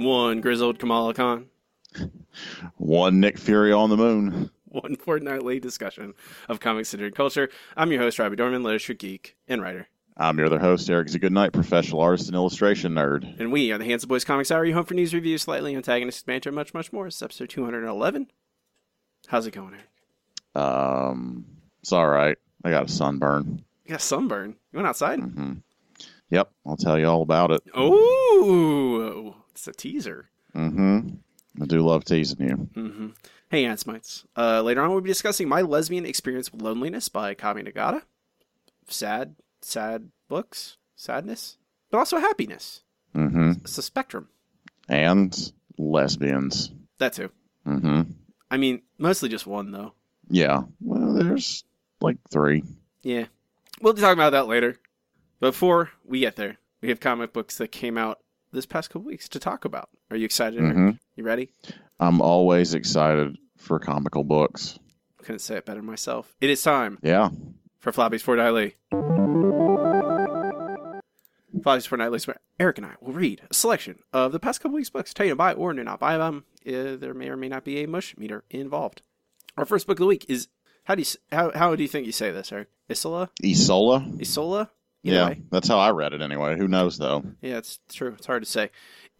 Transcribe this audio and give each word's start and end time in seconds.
One 0.00 0.40
grizzled 0.40 0.78
Kamala 0.78 1.12
Khan. 1.12 1.46
One 2.76 3.20
Nick 3.20 3.36
Fury 3.38 3.70
on 3.72 3.90
the 3.90 3.96
moon. 3.98 4.50
One 4.64 4.96
fortnightly 4.96 5.60
discussion 5.60 6.14
of 6.48 6.58
comics 6.60 6.88
centered 6.88 7.14
culture. 7.14 7.50
I'm 7.76 7.90
your 7.92 8.00
host, 8.00 8.18
Robbie 8.18 8.36
Dorman, 8.36 8.62
literature 8.62 8.94
geek 8.94 9.36
and 9.48 9.60
writer. 9.60 9.88
I'm 10.16 10.38
your 10.38 10.46
other 10.46 10.58
host, 10.58 10.88
Eric 10.88 11.08
Goodnight, 11.20 11.52
professional 11.52 12.00
artist 12.00 12.28
and 12.28 12.34
illustration 12.34 12.92
nerd. 12.94 13.38
And 13.40 13.52
we 13.52 13.72
are 13.72 13.78
the 13.78 13.84
Handsome 13.84 14.08
Boys 14.08 14.24
Comics 14.24 14.50
Hour, 14.50 14.64
your 14.64 14.74
home 14.76 14.84
for 14.84 14.94
news, 14.94 15.12
reviews, 15.12 15.42
slightly 15.42 15.74
antagonistic 15.76 16.24
banter, 16.26 16.52
much, 16.52 16.72
much 16.72 16.92
more. 16.92 17.06
It's 17.08 17.20
episode 17.20 17.48
211. 17.50 18.30
How's 19.28 19.46
it 19.46 19.50
going, 19.52 19.74
Eric? 19.74 19.86
Um, 20.54 21.44
it's 21.82 21.92
all 21.92 22.08
right. 22.08 22.38
I 22.64 22.70
got 22.70 22.86
a 22.86 22.92
sunburn. 22.92 23.64
You 23.84 23.90
got 23.90 24.00
a 24.00 24.04
sunburn. 24.04 24.56
You 24.72 24.76
went 24.78 24.88
outside? 24.88 25.18
hmm 25.20 25.52
Yep, 26.30 26.48
I'll 26.64 26.76
tell 26.76 26.96
you 26.98 27.06
all 27.06 27.22
about 27.22 27.50
it. 27.50 27.62
Oh, 27.74 29.34
it's 29.60 29.68
a 29.68 29.72
teaser. 29.72 30.30
Mm 30.54 30.72
hmm 30.72 31.08
I 31.60 31.66
do 31.66 31.84
love 31.84 32.04
teasing 32.04 32.48
you. 32.48 32.68
Mm-hmm. 32.80 33.08
Hey, 33.50 33.74
Smites. 33.76 34.24
Uh, 34.36 34.62
later 34.62 34.82
on, 34.82 34.90
we'll 34.90 35.00
be 35.00 35.10
discussing 35.10 35.48
My 35.48 35.62
Lesbian 35.62 36.06
Experience 36.06 36.52
with 36.52 36.62
Loneliness 36.62 37.08
by 37.08 37.34
Kabi 37.34 37.66
Nagata. 37.66 38.02
Sad, 38.86 39.34
sad 39.60 40.10
books, 40.28 40.76
sadness, 40.94 41.58
but 41.90 41.98
also 41.98 42.18
happiness. 42.18 42.82
Mm 43.14 43.30
hmm 43.32 43.50
It's 43.64 43.76
a 43.78 43.82
spectrum. 43.82 44.28
And 44.88 45.52
lesbians. 45.76 46.70
That 46.98 47.14
too. 47.14 47.30
Mm 47.66 47.80
hmm 47.80 48.00
I 48.50 48.56
mean, 48.56 48.82
mostly 48.96 49.28
just 49.28 49.46
one, 49.46 49.72
though. 49.72 49.92
Yeah. 50.30 50.62
Well, 50.80 51.14
there's 51.14 51.64
like 52.00 52.16
three. 52.30 52.62
Yeah. 53.02 53.26
We'll 53.82 53.94
talk 53.94 54.14
about 54.14 54.30
that 54.30 54.46
later. 54.46 54.76
Before 55.40 55.90
we 56.04 56.20
get 56.20 56.36
there, 56.36 56.58
we 56.80 56.88
have 56.90 57.00
comic 57.00 57.32
books 57.32 57.58
that 57.58 57.72
came 57.72 57.98
out 57.98 58.20
this 58.52 58.66
past 58.66 58.90
couple 58.90 59.06
weeks 59.06 59.28
to 59.30 59.38
talk 59.38 59.64
about. 59.64 59.88
Are 60.10 60.16
you 60.16 60.24
excited? 60.24 60.60
Mhm. 60.60 60.98
You 61.16 61.24
ready? 61.24 61.50
I'm 61.98 62.20
always 62.20 62.74
excited 62.74 63.36
for 63.56 63.78
comical 63.78 64.24
books. 64.24 64.78
Couldn't 65.18 65.40
say 65.40 65.56
it 65.56 65.66
better 65.66 65.82
myself. 65.82 66.34
It 66.40 66.50
is 66.50 66.62
time 66.62 66.98
Yeah. 67.02 67.30
for 67.78 67.92
Floppies 67.92 68.22
Fortnightly. 68.22 68.74
Floppies 71.60 71.86
Fortnightly, 71.86 72.16
is 72.16 72.26
where 72.26 72.40
Eric 72.58 72.78
and 72.78 72.86
I 72.86 72.94
will 73.00 73.12
read 73.12 73.42
a 73.50 73.54
selection 73.54 73.98
of 74.12 74.32
the 74.32 74.40
past 74.40 74.60
couple 74.60 74.76
weeks' 74.76 74.88
books, 74.90 75.12
tell 75.12 75.26
you 75.26 75.32
to 75.32 75.36
buy 75.36 75.52
or 75.52 75.72
to 75.72 75.84
not 75.84 76.00
buy 76.00 76.16
them. 76.16 76.44
Uh, 76.66 76.96
there 76.96 77.14
may 77.14 77.28
or 77.28 77.36
may 77.36 77.48
not 77.48 77.64
be 77.64 77.82
a 77.82 77.88
mush 77.88 78.16
meter 78.16 78.44
involved. 78.50 79.02
Our 79.56 79.64
first 79.64 79.86
book 79.86 79.94
of 79.98 80.04
the 80.04 80.06
week 80.06 80.24
is 80.28 80.48
how 80.84 80.94
do 80.94 81.02
you 81.02 81.08
how 81.32 81.50
how 81.54 81.74
do 81.76 81.82
you 81.82 81.88
think 81.88 82.06
you 82.06 82.12
say 82.12 82.30
this, 82.30 82.52
Eric? 82.52 82.68
Isola, 82.90 83.30
Isola? 83.44 84.06
Isola. 84.20 84.70
Either 85.02 85.16
Yeah. 85.16 85.28
way. 85.28 85.42
That's 85.50 85.68
how 85.68 85.78
I 85.78 85.90
read 85.90 86.12
it 86.12 86.20
anyway. 86.22 86.56
Who 86.56 86.68
knows 86.68 86.98
though? 86.98 87.24
Yeah, 87.40 87.58
it's 87.58 87.78
true. 87.90 88.14
It's 88.16 88.26
hard 88.26 88.42
to 88.42 88.48
say. 88.48 88.70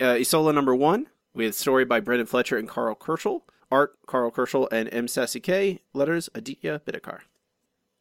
Uh, 0.00 0.16
Isola 0.20 0.52
number 0.52 0.74
one, 0.74 1.06
with 1.34 1.54
story 1.54 1.84
by 1.84 2.00
Brendan 2.00 2.26
Fletcher 2.26 2.56
and 2.58 2.68
Karl 2.68 2.94
Kerschl. 2.94 3.42
Art, 3.70 3.96
Karl 4.06 4.30
Kerschl 4.32 4.66
and 4.72 4.92
M. 4.92 5.06
Sassy 5.06 5.38
K. 5.40 5.80
Letters, 5.94 6.28
Aditya 6.34 6.80
Bidikar. 6.84 7.20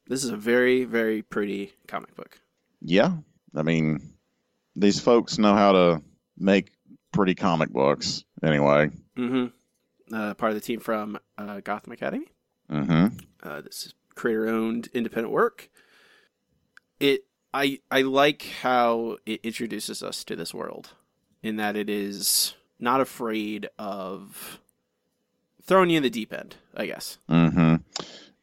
This 0.08 0.24
is 0.24 0.32
a 0.32 0.38
very, 0.38 0.84
very 0.84 1.22
pretty 1.22 1.74
comic 1.88 2.16
book. 2.16 2.40
Yeah. 2.82 3.18
I 3.56 3.62
mean, 3.62 4.14
these 4.76 5.00
folks 5.00 5.38
know 5.38 5.54
how 5.54 5.72
to 5.74 6.02
make 6.38 6.72
pretty 7.12 7.36
comic 7.36 7.70
books 7.70 8.24
anyway. 8.42 8.90
Mm-hmm. 9.18 10.16
Uh, 10.16 10.34
part 10.34 10.52
of 10.52 10.56
the 10.56 10.62
team 10.62 10.80
from 10.80 11.20
uh, 11.38 11.60
Gotham 11.60 11.94
Academy. 11.94 12.26
Mm-hmm. 12.72 13.18
Uh, 13.44 13.62
this 13.62 13.86
is 13.86 13.94
creator-owned 14.16 14.90
independent 14.94 15.32
work. 15.32 15.70
It, 17.00 17.26
I, 17.54 17.80
I 17.90 18.04
like 18.04 18.44
how 18.62 19.18
it 19.26 19.42
introduces 19.44 20.04
us 20.04 20.24
to 20.26 20.36
this 20.36 20.54
world, 20.54 20.94
in 21.42 21.56
that 21.58 21.76
it 21.76 21.90
is 21.90 22.54
not 22.80 23.02
afraid 23.02 23.70
of 23.78 24.60
throwing 25.64 25.90
you 25.90 25.98
in 25.98 26.04
the 26.04 26.10
deep 26.10 26.34
end. 26.34 26.56
I 26.76 26.86
guess. 26.86 27.18
hmm 27.28 27.76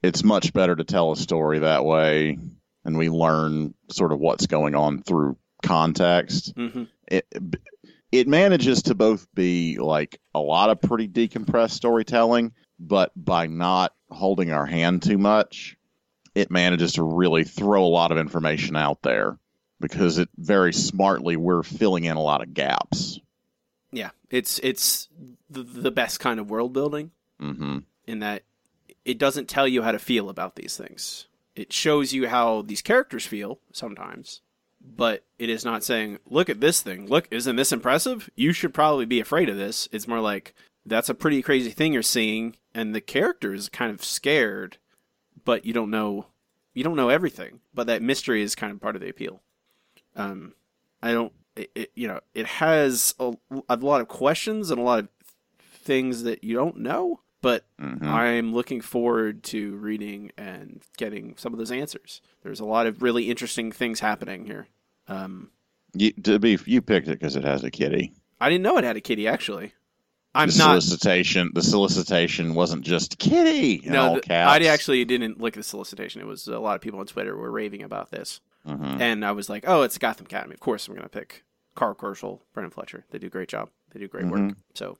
It's 0.02 0.24
much 0.24 0.52
better 0.52 0.76
to 0.76 0.84
tell 0.84 1.12
a 1.12 1.16
story 1.16 1.60
that 1.60 1.84
way, 1.84 2.38
and 2.84 2.98
we 2.98 3.08
learn 3.08 3.74
sort 3.90 4.12
of 4.12 4.18
what's 4.18 4.46
going 4.46 4.74
on 4.74 5.02
through 5.02 5.36
context. 5.62 6.54
Mm-hmm. 6.56 6.84
It 7.08 7.26
it 8.12 8.28
manages 8.28 8.82
to 8.84 8.94
both 8.94 9.26
be 9.34 9.78
like 9.78 10.20
a 10.34 10.40
lot 10.40 10.70
of 10.70 10.80
pretty 10.80 11.08
decompressed 11.08 11.70
storytelling, 11.72 12.52
but 12.78 13.12
by 13.16 13.46
not 13.46 13.94
holding 14.10 14.52
our 14.52 14.66
hand 14.66 15.02
too 15.02 15.18
much, 15.18 15.75
it 16.36 16.50
manages 16.50 16.92
to 16.92 17.02
really 17.02 17.44
throw 17.44 17.82
a 17.82 17.88
lot 17.88 18.12
of 18.12 18.18
information 18.18 18.76
out 18.76 19.00
there 19.00 19.38
because 19.80 20.18
it 20.18 20.28
very 20.36 20.72
smartly 20.72 21.34
we're 21.34 21.62
filling 21.62 22.04
in 22.04 22.16
a 22.16 22.22
lot 22.22 22.42
of 22.42 22.52
gaps. 22.52 23.18
Yeah, 23.90 24.10
it's 24.30 24.58
it's 24.62 25.08
the, 25.48 25.90
best 25.90 26.20
kind 26.20 26.38
of 26.38 26.50
world 26.50 26.74
building 26.74 27.10
hmm 27.40 27.78
in 28.06 28.18
that 28.20 28.42
it 29.04 29.18
doesn't 29.18 29.48
tell 29.48 29.66
you 29.66 29.82
how 29.82 29.92
to 29.92 29.98
feel 29.98 30.28
about 30.28 30.56
these 30.56 30.76
things. 30.76 31.26
It 31.54 31.72
shows 31.72 32.12
you 32.12 32.28
how 32.28 32.62
these 32.62 32.82
characters 32.82 33.24
feel 33.24 33.58
sometimes, 33.72 34.42
but 34.80 35.24
it 35.38 35.48
is 35.48 35.64
not 35.64 35.84
saying, 35.84 36.18
"Look 36.26 36.50
at 36.50 36.60
this 36.60 36.82
thing. 36.82 37.06
Look, 37.06 37.28
isn't 37.30 37.56
this 37.56 37.72
impressive? 37.72 38.28
You 38.36 38.52
should 38.52 38.74
probably 38.74 39.06
be 39.06 39.20
afraid 39.20 39.48
of 39.48 39.56
this." 39.56 39.88
It's 39.90 40.08
more 40.08 40.20
like, 40.20 40.54
"That's 40.84 41.08
a 41.08 41.14
pretty 41.14 41.40
crazy 41.40 41.70
thing 41.70 41.94
you're 41.94 42.02
seeing," 42.02 42.56
and 42.74 42.94
the 42.94 43.00
character 43.00 43.54
is 43.54 43.70
kind 43.70 43.90
of 43.90 44.04
scared, 44.04 44.76
but 45.46 45.64
you 45.64 45.72
don't 45.72 45.90
know 45.90 46.26
you 46.74 46.84
don't 46.84 46.96
know 46.96 47.08
everything. 47.08 47.60
But 47.72 47.86
that 47.86 48.02
mystery 48.02 48.42
is 48.42 48.54
kind 48.54 48.70
of 48.70 48.80
part 48.80 48.96
of 48.96 49.00
the 49.00 49.08
appeal. 49.08 49.40
Um, 50.14 50.52
I 51.02 51.12
don't. 51.12 51.32
It, 51.56 51.70
it, 51.74 51.92
you 51.94 52.06
know, 52.06 52.20
it 52.34 52.44
has 52.46 53.14
a, 53.18 53.32
a 53.70 53.76
lot 53.76 54.02
of 54.02 54.08
questions 54.08 54.70
and 54.70 54.78
a 54.78 54.84
lot 54.84 54.98
of 54.98 55.08
things 55.58 56.24
that 56.24 56.44
you 56.44 56.54
don't 56.54 56.76
know, 56.78 57.20
but 57.40 57.64
hmm 57.80 58.06
I'm 58.06 58.52
looking 58.52 58.82
forward 58.82 59.42
to 59.44 59.74
reading 59.76 60.32
and 60.36 60.82
getting 60.98 61.34
some 61.38 61.54
of 61.54 61.58
those 61.58 61.72
answers. 61.72 62.20
There's 62.42 62.60
a 62.60 62.66
lot 62.66 62.86
of 62.86 63.02
really 63.02 63.30
interesting 63.30 63.72
things 63.72 64.00
happening 64.00 64.44
here. 64.44 64.66
Um, 65.08 65.50
You, 65.94 66.12
to 66.24 66.38
be, 66.38 66.58
you 66.66 66.82
picked 66.82 67.08
it 67.08 67.18
because 67.20 67.36
it 67.36 67.44
has 67.44 67.64
a 67.64 67.70
kitty. 67.70 68.12
I 68.38 68.50
didn't 68.50 68.64
know 68.64 68.76
it 68.76 68.84
had 68.84 68.98
a 68.98 69.00
kitty. 69.00 69.26
Actually, 69.26 69.72
I'm 70.36 70.48
the 70.50 70.58
not. 70.58 70.82
solicitation. 70.82 71.50
The 71.54 71.62
solicitation 71.62 72.54
wasn't 72.54 72.84
just 72.84 73.18
kitty 73.18 73.82
No, 73.84 74.20
the- 74.20 74.32
I 74.34 74.58
actually 74.66 75.04
didn't 75.04 75.40
look 75.40 75.54
at 75.56 75.60
the 75.60 75.64
solicitation. 75.64 76.20
It 76.20 76.26
was 76.26 76.46
a 76.48 76.58
lot 76.58 76.74
of 76.76 76.80
people 76.80 77.00
on 77.00 77.06
Twitter 77.06 77.36
were 77.36 77.50
raving 77.50 77.82
about 77.82 78.10
this, 78.10 78.40
Mhm. 78.66 79.00
and 79.00 79.24
I 79.24 79.32
was 79.32 79.48
like, 79.48 79.64
"Oh, 79.66 79.82
it's 79.82 79.98
Gotham 79.98 80.26
Academy. 80.26 80.54
Of 80.54 80.60
course, 80.60 80.86
I'm 80.88 80.94
going 80.94 81.02
to 81.04 81.08
pick 81.08 81.44
Karl 81.74 81.94
Kerschl, 81.94 82.40
Brendan 82.52 82.70
Fletcher. 82.70 83.04
They 83.10 83.18
do 83.18 83.26
a 83.28 83.30
great 83.30 83.48
job. 83.48 83.70
They 83.92 84.00
do 84.00 84.08
great 84.08 84.26
work." 84.26 84.40
Mhm. 84.40 84.56
So, 84.74 84.98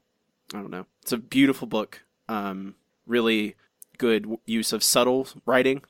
I 0.55 0.59
don't 0.61 0.71
know. 0.71 0.87
It's 1.03 1.13
a 1.13 1.19
beautiful 1.19 1.67
book. 1.67 2.03
Um, 2.29 2.75
really 3.07 3.55
good 3.99 4.23
w- 4.25 4.41
use 4.47 4.73
of 4.73 4.83
subtle 4.83 5.29
writing. 5.47 5.83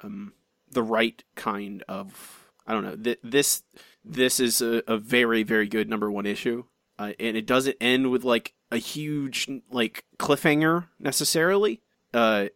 Um, 0.00 0.32
the 0.70 0.82
right 0.82 1.22
kind 1.34 1.82
of 1.88 2.34
I 2.66 2.72
don't 2.74 2.84
know. 2.84 2.96
Th- 2.96 3.18
this 3.24 3.62
this 4.04 4.38
is 4.38 4.60
a, 4.60 4.82
a 4.86 4.98
very 4.98 5.42
very 5.42 5.66
good 5.68 5.88
number 5.88 6.10
one 6.10 6.26
issue, 6.26 6.64
uh, 6.98 7.12
and 7.18 7.36
it 7.36 7.46
doesn't 7.46 7.76
end 7.80 8.10
with 8.10 8.24
like 8.24 8.54
a 8.70 8.76
huge 8.78 9.48
like 9.70 10.04
cliffhanger 10.18 10.86
necessarily. 10.98 11.80
Uh, 12.12 12.46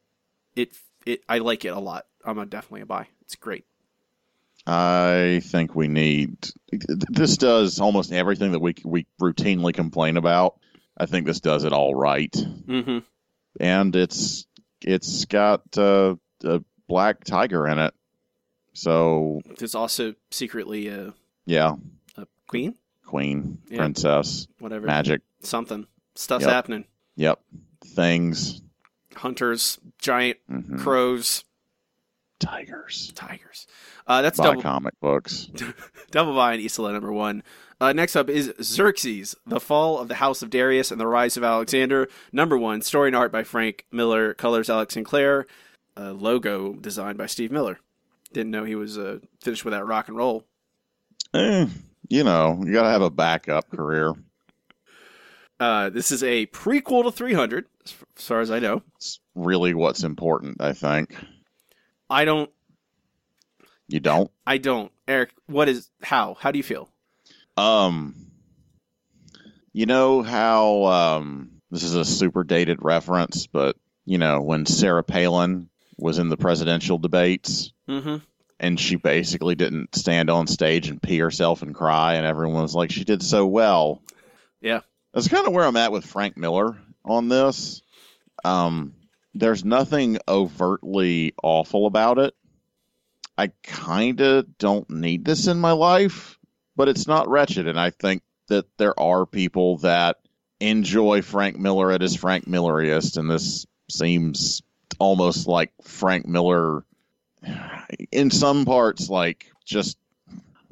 it 0.57 0.75
it 1.07 1.23
I 1.29 1.39
like 1.39 1.65
it 1.65 1.69
a 1.69 1.79
lot. 1.81 2.07
I'm 2.25 2.39
a, 2.39 2.47
definitely 2.47 2.83
a 2.83 2.87
buy. 2.87 3.07
It's 3.23 3.37
great. 3.37 3.65
I 4.67 5.41
think 5.45 5.75
we 5.75 5.89
need. 5.89 6.37
This 6.71 7.37
does 7.37 7.81
almost 7.81 8.13
everything 8.13 8.53
that 8.53 8.61
we 8.61 8.75
we 8.85 9.07
routinely 9.21 9.75
complain 9.75 10.17
about. 10.17 10.59
I 10.97 11.07
think 11.07 11.27
this 11.27 11.41
does 11.41 11.65
it 11.65 11.73
all 11.73 11.95
right, 11.95 12.31
Mm-hmm. 12.33 12.99
and 13.59 13.97
it's 13.97 14.47
it's 14.83 15.25
got 15.25 15.63
uh, 15.77 16.15
a 16.45 16.63
black 16.87 17.25
tiger 17.25 17.67
in 17.67 17.79
it. 17.79 17.95
So 18.75 19.41
There's 19.59 19.75
also 19.75 20.15
secretly 20.31 20.89
a, 20.89 21.13
yeah, 21.45 21.75
a 22.17 22.27
queen, 22.47 22.75
queen, 23.07 23.59
Yeah. 23.69 23.79
princess, 23.79 24.47
whatever, 24.59 24.87
magic. 24.87 25.23
something. 25.43 25.87
Stuff's 26.15 26.45
Yep. 26.45 26.53
happening. 26.53 26.85
Yep, 27.17 27.41
things. 27.85 28.61
Hunters, 29.17 29.79
giant 29.99 30.39
mhm, 30.51 30.79
crows, 30.81 31.45
Tigers. 32.39 33.13
tigers. 33.15 33.67
Uh, 34.07 34.23
that's 34.23 34.39
Buy 34.39 34.45
double 34.47 34.63
comic 34.63 34.99
books. 35.01 35.49
Double 36.11 36.35
Buy 36.35 36.55
and 36.55 36.65
Isola 36.65 36.93
number 36.93 37.13
one. 37.13 37.43
Uh, 37.81 37.93
next 37.93 38.17
up 38.17 38.29
is 38.29 38.53
Xerxes, 38.61 39.35
The 39.47 39.61
Fall 39.61 39.99
of 39.99 40.09
the 40.09 40.17
House 40.17 40.43
of 40.43 40.51
Darius 40.51 40.91
and 40.91 41.01
the 41.01 41.07
Rise 41.07 41.37
of 41.37 41.45
Alexander. 41.45 42.09
Number 42.33 42.57
one, 42.59 42.83
story 42.83 43.09
and 43.09 43.17
art 43.17 43.31
by 43.33 43.45
Frank 43.45 43.87
Miller, 43.93 44.35
colors 44.35 44.69
Alex 44.71 44.95
Sinclair, 44.95 45.47
uh, 45.97 46.13
logo 46.13 46.73
designed 46.75 47.17
by 47.19 47.27
Steve 47.27 47.53
Miller. 47.53 47.79
Didn't 48.33 48.51
know 48.51 48.65
he 48.65 48.75
was 48.77 48.99
uh, 48.99 49.19
finished 49.41 49.65
with 49.65 49.73
that 49.73 49.87
rock 49.87 50.09
and 50.09 50.17
roll. 50.17 50.45
Eh, 51.35 51.67
you 52.09 52.25
know, 52.25 52.63
you 52.65 52.73
got 52.73 52.83
to 52.83 52.91
have 52.91 53.03
a 53.03 53.11
backup 53.11 53.71
career. 53.71 54.15
Uh, 55.61 55.91
this 55.91 56.11
is 56.11 56.23
a 56.23 56.47
prequel 56.47 57.05
to 57.05 57.13
300, 57.13 57.67
as 57.85 57.95
far 58.17 58.41
as 58.41 58.51
I 58.51 58.59
know. 58.59 58.83
It's 58.97 59.21
really 59.35 59.75
what's 59.75 60.03
important, 60.03 60.61
I 60.61 60.73
think. 60.73 61.15
I 62.11 62.25
don't. 62.25 62.51
You 63.89 64.01
don't? 64.01 64.31
I 64.47 64.59
don't. 64.59 64.91
Eric, 65.07 65.31
what 65.47 65.69
is 65.69 65.91
how? 66.03 66.35
How 66.35 66.51
do 66.51 66.59
you 66.59 66.63
feel? 66.63 66.89
Um, 67.57 68.15
you 69.73 69.87
know 69.87 70.23
how 70.23 70.85
um, 70.85 71.51
this 71.71 71.83
is 71.83 71.95
a 71.95 72.05
super 72.05 72.43
dated 72.43 72.79
reference, 72.81 73.47
but 73.47 73.77
you 74.05 74.19
know 74.19 74.41
when 74.41 74.67
Sarah 74.67 75.05
Palin 75.05 75.69
was 75.99 76.19
in 76.19 76.29
the 76.29 76.37
presidential 76.37 76.99
debates 76.99 77.73
Mm-hmm. 77.89 78.17
And 78.63 78.79
she 78.79 78.95
basically 78.95 79.57
didn't 79.57 79.95
stand 79.97 80.31
on 80.31 80.47
stage 80.47 80.89
and 80.89 81.03
pee 81.03 81.19
herself 81.19 81.63
and 81.63 81.75
cry, 81.75 82.15
and 82.15 82.25
everyone 82.25 82.63
was 82.63 82.77
like, 82.77 82.93
she 82.93 83.05
did 83.05 83.23
so 83.23 83.45
well. 83.45 84.01
Yeah. 84.61 84.81
That's 85.13 85.29
kind 85.29 85.47
of 85.47 85.53
where 85.53 85.67
I'm 85.67 85.77
at 85.77 85.93
with 85.93 86.07
Frank 86.07 86.37
Miller 86.37 86.79
on 87.05 87.29
this. 87.29 87.83
Um, 88.45 88.95
there's 89.35 89.65
nothing 89.65 90.19
overtly 90.29 91.35
awful 91.43 91.87
about 91.87 92.19
it. 92.19 92.35
I 93.37 93.51
kind 93.65 94.21
of 94.21 94.57
don't 94.59 94.89
need 94.89 95.25
this 95.25 95.49
in 95.49 95.59
my 95.59 95.73
life, 95.73 96.39
but 96.77 96.89
it's 96.89 97.09
not 97.09 97.29
wretched. 97.29 97.67
And 97.67 97.81
I 97.81 97.91
think 97.91 98.23
that 98.49 98.67
there 98.79 98.99
are 98.99 99.27
people 99.27 99.79
that 99.79 100.19
enjoy 100.61 101.23
Frank 101.23 101.59
Miller 101.59 101.91
at 101.91 102.01
his 102.01 102.15
Frank 102.15 102.47
Milleriest, 102.47 103.17
and 103.17 103.29
this 103.29 103.67
seems 103.91 104.63
almost 105.01 105.49
like 105.49 105.73
Frank 105.83 106.27
Miller 106.27 106.85
in 108.11 108.31
some 108.31 108.65
parts, 108.65 109.09
like 109.09 109.51
just 109.65 109.99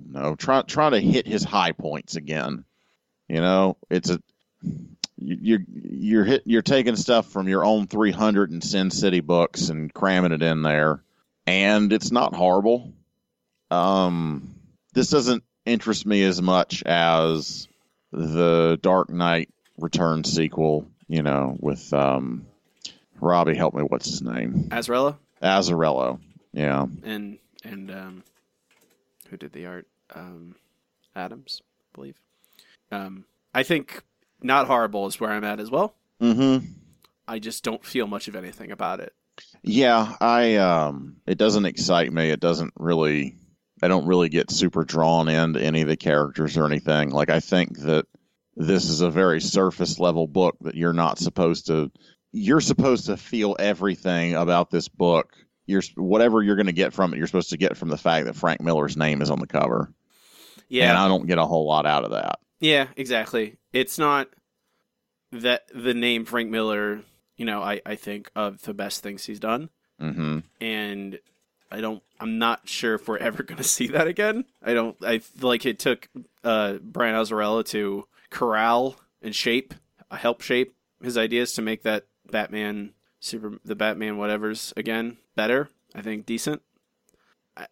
no 0.04 0.34
try 0.34 0.62
try 0.62 0.90
to 0.90 1.00
hit 1.00 1.26
his 1.26 1.44
high 1.44 1.72
points 1.72 2.16
again. 2.16 2.64
You 3.28 3.40
know, 3.40 3.76
it's 3.88 4.10
a 4.10 4.20
you're 5.16 5.60
you're 5.68 6.24
hit 6.24 6.42
you're 6.46 6.62
taking 6.62 6.96
stuff 6.96 7.30
from 7.30 7.48
your 7.48 7.64
own 7.64 7.86
300 7.86 8.50
and 8.50 8.64
Sin 8.64 8.90
City 8.90 9.20
books 9.20 9.68
and 9.68 9.92
cramming 9.92 10.32
it 10.32 10.42
in 10.42 10.62
there, 10.62 11.02
and 11.46 11.92
it's 11.92 12.10
not 12.10 12.34
horrible. 12.34 12.92
Um, 13.70 14.54
this 14.94 15.10
doesn't 15.10 15.44
interest 15.64 16.06
me 16.06 16.24
as 16.24 16.40
much 16.42 16.82
as 16.84 17.68
the 18.12 18.78
Dark 18.82 19.10
Knight 19.10 19.50
Return 19.78 20.24
sequel. 20.24 20.86
You 21.06 21.22
know, 21.22 21.56
with 21.58 21.92
um, 21.92 22.46
Robbie, 23.20 23.56
help 23.56 23.74
me. 23.74 23.82
What's 23.82 24.08
his 24.08 24.22
name? 24.22 24.68
Azarella 24.70 25.16
Azzarello. 25.42 26.20
Yeah. 26.52 26.86
and 27.04 27.38
and 27.64 27.90
um, 27.90 28.24
who 29.28 29.36
did 29.36 29.52
the 29.52 29.66
art? 29.66 29.86
Um, 30.14 30.56
Adams, 31.14 31.62
I 31.80 31.86
believe. 31.94 32.16
Um, 32.90 33.24
I 33.54 33.62
think 33.62 34.02
not 34.42 34.66
horrible 34.66 35.06
is 35.06 35.20
where 35.20 35.30
I'm 35.30 35.44
at 35.44 35.60
as 35.60 35.70
well. 35.70 35.94
Mm-hmm. 36.20 36.66
I 37.28 37.38
just 37.38 37.62
don't 37.62 37.84
feel 37.84 38.06
much 38.06 38.28
of 38.28 38.34
anything 38.34 38.72
about 38.72 39.00
it. 39.00 39.14
Yeah, 39.62 40.16
I 40.20 40.56
um 40.56 41.16
it 41.26 41.38
doesn't 41.38 41.64
excite 41.64 42.12
me. 42.12 42.30
It 42.30 42.40
doesn't 42.40 42.74
really 42.76 43.36
I 43.82 43.88
don't 43.88 44.06
really 44.06 44.28
get 44.28 44.50
super 44.50 44.84
drawn 44.84 45.28
into 45.28 45.60
any 45.60 45.82
of 45.82 45.88
the 45.88 45.96
characters 45.96 46.56
or 46.56 46.66
anything. 46.66 47.10
Like 47.10 47.30
I 47.30 47.40
think 47.40 47.78
that 47.80 48.06
this 48.56 48.88
is 48.90 49.00
a 49.00 49.10
very 49.10 49.40
surface 49.40 49.98
level 49.98 50.26
book 50.26 50.56
that 50.62 50.74
you're 50.74 50.92
not 50.92 51.18
supposed 51.18 51.68
to 51.68 51.90
you're 52.32 52.60
supposed 52.60 53.06
to 53.06 53.16
feel 53.16 53.56
everything 53.58 54.34
about 54.34 54.70
this 54.70 54.88
book. 54.88 55.34
You're 55.70 55.82
whatever 55.96 56.42
you're 56.42 56.56
going 56.56 56.66
to 56.66 56.72
get 56.72 56.92
from 56.92 57.14
it, 57.14 57.18
you're 57.18 57.26
supposed 57.26 57.50
to 57.50 57.56
get 57.56 57.76
from 57.76 57.88
the 57.88 57.96
fact 57.96 58.26
that 58.26 58.36
Frank 58.36 58.60
Miller's 58.60 58.96
name 58.96 59.22
is 59.22 59.30
on 59.30 59.38
the 59.38 59.46
cover. 59.46 59.92
Yeah, 60.68 60.90
and 60.90 60.98
I 60.98 61.08
don't 61.08 61.26
get 61.26 61.38
a 61.38 61.46
whole 61.46 61.66
lot 61.66 61.86
out 61.86 62.04
of 62.04 62.10
that. 62.10 62.38
yeah, 62.60 62.88
exactly. 62.96 63.56
It's 63.72 63.98
not 63.98 64.28
that 65.32 65.62
the 65.74 65.94
name 65.94 66.24
Frank 66.24 66.50
Miller. 66.50 67.02
You 67.36 67.46
know, 67.46 67.62
I 67.62 67.80
I 67.86 67.94
think 67.94 68.30
of 68.36 68.62
the 68.62 68.74
best 68.74 69.02
things 69.02 69.24
he's 69.24 69.40
done, 69.40 69.70
Mhm. 70.00 70.42
and 70.60 71.18
I 71.70 71.80
don't. 71.80 72.02
I'm 72.18 72.38
not 72.38 72.68
sure 72.68 72.94
if 72.94 73.08
we're 73.08 73.16
ever 73.28 73.42
going 73.42 73.58
to 73.58 73.64
see 73.64 73.86
that 73.88 74.06
again. 74.06 74.44
I 74.62 74.74
don't. 74.74 74.96
I 75.02 75.20
like 75.40 75.64
it 75.66 75.78
took 75.78 76.08
uh, 76.44 76.74
Brian 76.82 77.14
Azzarello 77.14 77.64
to 77.66 78.06
corral 78.30 78.96
and 79.22 79.34
shape, 79.34 79.74
help 80.10 80.42
shape 80.42 80.74
his 81.02 81.16
ideas 81.16 81.54
to 81.54 81.62
make 81.62 81.82
that 81.82 82.04
Batman 82.30 82.92
super 83.20 83.58
the 83.64 83.76
Batman 83.76 84.16
whatever's 84.18 84.72
again 84.76 85.18
better. 85.36 85.68
I 85.94 86.02
think 86.02 86.26
decent. 86.26 86.62
I 87.56 87.66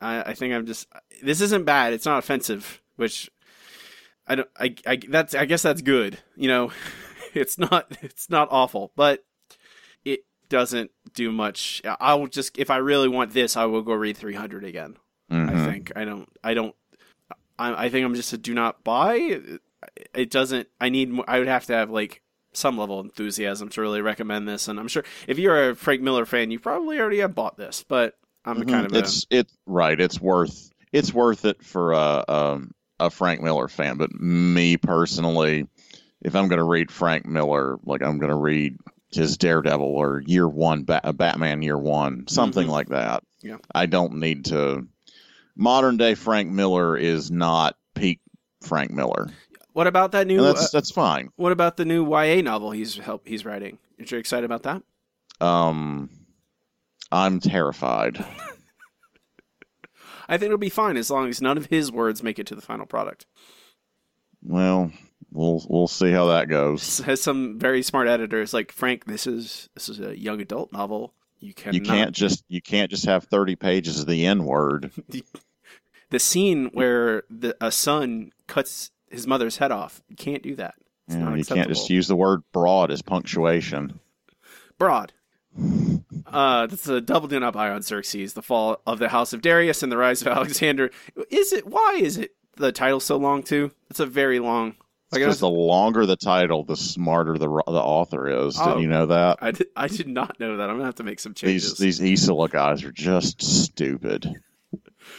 I, 0.00 0.22
I 0.22 0.34
think 0.34 0.54
I'm 0.54 0.66
just. 0.66 0.86
This 1.22 1.40
isn't 1.40 1.64
bad. 1.64 1.92
It's 1.92 2.06
not 2.06 2.18
offensive, 2.18 2.80
which 2.96 3.30
I 4.26 4.34
don't. 4.36 4.48
I, 4.58 4.74
I 4.86 4.98
that's. 5.08 5.34
I 5.34 5.44
guess 5.44 5.62
that's 5.62 5.82
good. 5.82 6.18
You 6.36 6.48
know, 6.48 6.72
it's 7.34 7.58
not. 7.58 7.96
It's 8.02 8.30
not 8.30 8.48
awful, 8.50 8.92
but 8.96 9.24
it 10.04 10.20
doesn't 10.48 10.90
do 11.14 11.32
much. 11.32 11.82
I'll 12.00 12.26
just 12.26 12.56
if 12.58 12.70
I 12.70 12.76
really 12.76 13.08
want 13.08 13.32
this, 13.32 13.56
I 13.56 13.64
will 13.66 13.82
go 13.82 13.94
read 13.94 14.16
300 14.16 14.64
again. 14.64 14.96
I 15.30 15.34
Mhm. 15.34 15.64
think 15.72 15.92
I 15.96 16.04
don't. 16.04 16.28
I 16.44 16.54
don't. 16.54 16.74
I, 17.58 17.86
I 17.86 17.88
think 17.88 18.04
I'm 18.04 18.14
just 18.14 18.32
a 18.32 18.38
do 18.38 18.54
not 18.54 18.84
buy. 18.84 19.40
It 20.14 20.30
doesn't. 20.30 20.68
I 20.80 20.88
need. 20.88 21.10
more- 21.10 21.24
I 21.28 21.38
would 21.40 21.48
have 21.48 21.66
to 21.66 21.72
have 21.74 21.90
like 21.90 22.22
some 22.56 22.78
level 22.78 23.00
of 23.00 23.06
enthusiasm 23.06 23.68
to 23.70 23.80
really 23.80 24.00
recommend 24.00 24.48
this, 24.48 24.68
and 24.68 24.78
I'm 24.80 24.88
sure 24.88 25.04
if 25.28 25.38
you're 25.38 25.70
a 25.70 25.74
Frank 25.76 26.00
Miller 26.02 26.24
fan, 26.26 26.50
you 26.50 26.58
probably 26.58 26.98
already 26.98 27.18
have 27.18 27.34
bought 27.34 27.56
this. 27.56 27.84
But 27.86 28.16
I'm 28.44 28.62
Mhm. 28.62 28.68
kind 28.70 28.86
of 28.86 28.92
a, 28.94 28.98
it's 28.98 29.26
it 29.30 29.48
right. 29.66 30.00
It's 30.00 30.20
worth 30.20 30.70
it's 30.92 31.12
worth 31.12 31.44
it 31.44 31.62
for 31.64 31.92
a 31.92 32.24
um, 32.28 32.72
a 33.00 33.10
Frank 33.10 33.40
Miller 33.42 33.68
fan. 33.68 33.96
But 33.96 34.12
me 34.12 34.76
personally, 34.76 35.66
if 36.22 36.34
I'm 36.36 36.48
going 36.48 36.58
to 36.58 36.64
read 36.64 36.90
Frank 36.90 37.26
Miller, 37.26 37.78
like 37.84 38.02
I'm 38.02 38.18
going 38.18 38.30
to 38.30 38.36
read 38.36 38.76
his 39.10 39.36
Daredevil 39.36 39.86
or 39.86 40.22
Year 40.26 40.48
One, 40.48 40.84
ba- 40.84 41.12
Batman 41.14 41.62
Year 41.62 41.78
One, 41.78 42.26
something 42.28 42.66
Mhm. 42.66 42.70
like 42.70 42.88
that. 42.88 43.22
Yeah. 43.42 43.58
I 43.74 43.86
don't 43.86 44.14
need 44.16 44.46
to. 44.46 44.86
Modern 45.56 45.96
day 45.96 46.14
Frank 46.14 46.50
Miller 46.50 46.96
is 46.96 47.30
not 47.30 47.76
peak 47.94 48.20
Frank 48.62 48.90
Miller, 48.90 49.28
What 49.74 49.86
about 49.88 50.12
that 50.12 50.26
new? 50.28 50.38
and 50.38 50.46
that's 50.46 50.66
uh, 50.66 50.68
that's 50.72 50.92
fine. 50.92 51.30
what 51.34 51.50
about 51.52 51.76
the 51.76 51.84
new 51.84 52.08
YA 52.08 52.40
novel 52.42 52.70
he's 52.70 52.96
help 52.96 53.26
he's 53.26 53.44
writing? 53.44 53.78
Are 53.98 54.04
you 54.04 54.18
excited 54.18 54.44
about 54.44 54.62
that? 54.62 54.82
Um, 55.44 56.08
I'm 57.10 57.40
terrified. 57.40 58.24
I 60.28 60.38
think 60.38 60.46
it'll 60.46 60.58
be 60.58 60.70
fine 60.70 60.96
as 60.96 61.10
long 61.10 61.28
as 61.28 61.42
none 61.42 61.58
of 61.58 61.66
his 61.66 61.90
words 61.92 62.22
make 62.22 62.38
it 62.38 62.46
to 62.46 62.54
the 62.54 62.62
final 62.62 62.86
product. 62.86 63.26
Well, 64.42 64.92
we'll 65.32 65.64
we'll 65.68 65.88
see 65.88 66.12
how 66.12 66.26
that 66.26 66.48
goes. 66.48 66.98
Has 67.00 67.20
some 67.20 67.58
very 67.58 67.82
smart 67.82 68.06
editors 68.06 68.54
like 68.54 68.70
Frank. 68.70 69.06
This 69.06 69.26
is 69.26 69.68
this 69.74 69.88
is 69.88 69.98
a 69.98 70.16
young 70.16 70.40
adult 70.40 70.72
novel. 70.72 71.14
You 71.40 71.52
cannot. 71.52 71.74
You 71.74 71.80
can't 71.80 72.12
just 72.14 72.44
you 72.46 72.62
can't 72.62 72.92
just 72.92 73.06
have 73.06 73.24
30 73.24 73.56
pages 73.56 73.98
of 74.00 74.06
the 74.06 74.24
N 74.24 74.44
word. 74.44 74.92
The 76.10 76.20
scene 76.20 76.66
where 76.66 77.24
the 77.28 77.56
a 77.60 77.72
son 77.72 78.30
cuts 78.46 78.92
his 79.14 79.26
mother's 79.26 79.56
head 79.56 79.72
off. 79.72 80.02
You 80.08 80.16
can't 80.16 80.42
do 80.42 80.54
that. 80.56 80.74
It's 81.06 81.16
You, 81.16 81.22
not 81.22 81.38
you 81.38 81.44
can't 81.44 81.68
just 81.68 81.88
use 81.90 82.08
the 82.08 82.16
word 82.16 82.42
broad 82.52 82.90
as 82.90 83.02
punctuation. 83.02 83.98
broad. 84.78 85.12
Uh, 86.26 86.66
that's 86.66 86.88
a 86.88 87.00
double 87.00 87.28
do 87.28 87.42
up 87.42 87.54
on 87.54 87.80
Xerxes, 87.82 88.34
the 88.34 88.42
fall 88.42 88.80
of 88.86 88.98
the 88.98 89.08
House 89.08 89.32
of 89.32 89.40
Darius 89.40 89.82
and 89.84 89.92
the 89.92 89.96
rise 89.96 90.20
of 90.22 90.28
Alexander. 90.28 90.90
Is 91.30 91.52
it? 91.52 91.66
Why 91.66 91.98
is 92.00 92.18
it 92.18 92.32
the 92.56 92.72
title 92.72 92.98
so 93.00 93.16
long 93.16 93.42
too? 93.44 93.70
It's 93.90 94.00
a 94.00 94.06
very 94.06 94.40
long. 94.40 94.74
Because 95.12 95.38
the 95.38 95.48
longer 95.48 96.06
the 96.06 96.16
title, 96.16 96.64
the 96.64 96.76
smarter 96.76 97.38
the 97.38 97.46
the 97.46 97.52
author 97.72 98.46
is. 98.46 98.58
Oh. 98.60 98.74
Did 98.74 98.82
you 98.82 98.88
know 98.88 99.06
that? 99.06 99.38
I 99.40 99.52
did, 99.52 99.68
I 99.76 99.86
did 99.86 100.08
not 100.08 100.40
know 100.40 100.56
that. 100.56 100.68
I'm 100.68 100.74
gonna 100.76 100.86
have 100.86 100.96
to 100.96 101.04
make 101.04 101.20
some 101.20 101.34
changes. 101.34 101.78
These 101.78 101.98
these 102.00 102.24
Isola 102.24 102.48
guys 102.48 102.82
are 102.82 102.90
just 102.90 103.40
stupid. 103.40 104.34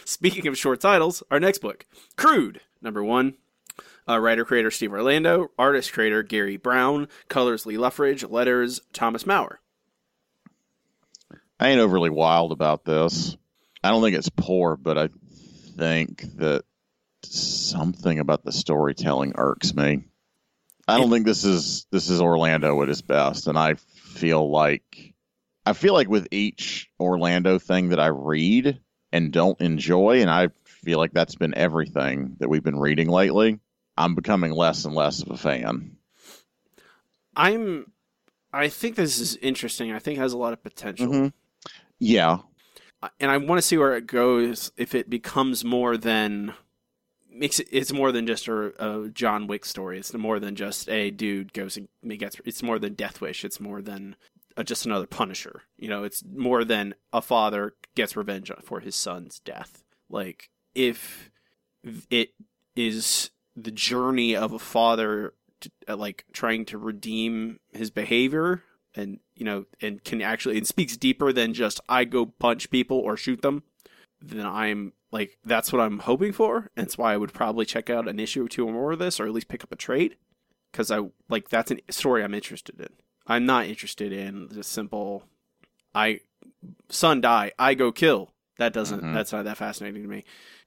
Speaking 0.04 0.48
of 0.48 0.58
short 0.58 0.82
titles, 0.82 1.24
our 1.32 1.40
next 1.40 1.60
book, 1.60 1.86
Crude, 2.18 2.60
number 2.82 3.04
one. 3.06 3.36
Uh, 4.08 4.20
writer 4.20 4.46
creator 4.46 4.70
Steve 4.70 4.92
Orlando, 4.92 5.50
artist 5.58 5.92
creator 5.92 6.22
Gary 6.22 6.58
Brown, 6.58 7.08
colors 7.28 7.66
Lee 7.66 7.78
Loughridge, 7.78 8.24
letters 8.24 8.82
Thomas 8.94 9.24
Mauer. 9.24 9.58
I 11.60 11.70
ain't 11.70 11.80
overly 11.80 12.10
wild 12.10 12.52
about 12.52 12.86
this. 12.86 13.36
I 13.84 13.90
don't 13.90 14.04
think 14.04 14.16
it's 14.16 14.30
poor, 14.30 14.76
but 14.76 14.98
I 14.98 15.10
think 15.78 16.24
that 16.38 16.64
something 17.24 18.20
about 18.20 18.44
the 18.44 18.52
storytelling 18.52 19.34
irks 19.36 19.74
me. 19.74 20.04
I 20.88 20.98
don't 20.98 21.10
think 21.10 21.26
this 21.26 21.44
is 21.44 21.88
this 21.92 22.10
is 22.10 22.22
Orlando 22.22 22.82
at 22.84 22.90
his 22.90 23.02
best, 23.02 23.48
and 23.48 23.58
I 23.58 23.74
feel 23.74 24.50
like 24.50 25.14
I 25.66 25.74
feel 25.74 25.94
like 25.94 26.10
with 26.10 26.28
each 26.32 26.92
Orlando 27.00 27.58
thing 27.58 27.90
that 27.90 28.00
I 28.00 28.08
read 28.08 28.80
and 29.12 29.32
don't 29.32 29.60
enjoy, 29.60 30.22
and 30.22 30.30
I 30.30 30.50
feel 30.64 31.00
like 31.00 31.14
that's 31.14 31.36
been 31.36 31.56
everything 31.56 32.36
that 32.40 32.50
we've 32.50 32.64
been 32.64 32.80
reading 32.80 33.10
lately. 33.10 33.60
I'm 33.98 34.16
becoming 34.16 34.52
less 34.52 34.86
and 34.86 34.94
less 34.96 35.22
of 35.22 35.32
a 35.32 35.38
fan. 35.38 35.98
I'm. 37.36 37.92
I 38.54 38.70
think 38.70 38.96
this 38.96 39.20
is 39.20 39.36
interesting. 39.38 39.92
I 39.92 40.00
think 40.00 40.18
it 40.18 40.22
has 40.22 40.34
a 40.34 40.38
lot 40.38 40.54
of 40.54 40.64
potential. 40.64 41.08
Mhm. 41.08 41.34
Yeah, 42.00 42.40
and 43.20 43.32
I 43.32 43.38
want 43.38 43.58
to 43.58 43.62
see 43.62 43.78
where 43.78 43.96
it 43.96 44.08
goes 44.08 44.72
if 44.78 44.96
it 44.96 45.10
becomes 45.10 45.64
more 45.64 45.98
than 45.98 46.54
makes 47.30 47.60
it 47.60 47.68
it's 47.72 47.92
more 47.92 48.12
than 48.12 48.26
just 48.26 48.48
a, 48.48 49.04
a 49.06 49.10
John 49.10 49.48
Wick 49.48 49.66
story. 49.66 50.00
It's 50.00 50.14
more 50.14 50.40
than 50.40 50.56
just 50.56 50.90
a 50.90 51.12
dude 51.12 51.54
goes 51.54 51.78
and 51.78 51.88
gets. 52.20 52.38
It's 52.46 52.64
more 52.64 52.80
than 52.80 52.94
Death 52.94 53.22
Wish. 53.22 53.44
It's 53.44 53.60
more 53.60 53.82
than 53.82 54.16
uh 54.58 54.64
just 54.64 54.86
another 54.86 55.08
Punisher. 55.08 55.64
You 55.78 55.90
know, 55.90 56.04
it's 56.04 56.24
more 56.24 56.64
than 56.64 56.96
a 57.12 57.22
father 57.22 57.74
gets 57.96 58.16
revenge 58.16 58.52
for 58.64 58.80
his 58.80 58.96
son's 58.96 59.40
death. 59.40 59.84
Like 60.10 60.50
if 60.74 61.30
it 62.10 62.34
is 62.76 63.32
the 63.56 63.72
journey 63.72 64.36
of 64.36 64.52
a 64.54 64.60
father 64.60 65.34
to, 65.62 65.72
uh, 65.88 65.96
like 65.96 66.26
trying 66.34 66.66
to 66.66 66.78
redeem 66.78 67.60
his 67.72 67.90
behavior 67.90 68.64
and 68.94 69.20
you 69.36 69.46
know 69.46 69.66
and 69.82 70.04
can 70.04 70.22
actually 70.22 70.58
it 70.58 70.68
speaks 70.68 70.96
deeper 70.98 71.32
than 71.34 71.54
just 71.54 71.80
i 71.90 72.04
go 72.06 72.26
punch 72.26 72.70
people 72.70 72.98
or 72.98 73.16
shoot 73.18 73.42
them 73.42 73.64
then 74.22 74.46
i'm 74.46 74.92
like 75.12 75.38
that's 75.46 75.72
what 75.74 75.82
i'm 75.82 76.00
hoping 76.00 76.32
for. 76.34 76.70
And 76.76 76.86
that's 76.86 76.98
why 76.98 77.14
i 77.14 77.18
would 77.18 77.34
probably 77.34 77.66
check 77.66 77.90
out 77.90 78.08
an 78.08 78.20
issue 78.20 78.46
or 78.46 78.48
two 78.50 78.68
or 78.68 78.74
more 78.74 78.92
of 78.94 79.00
this 79.00 79.20
or 79.20 79.26
at 79.26 79.32
least 79.34 79.48
pick 79.48 79.64
up 79.64 79.72
a 79.72 79.76
trade 79.78 80.18
because 80.72 80.92
i 80.92 81.00
like 81.30 81.50
that's 81.50 81.72
a 81.72 81.78
story 81.92 82.24
i'm 82.24 82.34
interested 82.34 82.80
in. 82.80 82.90
I'm 83.28 83.46
not 83.46 83.66
interested 83.68 84.12
in 84.12 84.50
the 84.50 84.64
simple 84.64 85.24
i 85.94 86.20
son 86.90 87.22
die 87.22 87.52
i 87.58 87.74
go 87.74 87.92
kill. 87.92 88.32
That 88.58 88.74
doesn't 88.74 89.02
Mhm. 89.04 89.14
that's 89.14 89.32
not 89.34 89.44
that 89.46 89.58
fascinating 89.58 90.04
to 90.04 90.08
me. 90.10 90.24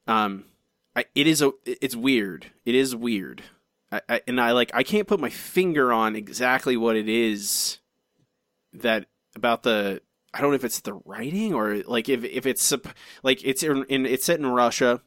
Um 0.07 0.45
I, 0.99 1.05
it 1.15 1.29
is 1.29 1.43
a 1.43 1.53
it's 1.65 1.95
weird 1.95 2.51
it 2.65 2.75
is 2.75 2.97
weird 2.97 3.45
I, 3.93 4.01
I, 4.09 4.21
and 4.27 4.41
I 4.41 4.51
like 4.51 4.73
I 4.75 4.83
can't 4.83 5.07
put 5.07 5.21
my 5.21 5.31
finger 5.31 5.93
on 5.93 6.17
exactly 6.17 6.77
what 6.77 6.97
it 6.97 7.09
is 7.09 7.79
that 8.73 9.07
about 9.37 9.63
the 9.63 10.03
I 10.35 10.41
don't 10.41 10.51
know 10.51 10.57
if 10.57 10.65
it's 10.65 10.81
the 10.81 10.95
writing 11.05 11.55
or 11.55 11.83
like 11.87 12.09
if 12.09 12.25
if 12.25 12.47
it's 12.47 12.73
like 13.23 13.45
it's 13.45 13.63
in, 13.63 13.85
in 13.85 14.07
it's 14.07 14.25
set 14.25 14.41
in 14.41 14.47
Russia. 14.47 15.01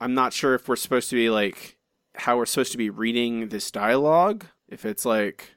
I'm 0.00 0.14
not 0.14 0.32
sure 0.32 0.54
if 0.54 0.66
we're 0.66 0.76
supposed 0.76 1.10
to 1.10 1.16
be 1.16 1.28
like 1.28 1.76
how 2.14 2.38
we're 2.38 2.46
supposed 2.46 2.72
to 2.72 2.78
be 2.78 2.88
reading 2.88 3.48
this 3.48 3.70
dialogue. 3.70 4.46
If 4.66 4.86
it's 4.86 5.04
like 5.04 5.56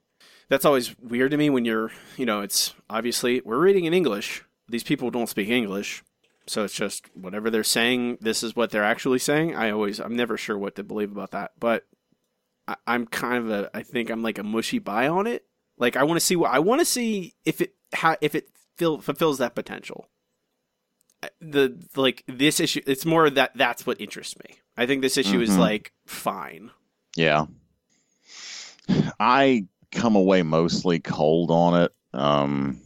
that's 0.50 0.66
always 0.66 0.98
weird 1.00 1.32
to 1.32 1.38
me 1.38 1.50
when 1.50 1.64
you're 1.64 1.92
you 2.18 2.26
know 2.26 2.42
it's 2.42 2.76
obviously 2.90 3.42
we're 3.46 3.58
reading 3.58 3.86
in 3.86 3.94
English. 3.94 4.44
These 4.68 4.84
people 4.84 5.12
don't 5.12 5.30
speak 5.30 5.48
English. 5.48 6.04
So 6.48 6.64
it's 6.64 6.74
just 6.74 7.06
whatever 7.16 7.50
they're 7.50 7.64
saying, 7.64 8.18
this 8.22 8.44
is 8.44 8.56
what 8.56 8.72
they're 8.72 8.84
actually 8.84 9.20
saying. 9.20 9.56
I 9.56 9.70
always, 9.72 10.00
I'm 10.00 10.16
never 10.16 10.38
sure 10.38 10.58
what 10.58 10.76
to 10.76 10.84
believe 10.84 11.12
about 11.12 11.32
that. 11.32 11.52
But 11.60 11.86
I, 12.68 12.76
I'm 12.88 13.06
kind 13.06 13.38
of 13.38 13.50
a, 13.52 13.70
I 13.78 13.84
think 13.84 14.10
I'm 14.10 14.24
like 14.24 14.38
a 14.40 14.44
mushy 14.44 14.80
buy 14.80 15.08
on 15.08 15.28
it. 15.28 15.46
Like 15.78 15.96
I 15.96 16.04
want 16.04 16.20
to 16.20 16.26
see 16.26 16.36
what 16.36 16.52
I 16.52 16.60
want 16.60 16.80
to 16.82 16.86
see 16.86 17.34
if 17.46 17.62
it 17.62 17.74
how 17.94 18.16
if 18.22 18.36
it 18.36 18.50
fill, 18.78 19.00
fulfills 19.02 19.38
that 19.40 19.56
potential. 19.56 20.10
The 21.40 21.80
like 21.96 22.24
this 22.28 22.60
issue, 22.60 22.82
it's 22.88 23.06
more 23.06 23.30
that 23.30 23.52
that's 23.56 23.86
what 23.86 24.02
interests 24.02 24.36
me. 24.40 24.58
I 24.76 24.86
think 24.88 25.02
this 25.02 25.18
issue 25.18 25.40
is 25.42 25.52
Mhm. 25.52 25.60
like 25.60 25.92
fine. 26.06 26.72
yeah. 27.16 27.46
I 29.20 29.66
come 29.92 30.16
away 30.16 30.42
mostly 30.44 31.00
cold 31.00 31.52
on 31.52 31.84
it. 31.84 31.92
Um, 32.14 32.82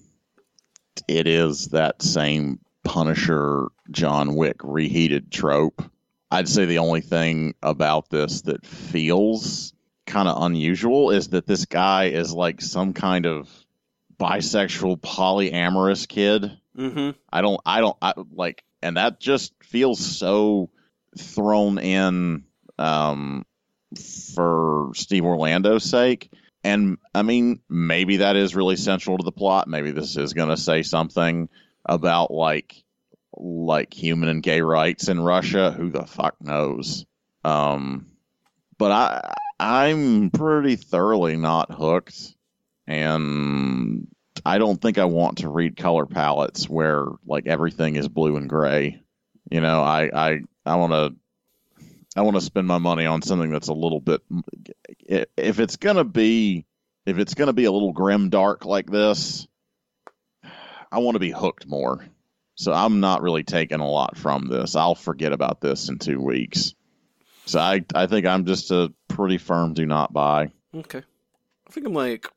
it 1.07 1.27
is 1.27 1.67
that 1.69 2.01
same 2.01 2.59
Punisher 2.85 3.67
John 3.91 4.35
Wick 4.35 4.57
reheated 4.63 5.31
trope. 5.31 5.83
I'd 6.31 6.47
say 6.47 6.65
the 6.65 6.77
only 6.77 7.01
thing 7.01 7.55
about 7.61 8.09
this 8.09 8.43
that 8.43 8.65
feels 8.65 9.73
kind 10.05 10.29
of 10.29 10.41
unusual 10.43 11.11
is 11.11 11.29
that 11.29 11.45
this 11.45 11.65
guy 11.65 12.05
is 12.05 12.31
like 12.31 12.61
some 12.61 12.93
kind 12.93 13.25
of 13.25 13.49
bisexual 14.17 15.01
polyamorous 15.01 16.07
kid. 16.07 16.57
Mm-hmm. 16.77 17.11
I 17.31 17.41
don't, 17.41 17.59
I 17.65 17.81
don't, 17.81 17.97
I 18.01 18.13
like, 18.31 18.63
and 18.81 18.97
that 18.97 19.19
just 19.19 19.53
feels 19.63 19.99
so 19.99 20.69
thrown 21.17 21.79
in 21.79 22.43
um, 22.77 23.45
for 24.35 24.91
Steve 24.93 25.25
Orlando's 25.25 25.83
sake. 25.83 26.31
And 26.63 26.97
I 27.13 27.21
mean, 27.21 27.61
maybe 27.69 28.17
that 28.17 28.35
is 28.35 28.55
really 28.55 28.75
central 28.75 29.17
to 29.17 29.23
the 29.23 29.31
plot. 29.31 29.67
Maybe 29.67 29.91
this 29.91 30.17
is 30.17 30.33
going 30.33 30.49
to 30.49 30.57
say 30.57 30.81
something 30.81 31.49
about 31.85 32.31
like, 32.31 32.83
like 33.37 33.93
human 33.93 34.29
and 34.29 34.43
gay 34.43 34.61
rights 34.61 35.07
in 35.07 35.19
Russia. 35.19 35.71
Who 35.71 35.89
the 35.89 36.05
fuck 36.05 36.35
knows? 36.41 37.05
Um, 37.43 38.07
but 38.77 38.91
I, 38.91 39.33
I'm 39.59 40.31
pretty 40.31 40.75
thoroughly 40.75 41.37
not 41.37 41.71
hooked, 41.71 42.35
and 42.87 44.07
I 44.45 44.57
don't 44.57 44.81
think 44.81 44.97
I 44.97 45.05
want 45.05 45.39
to 45.39 45.49
read 45.49 45.77
color 45.77 46.05
palettes 46.05 46.69
where 46.69 47.05
like 47.25 47.47
everything 47.47 47.95
is 47.95 48.07
blue 48.07 48.37
and 48.37 48.49
gray. 48.49 49.01
You 49.49 49.61
know, 49.61 49.81
I 49.81 50.09
I 50.13 50.39
I 50.65 50.75
want 50.75 50.93
to 50.93 51.15
I 52.15 52.21
want 52.21 52.35
to 52.35 52.41
spend 52.41 52.67
my 52.67 52.77
money 52.77 53.05
on 53.05 53.21
something 53.21 53.51
that's 53.51 53.67
a 53.67 53.73
little 53.73 54.01
bit 54.01 54.21
if 55.07 55.59
it's 55.59 55.77
to 55.97 56.03
be 56.03 56.65
if 57.05 57.17
it's 57.17 57.35
to 57.47 57.53
be 57.53 57.65
a 57.65 57.71
little 57.71 57.93
grim 57.93 58.29
dark 58.29 58.65
like 58.65 58.89
this, 58.89 59.47
I 60.95 60.99
want 60.99 61.15
to 61.15 61.19
be 61.19 61.31
hooked 61.31 61.67
more. 61.67 62.05
So 62.55 62.71
I'm 62.71 63.01
not 63.01 63.21
really 63.21 63.43
taking 63.43 63.81
a 63.81 63.89
lot 63.89 64.15
from 64.17 64.47
this. 64.47 64.77
I'll 64.77 64.95
forget 64.95 65.33
about 65.33 65.59
this 65.59 65.89
in 65.89 65.99
2 65.99 66.21
weeks. 66.21 66.73
So 67.45 67.59
I 67.59 67.83
I 67.93 68.07
think 68.07 68.25
I'm 68.25 68.45
just 68.45 68.71
a 68.71 68.93
pretty 69.09 69.37
firm 69.37 69.73
do 69.73 69.85
not 69.85 70.13
buy. 70.13 70.51
Okay. 70.73 71.01
I 71.67 71.71
think 71.71 71.85
I'm 71.85 71.93
like 71.93 72.27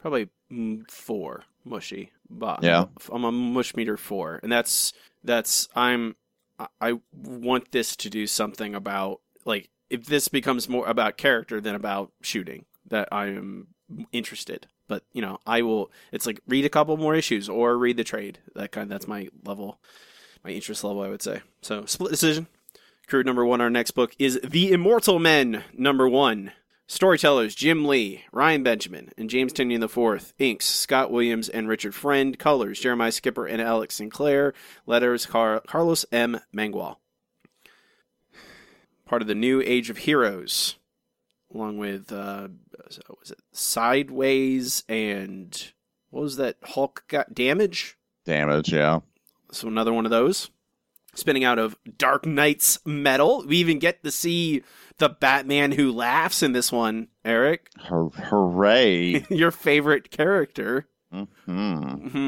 probably 0.00 0.28
mm, 0.50 0.90
four 0.90 1.44
mushy. 1.64 2.10
But 2.30 2.64
Yeah. 2.64 2.86
I'm 3.12 3.24
a 3.24 3.32
mush 3.32 3.76
meter 3.76 3.98
four, 3.98 4.40
and 4.42 4.50
that's 4.50 4.94
that's 5.22 5.68
I'm 5.76 6.16
I- 6.58 6.68
I 6.80 7.00
want 7.12 7.70
this 7.70 7.94
to 7.96 8.08
do 8.08 8.26
something 8.26 8.74
about 8.74 9.20
like 9.44 9.68
if 9.90 10.06
this 10.06 10.28
becomes 10.28 10.70
more 10.70 10.86
about 10.86 11.18
character 11.18 11.60
than 11.60 11.74
about 11.74 12.12
shooting 12.22 12.64
that 12.86 13.08
I 13.12 13.26
am 13.26 13.68
interested. 14.10 14.66
But 14.92 15.04
you 15.14 15.22
know, 15.22 15.38
I 15.46 15.62
will. 15.62 15.90
It's 16.12 16.26
like 16.26 16.42
read 16.46 16.66
a 16.66 16.68
couple 16.68 16.98
more 16.98 17.14
issues 17.14 17.48
or 17.48 17.78
read 17.78 17.96
the 17.96 18.04
trade. 18.04 18.40
That 18.54 18.72
kind. 18.72 18.90
That's 18.90 19.08
my 19.08 19.30
level, 19.42 19.78
my 20.44 20.50
interest 20.50 20.84
level. 20.84 21.00
I 21.00 21.08
would 21.08 21.22
say. 21.22 21.40
So 21.62 21.86
split 21.86 22.10
decision. 22.10 22.46
Crew 23.06 23.22
number 23.22 23.42
one. 23.42 23.62
Our 23.62 23.70
next 23.70 23.92
book 23.92 24.14
is 24.18 24.38
The 24.44 24.70
Immortal 24.70 25.18
Men. 25.18 25.64
Number 25.72 26.06
one. 26.06 26.52
Storytellers 26.86 27.54
Jim 27.54 27.86
Lee, 27.86 28.24
Ryan 28.32 28.62
Benjamin, 28.62 29.12
and 29.16 29.30
James 29.30 29.54
Tynion 29.54 29.82
IV. 29.82 30.34
Inks 30.38 30.66
Scott 30.66 31.10
Williams 31.10 31.48
and 31.48 31.68
Richard 31.70 31.94
Friend. 31.94 32.38
Colors 32.38 32.78
Jeremiah 32.78 33.12
Skipper 33.12 33.46
and 33.46 33.62
Alex 33.62 33.94
Sinclair. 33.94 34.52
Letters 34.84 35.24
Car- 35.24 35.62
Carlos 35.66 36.04
M. 36.12 36.38
Mangual. 36.54 36.96
Part 39.06 39.22
of 39.22 39.28
the 39.28 39.34
New 39.34 39.62
Age 39.64 39.88
of 39.88 39.96
Heroes, 39.98 40.76
along 41.54 41.78
with 41.78 42.12
uh, 42.12 42.48
was 43.18 43.30
it 43.30 43.40
Sideways 43.52 44.84
and 44.88 45.72
what 46.10 46.22
was 46.22 46.36
that 46.36 46.56
Hulk 46.62 47.04
got 47.08 47.34
damage? 47.34 47.96
Damage, 48.24 48.72
yeah. 48.72 49.00
So 49.50 49.68
another 49.68 49.92
one 49.92 50.04
of 50.04 50.10
those. 50.10 50.50
Spinning 51.14 51.44
out 51.44 51.58
of 51.58 51.76
Dark 51.98 52.24
Nights: 52.24 52.78
Metal. 52.86 53.44
We 53.46 53.58
even 53.58 53.78
get 53.78 54.02
to 54.02 54.10
see 54.10 54.62
the 54.96 55.10
Batman 55.10 55.72
who 55.72 55.92
laughs 55.92 56.42
in 56.42 56.52
this 56.52 56.72
one, 56.72 57.08
Eric. 57.24 57.68
Hur- 57.78 58.08
hooray. 58.08 59.26
Your 59.30 59.50
favorite 59.50 60.10
character. 60.10 60.88
hmm 61.12 61.28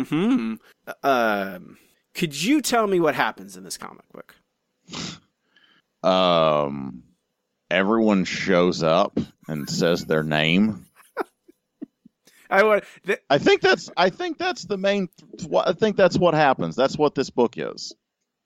hmm 0.02 0.54
Um, 1.02 1.78
could 2.14 2.42
you 2.42 2.60
tell 2.60 2.86
me 2.86 3.00
what 3.00 3.14
happens 3.14 3.56
in 3.56 3.64
this 3.64 3.78
comic 3.78 4.04
book? 4.12 4.34
Um, 6.02 7.04
everyone 7.74 8.24
shows 8.24 8.82
up 8.82 9.18
and 9.48 9.68
says 9.68 10.04
their 10.04 10.22
name. 10.22 10.86
I 12.50 12.62
want. 12.62 12.84
Th- 13.04 13.20
I 13.28 13.38
think 13.38 13.62
that's 13.62 13.90
I 13.96 14.10
think 14.10 14.38
that's 14.38 14.64
the 14.64 14.78
main. 14.78 15.08
What 15.46 15.66
I 15.66 15.72
think 15.72 15.96
that's 15.96 16.18
what 16.18 16.34
happens. 16.34 16.76
That's 16.76 16.96
what 16.96 17.14
this 17.14 17.30
book 17.30 17.54
is. 17.56 17.94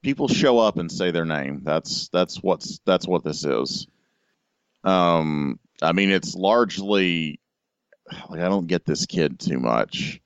People 0.03 0.29
show 0.29 0.59
up 0.59 0.79
and 0.79 0.91
say 0.91 1.11
their 1.11 1.25
name. 1.25 1.63
That's 1.65 2.09
that's 2.09 2.43
what's 2.43 2.81
that's 2.87 3.07
what 3.07 3.25
this 3.25 3.45
is. 3.45 3.87
Um, 4.85 5.59
I 5.83 5.93
mean, 5.93 6.11
it's 6.11 6.35
largely 6.35 7.41
like 8.31 8.41
I 8.41 8.49
don't 8.49 8.67
get 8.67 8.87
this 8.87 9.07
kid 9.07 9.39
too 9.39 9.59
much. 9.59 10.21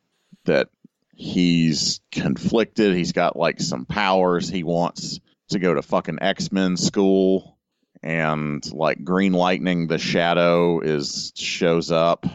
That 0.45 0.69
he's 1.15 2.01
conflicted. 2.11 2.95
He's 2.95 3.13
got 3.13 3.37
like 3.37 3.61
some 3.61 3.87
powers. 3.87 4.49
He 4.49 4.63
wants 4.63 5.19
to 5.49 5.59
go 5.59 5.75
to 5.75 5.83
fucking 5.83 6.19
X 6.21 6.53
Men 6.53 6.77
school, 6.77 7.57
and 8.03 8.65
like 8.73 9.05
Green 9.05 9.33
Lightning, 9.33 9.87
the 9.87 9.99
Shadow 9.99 10.81
is 10.81 11.33
shows 11.35 11.91
up, 11.91 12.27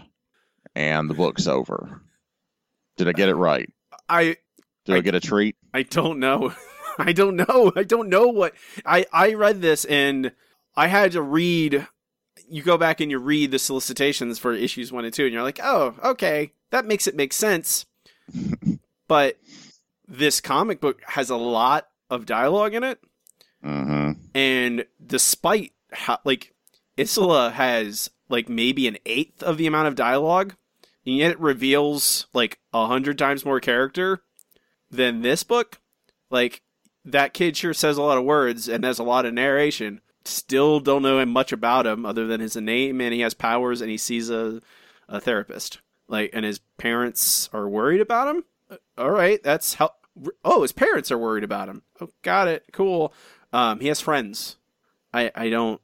and 0.76 1.10
the 1.10 1.14
book's 1.14 1.48
over. 1.48 2.02
Did 2.98 3.08
I 3.08 3.12
get 3.12 3.30
it 3.30 3.36
right? 3.36 3.70
I 4.10 4.38
Did 4.86 4.96
I, 4.96 4.98
I- 4.98 5.02
get 5.02 5.16
a 5.16 5.20
treat? 5.20 5.56
I 5.74 5.84
don't 5.84 6.20
know. 6.20 6.54
I 6.98 7.14
don't 7.14 7.36
know. 7.36 7.72
I 7.76 7.84
don't 7.84 8.10
know 8.10 8.28
what 8.28 8.54
I 8.86 9.06
I 9.14 9.34
read 9.36 9.62
this 9.62 9.86
and 9.86 10.32
I 10.76 10.88
had 10.88 11.12
to 11.12 11.22
read 11.22 11.86
you 12.50 12.64
go 12.64 12.78
back 12.78 13.02
and 13.02 13.12
you 13.12 13.20
read 13.20 13.52
the 13.52 13.60
solicitations 13.60 14.40
for 14.40 14.54
issues 14.54 14.92
one 14.92 15.06
and 15.06 15.14
two, 15.14 15.26
and 15.26 15.34
you're 15.34 15.44
like, 15.44 15.60
oh, 15.62 15.96
okay, 16.04 16.54
that 16.72 16.86
makes 16.86 17.06
it 17.08 17.16
make 17.16 17.34
sense. 17.34 17.86
but 19.08 19.38
this 20.08 20.40
comic 20.42 20.80
book 20.80 21.02
has 21.08 21.30
a 21.30 21.36
lot 21.36 21.88
of 22.10 22.26
dialogue 22.26 22.74
in 22.74 22.84
it, 22.84 23.00
hmm 23.68 24.12
and 24.34 24.86
despite 25.06 25.74
how 25.92 26.20
like 26.24 26.54
Isola 27.00 27.52
has 27.52 28.10
like 28.30 28.50
maybe 28.50 28.88
an 28.88 28.98
eighth 29.06 29.44
of 29.44 29.58
the 29.58 29.68
amount 29.68 29.88
of 29.88 29.96
dialogue, 29.96 30.56
and 31.06 31.16
yet 31.16 31.32
it 31.32 31.40
reveals 31.40 32.28
like 32.34 32.60
a 32.74 32.88
hundred 32.88 33.18
times 33.18 33.46
more 33.46 33.60
character 33.60 34.22
than 34.90 35.22
this 35.22 35.44
book. 35.44 35.80
Like 36.30 36.62
that 37.06 37.34
kid 37.34 37.56
sure 37.56 37.74
says 37.74 37.98
a 37.98 38.02
lot 38.02 38.18
of 38.18 38.26
words 38.26 38.68
and 38.68 38.84
has 38.84 39.00
a 39.00 39.04
lot 39.04 39.26
of 39.26 39.34
narration. 39.34 40.02
Still 40.26 40.80
don't 40.80 41.04
know 41.04 41.26
much 41.26 41.52
about 41.52 41.88
him 41.88 42.06
other 42.06 42.28
than 42.28 42.42
his 42.42 42.56
name 42.56 43.00
and 43.00 43.14
he 43.14 43.22
has 43.22 43.34
powers 43.34 43.82
and 43.82 43.90
he 43.90 43.98
sees 43.98 44.30
a 44.30 44.62
a 45.08 45.22
therapist. 45.22 45.80
Like 46.08 46.32
and 46.34 46.46
his 46.46 46.60
parents 46.78 47.50
are 47.54 47.68
worried 47.68 48.02
about 48.02 48.36
him. 48.36 48.44
Uh, 48.70 48.78
All 48.98 49.12
right, 49.12 49.42
that's 49.42 49.76
how. 49.76 49.92
Oh, 50.44 50.64
his 50.64 50.72
parents 50.72 51.12
are 51.12 51.18
worried 51.18 51.44
about 51.44 51.70
him. 51.70 51.84
Oh, 52.02 52.10
got 52.24 52.48
it. 52.48 52.66
Cool. 52.74 53.14
Um, 53.54 53.80
he 53.80 53.88
has 53.88 54.02
friends. 54.02 54.58
I 55.14 55.32
I 55.36 55.50
don't 55.50 55.82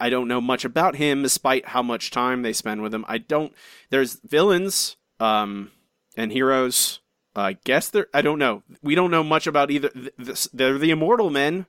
I- 0.00 0.10
don't 0.10 0.28
know 0.28 0.40
much 0.40 0.64
about 0.64 0.96
him, 0.96 1.22
despite 1.22 1.66
how 1.68 1.82
much 1.82 2.10
time 2.10 2.42
they 2.42 2.52
spend 2.52 2.82
with 2.82 2.94
him. 2.94 3.04
I 3.08 3.18
don't. 3.18 3.52
There's 3.90 4.14
villains, 4.24 4.96
um, 5.20 5.72
and 6.16 6.30
heroes. 6.32 7.00
I 7.34 7.54
guess 7.64 7.88
they're. 7.90 8.06
I 8.14 8.22
don't 8.22 8.38
know. 8.38 8.62
We 8.82 8.94
don't 8.94 9.10
know 9.10 9.24
much 9.24 9.46
about 9.46 9.70
either. 9.70 9.90
this- 10.18 10.48
They're 10.52 10.78
the 10.78 10.90
immortal 10.90 11.30
men. 11.30 11.66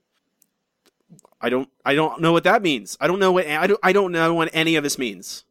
I 1.42 1.50
don't. 1.50 1.70
I 1.86 1.96
don't 1.96 2.22
know 2.22 2.32
what 2.32 2.44
that 2.46 2.62
means. 2.62 2.98
I 3.02 3.08
don't 3.08 3.20
know 3.20 3.32
what. 3.32 3.48
I 3.48 3.68
don't. 3.68 3.80
I 3.84 3.94
don't 3.94 4.12
know 4.12 4.34
what 4.34 4.50
any 4.54 4.76
of 4.76 4.84
this 4.84 4.98
means. 4.98 5.44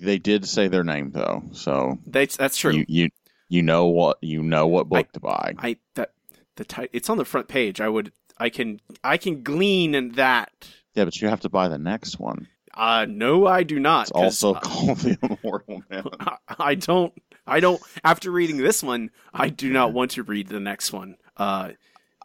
They 0.00 0.18
did 0.18 0.46
say 0.48 0.68
their 0.68 0.84
name 0.84 1.10
though, 1.10 1.42
so 1.52 1.98
That's 2.06 2.36
that's 2.36 2.56
true. 2.56 2.72
you 2.72 2.84
you 2.88 3.08
you 3.48 3.62
know 3.62 3.86
what 3.86 4.18
you 4.22 4.42
know 4.42 4.66
what 4.68 4.88
book 4.88 5.08
I- 5.10 5.12
to 5.14 5.20
buy. 5.20 5.54
I 5.58 5.76
that 5.94 6.12
the 6.54 6.64
ti- 6.64 6.88
It's 6.92 7.10
on 7.10 7.18
the 7.18 7.24
front 7.24 7.48
page. 7.48 7.80
I 7.80 7.88
would. 7.88 8.12
I 8.38 8.48
can. 8.50 8.80
I 9.02 9.16
can 9.16 9.42
glean 9.42 9.94
in 9.94 10.12
that. 10.12 10.50
yeah, 10.94 11.04
but 11.04 11.20
you 11.20 11.28
have 11.28 11.40
to 11.40 11.48
buy 11.48 11.68
the 11.68 11.78
next 11.78 12.18
one. 12.18 12.48
Uh, 12.74 13.06
no, 13.08 13.46
I 13.46 13.62
do 13.62 13.80
not. 13.80 14.02
It's 14.02 14.10
also 14.10 14.54
uh, 14.54 14.60
called 14.60 14.98
the 14.98 15.18
Immortal 15.22 15.82
Man. 15.88 16.04
I, 16.20 16.36
I 16.58 16.74
don't. 16.74 17.12
I 17.46 17.60
don't. 17.60 17.80
After 18.04 18.30
reading 18.30 18.58
this 18.58 18.82
one, 18.82 19.10
I 19.32 19.48
do 19.48 19.72
not 19.72 19.92
want 19.92 20.12
to 20.12 20.22
read 20.22 20.48
the 20.48 20.60
next 20.60 20.92
one. 20.92 21.16
Uh, 21.36 21.70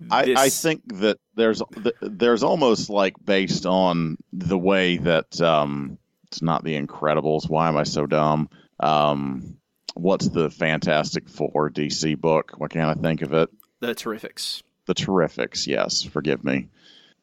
I, 0.09 0.33
I 0.35 0.49
think 0.49 0.81
that 0.99 1.17
there's 1.35 1.61
there's 2.01 2.43
almost 2.43 2.89
like 2.89 3.13
based 3.23 3.65
on 3.65 4.17
the 4.33 4.57
way 4.57 4.97
that 4.97 5.39
um 5.39 5.99
it's 6.27 6.41
not 6.41 6.63
the 6.63 6.81
Incredibles. 6.81 7.49
Why 7.49 7.67
am 7.67 7.77
I 7.77 7.83
so 7.83 8.05
dumb? 8.07 8.49
Um, 8.79 9.57
what's 9.93 10.27
the 10.27 10.49
Fantastic 10.49 11.29
Four 11.29 11.69
DC 11.69 12.19
book? 12.19 12.53
Why 12.57 12.67
can't 12.67 12.97
I 12.97 12.99
think 13.01 13.21
of 13.21 13.33
it? 13.33 13.49
the 13.79 13.93
Terrifics. 13.95 14.61
The 14.93 15.05
Terrifics. 15.05 15.67
Yes, 15.67 16.03
forgive 16.03 16.43
me. 16.43 16.67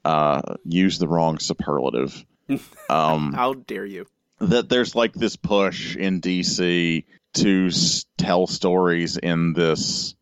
Uh, 0.05 0.41
use 0.65 0.99
the 0.99 1.09
wrong 1.09 1.39
superlative. 1.39 2.25
Um, 2.89 3.35
How 3.35 3.53
dare 3.53 3.85
you? 3.85 4.07
that 4.41 4.71
there's 4.71 4.95
like 4.95 5.13
this 5.13 5.37
push 5.37 5.97
in 5.97 6.23
DC 6.23 7.05
to 7.35 7.67
s- 7.67 8.07
tell 8.17 8.47
stories 8.47 9.19
in 9.19 9.53
this. 9.53 10.15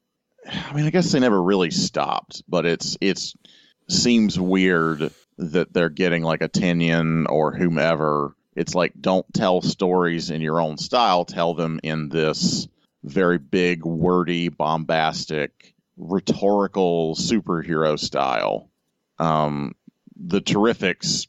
I 0.45 0.73
mean, 0.75 0.87
I 0.87 0.91
guess 0.91 1.13
they 1.13 1.21
never 1.21 1.41
really 1.41 1.71
stopped, 1.71 2.43
but 2.49 2.67
it's 2.67 2.97
it's 3.01 3.35
seems 3.89 4.41
weird 4.41 5.13
that 5.39 5.73
they're 5.73 5.89
getting 5.91 6.25
like 6.25 6.43
a 6.43 6.49
Tynion 6.49 7.27
or 7.29 7.53
whomever. 7.55 8.35
It's 8.57 8.75
like 8.75 8.95
don't 9.01 9.27
tell 9.33 9.63
stories 9.63 10.31
in 10.31 10.41
your 10.41 10.61
own 10.61 10.79
style. 10.79 11.25
Tell 11.27 11.55
them 11.55 11.79
in 11.85 12.09
this 12.09 12.67
very 13.05 13.39
big, 13.39 13.85
wordy, 13.85 14.49
bombastic, 14.49 15.75
rhetorical 15.97 17.15
superhero 17.15 17.99
style. 17.99 18.71
Um, 19.19 19.75
the 20.17 20.41
Terrifics 20.41 21.27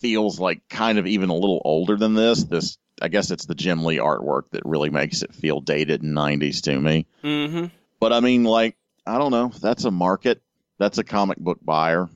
feels 0.00 0.38
like 0.38 0.68
kind 0.68 0.98
of 0.98 1.06
even 1.06 1.30
a 1.30 1.34
little 1.34 1.60
older 1.64 1.96
than 1.96 2.14
this. 2.14 2.44
This, 2.44 2.78
I 3.00 3.08
guess, 3.08 3.30
it's 3.30 3.46
the 3.46 3.54
Jim 3.54 3.84
Lee 3.84 3.98
artwork 3.98 4.50
that 4.52 4.64
really 4.64 4.90
makes 4.90 5.22
it 5.22 5.34
feel 5.34 5.60
dated 5.60 6.02
and 6.02 6.16
'90s 6.16 6.62
to 6.62 6.78
me. 6.78 7.06
Mm-hmm. 7.24 7.66
But 8.00 8.12
I 8.12 8.20
mean, 8.20 8.44
like, 8.44 8.76
I 9.06 9.18
don't 9.18 9.30
know. 9.30 9.50
That's 9.60 9.84
a 9.84 9.90
market. 9.90 10.42
That's 10.78 10.98
a 10.98 11.04
comic 11.04 11.38
book 11.38 11.58
buyer. 11.62 12.08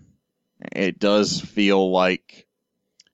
It 0.73 0.99
does 0.99 1.41
feel 1.41 1.91
like 1.91 2.47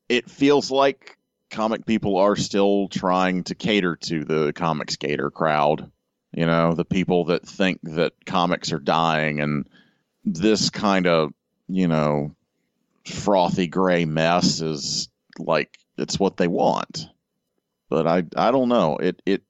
it 0.08 0.28
feels 0.30 0.70
like 0.70 1.16
comic 1.50 1.86
people 1.86 2.16
are 2.16 2.36
still 2.36 2.88
trying 2.88 3.44
to 3.44 3.54
cater 3.54 3.96
to 3.96 4.24
the 4.24 4.52
comic 4.52 4.90
skater 4.90 5.30
crowd. 5.30 5.90
You 6.36 6.44
know, 6.44 6.74
the 6.74 6.84
people 6.84 7.24
that 7.26 7.48
think 7.48 7.80
that 7.84 8.12
comics 8.26 8.70
are 8.74 8.78
dying 8.78 9.40
and 9.40 9.66
this 10.22 10.68
kind 10.68 11.06
of, 11.06 11.32
you 11.66 11.88
know, 11.88 12.36
frothy 13.06 13.68
gray 13.68 14.04
mess 14.04 14.60
is 14.60 15.08
like 15.38 15.78
it's 15.96 16.20
what 16.20 16.36
they 16.36 16.46
want. 16.46 17.06
But 17.88 18.06
I 18.06 18.24
I 18.36 18.50
don't 18.50 18.68
know. 18.68 18.98
It 18.98 19.22
it 19.24 19.44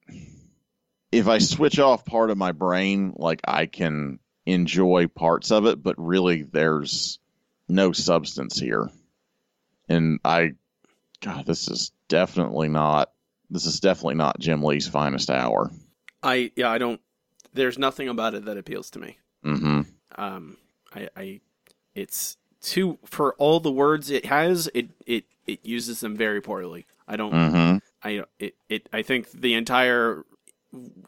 if 1.11 1.27
I 1.27 1.38
switch 1.38 1.81
off 1.81 2.05
part 2.05 2.31
of 2.31 2.38
my 2.38 2.53
brain, 2.53 3.14
like 3.16 3.40
I 3.44 3.66
can 3.66 4.20
enjoy 4.44 5.09
parts 5.09 5.51
of 5.51 5.66
it, 5.66 5.83
but 5.83 5.96
really 5.99 6.42
there's 6.42 7.18
no 7.68 7.90
substance 7.90 8.61
here. 8.61 8.88
And 9.88 10.20
I 10.25 10.53
God, 11.20 11.46
this 11.46 11.66
is 11.66 11.90
definitely 12.07 12.68
not 12.68 13.11
this 13.51 13.66
is 13.66 13.81
definitely 13.81 14.14
not 14.14 14.38
Jim 14.38 14.62
Lee's 14.62 14.87
finest 14.87 15.31
hour. 15.31 15.72
I 16.27 16.53
yeah. 16.57 16.71
I 16.71 16.79
don't. 16.79 17.01
There's 17.53 17.79
nothing 17.79 18.09
about 18.09 18.35
it 18.35 18.45
that 18.45 18.57
appeals 18.59 18.91
to 18.91 18.99
me. 18.99 19.19
hmm 19.43 19.83
Um. 20.17 20.57
I. 20.95 21.09
I. 21.17 21.41
It's 21.95 22.37
too 22.61 22.99
for 23.05 23.35
all 23.35 23.61
the 23.61 23.73
words 23.73 24.11
it 24.11 24.27
has. 24.27 24.69
It. 24.75 24.91
It. 25.07 25.25
It 25.47 25.61
uses 25.65 26.01
them 26.01 26.17
very 26.17 26.41
poorly. 26.41 26.87
I 27.07 27.17
don't. 27.17 27.33
hmm 27.33 27.77
I. 28.03 28.25
It. 28.39 28.57
It. 28.69 28.89
I 28.93 29.03
think 29.03 29.31
the 29.31 29.55
entire 29.55 30.25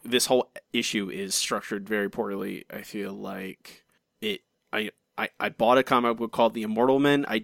this 0.05 0.27
whole 0.27 0.51
issue 0.73 1.11
is 1.11 1.35
structured 1.35 1.89
very 1.89 2.09
poorly. 2.09 2.65
I 2.71 2.83
feel 2.83 3.13
like 3.13 3.85
it. 4.21 4.43
I. 4.73 4.91
I, 5.21 5.31
I 5.41 5.49
bought 5.49 5.79
a 5.79 5.83
comic 5.83 6.17
book 6.17 6.31
called 6.31 6.55
The 6.55 6.63
Immortal 6.63 7.01
Men. 7.01 7.27
I 7.29 7.43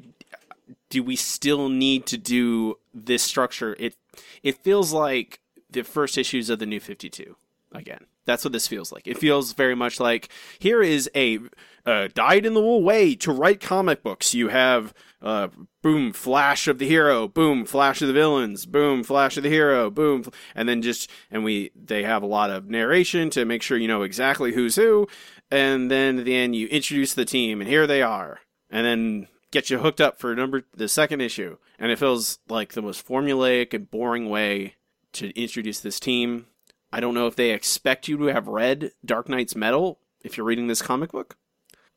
do 0.91 1.03
we 1.03 1.17
still 1.17 1.69
need 1.69 2.07
to 2.07 2.17
do 2.17 2.79
this 2.93 3.23
structure? 3.23 3.75
It 3.81 3.97
it 4.45 4.59
feels 4.63 4.93
like 4.93 5.41
the 5.69 5.83
first 5.83 6.17
issues 6.17 6.49
of 6.51 6.61
the 6.61 6.67
New 6.67 6.79
Fifty 6.79 7.11
Two 7.11 7.35
again. 7.75 8.07
That's 8.25 8.45
what 8.45 8.53
this 8.53 8.67
feels 8.67 8.91
like. 8.91 9.07
It 9.07 9.19
feels 9.19 9.53
very 9.53 9.75
much 9.75 10.01
like 10.01 10.31
here 10.59 10.83
is 10.83 11.11
a 11.15 11.41
uh, 11.85 12.09
dyed 12.15 12.47
in 12.47 12.55
the 12.55 12.63
wool 12.63 12.83
way 12.83 13.15
to 13.17 13.33
write 13.33 13.61
comic 13.61 14.03
books. 14.03 14.33
You 14.33 14.49
have 14.49 14.95
uh, 15.21 15.49
boom 15.83 16.13
flash 16.13 16.67
of 16.67 16.79
the 16.79 16.89
hero, 16.89 17.29
boom 17.29 17.67
flash 17.67 18.01
of 18.01 18.09
the 18.09 18.15
villains, 18.15 18.65
boom 18.65 19.03
flash 19.03 19.37
of 19.37 19.43
the 19.43 19.51
hero, 19.51 19.91
boom, 19.91 20.25
and 20.55 20.69
then 20.69 20.81
just 20.81 21.11
and 21.31 21.45
we 21.45 21.71
they 21.75 22.05
have 22.05 22.23
a 22.23 22.27
lot 22.27 22.51
of 22.51 22.71
narration 22.71 23.29
to 23.31 23.45
make 23.45 23.63
sure 23.63 23.77
you 23.77 23.89
know 23.89 24.03
exactly 24.03 24.55
who's 24.55 24.77
who, 24.77 25.07
and 25.51 25.91
then 25.91 26.19
at 26.21 26.25
the 26.25 26.37
end 26.37 26.57
you 26.57 26.67
introduce 26.69 27.13
the 27.13 27.27
team 27.27 27.61
and 27.61 27.69
here 27.69 27.87
they 27.87 28.01
are, 28.01 28.41
and 28.71 28.87
then 28.87 29.29
get 29.51 29.69
you 29.69 29.79
hooked 29.79 30.01
up 30.01 30.19
for 30.19 30.35
number 30.35 30.63
the 30.75 30.89
second 30.89 31.21
issue, 31.21 31.59
and 31.79 31.93
it 31.93 31.99
feels 31.99 32.39
like 32.49 32.73
the 32.73 32.83
most 32.83 33.07
formulaic 33.07 33.75
and 33.75 33.91
boring 33.91 34.31
way 34.31 34.75
to 35.13 35.39
introduce 35.41 35.81
this 35.81 36.01
team. 36.01 36.47
I 36.95 37.01
don't 37.01 37.15
know 37.15 37.27
if 37.27 37.35
they 37.35 37.51
expect 37.51 38.07
you 38.07 38.17
to 38.19 38.27
have 38.27 38.47
read 38.47 38.93
Dark 39.05 39.29
Nights: 39.29 39.57
Metal 39.57 39.99
if 40.23 40.37
you're 40.37 40.47
reading 40.47 40.69
this 40.69 40.81
comic 40.81 41.11
book. 41.11 41.37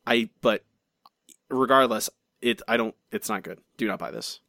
I 0.04 0.30
but 0.40 0.64
regardless, 1.48 2.10
it 2.42 2.62
I 2.66 2.76
don't 2.76 2.96
it's 3.12 3.28
not 3.28 3.44
good. 3.44 3.60
Do 3.76 3.86
not 3.86 4.00
buy 4.00 4.10
this. 4.10 4.40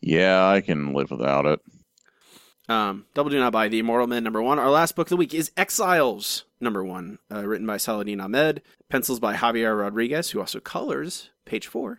Yeah, 0.00 0.46
I 0.46 0.60
can 0.60 0.94
live 0.94 1.10
without 1.10 1.44
it. 1.44 1.60
Um, 2.68 3.06
double 3.14 3.30
do 3.30 3.40
not 3.40 3.52
buy 3.52 3.66
the 3.66 3.80
Immortal 3.80 4.06
Men 4.06 4.22
number 4.22 4.40
one. 4.40 4.60
Our 4.60 4.70
last 4.70 4.94
book 4.94 5.08
of 5.08 5.10
the 5.10 5.16
week 5.16 5.34
is 5.34 5.50
Exiles 5.56 6.44
number 6.60 6.84
one, 6.84 7.18
uh, 7.34 7.44
written 7.44 7.66
by 7.66 7.78
Saladin 7.78 8.20
Ahmed, 8.20 8.62
pencils 8.88 9.18
by 9.18 9.34
Javier 9.34 9.76
Rodriguez, 9.76 10.30
who 10.30 10.38
also 10.38 10.60
colors 10.60 11.30
page 11.44 11.66
four, 11.66 11.98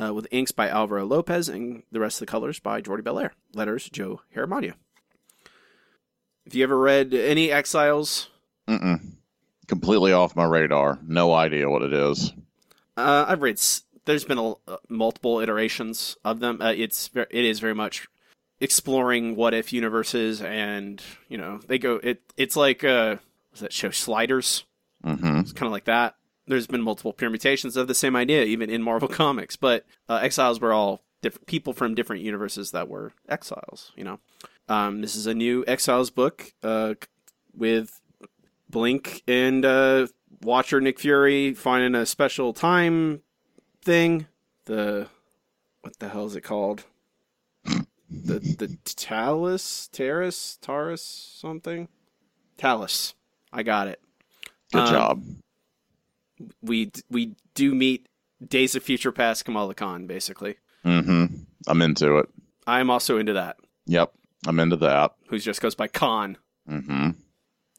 uh, 0.00 0.14
with 0.14 0.28
inks 0.30 0.52
by 0.52 0.68
Alvaro 0.68 1.04
Lopez 1.04 1.48
and 1.48 1.82
the 1.90 1.98
rest 1.98 2.18
of 2.18 2.28
the 2.28 2.30
colors 2.30 2.60
by 2.60 2.80
Jordie 2.80 3.02
Bellaire. 3.02 3.32
Letters 3.54 3.90
Joe 3.90 4.20
Heramadio. 4.36 4.74
Have 6.44 6.54
you 6.54 6.62
ever 6.62 6.78
read 6.78 7.14
any 7.14 7.50
Exiles? 7.50 8.28
Mm-mm. 8.68 9.00
Completely 9.66 10.12
off 10.12 10.36
my 10.36 10.44
radar. 10.44 10.98
No 11.06 11.32
idea 11.32 11.70
what 11.70 11.82
it 11.82 11.92
is. 11.92 12.32
Uh, 12.96 13.24
I've 13.28 13.42
read. 13.42 13.60
There's 14.04 14.24
been 14.24 14.38
a, 14.38 14.50
uh, 14.50 14.76
multiple 14.88 15.40
iterations 15.40 16.16
of 16.24 16.40
them. 16.40 16.60
Uh, 16.60 16.74
it's 16.76 17.10
it 17.14 17.44
is 17.44 17.60
very 17.60 17.74
much 17.74 18.06
exploring 18.60 19.36
what 19.36 19.54
if 19.54 19.72
universes, 19.72 20.42
and 20.42 21.02
you 21.28 21.38
know 21.38 21.60
they 21.66 21.78
go. 21.78 21.98
It 22.02 22.20
it's 22.36 22.56
like 22.56 22.84
uh, 22.84 23.16
what's 23.50 23.62
that 23.62 23.72
show 23.72 23.90
Sliders? 23.90 24.64
Mm-hmm. 25.04 25.38
It's 25.38 25.52
kind 25.52 25.66
of 25.66 25.72
like 25.72 25.84
that. 25.84 26.16
There's 26.46 26.66
been 26.66 26.82
multiple 26.82 27.14
permutations 27.14 27.76
of 27.76 27.88
the 27.88 27.94
same 27.94 28.14
idea, 28.14 28.44
even 28.44 28.68
in 28.68 28.82
Marvel 28.82 29.08
Comics. 29.22 29.56
But 29.56 29.86
uh, 30.10 30.16
Exiles 30.16 30.60
were 30.60 30.74
all 30.74 31.02
different 31.24 31.46
people 31.46 31.72
from 31.72 31.94
different 31.94 32.22
universes 32.22 32.70
that 32.72 32.88
were 32.88 33.12
exiles. 33.28 33.92
You 33.96 34.04
know, 34.04 34.20
um, 34.68 35.00
this 35.00 35.14
is 35.16 35.26
a 35.26 35.34
new 35.34 35.64
Exiles 35.66 36.10
book 36.10 36.52
uh, 36.62 36.94
with 37.56 38.00
Blink 38.68 39.22
and 39.28 39.64
uh, 39.64 40.06
Watcher 40.42 40.80
Nick 40.80 40.98
Fury 40.98 41.54
finding 41.54 41.94
a 41.94 42.06
special 42.06 42.52
time 42.52 43.20
thing. 43.82 44.26
The 44.66 45.08
what 45.82 45.98
the 45.98 46.08
hell 46.08 46.26
is 46.26 46.36
it 46.36 46.42
called? 46.42 46.84
the 47.64 48.38
the 48.40 48.76
Talus, 48.84 49.88
Terrace, 49.92 50.58
Taurus, 50.60 51.02
something. 51.02 51.88
Tallus. 52.56 53.14
I 53.52 53.62
got 53.62 53.88
it. 53.88 54.00
Good 54.72 54.82
Um, 54.82 54.92
job. 54.92 55.22
We 56.62 56.90
we 57.10 57.34
do 57.54 57.74
meet 57.74 58.08
Days 58.46 58.74
of 58.74 58.82
Future 58.82 59.12
Past 59.12 59.44
Kamala 59.44 59.74
Khan, 59.74 60.06
basically. 60.06 60.56
hmm 60.82 61.26
I'm 61.66 61.80
into 61.82 62.18
it. 62.18 62.28
I 62.66 62.80
am 62.80 62.90
also 62.90 63.18
into 63.18 63.32
that. 63.34 63.56
Yep, 63.86 64.12
I'm 64.46 64.60
into 64.60 64.76
that. 64.76 65.12
Who 65.28 65.38
just 65.38 65.60
goes 65.60 65.74
by 65.74 65.88
Khan, 65.88 66.36
hmm 66.68 67.10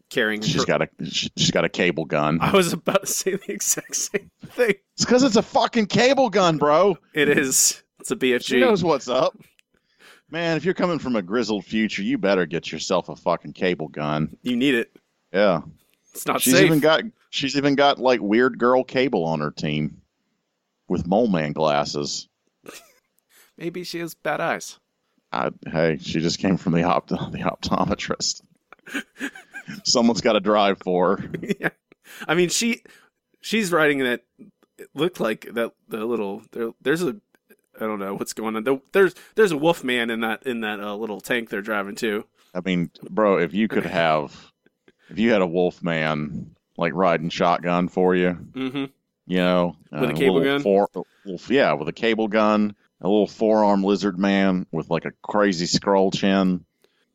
carrying. 0.10 0.42
She's 0.42 0.62
her- 0.62 0.66
got 0.66 0.82
a 0.84 0.90
she- 1.06 1.32
she's 1.36 1.52
got 1.52 1.66
a 1.66 1.70
cable 1.70 2.06
gun. 2.06 2.40
I 2.42 2.52
was 2.56 2.74
about 2.74 3.02
to 3.02 3.08
say 3.08 3.36
the 3.36 3.52
exact 3.52 3.96
same 3.96 4.30
thing. 4.48 4.76
It's 4.94 5.04
because 5.06 5.24
it's 5.24 5.36
a 5.36 5.42
fucking 5.42 5.88
cable 5.88 6.30
gun, 6.30 6.58
bro. 6.58 6.98
It 7.14 7.28
is. 7.30 7.84
It's 8.00 8.12
a 8.12 8.16
BFG. 8.16 8.44
She 8.46 8.60
knows 8.60 8.84
what's 8.84 9.08
up. 9.08 9.36
Man, 10.30 10.58
if 10.58 10.66
you're 10.66 10.74
coming 10.76 11.00
from 11.00 11.16
a 11.16 11.22
grizzled 11.22 11.66
future, 11.66 12.02
you 12.04 12.18
better 12.18 12.46
get 12.46 12.72
yourself 12.72 13.10
a 13.10 13.16
fucking 13.16 13.54
cable 13.54 13.88
gun. 13.88 14.38
You 14.44 14.56
need 14.56 14.76
it. 14.76 14.96
Yeah. 15.34 15.62
It's 16.14 16.26
not 16.26 16.42
she's 16.42 16.54
safe. 16.54 16.66
even 16.66 16.80
got 16.80 17.02
she's 17.30 17.58
even 17.58 17.76
got 17.76 18.00
like 18.00 18.22
weird 18.22 18.58
girl 18.58 18.84
cable 18.84 19.24
on 19.26 19.40
her 19.42 19.52
team 19.52 20.02
with 20.88 21.08
mole 21.08 21.28
man 21.28 21.52
glasses. 21.52 22.28
Maybe 23.58 23.84
she 23.84 24.00
has 24.00 24.14
bad 24.14 24.40
eyes. 24.40 24.80
I, 25.36 25.70
hey, 25.70 25.98
she 26.02 26.20
just 26.22 26.40
came 26.40 26.58
from 26.58 26.74
the 26.74 26.84
opt 26.84 27.10
the 27.10 27.16
optometrist. 27.16 28.42
Someone's 29.84 30.22
got 30.22 30.34
to 30.34 30.40
drive 30.40 30.78
for 30.84 31.18
her. 31.18 31.30
yeah. 31.60 31.70
I 32.28 32.36
mean, 32.36 32.50
she 32.50 32.84
she's 33.42 33.72
riding 33.72 34.00
that. 34.00 34.24
It 34.78 34.90
looked 34.94 35.20
like 35.20 35.48
that 35.54 35.72
the 35.88 36.06
little 36.06 36.42
there, 36.52 36.72
there's 36.82 37.02
a 37.02 37.16
I 37.80 37.86
don't 37.86 38.00
know 38.00 38.14
what's 38.16 38.34
going 38.34 38.56
on. 38.56 38.64
There- 38.64 38.82
There's 38.92 39.16
there's 39.36 39.52
a 39.52 39.58
wolf 39.58 39.84
man 39.84 40.10
in 40.10 40.22
that 40.22 40.44
in 40.46 40.62
that 40.62 40.80
uh, 40.80 40.96
little 40.96 41.20
tank 41.22 41.50
they're 41.50 41.62
driving 41.62 41.96
too. 41.96 42.26
I 42.54 42.62
mean, 42.64 42.90
bro, 43.10 43.40
if 43.40 43.54
you 43.54 43.68
could 43.68 43.86
have, 43.86 44.52
if 45.10 45.20
you 45.20 45.32
had 45.32 45.42
a 45.42 45.48
wolf 45.48 45.82
man 45.84 46.56
like 46.78 46.94
riding 46.94 47.30
shotgun 47.30 47.88
for 47.90 48.16
you, 48.16 48.38
Mm-hmm. 48.54 48.86
you 49.28 49.38
know, 49.38 49.76
With 49.92 50.04
a 50.04 50.08
uh, 50.08 50.16
cable 50.16 50.36
little 50.36 50.54
gun? 50.54 50.62
four- 50.62 50.90
little- 51.26 51.42
yeah, 51.54 51.74
with 51.74 51.88
a 51.90 51.94
cable 51.94 52.28
gun, 52.30 52.76
a 53.02 53.08
little 53.08 53.28
four-arm 53.28 53.84
lizard 53.84 54.18
man 54.18 54.66
with 54.72 54.90
like 54.90 55.06
a 55.06 55.12
crazy 55.22 55.66
scroll 55.66 56.12
chin. 56.12 56.66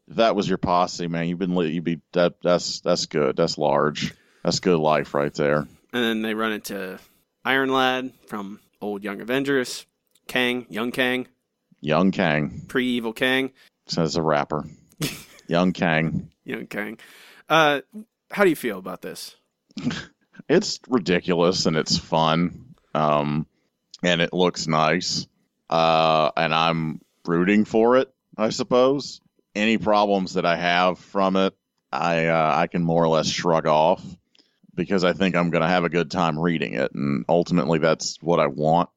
If 0.09 0.17
that 0.17 0.37
was 0.37 0.49
your 0.49 0.59
posse, 0.59 1.07
man, 1.07 1.29
you've 1.29 1.39
been. 1.39 1.55
You'd 1.55 1.85
be 1.85 2.01
that. 2.13 2.35
That's 2.43 2.81
that's 2.81 3.07
good. 3.07 3.37
That's 3.37 3.59
large. 3.59 4.13
That's 4.43 4.61
good 4.61 4.79
life 4.79 5.15
right 5.15 5.33
there. 5.35 5.69
And 5.93 6.05
then 6.05 6.23
they 6.23 6.35
run 6.35 6.53
into 6.53 6.99
Iron 7.45 7.73
Lad 7.73 8.13
from 8.27 8.61
old 8.81 9.05
Young 9.05 9.21
Avengers, 9.21 9.87
Kang, 10.27 10.67
Young 10.69 10.91
Kang, 10.91 11.29
Young 11.81 12.11
Kang 12.11 12.63
pre 12.69 12.87
Evil 12.87 13.13
Kang, 13.13 13.53
says 13.87 14.17
a 14.17 14.23
rapper. 14.23 14.65
Young 15.47 15.73
Kang. 15.73 16.31
Young 16.45 16.67
Kang. 16.67 16.99
Uh, 17.49 17.81
how 18.31 18.45
do 18.45 18.51
you 18.51 18.57
feel 18.57 18.79
about 18.79 19.03
this? 19.03 19.37
It's 20.49 20.81
ridiculous 20.89 21.67
and 21.67 21.77
it's 21.77 21.97
fun. 21.97 22.75
Um, 22.93 23.47
and 24.03 24.21
it 24.21 24.33
looks 24.33 24.67
nice. 24.67 25.29
Uh, 25.71 26.33
and 26.37 26.53
I'm 26.53 27.01
rooting 27.25 27.65
for 27.65 27.97
it, 27.97 28.13
I 28.37 28.51
suppose. 28.51 29.21
Any 29.55 29.79
problems 29.79 30.35
that 30.35 30.45
I 30.45 30.57
have 30.57 30.99
from 30.99 31.37
it, 31.37 31.55
I 31.93 32.27
uh, 32.27 32.53
I 32.57 32.67
can 32.67 32.83
more 32.83 33.03
or 33.03 33.09
less 33.09 33.29
shrug 33.29 33.67
off 33.67 34.05
because 34.75 35.05
I 35.05 35.13
think 35.13 35.37
I'm 35.37 35.51
going 35.51 35.63
to 35.63 35.69
have 35.69 35.85
a 35.85 35.89
good 35.89 36.11
time 36.11 36.39
reading 36.39 36.75
it, 36.75 36.93
and 36.93 37.25
ultimately 37.29 37.79
that's 37.79 38.19
what 38.21 38.41
I 38.41 38.49
want 38.49 38.91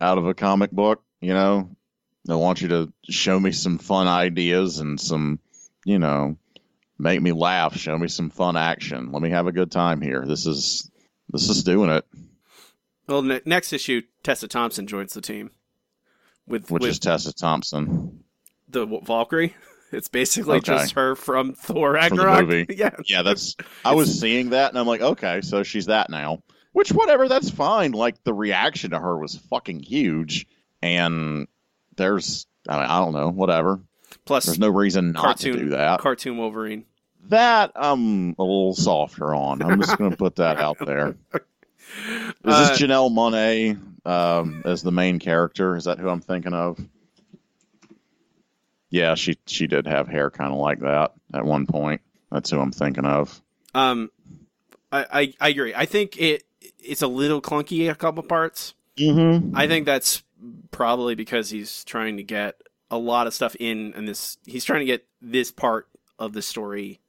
out 0.00 0.18
of 0.18 0.26
a 0.26 0.34
comic 0.34 0.70
book. 0.70 1.02
You 1.20 1.34
know, 1.34 1.70
I 2.28 2.34
want 2.36 2.60
you 2.60 2.68
to 2.68 2.92
show 3.08 3.38
me 3.38 3.52
some 3.52 3.78
fun 3.78 4.08
ideas 4.08 4.78
and 4.78 5.00
some, 5.00 5.38
you 5.84 5.98
know, 5.98 6.36
make 6.98 7.20
me 7.20 7.32
laugh, 7.32 7.76
show 7.76 7.96
me 7.98 8.08
some 8.08 8.30
fun 8.30 8.56
action. 8.56 9.12
Let 9.12 9.22
me 9.22 9.30
have 9.30 9.46
a 9.46 9.52
good 9.52 9.70
time 9.70 10.00
here. 10.00 10.24
This 10.26 10.46
is 10.46 10.90
this 11.28 11.48
is 11.48 11.62
doing 11.62 11.90
it, 11.90 12.04
Well, 13.08 13.22
ne- 13.22 13.42
next 13.44 13.72
issue, 13.72 14.02
Tessa 14.22 14.48
Thompson 14.48 14.86
joins 14.86 15.12
the 15.12 15.20
team 15.20 15.50
with 16.46 16.70
which 16.70 16.82
with 16.82 16.90
is 16.90 16.98
Tessa 16.98 17.32
Thompson. 17.32 18.24
the 18.68 18.86
Valkyrie. 18.86 19.54
It's 19.92 20.06
basically 20.06 20.58
Okay. 20.58 20.70
just 20.76 20.92
her 20.92 21.16
from 21.16 21.52
Thor 21.54 21.98
From 22.00 22.16
the 22.16 22.24
Ragnarok. 22.24 22.46
movie. 22.48 22.66
yeah, 22.78 22.94
Yeah, 23.06 23.22
that's 23.22 23.56
I 23.84 23.96
was 23.96 24.20
seeing 24.20 24.50
that 24.50 24.70
and 24.70 24.78
I'm 24.78 24.86
like, 24.86 25.00
okay, 25.00 25.40
so 25.40 25.64
she's 25.64 25.86
that 25.86 26.10
now. 26.10 26.44
Which 26.70 26.92
whatever, 26.92 27.28
that's 27.28 27.50
fine. 27.50 27.90
Like 27.90 28.22
the 28.22 28.32
reaction 28.32 28.92
to 28.92 29.00
her 29.00 29.18
was 29.18 29.34
fucking 29.50 29.80
huge, 29.80 30.46
and 30.80 31.48
there's 31.96 32.46
I, 32.68 32.76
mean, 32.76 32.86
I 32.88 32.98
don't 33.00 33.14
know, 33.14 33.30
whatever. 33.30 33.80
plus 34.26 34.46
There's 34.46 34.60
no 34.60 34.68
reason 34.68 35.10
not 35.10 35.22
cartoon 35.24 35.52
to 35.56 35.58
do 35.64 35.68
that. 35.70 35.98
cartoon 35.98 36.36
Wolverine. 36.36 36.84
that 37.30 37.72
I'm 37.74 38.36
a 38.38 38.42
little 38.44 38.74
softer 38.74 39.34
on. 39.34 39.60
I'm 39.60 39.80
just 39.80 39.98
going 39.98 40.12
to 40.12 40.16
put 40.16 40.36
that 40.36 40.58
out 40.58 40.78
there. 40.78 41.16
Is 41.34 42.34
Uh, 42.44 42.68
this 42.68 42.80
Janelle 42.80 43.10
Monáe 43.10 43.76
um, 44.04 44.62
as 44.64 44.82
the 44.82 44.92
main 44.92 45.18
character? 45.18 45.76
Is 45.76 45.84
that 45.84 45.98
who 45.98 46.08
I'm 46.08 46.20
thinking 46.20 46.54
of? 46.54 46.78
Yeah, 48.90 49.14
she 49.14 49.38
she 49.46 49.66
did 49.66 49.86
have 49.86 50.08
hair 50.08 50.30
kind 50.30 50.52
of 50.52 50.58
like 50.58 50.80
that 50.80 51.12
at 51.32 51.44
one 51.44 51.66
point. 51.66 52.00
That's 52.30 52.50
who 52.50 52.60
I'm 52.60 52.72
thinking 52.72 53.04
of. 53.04 53.40
Um, 53.74 54.10
I, 54.90 55.06
I 55.12 55.34
I 55.40 55.48
agree. 55.50 55.74
I 55.74 55.86
think 55.86 56.20
it 56.20 56.44
it's 56.78 57.02
a 57.02 57.06
little 57.06 57.40
clunky 57.40 57.88
a 57.90 57.94
couple 57.94 58.22
parts. 58.22 58.74
Mm-hmm. 58.98 59.56
I 59.56 59.66
think 59.68 59.86
that's 59.86 60.22
probably 60.70 61.14
because 61.14 61.50
he's 61.50 61.84
trying 61.84 62.16
to 62.16 62.22
get 62.22 62.60
a 62.90 62.98
lot 62.98 63.26
of 63.26 63.34
stuff 63.34 63.54
in, 63.60 63.94
and 63.94 64.08
this 64.08 64.38
he's 64.44 64.64
trying 64.64 64.80
to 64.80 64.86
get 64.86 65.06
this 65.22 65.52
part 65.52 65.88
of 66.18 66.32
the 66.32 66.42
story 66.42 67.00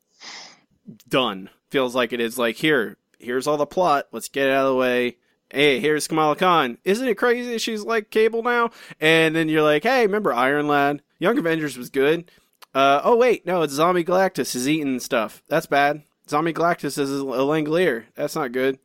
done. 1.08 1.50
Feels 1.70 1.96
like 1.96 2.14
it 2.14 2.20
is 2.20 2.38
like 2.38 2.58
here, 2.58 2.98
here's 3.20 3.48
all 3.48 3.58
the 3.58 3.66
plot. 3.66 4.08
Let's 4.12 4.30
get 4.30 4.48
it 4.48 4.52
out 4.52 4.66
of 4.66 4.74
the 4.74 4.80
way. 4.80 5.18
Hey, 5.54 5.80
here's 5.80 6.08
Kamala 6.08 6.36
Khan. 6.36 6.78
Isn't 6.84 7.08
it 7.08 7.16
crazy? 7.16 7.52
that 7.52 7.60
She's 7.60 7.84
like 7.84 8.10
Cable 8.10 8.42
now, 8.44 8.72
and 9.00 9.36
then 9.36 9.50
you're 9.50 9.64
like, 9.64 9.84
hey, 9.84 10.06
remember 10.06 10.34
Iron 10.34 10.68
Lad? 10.68 11.02
Young 11.20 11.38
Avengers 11.38 11.78
was 11.78 11.90
good. 11.90 12.32
Uh, 12.74 13.02
oh 13.04 13.18
wait, 13.18 13.46
no, 13.46 13.62
it's 13.62 13.74
Zombie 13.74 14.04
Galactus 14.06 14.56
is 14.56 14.68
eating 14.68 15.00
stuff. 15.00 15.44
That's 15.50 15.66
bad. 15.66 16.04
Zombie 16.30 16.54
Galactus 16.54 16.98
is 16.98 17.12
a 17.12 17.24
Langolier. 17.24 18.06
That's 18.16 18.36
not 18.36 18.54
good. 18.54 18.80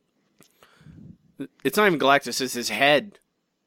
It's 1.63 1.77
not 1.77 1.87
even 1.87 1.99
Galactus. 1.99 2.41
It's 2.41 2.53
his 2.53 2.69
head. 2.69 3.19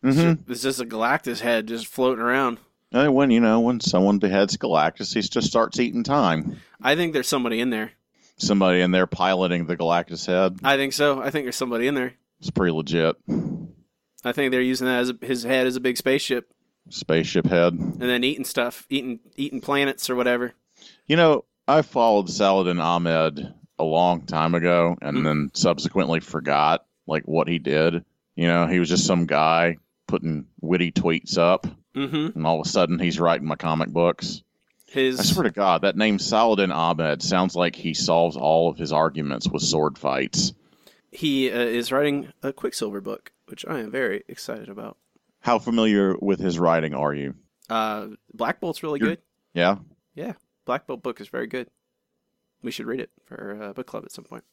Mm-hmm. 0.04 0.50
It's 0.50 0.62
just 0.62 0.80
a 0.80 0.84
Galactus 0.84 1.40
head 1.40 1.68
just 1.68 1.86
floating 1.86 2.22
around. 2.22 2.58
And 2.92 3.14
when 3.14 3.30
you 3.30 3.40
know 3.40 3.60
when 3.60 3.80
someone 3.80 4.18
beheads 4.18 4.56
Galactus, 4.56 5.14
he 5.14 5.20
just 5.20 5.46
starts 5.46 5.78
eating 5.78 6.02
time. 6.02 6.60
I 6.82 6.96
think 6.96 7.12
there's 7.12 7.28
somebody 7.28 7.60
in 7.60 7.70
there. 7.70 7.92
Somebody 8.36 8.80
in 8.80 8.90
there 8.90 9.06
piloting 9.06 9.66
the 9.66 9.76
Galactus 9.76 10.26
head. 10.26 10.58
I 10.64 10.76
think 10.76 10.92
so. 10.92 11.20
I 11.22 11.30
think 11.30 11.44
there's 11.44 11.56
somebody 11.56 11.86
in 11.86 11.94
there. 11.94 12.14
It's 12.40 12.50
pretty 12.50 12.72
legit. 12.72 13.16
I 14.24 14.32
think 14.32 14.50
they're 14.50 14.60
using 14.60 14.86
that 14.86 15.00
as 15.00 15.10
a, 15.10 15.18
his 15.22 15.42
head 15.44 15.66
as 15.66 15.76
a 15.76 15.80
big 15.80 15.96
spaceship, 15.96 16.50
Spaceship 16.88 17.46
head. 17.46 17.74
and 17.74 18.00
then 18.00 18.24
eating 18.24 18.44
stuff, 18.44 18.86
eating 18.90 19.20
eating 19.36 19.60
planets 19.60 20.10
or 20.10 20.16
whatever. 20.16 20.52
You 21.06 21.16
know, 21.16 21.44
I 21.68 21.82
followed 21.82 22.28
Saladin 22.30 22.80
Ahmed 22.80 23.54
a 23.78 23.84
long 23.84 24.22
time 24.26 24.54
ago 24.54 24.96
and 25.00 25.18
Mhm. 25.18 25.24
then 25.24 25.50
subsequently 25.54 26.20
forgot 26.20 26.84
like 27.06 27.24
what 27.26 27.48
he 27.48 27.58
did. 27.58 28.04
You 28.36 28.46
know, 28.46 28.66
he 28.66 28.78
was 28.78 28.88
just 28.88 29.06
some 29.06 29.26
guy 29.26 29.76
putting 30.06 30.46
witty 30.60 30.92
tweets 30.92 31.38
up 31.38 31.66
Mm-hmm. 31.94 32.38
and 32.38 32.46
all 32.46 32.60
of 32.60 32.66
a 32.66 32.68
sudden 32.68 32.98
he's 32.98 33.18
writing 33.20 33.46
my 33.48 33.56
comic 33.56 33.88
books. 33.90 34.42
His... 34.86 35.18
I 35.20 35.22
swear 35.24 35.44
to 35.44 35.50
God, 35.50 35.82
that 35.82 35.96
name 35.96 36.18
Saladin 36.18 36.72
Ahmed 36.72 37.22
sounds 37.22 37.54
like 37.56 37.74
he 37.76 37.94
solves 37.94 38.36
all 38.36 38.68
of 38.68 38.76
his 38.78 38.92
arguments 38.92 39.48
with 39.48 39.62
sword 39.62 39.96
fights. 39.98 40.52
He 41.10 41.50
uh, 41.50 41.58
is 41.58 41.90
writing 41.92 42.32
a 42.42 42.52
Quicksilver 42.52 43.00
book, 43.00 43.32
which 43.46 43.64
I 43.66 43.80
am 43.80 43.90
very 43.90 44.24
excited 44.28 44.68
about. 44.68 44.96
How 45.40 45.58
familiar 45.58 46.16
with 46.20 46.38
his 46.40 46.58
writing 46.58 46.94
are 46.94 47.14
you? 47.14 47.34
Uh, 47.68 48.08
Black 48.34 48.60
Bolt's 48.60 48.82
really 48.82 49.00
You're- 49.00 49.16
good. 49.16 49.22
Yeah? 49.54 49.76
Yeah, 50.14 50.32
Black 50.64 50.86
Bolt 50.86 51.02
book 51.02 51.20
is 51.20 51.28
very 51.28 51.46
good. 51.46 51.68
We 52.62 52.70
should 52.70 52.86
read 52.86 53.00
it 53.00 53.10
for 53.24 53.58
uh, 53.60 53.72
book 53.72 53.86
club 53.86 54.04
at 54.04 54.12
some 54.12 54.24
point. 54.24 54.44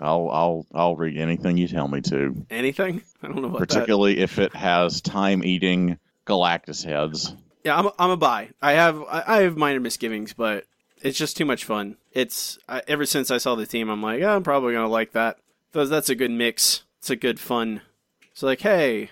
I'll 0.00 0.28
I'll 0.30 0.66
I'll 0.74 0.96
read 0.96 1.16
anything 1.16 1.56
you 1.56 1.68
tell 1.68 1.86
me 1.86 2.00
to. 2.02 2.44
Anything? 2.50 3.02
I 3.22 3.28
don't 3.28 3.36
know 3.42 3.48
what 3.48 3.60
that. 3.60 3.68
Particularly 3.68 4.18
if 4.18 4.38
it 4.40 4.54
has 4.56 5.00
time 5.00 5.44
eating 5.44 5.98
Galactus 6.26 6.84
heads. 6.84 7.32
Yeah, 7.62 7.78
I'm 7.78 7.86
a, 7.86 7.92
I'm 7.98 8.10
a 8.10 8.16
buy. 8.16 8.50
I 8.60 8.72
have 8.72 9.02
I, 9.08 9.42
have 9.42 9.56
minor 9.56 9.78
misgivings, 9.78 10.32
but 10.32 10.64
it's 11.00 11.16
just 11.16 11.36
too 11.36 11.44
much 11.44 11.64
fun. 11.64 11.96
It's 12.12 12.58
I, 12.68 12.82
ever 12.88 13.06
since 13.06 13.30
I 13.30 13.38
saw 13.38 13.54
the 13.54 13.66
team, 13.66 13.88
I'm 13.88 14.02
like, 14.02 14.20
yeah, 14.20 14.34
I'm 14.34 14.42
probably 14.42 14.72
gonna 14.74 14.88
like 14.88 15.12
that. 15.12 15.38
That's 15.74 16.08
a 16.08 16.14
good 16.14 16.30
mix. 16.30 16.84
It's 16.98 17.10
a 17.10 17.16
good 17.16 17.38
fun. 17.40 17.82
It's 18.32 18.42
like, 18.42 18.60
hey, 18.60 19.10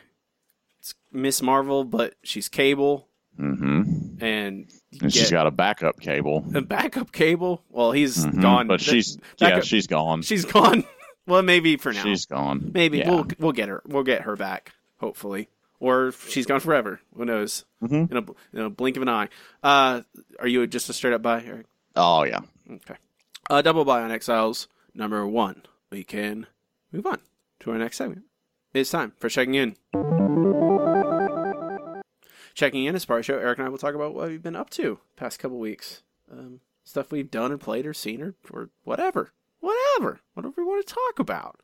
it's 0.79 0.95
Miss 1.13 1.43
Marvel, 1.43 1.85
but 1.85 2.15
she's 2.23 2.49
Cable, 2.49 3.09
Mm-hmm. 3.41 4.23
and 4.23 4.71
And 5.01 5.13
she's 5.13 5.31
got 5.31 5.47
a 5.47 5.51
backup 5.51 6.01
cable. 6.01 6.45
a 6.55 6.61
backup 6.61 7.13
Cable. 7.13 7.63
Well, 7.71 7.93
he's 7.93 8.25
Mhm. 8.27 8.43
gone, 8.43 8.67
But 8.69 8.81
she's 8.81 9.19
yeah, 9.39 9.61
she's 9.61 9.87
gone. 9.87 10.21
she's 10.23 10.45
gone. 10.45 10.85
well, 11.27 11.43
maybe 11.43 11.77
for 11.79 11.93
now. 11.93 12.03
She's 12.03 12.27
gone. 12.27 12.71
maybe 12.75 12.99
Yeah. 12.99 13.11
we'll 13.11 13.27
we'll 13.39 13.53
get 13.53 13.69
her. 13.69 13.83
We'll 13.87 14.03
get 14.03 14.23
her 14.23 14.37
back, 14.37 14.73
hopefully, 14.99 15.49
or 15.81 16.13
she's 16.29 16.45
gone 16.47 16.61
forever. 16.61 17.01
Who 17.17 17.25
knows? 17.25 17.65
Mhm. 17.83 18.11
In, 18.11 18.17
a, 18.19 18.25
in 18.53 18.61
a 18.67 18.71
blink 18.71 18.97
of 18.97 19.03
an 19.03 19.09
eye. 19.09 19.29
Uh, 19.63 20.03
are 20.39 20.47
you 20.49 20.67
just 20.67 20.89
a 20.91 20.93
straight 20.93 21.15
up 21.15 21.23
buy, 21.23 21.43
Eric? 21.43 21.67
Oh 21.97 22.25
yeah. 22.25 22.41
Okay. 22.71 22.97
Uh, 23.49 23.63
double 23.63 23.85
buy 23.87 24.03
on 24.03 24.11
Exiles 24.13 24.69
number 24.95 25.27
one. 25.27 25.63
We 25.91 26.05
can 26.05 26.47
move 26.93 27.07
on 27.07 27.21
to 27.61 27.71
our 27.71 27.79
next 27.79 27.97
segment. 27.97 28.25
It's 28.75 28.91
time 28.91 29.13
for 29.19 29.29
checking 29.29 29.55
in. 29.55 29.77
Checking 32.55 32.85
in 32.85 32.95
is 32.95 33.05
part 33.05 33.21
of 33.21 33.27
the 33.27 33.33
show. 33.33 33.39
Eric 33.39 33.59
and 33.59 33.67
I 33.67 33.71
will 33.71 33.79
talk 33.79 33.95
about 33.95 34.15
what 34.15 34.29
we've 34.29 34.43
been 34.43 34.57
up 34.57 34.71
to 34.71 34.99
past 35.17 35.39
couple 35.39 35.59
weeks. 35.59 36.03
Um, 36.31 36.61
stuff 36.85 37.11
we've 37.11 37.31
done 37.31 37.51
and 37.51 37.61
played 37.61 37.87
or 37.87 37.95
seen 37.95 38.23
or, 38.23 38.35
or 38.51 38.71
whatever. 38.85 39.33
Whatever. 39.61 40.21
Whatever 40.35 40.55
we 40.59 40.65
want 40.65 40.87
to 40.87 40.95
talk 40.95 41.19
about. 41.19 41.61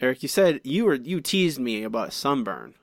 Eric, 0.00 0.22
you 0.22 0.28
said 0.28 0.60
you 0.64 0.84
were 0.86 0.94
you 0.94 1.20
teased 1.20 1.60
me 1.60 1.82
about 1.82 2.12
sunburn. 2.12 2.74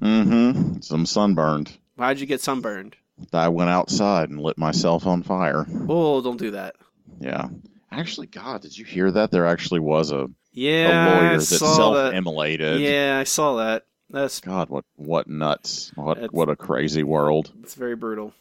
Mm-hmm. 0.00 0.80
Some 0.80 1.04
sunburned. 1.04 1.78
Why'd 1.96 2.20
you 2.20 2.26
get 2.26 2.40
sunburned? 2.40 2.96
I 3.32 3.48
went 3.48 3.70
outside 3.70 4.30
and 4.30 4.40
lit 4.40 4.58
myself 4.58 5.06
on 5.06 5.22
fire. 5.22 5.66
Oh, 5.88 6.20
don't 6.20 6.36
do 6.38 6.52
that. 6.52 6.76
Yeah. 7.20 7.48
Actually, 7.90 8.26
God, 8.26 8.62
did 8.62 8.76
you 8.76 8.84
hear 8.84 9.10
that? 9.10 9.30
There 9.30 9.46
actually 9.46 9.80
was 9.80 10.12
a, 10.12 10.28
a 10.56 10.60
Yeah, 10.60 11.14
lawyer 11.14 11.30
I 11.32 11.36
that 11.36 11.40
saw 11.42 11.92
that. 11.94 12.12
self-immolated. 12.12 12.80
Yeah, 12.80 13.18
I 13.20 13.24
saw 13.24 13.56
that. 13.56 13.84
That's 14.10 14.40
God, 14.40 14.68
what 14.70 14.84
what 14.96 15.28
nuts? 15.28 15.90
What 15.96 16.14
That's- 16.14 16.30
what 16.32 16.48
a 16.48 16.56
crazy 16.56 17.02
world. 17.02 17.52
it's 17.62 17.74
very 17.74 17.96
brutal. 17.96 18.32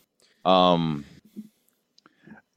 Um, 0.45 1.06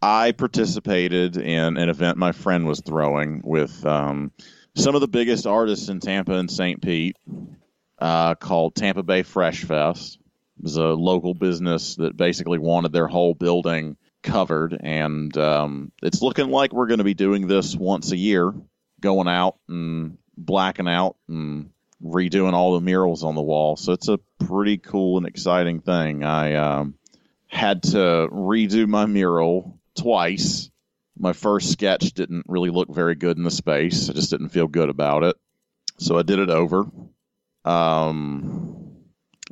I 0.01 0.33
participated 0.33 1.37
in 1.37 1.77
an 1.77 1.88
event 1.88 2.18
my 2.18 2.33
friend 2.33 2.66
was 2.66 2.81
throwing 2.81 3.40
with 3.44 3.85
um, 3.85 4.31
some 4.77 4.94
of 4.94 5.01
the 5.01 5.09
biggest 5.09 5.47
artists 5.47 5.88
in 5.88 5.99
Tampa 6.01 6.35
and 6.35 6.51
St. 6.51 6.81
Pete, 6.81 7.16
uh, 7.99 8.35
called 8.37 8.75
Tampa 8.77 9.03
Bay 9.03 9.23
Fresh 9.23 9.64
Fest. 9.64 10.18
It 10.59 10.62
was 10.64 10.77
a 10.77 10.85
local 10.88 11.35
business 11.35 11.97
that 11.97 12.16
basically 12.16 12.59
wanted 12.59 12.92
their 12.92 13.09
whole 13.09 13.35
building 13.35 13.97
covered, 14.23 14.77
and 14.79 15.37
um, 15.37 15.90
it's 16.03 16.23
looking 16.23 16.51
like 16.51 16.73
we're 16.73 16.87
going 16.88 16.99
to 16.99 17.05
be 17.05 17.14
doing 17.14 17.47
this 17.49 17.75
once 17.75 18.12
a 18.12 18.16
year, 18.16 18.53
going 19.01 19.29
out 19.29 19.57
and 19.69 20.19
blacking 20.37 20.89
out 20.89 21.17
and 21.29 21.71
redoing 22.03 22.53
all 22.53 22.75
the 22.75 22.81
murals 22.81 23.25
on 23.25 23.35
the 23.35 23.43
wall. 23.43 23.77
So 23.77 23.93
it's 23.93 24.09
a 24.09 24.19
pretty 24.39 24.79
cool 24.79 25.19
and 25.19 25.27
exciting 25.27 25.81
thing. 25.81 26.25
I 26.25 26.55
um, 26.55 26.95
had 27.47 27.83
to 27.85 28.29
redo 28.31 28.87
my 28.87 29.07
mural 29.07 29.79
twice. 29.97 30.71
My 31.19 31.33
first 31.33 31.73
sketch 31.73 32.13
didn't 32.13 32.47
really 32.49 32.71
look 32.71 32.89
very 32.93 33.17
good 33.17 33.37
in 33.37 33.43
the 33.43 33.51
space. 33.51 34.09
I 34.09 34.13
just 34.13 34.31
didn't 34.31 34.51
feel 34.51 34.69
good 34.69 34.89
about 34.89 35.25
it. 35.25 35.37
So 35.99 36.17
I 36.17 36.23
did 36.23 36.39
it 36.39 36.51
over. 36.51 36.87
Um, 37.65 38.79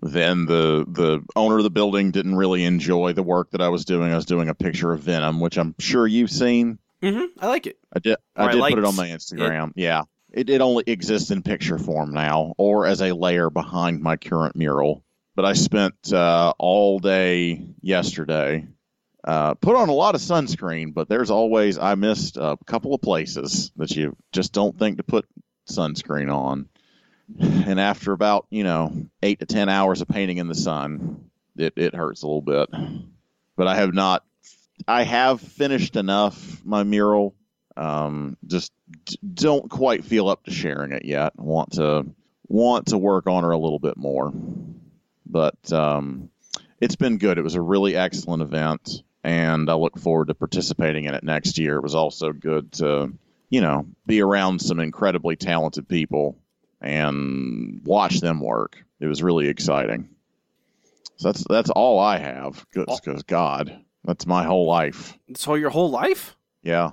then 0.02 0.46
the 0.46 0.84
the 0.86 1.24
owner 1.34 1.58
of 1.58 1.64
the 1.64 1.70
building 1.70 2.12
didn't 2.12 2.36
really 2.36 2.64
enjoy 2.64 3.12
the 3.12 3.22
work 3.22 3.50
that 3.50 3.60
I 3.60 3.68
was 3.70 3.84
doing. 3.84 4.12
I 4.12 4.16
was 4.16 4.26
doing 4.26 4.48
a 4.48 4.54
picture 4.54 4.92
of 4.92 5.00
Venom, 5.00 5.40
which 5.40 5.58
I'm 5.58 5.74
sure 5.78 6.06
you've 6.06 6.30
seen. 6.30 6.78
Hmm 7.02 7.24
I 7.38 7.48
like 7.48 7.66
it. 7.66 7.78
I 7.92 7.98
did. 7.98 8.16
Or 8.36 8.44
I 8.44 8.46
I 8.46 8.52
did 8.52 8.60
put 8.60 8.78
it 8.78 8.84
on 8.84 8.96
my 8.96 9.08
Instagram. 9.08 9.72
Yeah, 9.74 10.02
it, 10.32 10.50
it 10.50 10.60
only 10.60 10.84
exists 10.86 11.30
in 11.30 11.42
picture 11.42 11.78
form 11.78 12.12
now, 12.12 12.54
or 12.58 12.86
as 12.86 13.00
a 13.02 13.12
layer 13.12 13.50
behind 13.50 14.00
my 14.02 14.16
current 14.16 14.56
mural. 14.56 15.02
But 15.34 15.44
I 15.44 15.52
spent 15.52 16.12
uh, 16.12 16.52
all 16.58 16.98
day 16.98 17.62
yesterday. 17.82 18.68
Uh, 19.22 19.54
put 19.54 19.74
on 19.74 19.88
a 19.88 19.92
lot 19.92 20.14
of 20.14 20.20
sunscreen, 20.20 20.94
but 20.94 21.08
there's 21.08 21.32
always 21.32 21.78
I 21.78 21.96
missed 21.96 22.36
a 22.36 22.56
couple 22.64 22.94
of 22.94 23.02
places 23.02 23.72
that 23.76 23.90
you 23.90 24.14
just 24.30 24.52
don't 24.52 24.78
think 24.78 24.98
to 24.98 25.02
put 25.02 25.26
sunscreen 25.68 26.32
on. 26.32 26.68
And 27.40 27.80
after 27.80 28.12
about 28.12 28.46
you 28.50 28.62
know 28.62 28.92
eight 29.22 29.40
to 29.40 29.46
ten 29.46 29.68
hours 29.68 30.00
of 30.00 30.06
painting 30.06 30.36
in 30.38 30.46
the 30.46 30.54
sun, 30.54 31.28
it, 31.56 31.72
it 31.76 31.94
hurts 31.94 32.22
a 32.22 32.26
little 32.28 32.40
bit. 32.40 32.68
But 33.56 33.66
I 33.66 33.74
have 33.76 33.92
not. 33.92 34.24
I 34.88 35.02
have 35.02 35.40
finished 35.40 35.96
enough 35.96 36.64
my 36.64 36.82
mural 36.82 37.34
um, 37.76 38.36
just 38.46 38.72
d- 39.04 39.18
don't 39.34 39.68
quite 39.68 40.04
feel 40.04 40.28
up 40.28 40.44
to 40.44 40.50
sharing 40.50 40.92
it 40.92 41.04
yet. 41.04 41.38
Want 41.38 41.72
to 41.72 42.06
want 42.48 42.86
to 42.88 42.98
work 42.98 43.26
on 43.26 43.42
her 43.42 43.50
a 43.50 43.58
little 43.58 43.78
bit 43.78 43.96
more, 43.96 44.32
but 45.26 45.72
um, 45.72 46.30
it's 46.80 46.96
been 46.96 47.18
good. 47.18 47.38
It 47.38 47.44
was 47.44 47.54
a 47.54 47.60
really 47.60 47.96
excellent 47.96 48.42
event, 48.42 49.02
and 49.22 49.68
I 49.68 49.74
look 49.74 49.98
forward 49.98 50.28
to 50.28 50.34
participating 50.34 51.04
in 51.04 51.14
it 51.14 51.24
next 51.24 51.58
year. 51.58 51.76
It 51.76 51.82
was 51.82 51.94
also 51.94 52.32
good 52.32 52.72
to 52.72 53.12
you 53.50 53.60
know 53.60 53.86
be 54.06 54.22
around 54.22 54.60
some 54.60 54.80
incredibly 54.80 55.36
talented 55.36 55.88
people 55.88 56.38
and 56.80 57.82
watch 57.84 58.20
them 58.20 58.40
work. 58.40 58.82
It 59.00 59.06
was 59.06 59.22
really 59.22 59.48
exciting. 59.48 60.08
So 61.16 61.28
that's 61.28 61.44
that's 61.48 61.70
all 61.70 61.98
I 61.98 62.18
have. 62.18 62.64
Because 62.72 63.22
God, 63.24 63.84
that's 64.06 64.26
my 64.26 64.44
whole 64.44 64.66
life. 64.66 65.18
So 65.34 65.54
your 65.54 65.70
whole 65.70 65.90
life? 65.90 66.36
Yeah. 66.62 66.92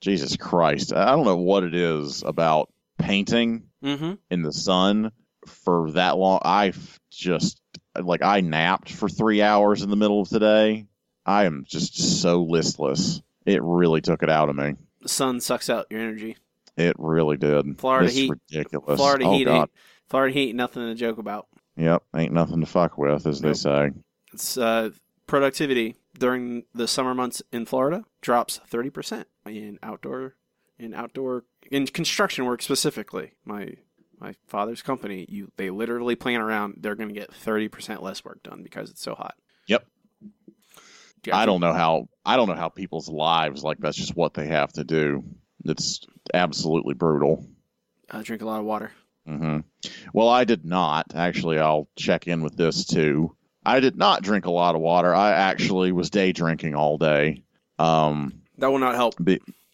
Jesus 0.00 0.36
Christ. 0.36 0.92
I 0.94 1.06
don't 1.12 1.24
know 1.24 1.36
what 1.36 1.62
it 1.64 1.74
is 1.74 2.22
about 2.22 2.70
painting 2.98 3.64
Mm-hmm. 3.82 4.12
in 4.30 4.42
the 4.42 4.52
sun 4.52 5.10
for 5.46 5.90
that 5.92 6.18
long. 6.18 6.40
I've 6.44 7.00
just, 7.10 7.58
like, 7.98 8.22
I 8.22 8.42
napped 8.42 8.92
for 8.92 9.08
three 9.08 9.40
hours 9.40 9.82
in 9.82 9.88
the 9.88 9.96
middle 9.96 10.20
of 10.20 10.28
today. 10.28 10.86
I 11.24 11.44
am 11.46 11.64
just 11.66 12.20
so 12.20 12.42
listless. 12.42 13.22
It 13.46 13.62
really 13.62 14.02
took 14.02 14.22
it 14.22 14.28
out 14.28 14.50
of 14.50 14.56
me. 14.56 14.74
The 15.00 15.08
sun 15.08 15.40
sucks 15.40 15.70
out 15.70 15.86
your 15.88 16.00
energy. 16.00 16.36
It 16.76 16.94
really 16.98 17.38
did. 17.38 17.78
Florida 17.78 18.08
it's 18.08 18.16
heat. 18.16 18.30
ridiculous. 18.30 18.98
Florida 18.98 19.24
oh, 19.24 19.32
heat 19.32 19.44
God. 19.44 19.60
ain't 19.60 19.70
Florida 20.10 20.34
heat 20.34 20.54
nothing 20.54 20.86
to 20.86 20.94
joke 20.94 21.16
about. 21.16 21.46
Yep. 21.76 22.02
Ain't 22.14 22.32
nothing 22.34 22.60
to 22.60 22.66
fuck 22.66 22.98
with, 22.98 23.26
as 23.26 23.40
they 23.40 23.54
say. 23.54 23.92
It's 24.34 24.58
uh, 24.58 24.90
productivity 25.26 25.96
during 26.20 26.62
the 26.72 26.86
summer 26.86 27.14
months 27.14 27.42
in 27.50 27.66
Florida 27.66 28.04
drops 28.20 28.60
thirty 28.68 28.90
percent 28.90 29.26
in 29.44 29.78
outdoor 29.82 30.36
in 30.78 30.94
outdoor 30.94 31.44
in 31.70 31.86
construction 31.88 32.44
work 32.44 32.62
specifically. 32.62 33.32
My 33.44 33.74
my 34.20 34.34
father's 34.46 34.82
company, 34.82 35.26
you 35.28 35.50
they 35.56 35.70
literally 35.70 36.14
plan 36.14 36.40
around 36.40 36.76
they're 36.78 36.94
going 36.94 37.08
to 37.08 37.14
get 37.18 37.34
thirty 37.34 37.66
percent 37.68 38.02
less 38.02 38.24
work 38.24 38.42
done 38.44 38.62
because 38.62 38.90
it's 38.90 39.02
so 39.02 39.14
hot. 39.16 39.34
Yep. 39.66 39.84
Do 41.22 41.32
I 41.32 41.44
don't 41.46 41.60
know 41.60 41.72
how 41.72 42.08
I 42.24 42.36
don't 42.36 42.48
know 42.48 42.54
how 42.54 42.68
people's 42.68 43.08
lives 43.08 43.64
like 43.64 43.78
that's 43.78 43.96
just 43.96 44.14
what 44.16 44.34
they 44.34 44.46
have 44.46 44.72
to 44.74 44.84
do. 44.84 45.24
It's 45.64 46.00
absolutely 46.32 46.94
brutal. 46.94 47.46
uh, 48.10 48.22
drink 48.22 48.40
a 48.42 48.46
lot 48.46 48.60
of 48.60 48.64
water. 48.66 48.92
hmm 49.26 49.58
Well, 50.14 50.28
I 50.28 50.44
did 50.44 50.64
not. 50.64 51.14
Actually, 51.14 51.58
I'll 51.58 51.88
check 51.96 52.26
in 52.26 52.42
with 52.42 52.56
this 52.56 52.86
too. 52.86 53.36
I 53.64 53.80
did 53.80 53.96
not 53.96 54.22
drink 54.22 54.46
a 54.46 54.50
lot 54.50 54.74
of 54.74 54.80
water. 54.80 55.14
I 55.14 55.32
actually 55.32 55.92
was 55.92 56.10
day 56.10 56.32
drinking 56.32 56.74
all 56.74 56.98
day. 56.98 57.42
Um, 57.78 58.40
That 58.58 58.70
will 58.70 58.78
not 58.78 58.94
help. 58.94 59.14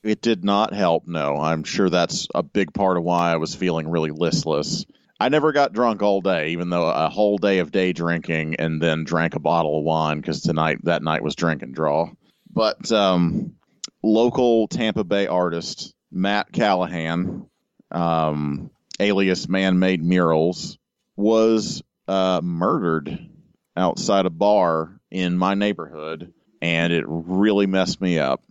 it 0.02 0.20
did 0.22 0.44
not 0.44 0.72
help. 0.72 1.06
No, 1.06 1.36
I'm 1.36 1.64
sure 1.64 1.88
that's 1.90 2.28
a 2.34 2.42
big 2.42 2.72
part 2.72 2.96
of 2.96 3.02
why 3.04 3.32
I 3.32 3.36
was 3.36 3.54
feeling 3.54 3.88
really 3.88 4.10
listless. 4.10 4.84
I 5.18 5.28
never 5.30 5.52
got 5.52 5.72
drunk 5.72 6.02
all 6.02 6.20
day, 6.20 6.50
even 6.50 6.68
though 6.68 6.88
a 6.88 7.08
whole 7.08 7.38
day 7.38 7.58
of 7.60 7.72
day 7.72 7.92
drinking 7.92 8.56
and 8.56 8.82
then 8.82 9.04
drank 9.04 9.34
a 9.34 9.40
bottle 9.40 9.78
of 9.78 9.84
wine 9.84 10.20
because 10.20 10.42
tonight 10.42 10.78
that 10.84 11.02
night 11.02 11.22
was 11.22 11.34
drink 11.36 11.62
and 11.62 11.74
draw. 11.74 12.10
But 12.52 12.90
um, 12.92 13.54
local 14.02 14.68
Tampa 14.68 15.04
Bay 15.04 15.26
artist 15.26 15.94
Matt 16.12 16.52
Callahan, 16.52 17.46
um, 17.90 18.70
alias 19.00 19.48
Man 19.48 19.78
Made 19.78 20.02
Murals, 20.02 20.76
was 21.16 21.82
uh, 22.08 22.40
murdered 22.42 23.28
outside 23.76 24.26
a 24.26 24.30
bar 24.30 25.00
in 25.10 25.36
my 25.36 25.54
neighborhood, 25.54 26.32
and 26.62 26.92
it 26.92 27.04
really 27.06 27.66
messed 27.66 28.00
me 28.00 28.18
up. 28.18 28.42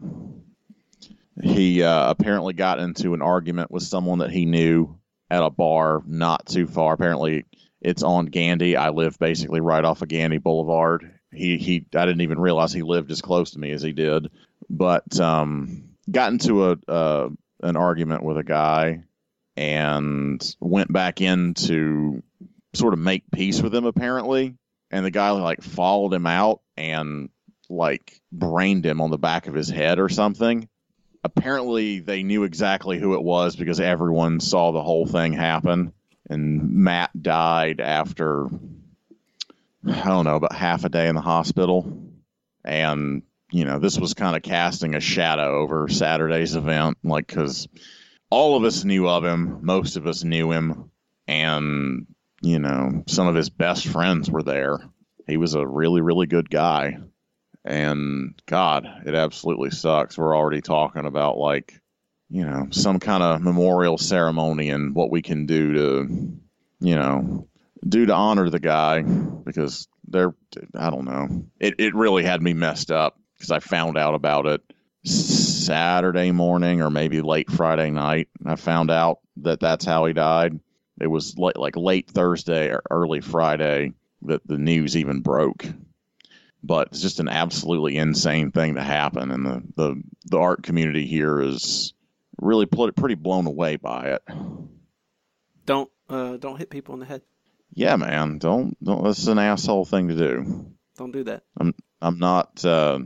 He 1.42 1.84
uh, 1.84 2.10
apparently 2.10 2.54
got 2.54 2.80
into 2.80 3.14
an 3.14 3.22
argument 3.22 3.72
with 3.72 3.84
someone 3.84 4.20
that 4.20 4.32
he 4.32 4.46
knew 4.46 4.98
at 5.30 5.44
a 5.44 5.50
bar 5.50 6.02
not 6.06 6.46
too 6.46 6.68
far. 6.68 6.94
Apparently, 6.94 7.46
it's 7.82 8.04
on 8.04 8.28
Gandy. 8.28 8.78
I 8.78 8.90
live 8.90 9.20
basically 9.20 9.60
right 9.60 9.84
off 9.84 10.02
of 10.02 10.08
Gandy 10.08 10.38
Boulevard. 10.38 11.12
He 11.34 11.58
he. 11.58 11.86
I 11.96 12.06
didn't 12.06 12.22
even 12.22 12.40
realize 12.40 12.72
he 12.72 12.84
lived 12.84 13.12
as 13.12 13.22
close 13.22 13.52
to 13.52 13.60
me 13.60 13.72
as 13.72 13.82
he 13.82 13.92
did. 13.92 14.30
But 14.70 15.20
um, 15.20 15.90
got 16.10 16.32
into 16.32 16.72
a 16.72 16.78
uh, 16.88 17.30
an 17.62 17.76
argument 17.76 18.24
with 18.24 18.38
a 18.38 18.44
guy 18.44 19.04
and 19.58 20.56
went 20.60 20.92
back 20.92 21.22
in 21.22 21.54
to 21.54 22.24
sort 22.74 22.94
of 22.94 23.00
make 23.00 23.24
peace 23.32 23.62
with 23.62 23.74
him 23.74 23.86
apparently 23.86 24.56
and 24.92 25.06
the 25.06 25.12
guy 25.12 25.32
like 25.32 25.62
followed 25.62 26.14
him 26.14 26.28
out 26.28 26.62
and 26.78 27.30
like 27.70 28.22
brained 28.32 28.86
him 28.86 29.02
on 29.02 29.12
the 29.12 29.18
back 29.18 29.48
of 29.48 29.54
his 29.54 29.70
head 29.70 30.00
or 30.00 30.10
something. 30.10 30.68
Apparently 31.24 32.00
they 32.00 32.24
knew 32.24 32.44
exactly 32.44 33.00
who 33.00 33.16
it 33.16 33.24
was 33.24 33.56
because 33.56 33.80
everyone 33.80 34.40
saw 34.40 34.72
the 34.72 34.84
whole 34.84 35.08
thing 35.08 35.34
happen. 35.34 35.92
And 36.30 36.72
Matt 36.72 37.12
died 37.20 37.80
after 37.82 38.48
I 39.88 40.04
don't 40.04 40.26
know 40.26 40.36
about 40.36 40.56
half 40.56 40.84
a 40.84 40.90
day 40.90 41.08
in 41.08 41.16
the 41.16 41.22
hospital, 41.22 42.10
and 42.64 43.22
you 43.52 43.66
know 43.66 43.78
this 43.78 44.00
was 44.00 44.16
kind 44.16 44.36
of 44.36 44.42
casting 44.42 44.96
a 44.96 45.00
shadow 45.00 45.62
over 45.62 45.88
Saturday's 45.88 46.56
event, 46.56 46.98
like 47.04 47.28
because 47.28 47.68
all 48.32 48.58
of 48.58 48.64
us 48.64 48.84
knew 48.84 49.08
of 49.08 49.24
him, 49.24 49.60
most 49.62 49.96
of 49.96 50.08
us 50.08 50.24
knew 50.24 50.52
him, 50.52 50.90
and 51.28 52.08
you 52.46 52.60
know 52.60 53.04
some 53.08 53.28
of 53.28 53.36
his 53.36 53.50
best 53.50 53.88
friends 53.88 54.30
were 54.30 54.44
there. 54.44 54.80
He 55.28 55.38
was 55.38 55.56
a 55.56 55.66
really 55.66 56.02
really 56.02 56.28
good 56.28 56.50
guy, 56.50 56.98
and 57.64 58.40
God, 58.46 58.88
it 59.06 59.16
absolutely 59.16 59.72
sucks. 59.72 60.18
We're 60.18 60.38
already 60.38 60.62
talking 60.62 61.06
about 61.06 61.38
like 61.38 61.74
you 62.30 62.46
know 62.46 62.68
some 62.70 63.00
kind 63.00 63.24
of 63.24 63.42
memorial 63.42 63.98
ceremony 63.98 64.70
and 64.70 64.94
what 64.94 65.12
we 65.12 65.22
can 65.22 65.48
do 65.48 65.74
to 65.74 66.40
you 66.80 66.96
know 66.96 67.48
do 67.88 68.06
to 68.06 68.14
honor 68.14 68.50
the 68.50 68.60
guy 68.60 69.02
because 69.02 69.88
they're 70.08 70.36
I 70.76 70.92
don't 70.92 71.06
know. 71.06 71.46
It 71.60 71.76
it 71.80 71.96
really 71.96 72.24
had 72.24 72.42
me 72.42 72.54
messed 72.54 72.92
up 72.92 73.20
because 73.36 73.52
I 73.52 73.60
found 73.60 73.98
out 73.98 74.14
about 74.14 74.46
it 74.46 74.62
Saturday 75.04 76.32
morning 76.32 76.82
or 76.82 76.92
maybe 76.92 77.22
late 77.22 77.50
Friday 77.50 77.90
night. 77.90 78.28
I 78.46 78.56
found 78.56 78.92
out 78.92 79.20
that 79.38 79.60
that's 79.60 79.86
how 79.86 80.06
he 80.06 80.14
died. 80.14 80.60
It 81.00 81.08
was 81.08 81.38
like 81.38 81.58
like 81.58 81.76
late 81.76 82.10
Thursday 82.10 82.70
or 82.70 82.84
early 82.90 83.22
Friday 83.22 83.94
that 84.24 84.46
the 84.48 84.58
news 84.58 84.96
even 84.96 85.22
broke. 85.22 85.66
But 86.64 86.88
it's 86.88 87.02
just 87.02 87.20
an 87.20 87.30
absolutely 87.30 87.98
insane 87.98 88.52
thing 88.52 88.76
to 88.76 88.82
happen, 88.82 89.32
and 89.32 89.46
the 89.46 89.64
the, 89.76 90.04
the 90.26 90.38
art 90.38 90.64
community 90.64 91.06
here 91.06 91.40
is 91.40 91.94
really 92.40 92.66
pretty 92.66 93.16
blown 93.16 93.46
away 93.46 93.76
by 93.76 94.16
it. 94.16 94.24
Don't 95.66 95.90
uh, 96.10 96.38
don't 96.38 96.58
hit 96.58 96.70
people 96.70 96.94
in 96.94 97.00
the 97.02 97.06
head. 97.06 97.22
Yeah, 97.74 97.96
man. 97.98 98.40
Don't 98.40 98.82
don't. 98.84 99.04
That's 99.04 99.28
an 99.28 99.38
asshole 99.38 99.86
thing 99.86 100.08
to 100.08 100.16
do. 100.16 100.72
Don't 100.98 101.12
do 101.12 101.24
that. 101.26 101.44
I'm 101.58 101.74
I'm 102.02 102.20
not. 102.20 102.64
Uh, 102.64 103.00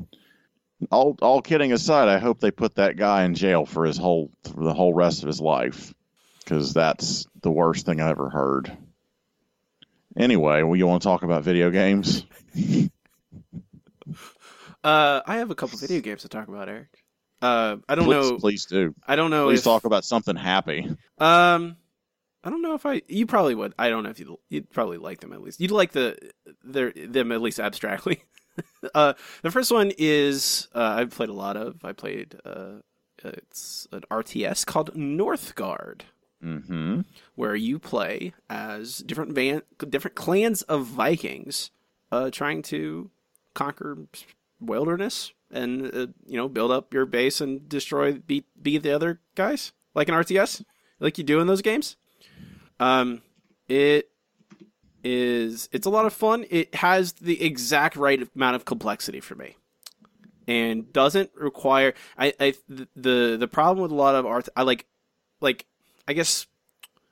all 0.92 1.18
all 1.22 1.42
kidding 1.42 1.74
aside, 1.74 2.08
I 2.08 2.20
hope 2.20 2.40
they 2.40 2.52
put 2.52 2.76
that 2.76 2.96
guy 2.96 3.24
in 3.24 3.36
jail 3.36 3.66
for 3.66 3.86
his 3.86 3.98
whole 3.98 4.32
for 4.44 4.64
the 4.64 4.74
whole 4.74 4.94
rest 4.94 5.24
of 5.24 5.28
his 5.28 5.42
life, 5.42 5.94
because 6.50 6.74
that's 6.74 7.28
the 7.42 7.52
worst 7.52 7.86
thing 7.86 8.02
I 8.02 8.10
ever 8.10 8.30
heard. 8.30 8.76
Anyway, 10.18 10.64
well, 10.64 10.76
you 10.76 10.88
want 10.88 11.04
to 11.04 11.08
talk 11.08 11.22
about 11.22 11.44
video 11.44 11.70
games? 11.70 12.26
uh, 14.84 15.22
I 15.26 15.38
have 15.38 15.52
a 15.52 15.56
couple 15.56 15.78
video 15.78 16.02
games 16.02 16.24
to 16.24 16.30
talk 16.30 16.48
about, 16.48 16.68
Eric. 16.68 16.88
Uh, 17.42 17.78
I 17.88 17.96
don't 17.96 18.06
please, 18.06 18.32
know. 18.32 18.38
Please 18.38 18.66
do. 18.66 18.96
I 19.08 19.16
don't 19.16 19.30
know. 19.30 19.46
Please 19.46 19.60
if, 19.60 19.64
talk 19.64 19.86
about 19.86 20.04
something 20.04 20.36
happy. 20.36 20.90
Um, 21.20 21.78
I 22.44 22.50
don't 22.50 22.64
know 22.64 22.74
if 22.74 22.86
I. 22.86 23.04
You 23.08 23.28
probably 23.28 23.54
would. 23.56 23.76
I 23.78 23.90
don't 23.90 24.04
know 24.04 24.10
if 24.10 24.20
you. 24.20 24.40
You'd 24.50 24.72
probably 24.72 24.98
like 24.98 25.20
them 25.20 25.32
at 25.32 25.42
least. 25.42 25.62
You'd 25.62 25.72
like 25.72 25.92
the 25.92 26.18
their 26.64 26.92
them 26.92 27.32
at 27.32 27.42
least 27.42 27.60
abstractly. 27.60 28.24
uh, 28.96 29.14
the 29.44 29.52
first 29.52 29.72
one 29.72 29.94
is 29.98 30.68
uh, 30.74 30.96
I've 30.98 31.12
played 31.12 31.30
a 31.30 31.34
lot 31.34 31.56
of. 31.56 31.86
I 31.86 31.94
played. 31.94 32.36
Uh, 32.44 32.80
it's 33.24 33.88
an 33.92 34.02
RTS 34.12 34.66
called 34.66 34.94
Northgard. 34.96 36.02
Mm-hmm. 36.44 37.02
Where 37.36 37.56
you 37.56 37.80
play 37.80 38.34
as 38.50 39.00
different 39.00 39.34
van, 39.34 39.62
different 39.90 40.16
clans 40.16 40.62
of 40.64 40.86
Vikings, 40.86 41.72
uh, 42.12 42.30
trying 42.30 42.62
to 42.64 43.12
conquer 43.54 43.98
wilderness 44.62 45.34
and 45.52 45.86
uh, 45.88 46.08
you 46.26 46.38
know 46.38 46.48
build 46.48 46.72
up 46.72 46.94
your 46.94 47.06
base 47.06 47.42
and 47.42 47.68
destroy 47.68 48.14
beat 48.14 48.46
beat 48.62 48.84
the 48.84 48.92
other 48.92 49.20
guys 49.36 49.72
like 49.96 50.08
an 50.10 50.16
RTS 50.16 50.64
like 51.00 51.18
you 51.18 51.24
do 51.24 51.40
in 51.40 51.48
those 51.48 51.62
games. 51.62 51.96
Um, 52.80 53.22
it 53.68 54.10
is 55.04 55.70
it's 55.72 55.86
a 55.86 55.90
lot 55.90 56.06
of 56.06 56.14
fun. 56.14 56.46
It 56.50 56.76
has 56.76 57.14
the 57.14 57.42
exact 57.44 57.96
right 57.96 58.28
amount 58.36 58.56
of 58.56 58.66
complexity 58.66 59.20
for 59.20 59.36
me, 59.36 59.56
and 60.48 60.92
doesn't 60.94 61.32
require. 61.36 61.94
I, 62.18 62.34
I 62.40 62.54
the 62.96 63.38
the 63.40 63.48
problem 63.48 63.82
with 63.82 63.92
a 63.92 63.96
lot 63.96 64.16
of 64.16 64.26
art. 64.26 64.50
I 64.56 64.64
like 64.64 64.86
like 65.42 65.66
I 66.10 66.14
guess 66.14 66.48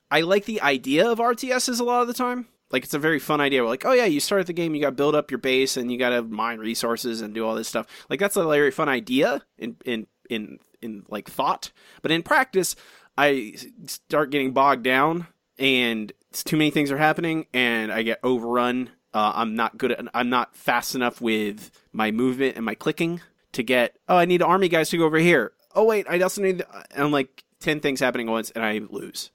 I 0.10 0.22
like 0.22 0.46
the 0.46 0.60
idea 0.62 1.08
of 1.08 1.20
RTSs 1.20 1.80
a 1.80 1.84
lot 1.84 2.02
of 2.02 2.08
the 2.08 2.16
time. 2.16 2.48
Like 2.72 2.84
it's 2.84 2.96
a 2.96 3.00
very 3.00 3.20
fun 3.20 3.40
idea. 3.40 3.62
We're 3.62 3.70
like, 3.70 3.86
oh 3.86 3.94
yeah, 3.94 4.06
you 4.06 4.20
start 4.20 4.48
the 4.48 4.54
game, 4.54 4.74
you 4.74 4.82
got 4.82 4.90
to 4.90 4.96
build 4.96 5.14
up 5.14 5.30
your 5.30 5.38
base, 5.38 5.78
and 5.78 5.92
you 5.92 6.00
got 6.00 6.10
to 6.10 6.24
mine 6.24 6.58
resources 6.58 7.22
and 7.22 7.32
do 7.32 7.46
all 7.46 7.54
this 7.54 7.68
stuff. 7.68 7.86
Like 8.10 8.20
that's 8.20 8.36
a 8.36 8.44
very 8.44 8.72
fun 8.72 8.90
idea 8.90 9.44
in 9.60 9.78
in 9.86 10.08
in 10.32 10.58
in 10.82 11.04
like 11.10 11.30
thought, 11.30 11.72
but 12.02 12.12
in 12.12 12.24
practice, 12.24 12.76
I 13.16 13.56
start 13.86 14.32
getting 14.32 14.52
bogged 14.52 14.84
down 14.84 15.28
and 15.60 16.12
too 16.32 16.58
many 16.58 16.72
things 16.72 16.92
are 16.92 16.98
happening 16.98 17.46
and 17.54 17.92
I 17.92 18.02
get 18.02 18.20
overrun. 18.24 18.90
Uh, 19.14 19.32
I'm 19.36 19.56
not 19.56 19.78
good 19.78 19.92
at, 19.92 20.06
I'm 20.16 20.30
not 20.30 20.56
fast 20.56 20.96
enough 20.96 21.22
with 21.22 21.70
my 21.94 22.10
movement 22.10 22.56
and 22.56 22.66
my 22.66 22.76
clicking 22.76 23.22
to 23.54 23.62
get, 23.62 23.98
oh, 24.10 24.18
I 24.18 24.26
need 24.26 24.42
army 24.42 24.70
guys 24.70 24.90
to 24.90 24.98
go 24.98 25.06
over 25.06 25.18
here. 25.18 25.54
Oh, 25.76 25.86
wait, 25.86 26.08
I 26.10 26.20
also 26.20 26.42
need, 26.42 26.64
and 26.92 27.06
I'm 27.06 27.12
like 27.12 27.44
10 27.60 27.80
things 27.80 28.00
happening 28.00 28.28
at 28.28 28.32
once 28.32 28.52
and 28.52 28.64
I 28.64 28.80
lose. 28.90 29.32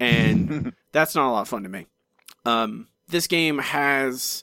And 0.00 0.74
that's 0.92 1.14
not 1.14 1.28
a 1.28 1.32
lot 1.32 1.42
of 1.42 1.48
fun 1.48 1.62
to 1.62 1.68
me. 1.68 1.86
Um, 2.44 2.88
this 3.08 3.26
game 3.26 3.58
has, 3.58 4.42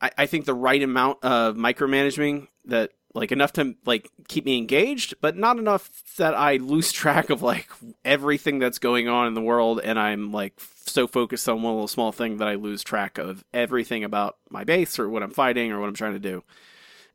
I, 0.00 0.10
I 0.18 0.26
think, 0.26 0.44
the 0.44 0.54
right 0.54 0.82
amount 0.82 1.24
of 1.24 1.56
micromanaging 1.56 2.48
that 2.66 2.90
like 3.16 3.32
enough 3.32 3.52
to 3.54 3.74
like 3.84 4.10
keep 4.28 4.44
me 4.44 4.58
engaged, 4.58 5.14
but 5.20 5.36
not 5.36 5.58
enough 5.58 5.90
that 6.18 6.34
I 6.34 6.56
lose 6.56 6.92
track 6.92 7.30
of 7.30 7.42
like 7.42 7.68
everything 8.04 8.58
that's 8.58 8.78
going 8.78 9.08
on 9.08 9.26
in 9.26 9.34
the 9.34 9.40
world, 9.40 9.80
and 9.82 9.98
I'm 9.98 10.32
like 10.32 10.60
so 10.84 11.06
focused 11.06 11.48
on 11.48 11.62
one 11.62 11.74
little 11.74 11.88
small 11.88 12.12
thing 12.12 12.36
that 12.36 12.48
I 12.48 12.54
lose 12.54 12.84
track 12.84 13.18
of 13.18 13.44
everything 13.52 14.04
about 14.04 14.36
my 14.50 14.64
base 14.64 14.98
or 14.98 15.08
what 15.08 15.22
I'm 15.22 15.30
fighting 15.30 15.72
or 15.72 15.80
what 15.80 15.88
I'm 15.88 15.94
trying 15.94 16.12
to 16.12 16.18
do. 16.18 16.44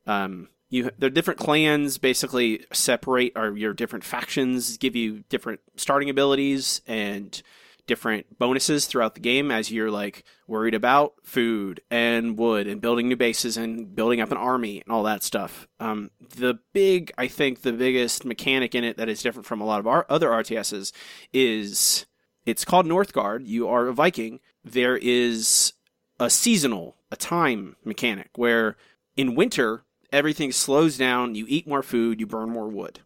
Um, 0.06 0.48
you 0.72 0.90
the 0.98 1.10
different 1.10 1.38
clans 1.38 1.98
basically 1.98 2.64
separate 2.72 3.32
or 3.36 3.56
your 3.56 3.74
different 3.74 4.04
factions 4.04 4.78
give 4.78 4.96
you 4.96 5.22
different 5.28 5.60
starting 5.76 6.08
abilities 6.08 6.80
and 6.86 7.42
different 7.86 8.38
bonuses 8.38 8.86
throughout 8.86 9.14
the 9.14 9.20
game 9.20 9.50
as 9.50 9.70
you're 9.70 9.90
like 9.90 10.24
worried 10.46 10.74
about 10.74 11.12
food 11.22 11.80
and 11.90 12.38
wood 12.38 12.66
and 12.66 12.80
building 12.80 13.08
new 13.08 13.16
bases 13.16 13.56
and 13.56 13.94
building 13.94 14.20
up 14.20 14.30
an 14.30 14.36
army 14.38 14.80
and 14.80 14.92
all 14.92 15.02
that 15.02 15.22
stuff. 15.22 15.66
Um, 15.78 16.10
the 16.36 16.58
big, 16.72 17.12
I 17.18 17.26
think, 17.26 17.62
the 17.62 17.72
biggest 17.72 18.24
mechanic 18.24 18.74
in 18.74 18.84
it 18.84 18.96
that 18.96 19.08
is 19.08 19.20
different 19.20 19.46
from 19.46 19.60
a 19.60 19.66
lot 19.66 19.80
of 19.80 19.86
our 19.86 20.06
other 20.08 20.30
RTSs 20.30 20.92
is 21.32 22.06
it's 22.46 22.64
called 22.64 22.86
Northgard. 22.86 23.46
You 23.46 23.68
are 23.68 23.88
a 23.88 23.92
Viking. 23.92 24.40
There 24.64 24.96
is 24.96 25.72
a 26.18 26.30
seasonal, 26.30 26.96
a 27.10 27.16
time 27.16 27.76
mechanic 27.84 28.30
where 28.36 28.76
in 29.16 29.34
winter 29.34 29.84
everything 30.12 30.52
slows 30.52 30.96
down. 30.96 31.34
You 31.34 31.46
eat 31.48 31.66
more 31.66 31.82
food. 31.82 32.20
You 32.20 32.26
burn 32.26 32.50
more 32.50 32.68
wood. 32.68 33.00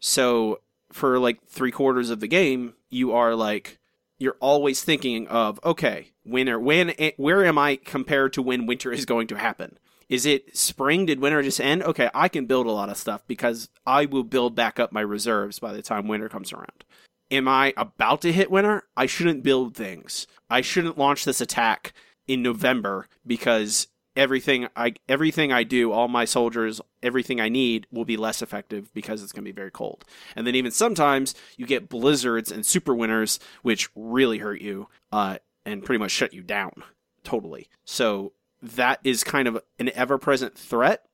So 0.00 0.60
for 0.92 1.18
like 1.18 1.44
three 1.46 1.70
quarters 1.70 2.10
of 2.10 2.20
the 2.20 2.28
game, 2.28 2.74
you 2.90 3.12
are 3.12 3.34
like 3.34 3.78
you're 4.18 4.36
always 4.40 4.82
thinking 4.82 5.26
of 5.28 5.58
okay, 5.64 6.10
or 6.26 6.58
when 6.58 6.90
eh, 6.98 7.12
where 7.16 7.44
am 7.44 7.58
I 7.58 7.76
compared 7.76 8.32
to 8.34 8.42
when 8.42 8.66
winter 8.66 8.92
is 8.92 9.04
going 9.04 9.26
to 9.28 9.36
happen? 9.36 9.78
Is 10.08 10.26
it 10.26 10.56
spring? 10.56 11.06
Did 11.06 11.20
winter 11.20 11.42
just 11.42 11.60
end? 11.60 11.82
Okay, 11.82 12.10
I 12.14 12.28
can 12.28 12.46
build 12.46 12.66
a 12.66 12.72
lot 12.72 12.90
of 12.90 12.98
stuff 12.98 13.22
because 13.26 13.68
I 13.86 14.04
will 14.04 14.24
build 14.24 14.54
back 14.54 14.78
up 14.78 14.92
my 14.92 15.00
reserves 15.00 15.58
by 15.58 15.72
the 15.72 15.82
time 15.82 16.06
winter 16.06 16.28
comes 16.28 16.52
around. 16.52 16.84
Am 17.30 17.48
I 17.48 17.72
about 17.78 18.20
to 18.22 18.32
hit 18.32 18.50
winter? 18.50 18.82
I 18.94 19.06
shouldn't 19.06 19.42
build 19.42 19.74
things. 19.74 20.26
I 20.50 20.60
shouldn't 20.60 20.98
launch 20.98 21.24
this 21.24 21.40
attack 21.40 21.94
in 22.26 22.42
November 22.42 23.08
because 23.26 23.88
everything 24.16 24.68
I 24.76 24.94
everything 25.08 25.52
I 25.52 25.62
do, 25.62 25.92
all 25.92 26.08
my 26.08 26.24
soldiers, 26.24 26.80
everything 27.02 27.40
I 27.40 27.48
need 27.48 27.86
will 27.90 28.04
be 28.04 28.16
less 28.16 28.42
effective 28.42 28.92
because 28.92 29.22
it's 29.22 29.32
going 29.32 29.44
to 29.44 29.50
be 29.50 29.54
very 29.54 29.70
cold. 29.70 30.04
And 30.36 30.46
then 30.46 30.54
even 30.54 30.70
sometimes 30.70 31.34
you 31.56 31.66
get 31.66 31.88
blizzards 31.88 32.52
and 32.52 32.64
super 32.64 32.94
winters, 32.94 33.38
which 33.62 33.88
really 33.94 34.38
hurt 34.38 34.60
you 34.60 34.88
uh, 35.10 35.38
and 35.64 35.84
pretty 35.84 35.98
much 35.98 36.10
shut 36.10 36.34
you 36.34 36.42
down 36.42 36.82
totally. 37.24 37.68
So 37.84 38.32
that 38.60 39.00
is 39.04 39.24
kind 39.24 39.48
of 39.48 39.62
an 39.78 39.90
ever-present 39.94 40.56
threat 40.56 41.04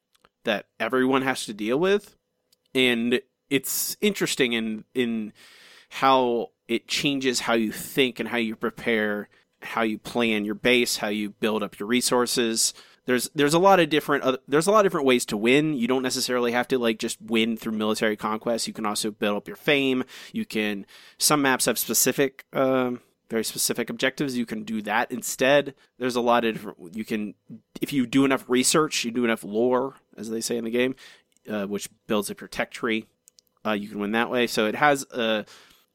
that 0.45 0.67
everyone 0.79 1.23
has 1.23 1.45
to 1.47 1.55
deal 1.55 1.79
with, 1.79 2.17
and 2.75 3.21
it's 3.51 3.97
interesting 4.01 4.53
in 4.53 4.85
in 4.95 5.33
how 5.91 6.49
it 6.67 6.87
changes 6.87 7.41
how 7.41 7.55
you 7.55 7.73
think 7.73 8.21
and 8.21 8.29
how 8.29 8.37
you 8.37 8.55
prepare 8.55 9.29
how 9.63 9.83
you 9.83 9.99
plan 9.99 10.45
your 10.45 10.55
base, 10.55 10.99
how 10.99 11.09
you 11.09 11.31
build 11.31 11.63
up 11.63 11.79
your 11.79 11.89
resources. 11.89 12.75
There's 13.07 13.31
there's 13.35 13.55
a 13.55 13.59
lot 13.59 13.81
of 13.81 13.89
different 13.89 14.25
uh, 14.25 14.37
there's 14.47 14.67
a 14.67 14.71
lot 14.71 14.81
of 14.81 14.85
different 14.85 15.07
ways 15.07 15.25
to 15.27 15.37
win. 15.37 15.75
You 15.75 15.89
don't 15.89 16.03
necessarily 16.03 16.53
have 16.53 16.69
to 16.69 16.79
like 16.79 16.99
just 16.99 17.21
win 17.23 17.57
through 17.57 17.73
military 17.73 18.17
conquest. 18.17 18.67
You 18.67 18.75
can 18.75 18.87
also 18.87 19.11
build 19.11 19.37
up 19.37 19.49
your 19.49 19.57
fame. 19.57 20.05
You 20.33 20.45
can 20.45 20.87
some 21.17 21.43
maps 21.43 21.65
have 21.65 21.79
specific 21.79 22.45
um, 22.53 23.01
very 23.31 23.45
specific 23.45 23.91
objectives. 23.91 24.37
You 24.37 24.47
can 24.47 24.63
do 24.63 24.83
that 24.83 25.11
instead. 25.11 25.75
There's 25.99 26.17
a 26.17 26.21
lot 26.21 26.45
of 26.45 26.55
different. 26.55 26.95
You 26.95 27.05
can 27.05 27.35
if 27.81 27.93
you 27.93 28.07
do 28.07 28.25
enough 28.25 28.45
research, 28.49 29.05
you 29.05 29.11
do 29.11 29.25
enough 29.25 29.45
lore, 29.45 29.95
as 30.17 30.31
they 30.31 30.41
say 30.41 30.57
in 30.57 30.65
the 30.65 30.71
game, 30.71 30.95
uh, 31.49 31.67
which 31.67 31.89
builds 32.07 32.31
up 32.31 32.41
your 32.41 32.49
tech 32.49 32.71
tree. 32.71 33.07
Uh, 33.65 33.73
you 33.73 33.89
can 33.89 33.99
win 33.99 34.13
that 34.13 34.31
way. 34.31 34.47
So 34.47 34.67
it 34.67 34.75
has 34.75 35.05
uh, 35.13 35.45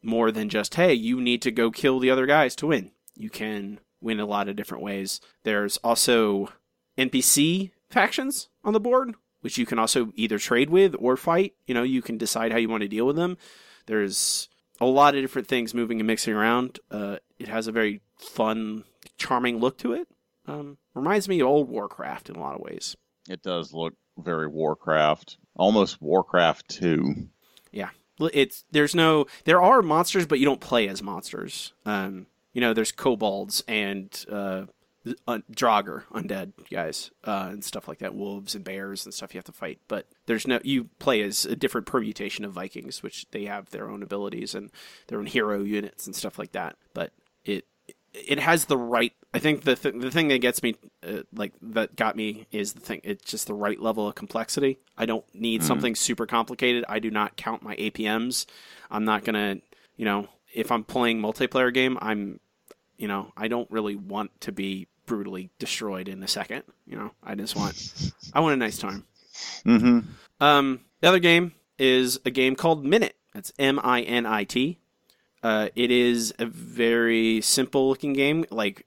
more 0.02 0.32
than 0.32 0.50
just 0.50 0.76
hey, 0.76 0.94
you 0.94 1.22
need 1.22 1.42
to 1.44 1.52
go 1.52 1.70
kill 1.72 2.00
the 2.00 2.10
other 2.10 2.26
guys 2.26 2.56
to 2.58 2.68
win 2.68 2.92
you 3.16 3.30
can 3.30 3.80
win 4.02 4.20
a 4.20 4.26
lot 4.26 4.50
of 4.50 4.56
different 4.56 4.84
ways. 4.84 5.22
There's 5.44 5.78
also 5.78 6.50
NPC 6.98 7.72
factions 7.90 8.50
on 8.64 8.74
the 8.74 8.80
board, 8.80 9.16
which 9.42 9.58
you 9.58 9.66
can 9.66 9.80
also 9.80 10.12
either 10.16 10.38
trade 10.40 10.70
with 10.70 10.96
or 11.00 11.18
fight. 11.18 11.54
You 11.68 11.74
know, 11.74 11.84
you 11.84 12.02
can 12.02 12.18
decide 12.18 12.52
how 12.52 12.58
you 12.58 12.70
want 12.70 12.82
to 12.82 12.88
deal 12.88 13.06
with 13.06 13.16
them. 13.16 13.38
There's 13.86 14.50
a 14.80 14.86
lot 14.86 15.16
of 15.16 15.22
different 15.22 15.48
things 15.48 15.74
moving 15.74 16.00
and 16.00 16.08
mixing 16.08 16.34
around. 16.34 16.80
Uh, 16.92 17.18
it 17.40 17.48
has 17.48 17.68
a 17.68 17.72
very 17.72 18.02
fun, 18.18 18.84
charming 19.18 19.60
look 19.60 19.78
to 19.80 19.94
it. 19.94 20.08
Um, 20.46 20.78
reminds 20.94 21.30
me 21.30 21.40
of 21.40 21.48
old 21.48 21.70
Warcraft 21.70 22.30
in 22.30 22.36
a 22.36 22.40
lot 22.40 22.56
of 22.56 22.62
ways. 22.62 22.96
It 23.30 23.42
does 23.42 23.74
look 23.74 23.94
very 24.18 24.48
Warcraft, 24.48 25.38
almost 25.56 26.02
Warcraft 26.02 26.68
2. 26.70 27.28
Yeah. 27.72 27.90
It's 28.32 28.64
there's 28.72 28.94
no 28.94 29.26
there 29.46 29.62
are 29.62 29.82
monsters, 29.82 30.28
but 30.28 30.40
you 30.40 30.46
don't 30.46 30.62
play 30.62 30.88
as 30.88 31.02
monsters. 31.02 31.74
Um, 31.86 32.28
you 32.54 32.62
know, 32.62 32.74
there's 32.74 32.92
kobolds 32.92 33.64
and 33.68 34.26
uh, 34.32 34.66
uh, 35.28 35.40
Draugr 35.52 36.04
undead 36.14 36.54
guys 36.72 37.12
uh, 37.26 37.50
and 37.52 37.64
stuff 37.64 37.88
like 37.88 37.98
that, 38.00 38.16
wolves 38.16 38.56
and 38.56 38.64
bears 38.64 39.06
and 39.06 39.14
stuff 39.14 39.34
you 39.34 39.38
have 39.38 39.46
to 39.46 39.52
fight. 39.52 39.80
But 39.88 40.08
there's 40.28 40.48
no 40.48 40.60
you 40.64 40.86
play 41.00 41.22
as 41.22 41.46
a 41.46 41.56
different 41.56 41.88
permutation 41.88 42.46
of 42.46 42.54
Vikings, 42.54 43.04
which 43.04 43.26
they 43.32 43.46
have 43.46 43.70
their 43.72 43.90
own 43.90 44.02
abilities 44.04 44.56
and 44.56 44.72
their 45.08 45.20
own 45.20 45.26
hero 45.26 45.62
units 45.64 46.06
and 46.06 46.16
stuff 46.16 46.40
like 46.40 46.54
that. 46.54 46.78
But 46.94 47.12
it 47.44 47.66
it 48.14 48.40
has 48.40 48.66
the 48.66 48.78
right. 48.78 49.12
I 49.34 49.40
think 49.40 49.64
the 49.64 49.76
th- 49.76 49.96
the 49.98 50.12
thing 50.12 50.28
that 50.28 50.38
gets 50.40 50.62
me 50.64 50.76
uh, 51.06 51.24
like 51.36 51.52
that 51.64 51.96
got 51.96 52.16
me 52.16 52.46
is 52.52 52.74
the 52.74 52.80
thing. 52.80 53.02
It's 53.04 53.30
just 53.30 53.48
the 53.48 53.56
right 53.56 53.80
level 53.82 54.08
of 54.08 54.14
complexity. 54.16 54.78
I 54.98 55.06
don't 55.08 55.26
need 55.34 55.62
Mhm. 55.62 55.66
something 55.66 55.96
super 55.96 56.28
complicated. 56.28 56.86
I 56.88 57.00
do 57.00 57.10
not 57.10 57.36
count 57.36 57.64
my 57.64 57.76
APMs. 57.76 58.46
I'm 58.92 59.04
not 59.04 59.24
gonna 59.26 59.58
you 59.98 60.06
know 60.06 60.28
if 60.54 60.72
I'm 60.72 60.84
playing 60.84 61.22
multiplayer 61.22 61.74
game, 61.74 61.98
I'm 62.02 62.40
you 62.98 63.08
know 63.08 63.32
I 63.36 63.48
don't 63.48 63.70
really 63.72 63.96
want 63.96 64.40
to 64.42 64.52
be 64.52 64.88
brutally 65.06 65.50
destroyed 65.60 66.08
in 66.08 66.24
a 66.24 66.28
second. 66.28 66.64
You 66.86 66.98
know 66.98 67.12
I 67.24 67.36
just 67.36 67.56
want 67.56 68.14
I 68.34 68.40
want 68.40 68.54
a 68.54 68.58
nice 68.58 68.78
time. 68.78 69.06
Mm-hmm. 69.66 70.00
Um, 70.44 70.82
the 71.02 71.08
other 71.08 71.20
game 71.20 71.54
is 71.80 72.20
a 72.26 72.32
game 72.32 72.56
called 72.56 72.86
Minit. 72.86 73.16
That's 73.34 73.52
M 73.58 73.80
I 73.84 74.02
N 74.02 74.26
I 74.26 74.44
T. 74.44 74.78
Uh, 75.42 75.68
it 75.76 75.92
is 75.92 76.34
a 76.40 76.46
very 76.46 77.42
simple 77.42 77.90
looking 77.90 78.14
game, 78.14 78.46
like 78.50 78.86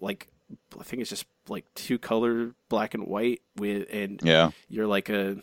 like 0.00 0.28
I 0.78 0.82
think 0.82 1.00
it's 1.00 1.10
just 1.10 1.24
like 1.48 1.64
two 1.74 1.98
color 1.98 2.54
black 2.68 2.94
and 2.94 3.06
white 3.06 3.40
with 3.56 3.86
and 3.92 4.20
Yeah. 4.22 4.50
you're 4.68 4.86
like 4.86 5.08
a 5.08 5.36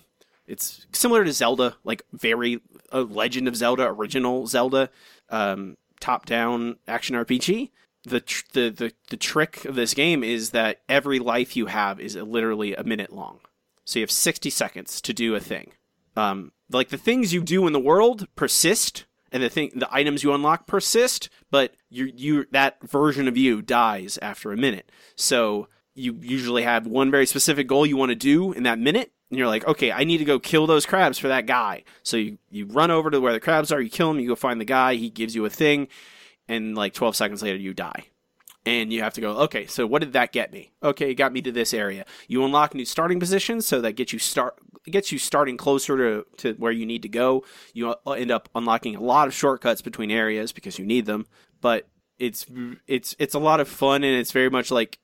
it's 0.51 0.85
similar 0.91 1.23
to 1.23 1.31
Zelda, 1.31 1.77
like 1.83 2.03
very 2.11 2.61
a 2.91 3.01
Legend 3.01 3.47
of 3.47 3.55
Zelda, 3.55 3.87
original 3.87 4.47
Zelda, 4.47 4.89
um, 5.29 5.77
top 5.99 6.25
down 6.25 6.75
action 6.87 7.15
RPG. 7.15 7.69
The, 8.03 8.19
tr- 8.19 8.45
the 8.53 8.69
the 8.69 8.93
the 9.09 9.17
trick 9.17 9.63
of 9.65 9.75
this 9.75 9.93
game 9.93 10.23
is 10.23 10.49
that 10.49 10.81
every 10.89 11.19
life 11.19 11.55
you 11.55 11.67
have 11.67 11.99
is 11.99 12.15
literally 12.15 12.75
a 12.75 12.83
minute 12.83 13.13
long. 13.13 13.39
So 13.85 13.99
you 13.99 14.03
have 14.03 14.11
60 14.11 14.49
seconds 14.49 15.01
to 15.01 15.13
do 15.13 15.35
a 15.35 15.39
thing. 15.39 15.71
Um, 16.15 16.51
like 16.69 16.89
the 16.89 16.97
things 16.97 17.33
you 17.33 17.41
do 17.41 17.67
in 17.67 17.73
the 17.73 17.79
world 17.79 18.27
persist, 18.35 19.05
and 19.31 19.41
the 19.41 19.49
thing, 19.49 19.71
the 19.75 19.93
items 19.93 20.23
you 20.23 20.33
unlock 20.33 20.67
persist, 20.67 21.29
but 21.49 21.75
you 21.89 22.11
you 22.13 22.45
that 22.51 22.81
version 22.83 23.27
of 23.27 23.37
you 23.37 23.61
dies 23.61 24.19
after 24.21 24.51
a 24.51 24.57
minute. 24.57 24.91
So 25.15 25.67
you 25.93 26.17
usually 26.21 26.63
have 26.63 26.87
one 26.87 27.11
very 27.11 27.25
specific 27.25 27.67
goal 27.67 27.85
you 27.85 27.97
want 27.97 28.09
to 28.09 28.15
do 28.15 28.51
in 28.51 28.63
that 28.63 28.79
minute, 28.79 29.11
and 29.31 29.39
you're 29.39 29.47
like, 29.47 29.65
okay, 29.65 29.91
I 29.93 30.03
need 30.03 30.17
to 30.17 30.25
go 30.25 30.39
kill 30.39 30.67
those 30.67 30.85
crabs 30.85 31.17
for 31.17 31.29
that 31.29 31.47
guy. 31.47 31.83
So 32.03 32.17
you 32.17 32.37
you 32.49 32.65
run 32.65 32.91
over 32.91 33.09
to 33.09 33.19
where 33.19 33.33
the 33.33 33.39
crabs 33.39 33.71
are, 33.71 33.81
you 33.81 33.89
kill 33.89 34.11
him, 34.11 34.19
you 34.19 34.27
go 34.27 34.35
find 34.35 34.59
the 34.59 34.65
guy, 34.65 34.95
he 34.95 35.09
gives 35.09 35.33
you 35.33 35.45
a 35.45 35.49
thing, 35.49 35.87
and 36.47 36.75
like 36.75 36.93
12 36.93 37.15
seconds 37.15 37.41
later 37.41 37.57
you 37.57 37.73
die. 37.73 38.05
And 38.63 38.93
you 38.93 39.01
have 39.01 39.15
to 39.15 39.21
go 39.21 39.31
okay 39.37 39.65
so 39.65 39.87
what 39.87 40.01
did 40.01 40.13
that 40.13 40.31
get 40.31 40.53
me? 40.53 40.71
Okay 40.83 41.11
it 41.11 41.15
got 41.15 41.33
me 41.33 41.41
to 41.41 41.51
this 41.51 41.73
area. 41.73 42.05
You 42.27 42.43
unlock 42.43 42.75
new 42.75 42.85
starting 42.85 43.19
positions 43.19 43.65
so 43.65 43.81
that 43.81 43.93
gets 43.93 44.13
you 44.13 44.19
start 44.19 44.59
gets 44.85 45.11
you 45.11 45.17
starting 45.17 45.57
closer 45.57 45.97
to, 45.97 46.25
to 46.37 46.53
where 46.59 46.71
you 46.71 46.85
need 46.85 47.01
to 47.03 47.09
go. 47.09 47.43
You 47.73 47.95
uh, 48.05 48.11
end 48.11 48.29
up 48.29 48.49
unlocking 48.53 48.95
a 48.95 49.01
lot 49.01 49.27
of 49.27 49.33
shortcuts 49.33 49.81
between 49.81 50.11
areas 50.11 50.51
because 50.51 50.77
you 50.77 50.85
need 50.85 51.05
them. 51.05 51.25
But 51.59 51.87
it's 52.19 52.45
it's 52.85 53.15
it's 53.17 53.33
a 53.33 53.39
lot 53.39 53.59
of 53.59 53.67
fun 53.67 54.03
and 54.03 54.15
it's 54.15 54.31
very 54.31 54.49
much 54.49 54.69
like 54.69 54.99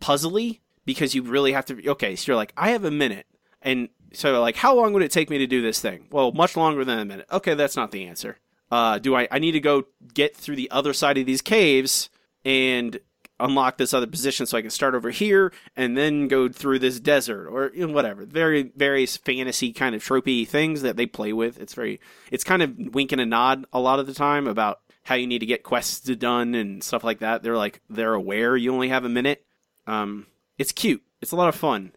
puzzly 0.00 0.60
because 0.84 1.14
you 1.14 1.22
really 1.22 1.52
have 1.52 1.64
to 1.66 1.88
okay 1.88 2.14
so 2.14 2.30
you're 2.30 2.36
like 2.36 2.52
i 2.56 2.70
have 2.70 2.84
a 2.84 2.90
minute 2.90 3.26
and 3.62 3.88
so 4.12 4.40
like 4.40 4.56
how 4.56 4.74
long 4.74 4.92
would 4.92 5.02
it 5.02 5.10
take 5.10 5.30
me 5.30 5.38
to 5.38 5.46
do 5.46 5.62
this 5.62 5.80
thing 5.80 6.06
well 6.10 6.32
much 6.32 6.56
longer 6.56 6.84
than 6.84 6.98
a 6.98 7.04
minute 7.04 7.26
okay 7.30 7.54
that's 7.54 7.76
not 7.76 7.90
the 7.90 8.06
answer 8.06 8.38
uh, 8.70 8.98
do 8.98 9.16
I, 9.16 9.26
I 9.30 9.38
need 9.40 9.52
to 9.52 9.60
go 9.60 9.84
get 10.14 10.36
through 10.36 10.56
the 10.56 10.70
other 10.70 10.92
side 10.92 11.18
of 11.18 11.26
these 11.26 11.42
caves 11.42 12.08
and 12.44 13.00
unlock 13.40 13.78
this 13.78 13.94
other 13.94 14.06
position 14.06 14.46
so 14.46 14.56
I 14.56 14.62
can 14.62 14.70
start 14.70 14.94
over 14.94 15.10
here 15.10 15.52
and 15.74 15.96
then 15.96 16.28
go 16.28 16.48
through 16.48 16.78
this 16.78 17.00
desert 17.00 17.48
or 17.48 17.72
you 17.74 17.86
know, 17.86 17.92
whatever. 17.92 18.24
Very 18.26 18.70
various 18.76 19.16
fantasy 19.16 19.72
kind 19.72 19.94
of 19.94 20.04
tropey 20.04 20.46
things 20.46 20.82
that 20.82 20.96
they 20.96 21.06
play 21.06 21.32
with. 21.32 21.58
It's 21.58 21.74
very 21.74 22.00
it's 22.30 22.44
kind 22.44 22.62
of 22.62 22.76
wink 22.94 23.12
and 23.12 23.20
a 23.20 23.26
nod 23.26 23.64
a 23.72 23.80
lot 23.80 23.98
of 23.98 24.06
the 24.06 24.14
time 24.14 24.46
about 24.46 24.80
how 25.04 25.14
you 25.14 25.26
need 25.26 25.40
to 25.40 25.46
get 25.46 25.62
quests 25.62 26.08
done 26.16 26.54
and 26.54 26.84
stuff 26.84 27.02
like 27.02 27.20
that. 27.20 27.42
They're 27.42 27.56
like 27.56 27.80
they're 27.90 28.14
aware 28.14 28.56
you 28.56 28.72
only 28.72 28.90
have 28.90 29.04
a 29.04 29.08
minute. 29.08 29.44
Um, 29.86 30.26
it's 30.58 30.72
cute. 30.72 31.02
It's 31.20 31.32
a 31.32 31.36
lot 31.36 31.48
of 31.48 31.54
fun. 31.54 31.92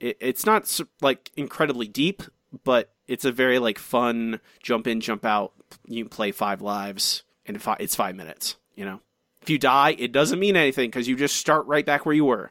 It, 0.00 0.16
it's 0.20 0.46
not 0.46 0.80
like 1.00 1.30
incredibly 1.36 1.88
deep, 1.88 2.22
but 2.64 2.90
it's 3.06 3.24
a 3.24 3.32
very 3.32 3.58
like 3.58 3.78
fun 3.78 4.40
jump 4.62 4.86
in, 4.86 5.00
jump 5.00 5.24
out. 5.24 5.52
You 5.86 6.04
can 6.04 6.10
play 6.10 6.32
five 6.32 6.62
lives 6.62 7.22
and 7.46 7.60
it's 7.78 7.94
five 7.94 8.16
minutes. 8.16 8.56
You 8.74 8.84
know, 8.84 9.00
if 9.42 9.50
you 9.50 9.58
die, 9.58 9.94
it 9.98 10.12
doesn't 10.12 10.38
mean 10.38 10.56
anything 10.56 10.88
because 10.88 11.06
you 11.06 11.16
just 11.16 11.36
start 11.36 11.66
right 11.66 11.84
back 11.84 12.06
where 12.06 12.14
you 12.14 12.24
were. 12.24 12.50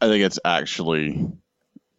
I 0.00 0.08
think 0.08 0.24
it's 0.24 0.38
actually 0.44 1.26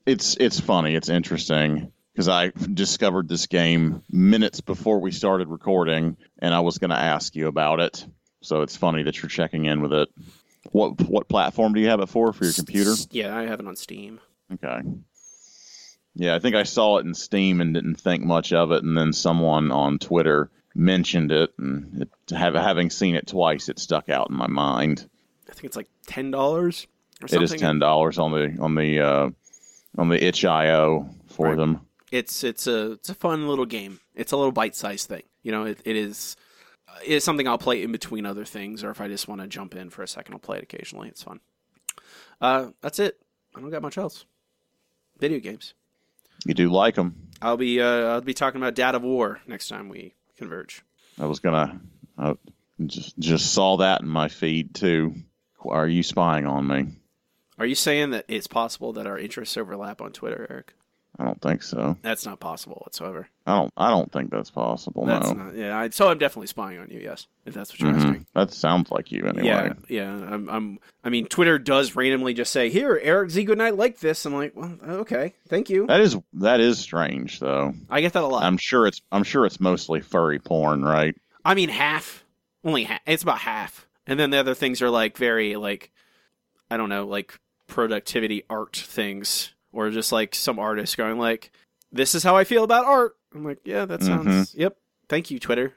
it's 0.06 0.36
it's 0.38 0.60
funny. 0.60 0.96
It's 0.96 1.10
interesting 1.10 1.92
because 2.14 2.28
I 2.28 2.52
discovered 2.74 3.28
this 3.28 3.48
game 3.48 4.04
minutes 4.10 4.62
before 4.62 5.00
we 5.00 5.12
started 5.12 5.48
recording, 5.48 6.18
and 6.40 6.54
I 6.54 6.62
was 6.62 6.78
going 6.78 6.90
to 6.90 6.98
ask 6.98 7.36
you 7.36 7.48
about 7.48 7.80
it. 7.80 8.06
So 8.42 8.62
it's 8.62 8.76
funny 8.76 9.04
that 9.04 9.22
you're 9.22 9.30
checking 9.30 9.66
in 9.66 9.82
with 9.82 9.94
it. 9.94 10.10
What 10.72 11.02
what 11.02 11.28
platform 11.28 11.74
do 11.74 11.80
you 11.80 11.90
have 11.90 12.00
it 12.00 12.10
for 12.10 12.34
for 12.34 12.44
your 12.44 12.54
computer? 12.54 12.94
Yeah, 13.12 13.36
I 13.36 13.46
have 13.46 13.60
it 13.60 13.68
on 13.68 13.76
Steam. 13.76 14.20
Okay. 14.54 14.82
Yeah, 16.16 16.36
I 16.36 16.40
think 16.40 16.56
I 16.56 16.64
saw 16.64 16.98
it 16.98 17.06
in 17.06 17.14
Steam 17.14 17.62
and 17.62 17.74
didn't 17.74 17.96
think 17.96 18.24
much 18.24 18.52
of 18.52 18.72
it, 18.72 18.84
and 18.84 18.98
then 18.98 19.14
someone 19.14 19.72
on 19.72 19.98
Twitter 19.98 20.52
mentioned 20.76 21.32
it, 21.32 21.54
and 21.58 22.02
it, 22.04 22.36
have, 22.36 22.54
having 22.54 22.90
seen 22.90 23.16
it 23.16 23.28
twice, 23.28 23.70
it 23.70 23.80
stuck 23.80 24.10
out 24.10 24.30
in 24.30 24.36
my 24.36 24.48
mind. 24.48 25.08
I 25.50 25.54
think 25.54 25.66
it's 25.66 25.76
like 25.78 25.88
ten 26.08 26.32
dollars 26.32 26.88
It 27.24 27.42
is 27.42 27.52
ten 27.54 27.80
dollars 27.80 28.20
on 28.20 28.32
the 28.32 28.58
on 28.62 28.76
the 28.76 29.00
uh, 29.00 29.30
on 29.98 30.10
the 30.10 30.24
itch.io 30.24 31.10
for 31.28 31.48
Right. 31.48 31.58
them. 31.58 31.82
It's 32.12 32.44
it's 32.44 32.68
a 32.68 32.92
it's 32.94 33.10
a 33.10 33.16
fun 33.16 33.48
little 33.48 33.66
game. 33.66 34.00
It's 34.16 34.34
a 34.34 34.38
little 34.38 34.52
bite 34.52 34.76
sized 34.76 35.08
thing. 35.08 35.24
You 35.44 35.52
know, 35.54 35.64
it, 35.66 35.80
it 35.86 35.96
is 35.96 36.36
it 37.06 37.12
is 37.12 37.24
something 37.24 37.48
I'll 37.48 37.58
play 37.58 37.84
in 37.84 37.92
between 37.94 38.26
other 38.26 38.44
things, 38.44 38.84
or 38.84 38.92
if 38.92 39.00
I 39.00 39.08
just 39.08 39.30
want 39.30 39.40
to 39.42 39.48
jump 39.48 39.76
in 39.76 39.90
for 39.90 40.04
a 40.04 40.08
second, 40.08 40.34
I'll 40.34 40.40
play 40.40 40.58
it 40.58 40.64
occasionally. 40.64 41.08
It's 41.08 41.24
fun. 41.24 41.40
Uh, 42.42 42.68
that's 42.82 43.00
it. 43.00 43.18
I 43.56 43.62
don't 43.62 43.70
got 43.70 43.82
much 43.82 43.98
else. 43.98 44.26
Video 45.22 45.40
games. 45.40 45.76
You 46.46 46.56
do 46.56 46.70
like 46.70 46.96
them. 46.96 47.30
I'll 47.44 47.56
be 47.56 47.80
uh, 47.80 47.86
I'll 47.86 48.22
be 48.22 48.34
talking 48.34 48.60
about 48.60 48.74
Dad 48.74 48.96
of 48.96 49.04
War 49.04 49.40
next 49.46 49.68
time 49.68 49.88
we 49.88 50.16
converge. 50.36 50.84
I 51.20 51.28
was 51.28 51.40
gonna 51.40 51.80
I 52.18 52.34
just 52.84 53.18
just 53.20 53.54
saw 53.54 53.78
that 53.78 54.02
in 54.02 54.08
my 54.08 54.30
feed 54.30 54.74
too. 54.74 55.14
Are 55.64 55.88
you 55.88 56.02
spying 56.02 56.48
on 56.48 56.68
me? 56.68 56.88
Are 57.60 57.68
you 57.68 57.76
saying 57.76 58.10
that 58.10 58.26
it's 58.28 58.48
possible 58.48 58.94
that 58.94 59.06
our 59.06 59.20
interests 59.20 59.56
overlap 59.58 60.02
on 60.02 60.12
Twitter, 60.12 60.48
Eric? 60.50 60.74
I 61.20 61.26
don't 61.26 61.42
think 61.42 61.62
so. 61.62 61.98
That's 62.02 62.26
not 62.26 62.40
possible 62.40 62.82
whatsoever. 62.86 63.28
I 63.46 63.58
don't. 63.58 63.74
I 63.78 63.90
don't 63.90 64.12
think 64.12 64.32
that's 64.32 64.50
possible. 64.50 65.06
That's 65.06 65.28
no. 65.28 65.34
not. 65.44 65.56
Yeah. 65.56 65.78
I, 65.78 65.90
so 65.90 66.10
I'm 66.10 66.18
definitely 66.18 66.48
spying 66.48 66.80
on 66.80 66.90
you. 66.90 67.00
Yes, 67.00 67.28
if 67.46 67.54
that's 67.54 67.72
what 67.72 67.80
you're 67.80 67.92
Mhm. 67.92 67.96
asking. 67.98 68.26
That 68.34 68.52
sounds 68.54 68.90
like 68.92 69.12
you 69.12 69.26
anyway. 69.26 69.46
Yeah, 69.46 69.74
yeah. 69.90 70.10
I'm, 70.12 70.50
I'm. 70.50 70.80
I 71.04 71.10
mean, 71.10 71.26
Twitter 71.28 71.60
does 71.60 71.96
randomly 71.96 72.34
just 72.34 72.52
say, 72.52 72.70
"Here, 72.70 73.00
Eric 73.04 73.30
Z. 73.30 73.44
Goodnight 73.44 73.76
like 73.76 74.00
this." 74.00 74.26
I'm 74.26 74.34
like, 74.34 74.56
well, 74.56 74.78
okay, 74.84 75.34
thank 75.48 75.70
you. 75.70 75.86
That 75.88 76.00
is 76.00 76.18
that 76.34 76.60
is 76.60 76.80
strange 76.80 77.40
though. 77.40 77.74
I 77.90 78.02
get 78.02 78.14
that 78.14 78.24
a 78.24 78.28
lot. 78.28 78.44
I'm 78.44 78.58
sure 78.58 78.88
it's 78.88 79.02
I'm 79.12 79.24
sure 79.24 79.46
it's 79.46 79.60
mostly 79.60 80.00
furry 80.02 80.40
porn, 80.40 80.84
right? 80.84 81.16
I 81.44 81.54
mean, 81.56 81.70
half, 81.70 82.24
only 82.64 82.86
half. 82.86 83.02
It's 83.06 83.24
about 83.24 83.40
half, 83.40 83.86
and 84.08 84.20
then 84.20 84.30
the 84.30 84.38
other 84.38 84.54
things 84.56 84.82
are 84.82 84.90
like 84.90 85.18
very 85.18 85.56
like, 85.58 85.92
I 86.72 86.78
don't 86.78 86.90
know, 86.90 87.06
like 87.06 87.38
productivity 87.68 88.44
art 88.50 88.76
things, 88.76 89.54
or 89.72 89.90
just 89.90 90.12
like 90.12 90.36
some 90.36 90.60
artist 90.60 90.98
going 90.98 91.18
like, 91.18 91.52
"This 91.92 92.16
is 92.16 92.24
how 92.24 92.36
I 92.36 92.44
feel 92.44 92.64
about 92.64 92.86
art." 92.86 93.16
I'm 93.34 93.46
like, 93.46 93.60
yeah, 93.64 93.86
that 93.86 94.04
sounds. 94.04 94.54
Yep. 94.56 94.76
Thank 95.08 95.32
you, 95.32 95.40
Twitter. 95.40 95.74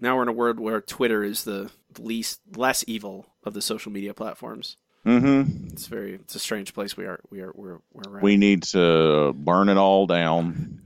Now 0.00 0.16
we're 0.16 0.22
in 0.22 0.28
a 0.28 0.32
world 0.32 0.60
where 0.60 0.80
Twitter 0.80 1.22
is 1.22 1.44
the 1.44 1.70
least 1.98 2.40
less 2.56 2.84
evil 2.86 3.26
of 3.44 3.54
the 3.54 3.62
social 3.62 3.92
media 3.92 4.14
platforms. 4.14 4.76
Mm-hmm. 5.06 5.68
It's 5.68 5.86
very 5.86 6.14
it's 6.14 6.34
a 6.34 6.38
strange 6.38 6.74
place 6.74 6.96
we 6.96 7.06
are 7.06 7.20
we 7.30 7.40
are 7.40 7.52
we're 7.54 7.78
we're 7.92 8.18
at. 8.18 8.22
We 8.22 8.36
need 8.36 8.62
to 8.64 9.32
burn 9.32 9.68
it 9.68 9.76
all 9.76 10.06
down 10.06 10.82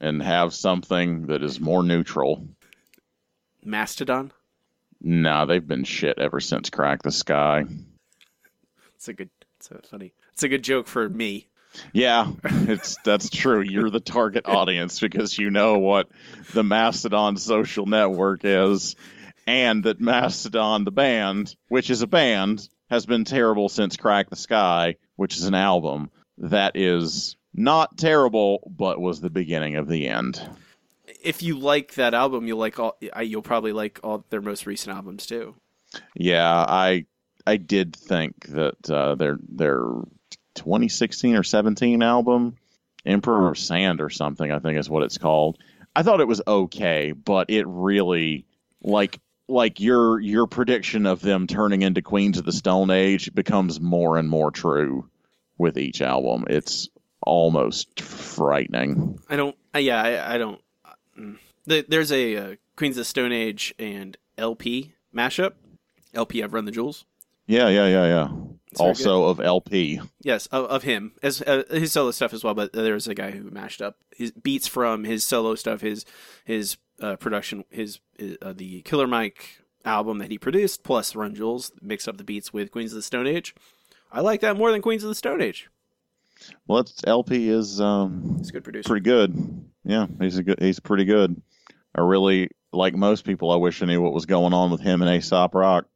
and 0.00 0.22
have 0.22 0.54
something 0.54 1.26
that 1.26 1.42
is 1.42 1.60
more 1.60 1.82
neutral. 1.82 2.46
Mastodon. 3.64 4.32
No, 5.00 5.44
they've 5.46 5.66
been 5.66 5.84
shit 5.84 6.18
ever 6.18 6.40
since 6.40 6.70
Crack 6.70 7.02
the 7.02 7.10
Skye. 7.10 7.64
It's 8.94 9.08
a 9.08 9.12
good. 9.12 9.30
It's 9.58 9.70
a 9.70 9.80
funny. 9.82 10.12
It's 10.36 10.42
a 10.42 10.48
good 10.50 10.64
joke 10.64 10.86
for 10.86 11.08
me. 11.08 11.46
Yeah, 11.94 12.30
it's 12.44 12.98
that's 13.02 13.30
true. 13.30 13.62
You're 13.62 13.88
the 13.88 14.00
target 14.00 14.44
audience 14.48 15.00
because 15.00 15.38
you 15.38 15.50
know 15.50 15.78
what 15.78 16.10
the 16.52 16.62
Mastodon 16.62 17.38
social 17.38 17.86
network 17.86 18.40
is, 18.44 18.96
and 19.46 19.84
that 19.84 19.98
Mastodon 19.98 20.84
the 20.84 20.90
band, 20.90 21.56
which 21.68 21.88
is 21.88 22.02
a 22.02 22.06
band, 22.06 22.68
has 22.90 23.06
been 23.06 23.24
terrible 23.24 23.70
since 23.70 23.96
Crack 23.96 24.28
the 24.28 24.36
Skye, 24.36 24.96
which 25.16 25.38
is 25.38 25.44
an 25.44 25.54
album 25.54 26.10
that 26.36 26.76
is 26.76 27.34
not 27.54 27.96
terrible, 27.96 28.70
but 28.76 29.00
was 29.00 29.22
the 29.22 29.30
beginning 29.30 29.76
of 29.76 29.88
the 29.88 30.06
end. 30.06 30.38
If 31.24 31.42
you 31.42 31.58
like 31.58 31.94
that 31.94 32.12
album, 32.12 32.46
you'll 32.46 32.58
like 32.58 32.78
all. 32.78 32.98
You'll 33.22 33.40
probably 33.40 33.72
like 33.72 34.00
all 34.04 34.22
their 34.28 34.42
most 34.42 34.66
recent 34.66 34.94
albums 34.94 35.24
too. 35.24 35.54
Yeah, 36.14 36.52
I 36.68 37.06
I 37.46 37.56
did 37.56 37.96
think 37.96 38.48
that 38.48 38.90
uh, 38.90 39.14
their 39.14 39.38
their 39.48 39.80
2016 40.56 41.36
or 41.36 41.42
17 41.42 42.02
album, 42.02 42.56
Emperor 43.04 43.48
of 43.48 43.58
Sand 43.58 44.00
or 44.00 44.10
something, 44.10 44.50
I 44.50 44.58
think 44.58 44.78
is 44.78 44.90
what 44.90 45.02
it's 45.04 45.18
called. 45.18 45.58
I 45.94 46.02
thought 46.02 46.20
it 46.20 46.28
was 46.28 46.42
okay, 46.46 47.12
but 47.12 47.50
it 47.50 47.64
really 47.66 48.44
like 48.82 49.20
like 49.48 49.78
your 49.80 50.18
your 50.20 50.46
prediction 50.48 51.06
of 51.06 51.20
them 51.20 51.46
turning 51.46 51.82
into 51.82 52.02
Queens 52.02 52.36
of 52.38 52.44
the 52.44 52.52
Stone 52.52 52.90
Age 52.90 53.32
becomes 53.34 53.80
more 53.80 54.18
and 54.18 54.28
more 54.28 54.50
true 54.50 55.08
with 55.56 55.78
each 55.78 56.02
album. 56.02 56.44
It's 56.50 56.88
almost 57.22 58.00
frightening. 58.00 59.18
I 59.28 59.36
don't. 59.36 59.56
Uh, 59.74 59.78
yeah, 59.78 60.02
I, 60.02 60.34
I 60.34 60.38
don't. 60.38 60.60
mm. 61.18 61.38
There- 61.64 61.84
There's 61.88 62.12
a 62.12 62.36
uh, 62.36 62.54
Queens 62.76 62.96
of 62.96 63.00
the 63.00 63.04
Stone 63.04 63.32
Age 63.32 63.74
and 63.78 64.16
El-P 64.36 64.92
mashup. 65.14 65.52
El-P, 66.14 66.42
I've 66.42 66.52
run 66.54 66.64
the 66.66 66.72
jewels. 66.72 67.04
Yeah, 67.46 67.68
yeah, 67.68 67.86
yeah, 67.88 68.06
yeah. 68.06 68.28
It's 68.76 68.80
Also 68.82 69.24
of 69.24 69.40
El-P. 69.40 70.00
Yes, 70.22 70.46
of, 70.46 70.66
of 70.66 70.82
him 70.82 71.12
as 71.22 71.40
uh, 71.42 71.64
his 71.70 71.92
solo 71.92 72.10
stuff 72.10 72.34
as 72.34 72.44
well. 72.44 72.54
But 72.54 72.72
there's 72.72 73.08
a 73.08 73.14
guy 73.14 73.30
who 73.30 73.50
mashed 73.50 73.80
up 73.80 73.96
his 74.14 74.32
beats 74.32 74.66
from 74.66 75.04
his 75.04 75.24
solo 75.24 75.54
stuff, 75.54 75.80
his 75.80 76.04
his 76.44 76.76
uh, 77.00 77.16
production, 77.16 77.64
his, 77.70 78.00
his 78.18 78.36
uh, 78.42 78.52
the 78.52 78.82
Killer 78.82 79.06
Mike 79.06 79.62
album 79.84 80.18
that 80.18 80.30
he 80.30 80.38
produced, 80.38 80.82
plus 80.82 81.14
Run 81.16 81.34
Jewels, 81.34 81.72
mixed 81.80 82.08
up 82.08 82.18
the 82.18 82.24
beats 82.24 82.52
with 82.52 82.70
Queens 82.70 82.92
of 82.92 82.96
the 82.96 83.02
Stone 83.02 83.26
Age. 83.26 83.54
I 84.12 84.20
like 84.20 84.40
that 84.42 84.56
more 84.56 84.70
than 84.72 84.82
Queens 84.82 85.02
of 85.02 85.08
the 85.08 85.14
Stone 85.14 85.40
Age. 85.40 85.68
Well, 86.66 86.80
it's, 86.80 87.02
El-P 87.06 87.48
is 87.48 87.80
um, 87.80 88.36
He's 88.38 88.50
a 88.50 88.52
good 88.52 88.64
producer. 88.64 88.88
pretty 88.88 89.04
good. 89.04 89.64
Yeah, 89.84 90.06
he's 90.20 90.36
a 90.36 90.42
good. 90.42 90.58
He's 90.60 90.80
pretty 90.80 91.04
good. 91.04 91.40
I 91.94 92.02
really 92.02 92.50
like 92.72 92.94
most 92.94 93.24
people. 93.24 93.50
I 93.50 93.56
wish 93.56 93.82
I 93.82 93.86
knew 93.86 94.02
what 94.02 94.12
was 94.12 94.26
going 94.26 94.52
on 94.52 94.70
with 94.70 94.80
him 94.80 95.00
and 95.00 95.10
Aesop 95.10 95.54
Rock. 95.54 95.86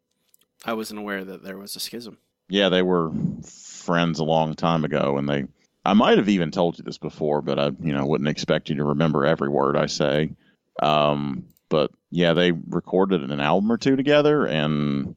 I 0.64 0.72
wasn't 0.74 1.00
aware 1.00 1.24
that 1.24 1.42
there 1.42 1.58
was 1.58 1.76
a 1.76 1.80
schism. 1.80 2.18
Yeah, 2.50 2.68
they 2.68 2.82
were 2.82 3.12
friends 3.44 4.18
a 4.18 4.24
long 4.24 4.54
time 4.54 4.84
ago, 4.84 5.16
and 5.16 5.28
they. 5.28 5.44
I 5.82 5.94
might 5.94 6.18
have 6.18 6.28
even 6.28 6.50
told 6.50 6.76
you 6.76 6.84
this 6.84 6.98
before, 6.98 7.40
but 7.40 7.58
I, 7.58 7.70
you 7.80 7.94
know, 7.94 8.04
wouldn't 8.04 8.28
expect 8.28 8.68
you 8.68 8.76
to 8.76 8.84
remember 8.84 9.24
every 9.24 9.48
word 9.48 9.78
I 9.78 9.86
say. 9.86 10.30
Um, 10.82 11.46
but 11.70 11.90
yeah, 12.10 12.34
they 12.34 12.52
recorded 12.52 13.22
an 13.22 13.40
album 13.40 13.72
or 13.72 13.78
two 13.78 13.96
together, 13.96 14.44
and 14.46 15.16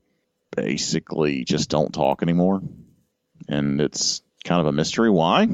basically 0.56 1.44
just 1.44 1.70
don't 1.70 1.94
talk 1.94 2.24
anymore. 2.24 2.62
And 3.50 3.82
it's 3.82 4.22
kind 4.46 4.62
of 4.62 4.68
a 4.68 4.72
mystery 4.72 5.10
why. 5.10 5.48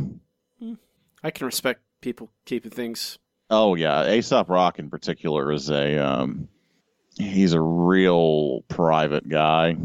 I 1.23 1.31
can 1.31 1.45
respect 1.45 1.81
people 2.01 2.29
keeping 2.45 2.71
things. 2.71 3.17
Oh 3.49 3.75
yeah, 3.75 4.11
Aesop 4.11 4.49
Rock 4.49 4.79
in 4.79 4.89
particular 4.89 5.51
is 5.51 5.69
a 5.69 5.97
um, 5.97 6.49
he's 7.17 7.53
a 7.53 7.61
real 7.61 8.61
private 8.67 9.27
guy. 9.27 9.75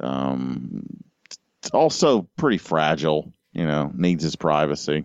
Um, 0.00 0.86
it's 1.60 1.70
also 1.70 2.28
pretty 2.36 2.58
fragile. 2.58 3.32
You 3.52 3.66
know, 3.66 3.90
needs 3.94 4.22
his 4.22 4.36
privacy. 4.36 5.04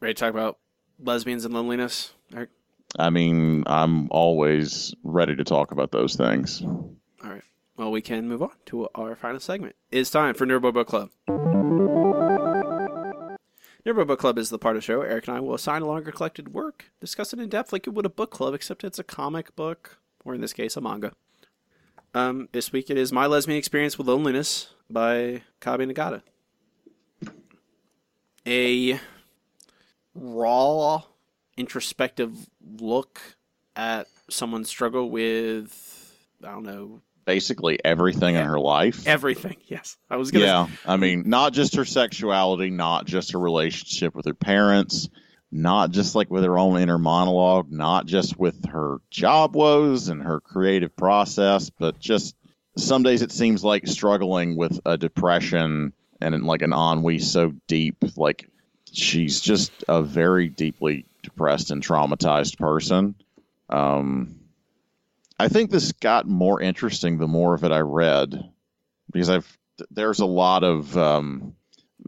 Ready 0.00 0.14
to 0.14 0.20
talk 0.20 0.30
about 0.30 0.58
lesbians 0.98 1.44
and 1.44 1.54
loneliness? 1.54 2.12
Eric? 2.34 2.50
I 2.98 3.10
mean, 3.10 3.64
I'm 3.66 4.08
always 4.10 4.94
ready 5.02 5.36
to 5.36 5.44
talk 5.44 5.72
about 5.72 5.92
those 5.92 6.16
things. 6.16 6.62
All 6.62 6.98
right. 7.22 7.42
Well, 7.76 7.90
we 7.90 8.00
can 8.00 8.28
move 8.28 8.42
on 8.42 8.52
to 8.66 8.88
our 8.94 9.14
final 9.14 9.40
segment. 9.40 9.76
It's 9.90 10.10
time 10.10 10.34
for 10.34 10.46
Nerdbo 10.46 10.72
Book 10.72 10.88
Club. 10.88 11.10
Nerdbo 13.86 14.06
Book 14.06 14.18
Club 14.18 14.38
is 14.38 14.50
the 14.50 14.58
part 14.58 14.76
of 14.76 14.82
the 14.82 14.86
show. 14.86 15.02
Eric 15.02 15.28
and 15.28 15.36
I 15.36 15.40
will 15.40 15.54
assign 15.54 15.82
a 15.82 15.86
longer 15.86 16.10
collected 16.12 16.52
work, 16.52 16.90
discuss 17.00 17.32
it 17.32 17.38
in 17.38 17.48
depth 17.48 17.72
like 17.72 17.86
it 17.86 17.90
would 17.90 18.06
a 18.06 18.10
book 18.10 18.30
club, 18.30 18.54
except 18.54 18.84
it's 18.84 18.98
a 18.98 19.04
comic 19.04 19.54
book, 19.54 19.98
or 20.24 20.34
in 20.34 20.40
this 20.40 20.52
case, 20.52 20.76
a 20.76 20.80
manga. 20.80 21.12
Um, 22.14 22.48
this 22.52 22.72
week 22.72 22.90
it 22.90 22.96
is 22.96 23.12
My 23.12 23.26
Lesbian 23.26 23.58
Experience 23.58 23.98
with 23.98 24.06
Loneliness 24.06 24.68
by 24.90 25.42
Kabi 25.60 25.92
Nagata. 25.92 26.22
A 28.46 28.98
raw, 30.14 31.02
introspective 31.56 32.48
look 32.80 33.20
at 33.76 34.06
someone's 34.30 34.68
struggle 34.68 35.10
with, 35.10 36.16
I 36.42 36.50
don't 36.52 36.64
know, 36.64 37.02
Basically, 37.26 37.78
everything 37.84 38.36
in 38.36 38.44
her 38.46 38.58
life. 38.58 39.06
everything. 39.06 39.58
Yes, 39.66 39.98
I 40.08 40.16
was 40.16 40.30
gonna. 40.30 40.46
Yeah, 40.46 40.66
I 40.86 40.96
mean, 40.96 41.24
not 41.26 41.52
just 41.52 41.76
her 41.76 41.84
sexuality, 41.84 42.70
not 42.70 43.04
just 43.04 43.32
her 43.32 43.38
relationship 43.38 44.14
with 44.14 44.24
her 44.24 44.32
parents, 44.32 45.10
not 45.50 45.90
just 45.90 46.14
like 46.14 46.30
with 46.30 46.44
her 46.44 46.58
own 46.58 46.80
inner 46.80 46.98
monologue, 46.98 47.70
not 47.70 48.06
just 48.06 48.38
with 48.38 48.66
her 48.66 48.98
job 49.10 49.56
woes 49.56 50.08
and 50.08 50.22
her 50.22 50.40
creative 50.40 50.94
process, 50.94 51.70
but 51.70 51.98
just 51.98 52.36
some 52.76 53.02
days 53.02 53.22
it 53.22 53.32
seems 53.32 53.64
like 53.64 53.86
struggling 53.86 54.56
with 54.56 54.78
a 54.84 54.98
depression 54.98 55.92
and 56.20 56.44
like 56.44 56.62
an 56.62 56.72
ennui 56.72 57.18
so 57.18 57.54
deep, 57.66 57.96
like 58.16 58.48
she's 58.92 59.40
just 59.40 59.72
a 59.88 60.02
very 60.02 60.48
deeply 60.48 61.06
depressed 61.22 61.70
and 61.70 61.82
traumatized 61.82 62.58
person. 62.58 63.14
Um, 63.68 64.40
I 65.38 65.48
think 65.48 65.70
this 65.70 65.92
got 65.92 66.26
more 66.26 66.60
interesting 66.60 67.18
the 67.18 67.28
more 67.28 67.54
of 67.54 67.64
it 67.64 67.72
I 67.72 67.80
read 67.80 68.50
because 69.10 69.30
I've 69.30 69.58
there's 69.90 70.18
a 70.18 70.26
lot 70.26 70.64
of 70.64 70.96
um, 70.98 71.54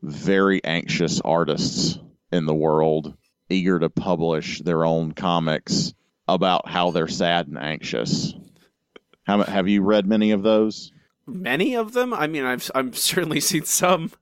very 0.03 0.62
anxious 0.64 1.20
artists 1.20 1.99
in 2.32 2.47
the 2.47 2.55
world 2.55 3.16
eager 3.51 3.79
to 3.79 3.91
publish 3.91 4.61
their 4.61 4.85
own 4.85 5.13
comics 5.13 5.93
about 6.29 6.69
how 6.69 6.91
they're 6.91 7.09
sad 7.09 7.49
and 7.49 7.59
anxious. 7.59 8.33
How, 9.25 9.43
have 9.43 9.69
you 9.69 9.83
read 9.83 10.07
many 10.07 10.31
of 10.31 10.43
those? 10.43 10.93
Many 11.27 11.77
of 11.77 11.93
them. 11.93 12.15
I 12.15 12.27
mean, 12.27 12.45
I've 12.45 12.71
I've 12.75 12.97
certainly 12.97 13.41
seen 13.51 13.65
some. 13.65 14.13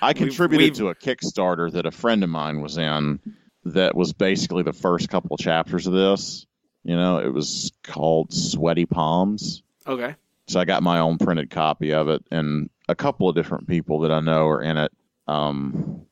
I 0.00 0.12
contributed 0.12 0.72
we've- 0.72 0.78
to 0.78 0.88
a 0.88 0.94
Kickstarter 0.94 1.70
that 1.72 1.86
a 1.86 1.90
friend 1.90 2.22
of 2.24 2.30
mine 2.30 2.60
was 2.60 2.78
in 2.78 3.20
that 3.64 3.94
was 3.94 4.12
basically 4.12 4.62
the 4.62 4.72
first 4.72 5.08
couple 5.08 5.36
chapters 5.36 5.86
of 5.86 5.92
this. 5.92 6.46
You 6.84 6.96
know, 6.96 7.18
it 7.18 7.32
was 7.32 7.70
called 7.84 8.32
Sweaty 8.32 8.86
Palms. 8.86 9.62
Okay. 9.86 10.16
So 10.48 10.58
I 10.58 10.64
got 10.64 10.82
my 10.82 10.98
own 10.98 11.18
printed 11.18 11.50
copy 11.50 11.92
of 11.92 12.08
it, 12.08 12.24
and 12.30 12.70
a 12.88 12.96
couple 12.96 13.28
of 13.28 13.36
different 13.36 13.68
people 13.68 14.00
that 14.00 14.10
I 14.10 14.20
know 14.20 14.48
are 14.48 14.62
in 14.62 14.76
it. 14.78 14.90
Um, 15.28 16.02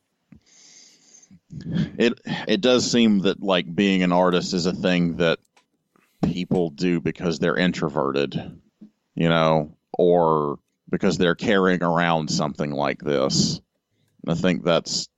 it 1.97 2.19
it 2.47 2.61
does 2.61 2.89
seem 2.89 3.19
that 3.19 3.41
like 3.41 3.73
being 3.73 4.03
an 4.03 4.11
artist 4.11 4.53
is 4.53 4.65
a 4.65 4.73
thing 4.73 5.17
that 5.17 5.39
people 6.23 6.69
do 6.69 6.99
because 6.99 7.39
they're 7.39 7.57
introverted, 7.57 8.61
you 9.15 9.29
know, 9.29 9.75
or 9.93 10.59
because 10.89 11.17
they're 11.17 11.35
carrying 11.35 11.83
around 11.83 12.29
something 12.29 12.71
like 12.71 12.99
this. 12.99 13.59
And 14.23 14.31
I 14.31 14.35
think 14.35 14.63
that's 14.63 15.09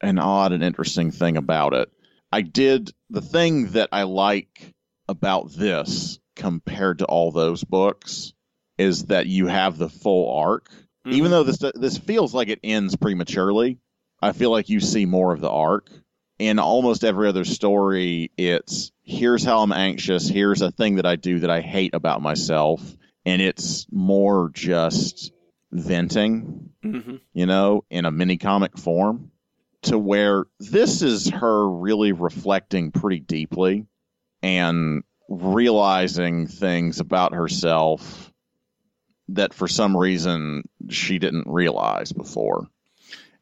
an 0.00 0.18
odd 0.18 0.52
and 0.52 0.62
interesting 0.62 1.10
thing 1.10 1.36
about 1.36 1.74
it. 1.74 1.90
I 2.30 2.42
did 2.42 2.92
the 3.10 3.22
thing 3.22 3.68
that 3.68 3.88
I 3.92 4.02
like 4.02 4.74
about 5.08 5.50
this 5.52 6.18
compared 6.36 6.98
to 6.98 7.06
all 7.06 7.32
those 7.32 7.64
books 7.64 8.32
is 8.76 9.06
that 9.06 9.26
you 9.26 9.46
have 9.46 9.78
the 9.78 9.88
full 9.88 10.38
arc. 10.38 10.70
Even 11.06 11.24
mm-hmm. 11.24 11.30
though 11.30 11.42
this 11.42 11.58
this 11.74 11.96
feels 11.96 12.34
like 12.34 12.48
it 12.48 12.60
ends 12.62 12.94
prematurely, 12.96 13.78
I 14.20 14.32
feel 14.32 14.50
like 14.50 14.68
you 14.68 14.80
see 14.80 15.06
more 15.06 15.32
of 15.32 15.40
the 15.40 15.50
arc. 15.50 15.90
In 16.38 16.58
almost 16.60 17.02
every 17.02 17.28
other 17.28 17.44
story, 17.44 18.30
it's 18.36 18.92
here's 19.02 19.42
how 19.42 19.60
I'm 19.60 19.72
anxious, 19.72 20.28
here's 20.28 20.62
a 20.62 20.70
thing 20.70 20.96
that 20.96 21.06
I 21.06 21.16
do 21.16 21.40
that 21.40 21.50
I 21.50 21.60
hate 21.60 21.94
about 21.94 22.22
myself, 22.22 22.80
and 23.24 23.42
it's 23.42 23.86
more 23.90 24.50
just 24.52 25.32
venting, 25.72 26.70
hmm 26.82 27.16
you 27.32 27.46
know, 27.46 27.84
in 27.90 28.04
a 28.04 28.10
mini 28.10 28.36
comic 28.36 28.78
form 28.78 29.30
to 29.82 29.98
where 29.98 30.46
this 30.58 31.02
is 31.02 31.28
her 31.28 31.68
really 31.68 32.12
reflecting 32.12 32.90
pretty 32.90 33.20
deeply 33.20 33.86
and 34.42 35.02
realizing 35.28 36.46
things 36.46 37.00
about 37.00 37.34
herself 37.34 38.32
that 39.28 39.54
for 39.54 39.68
some 39.68 39.96
reason 39.96 40.64
she 40.88 41.18
didn't 41.18 41.46
realize 41.46 42.12
before. 42.12 42.66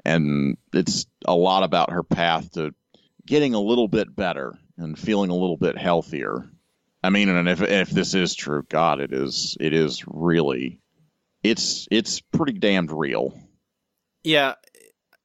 And 0.06 0.56
it's 0.72 1.04
a 1.24 1.34
lot 1.34 1.64
about 1.64 1.90
her 1.90 2.02
path 2.04 2.52
to 2.52 2.72
getting 3.26 3.54
a 3.54 3.60
little 3.60 3.88
bit 3.88 4.14
better 4.14 4.56
and 4.78 4.96
feeling 4.96 5.30
a 5.30 5.34
little 5.36 5.56
bit 5.56 5.76
healthier. 5.76 6.48
I 7.02 7.10
mean, 7.10 7.28
and 7.28 7.48
if 7.48 7.60
if 7.60 7.90
this 7.90 8.14
is 8.14 8.34
true, 8.34 8.64
God, 8.68 9.00
it 9.00 9.12
is 9.12 9.56
it 9.60 9.72
is 9.72 10.04
really, 10.06 10.80
it's 11.42 11.88
it's 11.90 12.20
pretty 12.20 12.52
damned 12.58 12.92
real. 12.92 13.38
Yeah, 14.22 14.54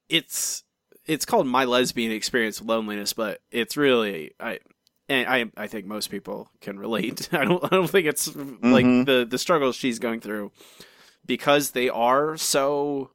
it's 0.09 0.63
it's 1.05 1.25
called 1.25 1.47
my 1.47 1.65
lesbian 1.65 2.11
experience 2.11 2.59
of 2.59 2.67
loneliness, 2.67 3.13
but 3.13 3.39
it's 3.51 3.77
really 3.77 4.31
I 4.39 4.59
and 5.09 5.27
I 5.27 5.63
I 5.63 5.67
think 5.67 5.85
most 5.85 6.09
people 6.09 6.49
can 6.59 6.79
relate. 6.79 7.29
I 7.33 7.45
don't 7.45 7.63
I 7.63 7.67
don't 7.69 7.89
think 7.89 8.07
it's 8.07 8.27
like 8.35 8.85
Mhm. 8.85 9.05
the 9.05 9.25
the 9.29 9.37
struggles 9.37 9.75
she's 9.75 9.99
going 9.99 10.21
through 10.21 10.51
because 11.25 11.71
they 11.71 11.89
are 11.89 12.37
so 12.37 13.11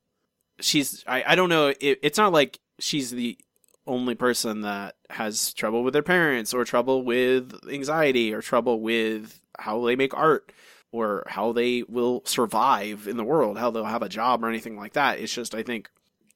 she's 0.60 1.04
I 1.06 1.24
I 1.26 1.34
don't 1.34 1.48
know 1.48 1.68
it, 1.68 1.98
it's 2.02 2.18
not 2.18 2.32
like 2.32 2.58
she's 2.78 3.10
the 3.10 3.38
only 3.86 4.14
person 4.14 4.62
that 4.62 4.96
has 5.10 5.52
trouble 5.52 5.84
with 5.84 5.92
their 5.92 6.02
parents 6.02 6.52
or 6.52 6.64
trouble 6.64 7.02
with 7.04 7.54
anxiety 7.70 8.34
or 8.34 8.42
trouble 8.42 8.80
with 8.80 9.40
how 9.58 9.84
they 9.84 9.96
make 9.96 10.14
art 10.14 10.52
or 10.92 11.24
how 11.28 11.52
they 11.52 11.82
will 11.84 12.22
survive 12.24 13.06
in 13.06 13.16
the 13.16 13.24
world, 13.24 13.58
how 13.58 13.70
they'll 13.70 13.84
have 13.84 14.02
a 14.02 14.08
job 14.08 14.42
or 14.42 14.48
anything 14.48 14.76
like 14.76 14.94
that. 14.94 15.18
It's 15.18 15.32
just 15.32 15.54
I 15.54 15.62
think 15.62 15.90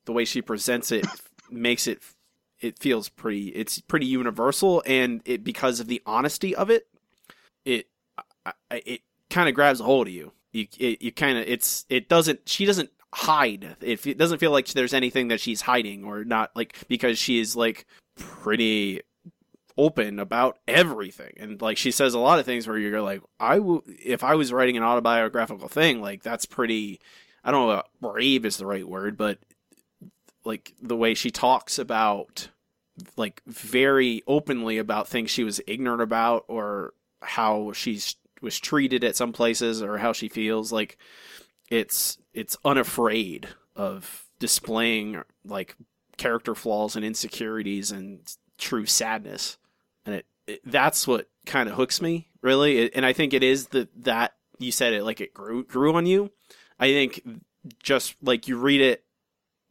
the 0.05 0.13
way 0.13 0.25
she 0.25 0.43
presents 0.43 0.93
it 0.93 1.07
makes 1.51 1.87
it 1.87 2.01
it 2.61 2.79
feels 2.79 3.09
pretty 3.09 3.49
it's 3.49 3.81
pretty 3.81 4.07
universal 4.07 4.83
and 4.87 5.23
it 5.25 5.43
because 5.43 5.81
of 5.81 5.89
the 5.89 6.03
honesty 6.05 6.55
of 6.55 6.71
it 6.71 6.87
it 7.65 7.87
it 8.71 9.01
kind 9.31 9.49
of 9.49 9.55
grabs 9.55 9.81
a 9.81 9.85
hold 9.85 10.07
of 10.07 10.13
you 10.13 10.33
you 10.53 10.67
it, 10.79 11.01
you 11.01 11.13
kind 11.13 11.39
of 11.39 11.45
it's 11.47 11.85
it 11.89 12.09
doesn't 12.09 12.41
she 12.49 12.65
doesn't 12.65 12.91
hide. 13.13 13.77
It, 13.81 14.07
it 14.07 14.19
doesn't 14.19 14.39
feel 14.39 14.51
like 14.51 14.69
there's 14.69 14.95
anything 14.95 15.29
that 15.29 15.41
she's 15.41 15.63
hiding 15.63 16.05
or 16.05 16.25
not 16.25 16.51
like 16.55 16.77
because 16.89 17.19
she 17.19 17.41
is 17.41 17.57
like 17.57 17.87
pretty 18.17 19.03
open 19.77 20.19
about 20.19 20.59
everything. 20.69 21.33
And 21.39 21.61
like 21.61 21.77
she 21.77 21.91
says 21.91 22.15
a 22.15 22.19
lot 22.19 22.39
of 22.39 22.47
things 22.47 22.69
where 22.69 22.79
you're 22.79 23.01
like 23.01 23.23
i 23.39 23.59
will 23.59 23.83
if 23.87 24.23
i 24.23 24.35
was 24.35 24.53
writing 24.53 24.77
an 24.77 24.83
autobiographical 24.83 25.69
thing 25.69 26.01
like 26.01 26.23
that's 26.23 26.45
pretty 26.45 27.01
i 27.45 27.51
don't 27.51 27.69
know 27.69 27.83
brave 28.01 28.45
is 28.45 28.59
the 28.59 28.67
right 28.67 28.87
word 28.87 29.17
but 29.17 29.39
like 30.45 30.75
the 30.83 30.97
way 30.97 31.15
she 31.15 31.31
talks 31.31 31.79
about 31.79 32.49
like 33.17 33.43
very 33.47 34.23
openly 34.27 34.79
about 34.79 35.09
things 35.09 35.31
she 35.31 35.45
was 35.45 35.61
ignorant 35.67 36.03
about 36.03 36.45
or 36.49 36.93
how 37.23 37.73
she's 37.73 38.17
was 38.43 38.59
treated 38.59 39.05
at 39.05 39.17
some 39.17 39.33
places 39.33 39.83
or 39.83 39.99
how 39.99 40.13
she 40.13 40.29
feels 40.29 40.73
like 40.73 40.99
it's 41.71 42.19
it's 42.35 42.57
unafraid 42.65 43.49
of 43.77 44.27
displaying 44.39 45.23
like 45.45 45.77
character 46.17 46.55
flaws 46.55 46.97
and 46.97 47.05
insecurities 47.05 47.91
and 47.91 48.21
true 48.59 48.85
sadness. 48.87 49.57
And 50.05 50.17
it, 50.17 50.27
it 50.47 50.61
that's 50.65 51.07
what 51.07 51.29
kind 51.47 51.69
of 51.69 51.77
hooks 51.77 52.03
me 52.03 52.29
really. 52.43 52.79
It- 52.79 52.93
and 52.95 53.07
i 53.07 53.13
think 53.13 53.33
it 53.33 53.43
is 53.43 53.69
the 53.69 53.89
that 53.97 54.35
you 54.59 54.73
said 54.73 54.93
it 54.93 55.05
like 55.05 55.21
it 55.21 55.33
grew 55.33 55.65
grew 55.65 55.95
on 55.95 56.07
you. 56.07 56.31
I 56.79 56.89
think 56.89 57.23
just 57.83 58.17
like 58.23 58.49
you 58.49 58.57
read 58.59 58.81
it 58.81 59.05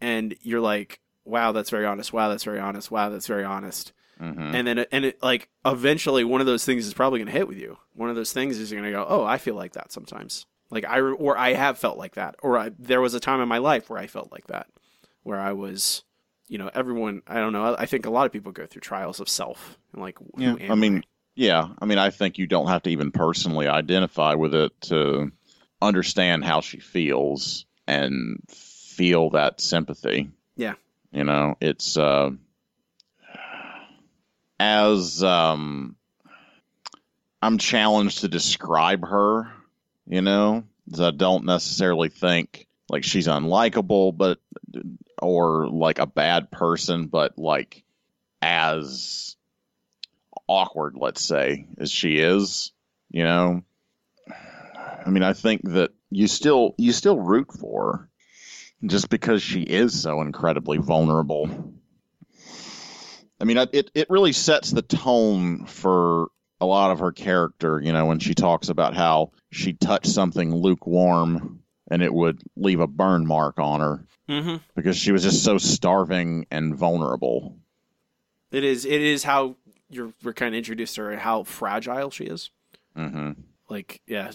and 0.01 0.35
you're 0.41 0.61
like 0.61 1.01
wow 1.25 1.51
that's 1.51 1.69
very 1.69 1.85
honest. 1.85 2.13
Wow 2.13 2.29
that's 2.29 2.43
very 2.43 2.59
honest. 2.59 2.89
Wow 2.89 3.09
that's 3.09 3.27
very 3.27 3.43
honest. 3.43 3.93
Hmm 4.17 4.53
and 4.55 4.67
then 4.67 4.79
and 4.91 5.05
it 5.05 5.21
like 5.23 5.49
eventually 5.65 6.23
one 6.23 6.41
of 6.41 6.47
those 6.47 6.65
things 6.65 6.85
is 6.87 6.93
probably 6.93 7.19
going 7.19 7.27
to 7.27 7.31
hit 7.37 7.47
with 7.47 7.57
you. 7.57 7.77
One 7.93 8.09
of 8.09 8.15
those 8.15 8.33
things 8.33 8.57
is 8.57 8.71
you're 8.71 8.81
going 8.81 8.91
to 8.91 8.97
go 8.97 9.05
oh 9.07 9.23
i 9.25 9.37
feel 9.37 9.55
like 9.55 9.73
that 9.73 9.91
sometimes 9.91 10.45
like 10.69 10.85
i 10.85 10.99
or 10.99 11.37
i 11.37 11.53
have 11.53 11.77
felt 11.77 11.97
like 11.97 12.15
that 12.15 12.35
or 12.41 12.57
I, 12.57 12.71
there 12.77 13.01
was 13.01 13.13
a 13.13 13.19
time 13.19 13.41
in 13.41 13.47
my 13.47 13.57
life 13.57 13.89
where 13.89 13.99
i 13.99 14.07
felt 14.07 14.31
like 14.31 14.47
that 14.47 14.67
where 15.23 15.39
i 15.39 15.53
was 15.53 16.03
you 16.47 16.57
know 16.57 16.69
everyone 16.73 17.21
i 17.27 17.35
don't 17.35 17.53
know 17.53 17.73
i, 17.73 17.83
I 17.83 17.85
think 17.85 18.05
a 18.05 18.09
lot 18.09 18.25
of 18.25 18.31
people 18.31 18.51
go 18.51 18.65
through 18.65 18.81
trials 18.81 19.19
of 19.19 19.29
self 19.29 19.77
and 19.93 20.01
like 20.01 20.17
who 20.19 20.29
Yeah, 20.37 20.55
I 20.69 20.75
mean, 20.75 21.03
yeah, 21.39 21.69
I 21.79 21.85
mean, 21.85 21.97
I 21.97 22.09
think 22.09 22.37
you 22.37 22.47
don't 22.47 22.67
have 22.67 22.83
to 22.83 22.89
even 22.89 23.11
personally 23.11 23.67
identify 23.67 24.33
with 24.33 24.53
it 24.53 24.73
to 24.81 25.31
understand 25.81 26.43
how 26.43 26.59
she 26.59 26.81
feels 26.81 27.65
and 27.87 28.43
feel 28.49 29.29
that 29.29 29.61
sympathy. 29.61 30.31
Yeah. 30.57 30.73
you 31.13 31.23
know, 31.23 31.55
it's 31.61 31.97
uh, 31.97 32.31
as 34.59 35.23
um, 35.23 35.95
I'm 37.41 37.57
challenged 37.57 38.19
to 38.19 38.27
describe 38.27 39.07
her. 39.07 39.49
You 40.09 40.23
know, 40.23 40.63
I 40.99 41.11
don't 41.11 41.45
necessarily 41.45 42.09
think 42.09 42.67
like 42.89 43.03
she's 43.03 43.27
unlikable, 43.27 44.17
but 44.17 44.39
or 45.21 45.69
like 45.69 45.99
a 45.99 46.07
bad 46.07 46.49
person, 46.49 47.05
but 47.07 47.37
like 47.37 47.83
as 48.41 49.35
awkward, 50.47 50.95
let's 50.97 51.21
say, 51.21 51.67
as 51.77 51.91
she 51.91 52.17
is, 52.17 52.71
you 53.11 53.23
know. 53.23 53.61
I 55.05 55.11
mean, 55.11 55.21
I 55.21 55.33
think 55.33 55.61
that 55.69 55.91
you 56.09 56.27
still 56.27 56.73
you 56.79 56.91
still 56.91 57.19
root 57.19 57.51
for 57.53 57.93
her 57.93 58.09
just 58.87 59.09
because 59.09 59.43
she 59.43 59.61
is 59.61 60.01
so 60.01 60.21
incredibly 60.21 60.79
vulnerable. 60.79 61.71
I 63.39 63.43
mean, 63.43 63.57
it 63.57 63.91
it 63.93 64.09
really 64.09 64.33
sets 64.33 64.71
the 64.71 64.81
tone 64.81 65.65
for 65.65 66.29
a 66.59 66.65
lot 66.65 66.89
of 66.89 66.99
her 66.99 67.11
character, 67.11 67.79
you 67.79 67.93
know, 67.93 68.07
when 68.07 68.17
she 68.17 68.33
talks 68.33 68.69
about 68.69 68.95
how 68.95 69.31
she 69.51 69.73
touched 69.73 70.07
something 70.07 70.53
lukewarm 70.55 71.63
and 71.89 72.01
it 72.01 72.13
would 72.13 72.41
leave 72.55 72.79
a 72.79 72.87
burn 72.87 73.25
mark 73.25 73.59
on 73.59 73.79
her. 73.79 74.05
Hmm 74.27 74.57
because 74.75 74.95
she 74.95 75.11
was 75.11 75.23
just 75.23 75.43
so 75.43 75.57
starving 75.57 76.45
and 76.51 76.75
vulnerable. 76.75 77.57
it 78.51 78.63
is 78.63 78.85
it 78.85 79.01
is 79.01 79.23
how 79.23 79.55
you're 79.89 80.13
we're 80.23 80.33
kind 80.33 80.53
of 80.53 80.57
introduced 80.57 80.95
to 80.95 81.01
her 81.01 81.11
and 81.11 81.21
how 81.21 81.43
fragile 81.43 82.11
she 82.11 82.25
is. 82.25 82.51
Hmm 82.95 83.31
like 83.69 84.01
yeah 84.07 84.31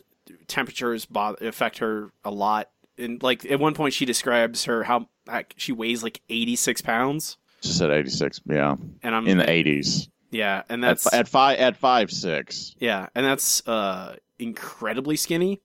temperatures 0.49 1.07
bother, 1.07 1.47
affect 1.47 1.79
her 1.79 2.11
a 2.25 2.31
lot. 2.31 2.71
And 2.99 3.23
like 3.23 3.49
at 3.51 3.61
one 3.61 3.75
point 3.75 3.95
she 3.95 4.05
describes 4.05 4.65
her 4.65 4.85
how 4.85 5.09
like, 5.27 5.55
she 5.57 5.73
weighs 5.73 6.03
like 6.03 6.21
86 6.29 6.81
pounds. 6.83 7.37
She 7.63 7.73
said 7.73 7.91
86, 7.91 8.41
yeah, 8.47 8.77
and 9.03 9.15
i'm 9.15 9.27
in 9.27 9.39
the 9.39 9.45
80s. 9.45 10.09
Yeah 10.35 10.63
and 10.69 10.83
that's 10.83 11.13
at 11.13 11.29
five 11.29 11.59
at 11.59 11.77
five 11.77 12.11
six, 12.11 12.75
yeah 12.79 13.09
and 13.15 13.25
that's 13.25 13.67
uh 13.69 14.17
incredibly 14.39 15.17
skinny 15.17 15.61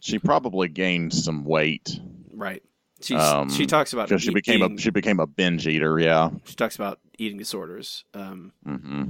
she 0.00 0.18
probably 0.18 0.68
gained 0.68 1.12
some 1.12 1.44
weight 1.44 2.00
right 2.32 2.62
She's, 3.00 3.20
Um, 3.20 3.50
she 3.50 3.66
talks 3.66 3.92
about 3.92 4.08
she 4.18 4.30
eat- 4.30 4.34
became 4.34 4.62
eating, 4.62 4.78
a 4.78 4.80
she 4.80 4.90
became 4.90 5.20
a 5.20 5.26
binge 5.26 5.66
eater. 5.66 5.98
Yeah. 5.98 6.30
she 6.44 6.54
talks 6.54 6.74
about 6.76 7.00
eating 7.18 7.36
disorders 7.38 8.04
um 8.14 8.52
hmm 8.64 9.04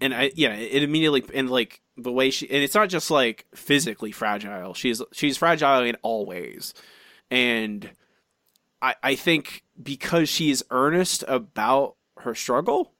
and 0.00 0.14
I 0.14 0.30
yeah, 0.34 0.52
it 0.54 0.82
immediately 0.82 1.24
and 1.34 1.48
like 1.50 1.80
the 1.96 2.12
way 2.12 2.30
she 2.30 2.48
and 2.50 2.62
it's 2.62 2.74
not 2.74 2.90
just 2.90 3.10
like 3.10 3.46
physically 3.54 4.12
fragile. 4.12 4.74
She's 4.74 5.00
she's 5.12 5.38
fragile 5.38 5.82
in 5.84 5.96
all 6.02 6.26
ways, 6.26 6.74
and 7.30 7.90
I 8.82 8.94
I 9.02 9.14
think 9.14 9.64
because 9.82 10.28
she 10.28 10.50
is 10.50 10.62
earnest 10.70 11.24
about 11.26 11.96
her 12.18 12.34
struggle, 12.34 12.92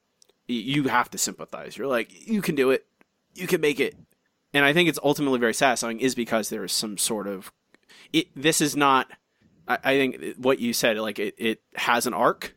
you 0.47 0.83
have 0.83 1.09
to 1.11 1.17
sympathize. 1.17 1.77
You're 1.77 1.87
like 1.87 2.27
you 2.27 2.41
can 2.41 2.55
do 2.55 2.71
it, 2.71 2.85
you 3.35 3.47
can 3.47 3.61
make 3.61 3.79
it, 3.79 3.95
and 4.53 4.65
I 4.65 4.73
think 4.73 4.89
it's 4.89 4.99
ultimately 5.03 5.39
very 5.39 5.53
satisfying 5.53 5.99
is 5.99 6.15
because 6.15 6.49
there 6.49 6.63
is 6.63 6.71
some 6.71 6.97
sort 6.97 7.27
of 7.27 7.51
it. 8.13 8.27
This 8.35 8.61
is 8.61 8.75
not. 8.75 9.07
I, 9.67 9.77
I 9.83 9.97
think 9.97 10.37
what 10.37 10.59
you 10.59 10.73
said 10.73 10.97
like 10.97 11.19
it 11.19 11.35
it 11.37 11.61
has 11.75 12.07
an 12.07 12.13
arc 12.13 12.55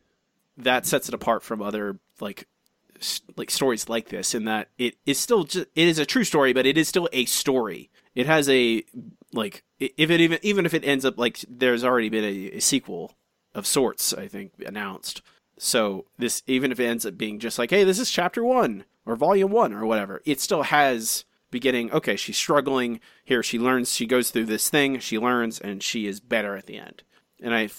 that 0.57 0.85
sets 0.85 1.07
it 1.07 1.13
apart 1.13 1.43
from 1.43 1.61
other 1.61 1.99
like 2.19 2.47
like 3.35 3.49
stories 3.49 3.89
like 3.89 4.09
this 4.09 4.35
in 4.35 4.45
that 4.45 4.69
it 4.77 4.95
is 5.05 5.19
still 5.19 5.43
just 5.43 5.67
it 5.75 5.87
is 5.87 5.97
a 5.97 6.05
true 6.05 6.23
story 6.23 6.53
but 6.53 6.65
it 6.65 6.77
is 6.77 6.87
still 6.87 7.09
a 7.11 7.25
story 7.25 7.89
it 8.13 8.27
has 8.27 8.47
a 8.47 8.83
like 9.33 9.63
if 9.79 10.11
it 10.11 10.21
even 10.21 10.37
even 10.43 10.65
if 10.65 10.73
it 10.73 10.85
ends 10.85 11.03
up 11.03 11.17
like 11.17 11.43
there's 11.49 11.83
already 11.83 12.09
been 12.09 12.23
a, 12.23 12.57
a 12.57 12.59
sequel 12.59 13.15
of 13.55 13.65
sorts 13.65 14.13
i 14.13 14.27
think 14.27 14.51
announced 14.65 15.21
so 15.61 16.05
this 16.17 16.43
even 16.47 16.71
if 16.71 16.79
it 16.79 16.85
ends 16.85 17.05
up 17.05 17.17
being 17.17 17.39
just 17.39 17.59
like 17.59 17.69
hey 17.69 17.83
this 17.83 17.99
is 17.99 18.11
chapter 18.11 18.43
one 18.43 18.83
or 19.05 19.15
volume 19.15 19.51
one 19.51 19.73
or 19.73 19.85
whatever 19.85 20.21
it 20.25 20.39
still 20.39 20.63
has 20.63 21.25
beginning 21.49 21.91
okay 21.91 22.15
she's 22.15 22.37
struggling 22.37 22.99
here 23.23 23.43
she 23.43 23.59
learns 23.59 23.93
she 23.93 24.05
goes 24.05 24.31
through 24.31 24.45
this 24.45 24.69
thing 24.69 24.99
she 24.99 25.19
learns 25.19 25.59
and 25.59 25.83
she 25.83 26.07
is 26.07 26.19
better 26.19 26.55
at 26.55 26.65
the 26.65 26.77
end 26.77 27.03
and 27.41 27.53
i 27.53 27.69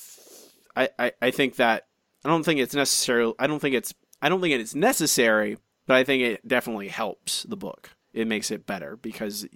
i 0.76 1.12
i, 1.20 1.30
think 1.30 1.56
that 1.56 1.86
i 2.24 2.28
don't 2.28 2.44
think 2.44 2.60
it's 2.60 2.74
necessarily 2.74 3.34
i 3.38 3.46
don't 3.46 3.60
think 3.60 3.74
it's 3.74 3.94
I 4.22 4.28
don't 4.28 4.40
think 4.40 4.54
it 4.54 4.60
is 4.60 4.76
necessary, 4.76 5.58
but 5.86 5.96
I 5.96 6.04
think 6.04 6.22
it 6.22 6.46
definitely 6.46 6.88
helps 6.88 7.42
the 7.42 7.56
book. 7.56 7.90
It 8.14 8.28
makes 8.28 8.50
it 8.50 8.66
better 8.66 8.96
because 8.96 9.46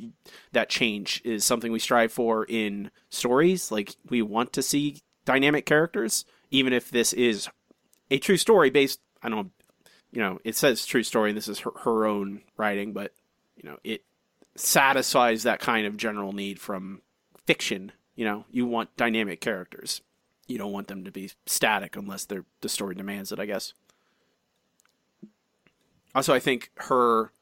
that 0.52 0.68
change 0.68 1.22
is 1.24 1.44
something 1.44 1.70
we 1.70 1.78
strive 1.78 2.10
for 2.10 2.44
in 2.44 2.90
stories. 3.08 3.70
Like 3.70 3.94
we 4.08 4.22
want 4.22 4.52
to 4.54 4.62
see 4.62 4.98
dynamic 5.24 5.66
characters, 5.66 6.24
even 6.50 6.72
if 6.72 6.90
this 6.90 7.12
is 7.12 7.48
a 8.10 8.18
true 8.18 8.36
story 8.36 8.70
based. 8.70 9.00
I 9.22 9.28
don't, 9.28 9.50
you 10.12 10.20
know, 10.20 10.38
it 10.44 10.56
says 10.56 10.86
true 10.86 11.02
story, 11.02 11.30
and 11.30 11.36
this 11.36 11.48
is 11.48 11.60
her, 11.60 11.72
her 11.82 12.06
own 12.06 12.42
writing, 12.56 12.92
but 12.92 13.12
you 13.56 13.68
know, 13.68 13.78
it 13.84 14.04
satisfies 14.54 15.42
that 15.42 15.60
kind 15.60 15.86
of 15.86 15.96
general 15.96 16.32
need 16.32 16.60
from 16.60 17.02
fiction. 17.46 17.92
You 18.14 18.24
know, 18.24 18.44
you 18.50 18.66
want 18.66 18.96
dynamic 18.96 19.40
characters. 19.40 20.00
You 20.46 20.58
don't 20.58 20.72
want 20.72 20.88
them 20.88 21.04
to 21.04 21.10
be 21.10 21.30
static 21.46 21.96
unless 21.96 22.24
they're, 22.24 22.44
the 22.60 22.68
story 22.68 22.94
demands 22.94 23.32
it, 23.32 23.40
I 23.40 23.46
guess. 23.46 23.74
Also, 26.14 26.32
I 26.32 26.38
think 26.38 26.70
her, 26.76 27.32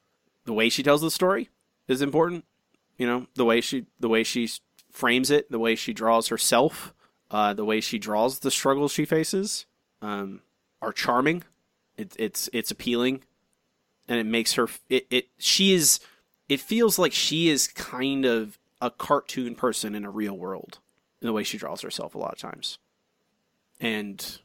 the 0.47 0.53
way 0.53 0.69
she 0.69 0.83
tells 0.83 1.03
the 1.03 1.11
story, 1.11 1.51
is 1.87 2.03
important. 2.03 2.45
You 2.99 3.07
know, 3.07 3.27
the 3.35 3.45
way 3.45 3.61
she 3.61 3.87
the 4.01 4.09
way 4.09 4.23
she 4.23 4.49
frames 4.91 5.31
it, 5.31 5.51
the 5.51 5.59
way 5.59 5.75
she 5.75 5.93
draws 5.93 6.29
herself, 6.29 6.95
uh, 7.31 7.53
the 7.53 7.65
way 7.65 7.81
she 7.81 7.99
draws 7.99 8.39
the 8.39 8.51
struggles 8.51 8.93
she 8.93 9.05
faces, 9.05 9.67
um, 10.01 10.41
are 10.85 10.93
charming. 10.93 11.43
It, 11.97 12.15
it's 12.19 12.49
it's 12.53 12.71
appealing, 12.71 13.23
and 14.09 14.19
it 14.19 14.27
makes 14.27 14.55
her 14.55 14.69
it, 14.89 15.07
it 15.11 15.29
she 15.39 15.73
is 15.73 16.01
it 16.49 16.61
feels 16.61 16.99
like 16.99 17.13
she 17.13 17.49
is 17.49 17.69
kind 17.69 18.25
of 18.25 18.59
a 18.81 18.91
cartoon 18.91 19.55
person 19.55 19.95
in 19.95 20.05
a 20.05 20.11
real 20.11 20.37
world 20.37 20.81
in 21.21 21.27
the 21.27 21.33
way 21.33 21.43
she 21.43 21.57
draws 21.57 21.81
herself 21.81 22.15
a 22.15 22.19
lot 22.19 22.33
of 22.33 22.39
times, 22.39 22.79
and 23.81 24.41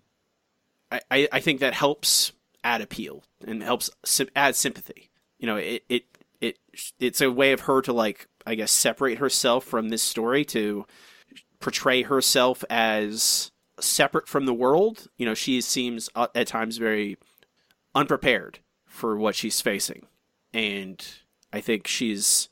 I 0.91 1.01
I, 1.11 1.27
I 1.33 1.39
think 1.39 1.59
that 1.59 1.73
helps 1.73 2.31
add 2.63 2.81
appeal 2.81 3.23
and 3.45 3.63
helps 3.63 3.89
add 4.35 4.55
sympathy. 4.55 5.09
You 5.39 5.47
know, 5.47 5.57
it 5.57 5.83
it 5.89 6.05
it 6.39 6.57
it's 6.99 7.21
a 7.21 7.31
way 7.31 7.51
of 7.51 7.61
her 7.61 7.81
to 7.81 7.93
like 7.93 8.27
I 8.45 8.55
guess 8.55 8.71
separate 8.71 9.17
herself 9.17 9.65
from 9.65 9.89
this 9.89 10.03
story 10.03 10.45
to 10.45 10.85
portray 11.59 12.03
herself 12.03 12.63
as 12.69 13.51
separate 13.81 14.27
from 14.27 14.45
the 14.45 14.53
world. 14.53 15.07
You 15.17 15.25
know, 15.25 15.33
she 15.33 15.61
seems 15.61 16.09
uh, 16.15 16.27
at 16.35 16.47
times 16.47 16.77
very 16.77 17.17
unprepared 17.95 18.59
for 18.85 19.17
what 19.17 19.35
she's 19.35 19.61
facing, 19.61 20.07
and 20.53 21.05
I 21.51 21.61
think 21.61 21.87
she's 21.87 22.49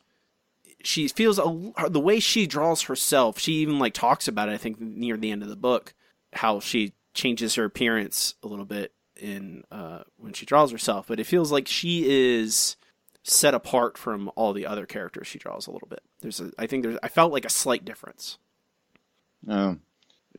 she 0.84 1.08
feels 1.08 1.40
a, 1.40 1.90
the 1.90 2.00
way 2.00 2.20
she 2.20 2.48
draws 2.48 2.84
herself. 2.84 3.40
She 3.40 3.54
even 3.54 3.80
like 3.80 3.94
talks 3.94 4.28
about 4.28 4.50
it. 4.50 4.54
I 4.54 4.58
think 4.58 4.80
near 4.80 5.18
the 5.18 5.32
end 5.32 5.44
of 5.44 5.50
the 5.50 5.56
book, 5.56 5.94
how 6.34 6.60
she 6.60 6.94
changes 7.14 7.56
her 7.56 7.66
appearance 7.66 8.36
a 8.44 8.48
little 8.48 8.66
bit 8.66 8.94
in 9.20 9.64
uh, 9.72 10.04
when 10.18 10.34
she 10.34 10.46
draws 10.46 10.72
herself. 10.72 11.08
But 11.08 11.20
it 11.20 11.26
feels 11.26 11.52
like 11.52 11.68
she 11.68 12.06
is 12.08 12.78
set 13.24 13.54
apart 13.54 13.98
from 13.98 14.32
all 14.36 14.54
the 14.54 14.66
other 14.66 14.86
characters 14.86 15.28
she 15.28 15.40
draws 15.40 15.68
a 15.68 15.72
little 15.72 15.88
bit. 15.88 16.02
There's 16.22 16.40
a, 16.40 16.52
I 16.58 16.68
think 16.68 16.84
there's, 16.84 16.98
I 17.04 17.10
felt 17.10 17.34
like 17.34 17.46
a 17.46 17.50
slight 17.50 17.84
difference. 17.84 18.38
Uh, 19.48 19.76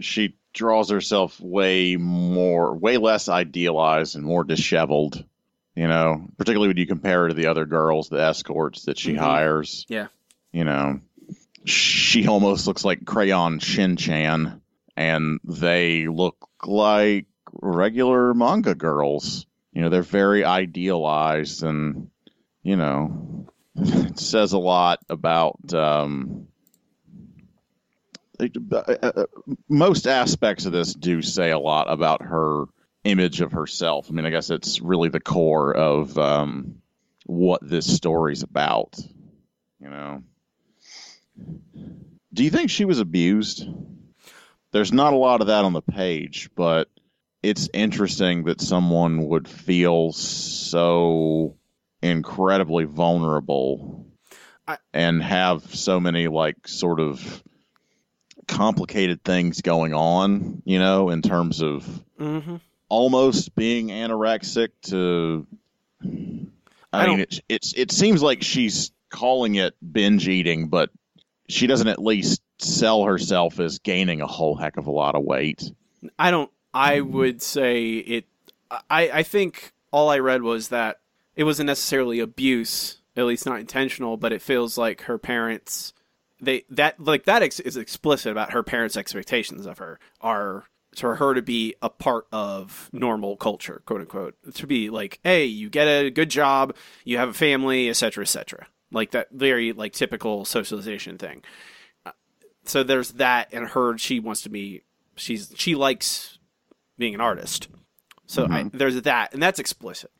she 0.01 0.37
draws 0.59 0.91
herself 0.91 1.41
way 1.41 1.97
more, 1.97 2.75
way 2.77 2.97
less 2.99 3.29
idealized 3.29 4.17
and 4.17 4.25
more 4.25 4.45
disheveled. 4.45 5.25
You 5.77 5.87
know, 5.87 6.27
particularly 6.37 6.69
when 6.69 6.77
you 6.77 6.87
compare 6.87 7.23
her 7.23 7.29
to 7.29 7.35
the 7.35 7.47
other 7.47 7.65
girls, 7.65 8.09
the 8.09 8.21
escorts 8.21 8.87
that 8.87 8.99
she 8.99 9.13
Mhm. 9.15 9.19
hires. 9.19 9.87
Yeah. 9.89 10.09
You 10.53 10.65
know, 10.65 11.01
she 11.65 12.27
almost 12.27 12.67
looks 12.67 12.85
like 12.85 13.05
crayon 13.05 13.61
Shin 13.61 13.97
Chan, 13.97 14.61
and 14.97 15.39
they 15.45 16.09
look 16.09 16.49
like 16.67 17.27
regular 17.53 18.35
manga 18.35 18.75
girls. 18.75 19.47
You 19.73 19.83
know, 19.83 19.89
they're 19.89 20.03
very 20.03 20.45
idealized, 20.45 21.63
and 21.63 22.11
you 22.65 22.75
know, 22.77 23.47
it 23.77 24.19
says 24.19 24.53
a 24.55 24.59
lot 24.59 24.99
about 25.09 25.73
um, 25.75 26.49
most 29.69 30.07
aspects 30.07 30.67
of 30.67 30.73
this 30.73 30.95
do 30.95 31.23
say 31.23 31.51
a 31.51 31.59
lot 31.59 31.91
about 31.91 32.23
her 32.23 32.65
image 33.05 33.41
of 33.41 33.53
herself. 33.53 34.09
I 34.09 34.13
mean, 34.13 34.27
I 34.27 34.31
guess 34.31 34.51
it's 34.51 34.81
really 34.81 35.09
the 35.09 35.21
core 35.21 35.75
of 35.75 36.17
um, 36.19 36.77
what 37.27 37.61
this 37.67 37.93
story's 37.93 38.43
about. 38.43 38.97
You 39.81 39.91
know, 39.91 40.23
do 42.33 42.45
you 42.45 42.51
think 42.51 42.71
she 42.71 42.85
was 42.85 43.01
abused? 43.01 43.67
There's 44.73 44.93
not 44.93 45.13
a 45.13 45.17
lot 45.17 45.41
of 45.41 45.47
that 45.47 45.65
on 45.65 45.73
the 45.73 45.81
page, 45.83 46.51
but 46.55 46.89
it's 47.43 47.69
interesting 47.73 48.45
that 48.45 48.61
someone 48.61 49.29
would 49.29 49.49
feel 49.49 50.13
so 50.13 51.57
incredibly 52.03 52.85
vulnerable 52.85 54.07
I- 54.67 54.79
and 54.93 55.23
have 55.23 55.75
so 55.75 56.01
many 56.01 56.29
like 56.29 56.69
sort 56.69 57.01
of 57.01 57.43
complicated 58.49 59.23
things 59.23 59.61
going 59.61 59.95
on, 59.95 60.63
you 60.65 60.79
know, 60.79 61.11
in 61.11 61.23
terms 61.23 61.63
of 61.63 61.87
Mm-hmm. 62.19 62.57
almost 62.89 63.55
being 63.55 63.89
anorexic 63.89 64.71
to 64.83 65.47
I 66.93 67.05
I, 67.05 67.07
mean 67.07 67.21
it, 67.21 67.41
it's 67.49 67.73
it 67.77 67.93
seems 67.93 68.23
like 68.23 68.43
she's 68.43 68.91
calling 69.11 69.55
it 69.55 69.75
binge 69.93 70.27
eating, 70.27 70.69
but 70.69 70.91
she 71.49 71.67
doesn't 71.69 71.87
at 71.89 72.03
least 72.03 72.43
sell 72.59 73.05
herself 73.05 73.61
as 73.61 73.79
gaining 73.79 74.21
a 74.21 74.27
whole 74.27 74.57
heck 74.57 74.77
of 74.79 74.87
a 74.87 74.91
lot 74.91 75.15
of 75.15 75.23
weight. 75.23 75.71
I 76.19 76.31
don't. 76.31 76.51
I 76.75 77.01
would 77.01 77.41
say 77.43 77.99
it. 77.99 78.25
I 78.91 79.11
I 79.11 79.23
think 79.23 79.73
all 79.93 80.09
I 80.11 80.19
read 80.19 80.43
was 80.43 80.69
that 80.69 81.01
it 81.37 81.45
wasn't 81.45 81.69
necessarily 81.69 82.21
abuse, 82.21 82.99
at 83.17 83.27
least 83.27 83.47
not 83.47 83.61
intentional, 83.61 84.17
but 84.17 84.33
it 84.33 84.43
feels 84.43 84.77
like 84.77 85.03
her 85.03 85.19
parents. 85.19 85.93
They 86.41 86.65
that 86.71 87.01
like 87.01 87.25
that 87.25 87.43
ex- 87.43 87.61
is 87.61 87.77
explicit 87.77 88.31
about 88.33 88.53
her 88.53 88.63
parents' 88.63 88.97
expectations 88.97 89.67
of 89.67 89.79
her 89.79 89.99
are 90.21 90.65
for 90.97 91.17
her 91.17 91.35
to 91.35 91.43
be 91.43 91.75
a 91.83 91.91
part 91.91 92.27
of 92.33 92.89
normal 92.93 93.37
culture, 93.37 93.83
quote 93.87 94.01
unquote. 94.01 94.35
To 94.55 94.67
be 94.67 94.89
like, 94.91 95.21
hey, 95.23 95.45
you 95.45 95.69
get 95.69 95.87
a 95.87 96.11
good 96.11 96.31
job, 96.31 96.75
you 97.05 97.19
have 97.19 97.29
a 97.29 97.35
family, 97.35 97.89
etc., 97.89 98.23
etc. 98.23 98.67
Like 98.91 99.11
that 99.11 99.29
very 99.33 99.73
like 99.73 99.93
typical 99.93 100.45
socialization 100.45 101.19
thing. 101.19 101.43
Uh, 102.07 102.13
So 102.65 102.83
there's 102.83 103.13
that, 103.13 103.49
and 103.53 103.69
her 103.69 103.99
she 103.99 104.21
wants 104.21 104.43
to 104.43 104.49
be. 104.49 104.83
She's 105.17 105.53
she 105.57 105.75
likes 105.75 106.39
being 106.97 107.15
an 107.15 107.21
artist. 107.21 107.69
So 108.27 108.47
I, 108.51 108.71
there's 108.73 109.01
that, 109.03 109.33
and 109.35 109.43
that's 109.43 109.59
explicit. 109.59 110.11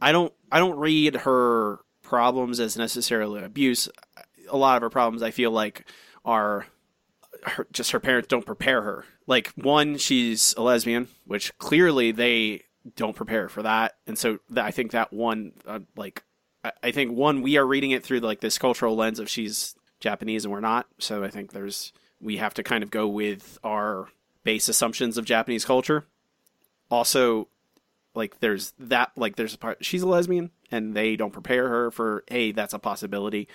I 0.00 0.12
don't 0.12 0.32
I 0.52 0.58
don't 0.58 0.78
read 0.78 1.14
her 1.16 1.78
problems 2.02 2.60
as 2.60 2.76
necessarily 2.76 3.42
abuse. 3.42 3.88
A 4.48 4.56
lot 4.56 4.76
of 4.76 4.82
her 4.82 4.90
problems 4.90 5.22
I 5.22 5.30
feel 5.30 5.50
like 5.50 5.86
are 6.24 6.66
her, 7.44 7.66
just 7.72 7.92
her 7.92 8.00
parents 8.00 8.28
don't 8.28 8.46
prepare 8.46 8.82
her. 8.82 9.04
Like 9.26 9.52
one, 9.56 9.98
she's 9.98 10.54
a 10.56 10.62
lesbian, 10.62 11.08
which 11.26 11.56
clearly 11.58 12.12
they 12.12 12.62
don't 12.94 13.16
prepare 13.16 13.48
for 13.48 13.62
that, 13.62 13.96
and 14.06 14.16
so 14.16 14.38
I 14.56 14.70
think 14.70 14.92
that 14.92 15.12
one, 15.12 15.52
uh, 15.66 15.80
like, 15.96 16.22
I, 16.62 16.72
I 16.84 16.90
think 16.92 17.12
one, 17.12 17.42
we 17.42 17.56
are 17.56 17.66
reading 17.66 17.90
it 17.90 18.04
through 18.04 18.20
like 18.20 18.40
this 18.40 18.58
cultural 18.58 18.94
lens 18.94 19.18
of 19.18 19.28
she's 19.28 19.74
Japanese 20.00 20.44
and 20.44 20.52
we're 20.52 20.60
not. 20.60 20.86
So 20.98 21.24
I 21.24 21.30
think 21.30 21.52
there's 21.52 21.92
we 22.20 22.36
have 22.38 22.54
to 22.54 22.62
kind 22.62 22.82
of 22.82 22.90
go 22.90 23.06
with 23.06 23.58
our 23.64 24.08
base 24.44 24.68
assumptions 24.68 25.18
of 25.18 25.24
Japanese 25.24 25.64
culture. 25.64 26.04
Also, 26.90 27.48
like 28.14 28.40
there's 28.40 28.72
that 28.78 29.10
like 29.16 29.36
there's 29.36 29.54
a 29.54 29.58
part 29.58 29.84
she's 29.84 30.02
a 30.02 30.08
lesbian 30.08 30.50
and 30.70 30.94
they 30.94 31.16
don't 31.16 31.32
prepare 31.32 31.68
her 31.68 31.90
for 31.90 32.24
hey 32.28 32.52
that's 32.52 32.74
a 32.74 32.78
possibility. 32.78 33.48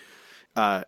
Uh, 0.56 0.84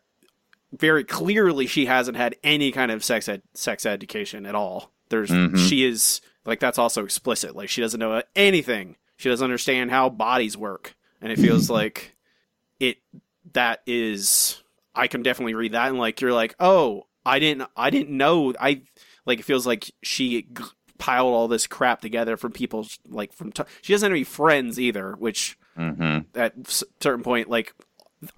very 0.72 1.04
clearly 1.04 1.68
she 1.68 1.86
hasn't 1.86 2.18
had 2.18 2.36
any 2.44 2.72
kind 2.72 2.92
of 2.92 3.04
sex 3.04 3.30
ed- 3.30 3.44
sex 3.54 3.86
education 3.86 4.46
at 4.46 4.56
all. 4.56 4.92
There's 5.10 5.30
Mhm. 5.30 5.58
she 5.70 5.84
is 5.86 6.20
like 6.46 6.60
that's 6.60 6.80
also 6.80 7.04
explicit. 7.04 7.56
Like 7.56 7.70
she 7.70 7.82
doesn't 7.82 8.00
know 8.00 8.22
anything. 8.36 8.96
She 9.18 9.30
doesn't 9.30 9.44
understand 9.44 9.92
how 9.92 10.10
bodies 10.10 10.58
work, 10.58 10.96
and 11.22 11.32
it 11.32 11.38
feels 11.40 11.70
like 11.70 12.16
it 12.80 12.98
that 13.54 13.82
is. 13.86 14.62
I 14.96 15.08
can 15.08 15.22
definitely 15.24 15.54
read 15.56 15.72
that 15.72 15.90
and 15.90 15.98
like 15.98 16.22
you're 16.22 16.34
like 16.34 16.56
oh 16.60 17.08
I 17.26 17.40
didn't 17.40 17.68
I 17.76 17.90
didn't 17.90 18.16
know 18.16 18.54
I 18.60 18.82
like 19.26 19.40
it 19.40 19.46
feels 19.46 19.66
like 19.66 19.90
she 20.04 20.44
g- 20.44 20.64
piled 21.00 21.34
all 21.34 21.48
this 21.48 21.66
crap 21.66 22.00
together 22.02 22.38
from 22.38 22.52
people 22.52 22.86
like 23.08 23.34
from 23.34 23.52
t- 23.52 23.64
she 23.82 23.92
doesn't 23.94 24.06
have 24.06 24.14
any 24.16 24.24
friends 24.24 24.80
either 24.80 25.14
which 25.14 25.58
hmm 25.76 26.20
at 26.36 26.54
s- 26.68 26.84
certain 27.02 27.24
point 27.24 27.50
like 27.50 27.74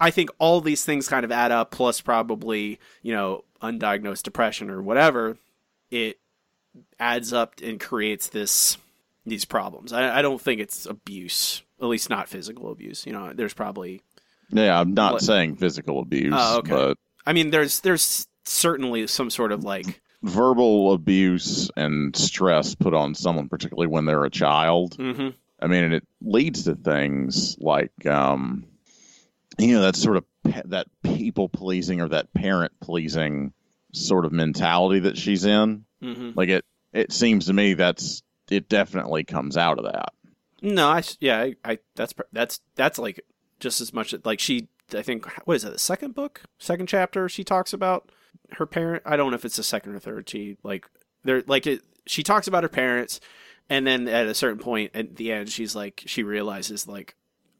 i 0.00 0.10
think 0.10 0.30
all 0.38 0.60
these 0.60 0.84
things 0.84 1.08
kind 1.08 1.24
of 1.24 1.32
add 1.32 1.52
up 1.52 1.70
plus 1.70 2.00
probably 2.00 2.78
you 3.02 3.12
know 3.12 3.44
undiagnosed 3.62 4.22
depression 4.22 4.70
or 4.70 4.82
whatever 4.82 5.36
it 5.90 6.18
adds 7.00 7.32
up 7.32 7.54
and 7.62 7.80
creates 7.80 8.28
this 8.28 8.76
these 9.24 9.44
problems 9.44 9.92
i, 9.92 10.18
I 10.18 10.22
don't 10.22 10.40
think 10.40 10.60
it's 10.60 10.86
abuse 10.86 11.62
at 11.80 11.86
least 11.86 12.10
not 12.10 12.28
physical 12.28 12.70
abuse 12.70 13.06
you 13.06 13.12
know 13.12 13.32
there's 13.34 13.54
probably 13.54 14.00
Yeah, 14.50 14.78
I'm 14.80 14.94
not 14.94 15.14
What? 15.14 15.22
saying 15.22 15.56
physical 15.56 16.00
abuse, 16.00 16.34
Oh, 16.36 16.58
okay. 16.58 16.70
but 16.70 16.98
i 17.26 17.32
mean 17.32 17.50
there's 17.50 17.80
there's 17.80 18.26
certainly 18.44 19.06
some 19.08 19.28
sort 19.30 19.52
of 19.52 19.64
like 19.64 20.00
verbal 20.22 20.92
abuse 20.92 21.70
and 21.76 22.14
stress 22.16 22.74
put 22.74 22.94
on 22.94 23.14
someone, 23.14 23.48
particularly 23.48 23.86
when 23.86 24.06
they're 24.06 24.24
a 24.24 24.30
child. 24.30 24.96
mhm, 24.98 25.34
I 25.60 25.66
mean, 25.66 25.84
and 25.84 25.94
it 25.94 26.04
leads 26.20 26.64
to 26.64 26.74
things 26.74 27.56
like, 27.60 27.92
um, 28.06 28.64
you 29.58 29.74
know, 29.74 29.82
that 29.82 29.96
sort 29.96 30.16
of 30.16 30.24
pe- 30.44 30.62
that 30.66 30.86
people 31.02 31.48
pleasing 31.48 32.00
or 32.00 32.08
that 32.08 32.32
parent 32.34 32.72
pleasing 32.80 33.52
sort 33.92 34.24
of 34.24 34.32
mentality 34.32 35.00
that 35.00 35.16
she's 35.16 35.44
in. 35.44 35.84
mhm. 36.02 36.36
Like 36.36 36.48
it, 36.48 36.64
it 36.92 37.12
seems 37.12 37.46
to 37.46 37.52
me 37.52 37.74
that's 37.74 38.22
it 38.50 38.68
definitely 38.68 39.24
comes 39.24 39.56
out 39.56 39.78
of 39.78 39.84
that. 39.84 40.12
No, 40.62 40.88
I 40.88 41.02
yeah, 41.20 41.40
I, 41.40 41.54
I 41.64 41.78
that's 41.94 42.14
that's 42.32 42.60
that's 42.74 42.98
like 42.98 43.20
just 43.60 43.80
as 43.80 43.92
much 43.92 44.14
like 44.24 44.40
she. 44.40 44.68
I 44.94 45.02
think 45.02 45.26
what 45.46 45.54
is 45.56 45.64
it? 45.64 45.72
The 45.72 45.78
second 45.78 46.14
book, 46.14 46.42
second 46.58 46.86
chapter. 46.88 47.28
She 47.28 47.42
talks 47.44 47.72
about 47.72 48.10
her 48.52 48.66
parent. 48.66 49.02
I 49.04 49.16
don't 49.16 49.30
know 49.30 49.34
if 49.34 49.44
it's 49.44 49.56
the 49.56 49.62
second 49.64 49.94
or 49.94 49.98
third. 49.98 50.28
She 50.28 50.56
like 50.62 50.86
they're 51.24 51.42
like 51.46 51.66
it. 51.66 51.82
She 52.06 52.22
talks 52.22 52.46
about 52.46 52.62
her 52.62 52.68
parents, 52.68 53.20
and 53.68 53.86
then 53.86 54.06
at 54.06 54.26
a 54.26 54.34
certain 54.34 54.58
point 54.60 54.92
at 54.94 55.16
the 55.16 55.32
end, 55.32 55.48
she's 55.50 55.74
like 55.74 56.02
she 56.06 56.22
realizes 56.22 56.86
like 56.86 57.16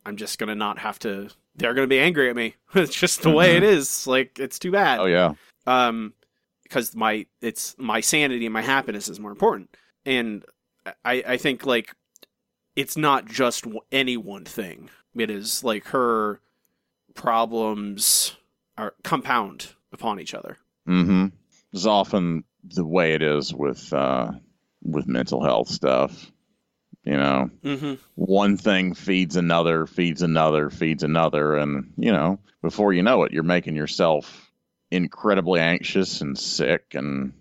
I'm 0.07 0.17
just 0.17 0.39
gonna 0.39 0.55
not 0.55 0.79
have 0.79 0.99
to. 1.01 1.29
They're 1.57 1.75
gonna 1.75 1.87
be 1.87 1.99
angry 1.99 2.31
at 2.31 2.37
me. 2.37 2.55
it's 2.75 2.95
just 2.95 3.23
the 3.23 3.31
way 3.31 3.57
it 3.57 3.63
is. 3.63 4.07
Like 4.07 4.39
it's 4.39 4.59
too 4.59 4.71
bad. 4.71 5.01
Oh 5.01 5.07
yeah. 5.07 5.33
um 5.67 6.15
because 6.63 6.95
my 6.95 7.27
it's 7.41 7.75
my 7.79 8.01
sanity 8.01 8.47
and 8.47 8.53
my 8.53 8.63
happiness 8.63 9.09
is 9.09 9.21
more 9.21 9.31
important 9.31 9.77
and 10.05 10.45
i 11.05 11.23
i 11.27 11.37
think 11.37 11.65
like 11.65 11.95
it's 12.75 12.97
not 12.97 13.25
just 13.27 13.65
any 13.93 14.17
one 14.17 14.45
thing 14.45 14.91
it 15.15 15.31
is 15.31 15.63
like 15.63 15.85
her 15.87 16.41
problems 17.15 18.37
are 18.77 18.95
compound 19.05 19.69
upon 19.93 20.19
each 20.19 20.35
other 20.35 20.59
Mm-hmm. 20.89 21.27
It's 21.73 21.87
often 21.87 22.45
the 22.63 22.85
way 22.85 23.15
it 23.15 23.23
is 23.23 23.53
with 23.53 23.93
uh, 23.93 24.31
with 24.83 25.07
mental 25.09 25.43
health 25.43 25.69
stuff. 25.69 26.31
You 27.07 27.17
know, 27.17 27.51
mm-hmm 27.65 27.95
one 28.17 28.57
thing 28.57 28.95
feeds 28.95 29.37
another, 29.37 29.87
feeds 29.87 30.23
another, 30.23 30.71
feeds 30.71 31.05
another, 31.05 31.55
and 31.55 31.93
you 31.97 32.11
know, 32.11 32.41
before 32.63 32.93
you 32.93 33.03
know 33.03 33.23
it, 33.23 33.33
you're 33.33 33.45
making 33.45 33.77
yourself 33.77 34.51
incredibly 34.91 35.61
anxious 35.61 36.21
and 36.21 36.37
sick, 36.37 36.95
and 36.95 37.33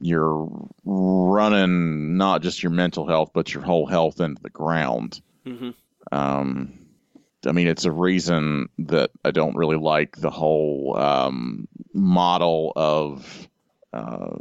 you're 0.00 0.48
running 0.84 2.16
not 2.16 2.42
just 2.42 2.62
your 2.62 2.70
mental 2.70 3.08
health, 3.08 3.30
but 3.34 3.52
your 3.52 3.64
whole 3.64 3.86
health 3.86 4.20
into 4.20 4.40
the 4.40 4.50
ground. 4.50 5.20
mm-hmm 5.44 5.70
Um, 6.12 6.86
I 7.46 7.52
mean, 7.52 7.68
it's 7.68 7.84
a 7.84 7.92
reason 7.92 8.68
that 8.78 9.10
I 9.24 9.30
don't 9.30 9.56
really 9.56 9.76
like 9.76 10.16
the 10.16 10.30
whole 10.30 10.96
um, 10.96 11.66
model 11.92 12.72
of 12.76 13.48
uh, 13.92 14.36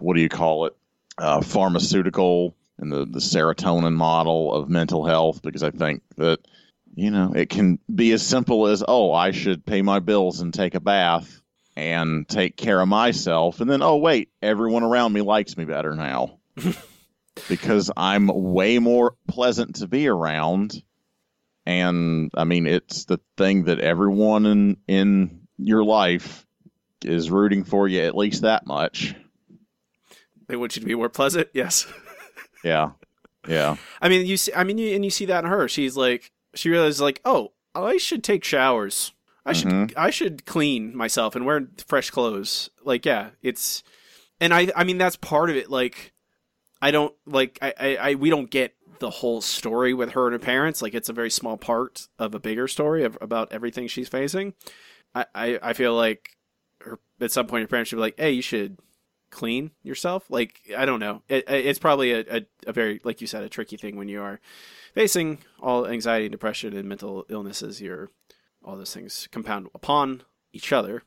what 0.00 0.14
do 0.16 0.22
you 0.22 0.28
call 0.28 0.66
it? 0.66 0.76
Uh, 1.18 1.42
pharmaceutical 1.42 2.56
and 2.82 2.92
the, 2.92 3.06
the 3.06 3.20
serotonin 3.20 3.94
model 3.94 4.52
of 4.52 4.68
mental 4.68 5.06
health, 5.06 5.40
because 5.40 5.62
I 5.62 5.70
think 5.70 6.02
that, 6.16 6.40
you 6.94 7.10
know, 7.12 7.32
it 7.34 7.48
can 7.48 7.78
be 7.92 8.12
as 8.12 8.26
simple 8.26 8.66
as, 8.66 8.82
oh, 8.86 9.12
I 9.12 9.30
should 9.30 9.64
pay 9.64 9.82
my 9.82 10.00
bills 10.00 10.40
and 10.40 10.52
take 10.52 10.74
a 10.74 10.80
bath 10.80 11.40
and 11.76 12.28
take 12.28 12.56
care 12.56 12.80
of 12.80 12.88
myself. 12.88 13.60
And 13.60 13.70
then, 13.70 13.82
oh, 13.82 13.96
wait, 13.96 14.30
everyone 14.42 14.82
around 14.82 15.12
me 15.12 15.20
likes 15.22 15.56
me 15.56 15.64
better 15.64 15.94
now 15.94 16.40
because 17.48 17.90
I'm 17.96 18.26
way 18.26 18.80
more 18.80 19.14
pleasant 19.28 19.76
to 19.76 19.86
be 19.86 20.08
around. 20.08 20.82
And 21.64 22.32
I 22.34 22.42
mean, 22.42 22.66
it's 22.66 23.04
the 23.04 23.20
thing 23.36 23.64
that 23.64 23.78
everyone 23.78 24.44
in 24.44 24.76
in 24.88 25.46
your 25.56 25.84
life 25.84 26.44
is 27.04 27.30
rooting 27.30 27.62
for 27.62 27.86
you 27.86 28.00
at 28.00 28.16
least 28.16 28.42
that 28.42 28.66
much. 28.66 29.14
they 30.48 30.56
want 30.56 30.74
you 30.74 30.80
to 30.80 30.86
be 30.86 30.94
more 30.94 31.08
pleasant 31.08 31.48
yes 31.52 31.86
Yeah, 32.64 32.90
yeah, 33.48 33.76
i 34.00 34.08
mean 34.08 34.24
you 34.26 34.36
see 34.36 34.52
i 34.54 34.62
mean 34.64 34.78
you, 34.78 34.94
and 34.94 35.04
you 35.04 35.10
see 35.10 35.24
that 35.26 35.44
in 35.44 35.50
her. 35.50 35.68
She's 35.68 35.96
like 35.96 36.30
she 36.54 36.68
realizes 36.70 37.00
like 37.00 37.20
oh 37.24 37.52
i 37.74 37.96
should 37.96 38.22
take 38.22 38.44
showers. 38.44 39.12
I 39.44 39.52
should 39.52 39.68
Mhm. 39.68 39.92
i 39.96 40.10
should 40.10 40.46
clean 40.46 40.96
myself 40.96 41.34
and 41.34 41.44
wear 41.44 41.66
fresh 41.86 42.10
clothes. 42.10 42.70
Like 42.84 43.04
yeah 43.04 43.30
it's 43.42 43.82
and 44.40 44.54
i 44.54 44.68
i 44.76 44.84
mean 44.84 44.98
that's 44.98 45.16
part 45.16 45.50
of 45.50 45.56
it. 45.56 45.70
Like 45.70 46.12
i 46.80 46.90
don't 46.92 47.14
like 47.26 47.58
i 47.60 47.74
i, 47.80 47.96
I 47.96 48.14
we 48.14 48.30
don't 48.30 48.50
get 48.50 48.74
the 49.00 49.10
whole 49.10 49.40
story 49.40 49.92
with 49.94 50.12
her 50.12 50.26
and 50.28 50.34
her 50.34 50.38
parents. 50.38 50.80
Like 50.80 50.94
it's 50.94 51.08
a 51.08 51.12
very 51.12 51.30
small 51.30 51.56
part 51.56 52.06
of 52.20 52.36
a 52.36 52.38
bigger 52.38 52.68
story 52.68 53.02
of, 53.02 53.18
about 53.20 53.50
everything 53.52 53.88
she's 53.88 54.08
facing. 54.08 54.54
I 55.14 55.26
i, 55.34 55.58
I 55.62 55.72
feel 55.72 55.94
like 55.96 56.36
her, 56.82 57.00
at 57.20 57.32
some 57.32 57.46
point 57.48 57.62
her 57.62 57.68
parents 57.68 57.88
should 57.90 57.96
be 57.96 58.02
like 58.02 58.18
hey 58.20 58.30
you 58.30 58.42
should 58.42 58.78
clean 59.32 59.72
yourself? 59.82 60.24
Like 60.30 60.60
i 60.78 60.84
don't 60.84 61.00
know. 61.00 61.22
It, 61.28 61.44
it's 61.48 61.80
probably 61.80 62.12
a, 62.12 62.20
a, 62.36 62.46
a 62.68 62.72
very 62.72 63.00
like 63.02 63.20
you 63.20 63.26
said 63.26 63.42
a 63.42 63.48
tricky 63.48 63.76
thing 63.76 63.96
when 63.96 64.08
you 64.08 64.22
are 64.22 64.38
facing 64.94 65.38
all 65.60 65.86
anxiety 65.88 66.26
and 66.26 66.32
depression 66.32 66.76
and 66.76 66.88
mental 66.88 67.24
illnesses. 67.28 67.80
You're 67.80 68.10
all 68.64 68.76
those 68.76 68.94
things 68.94 69.28
compound 69.32 69.68
upon 69.74 70.22
each 70.52 70.72
other. 70.72 71.02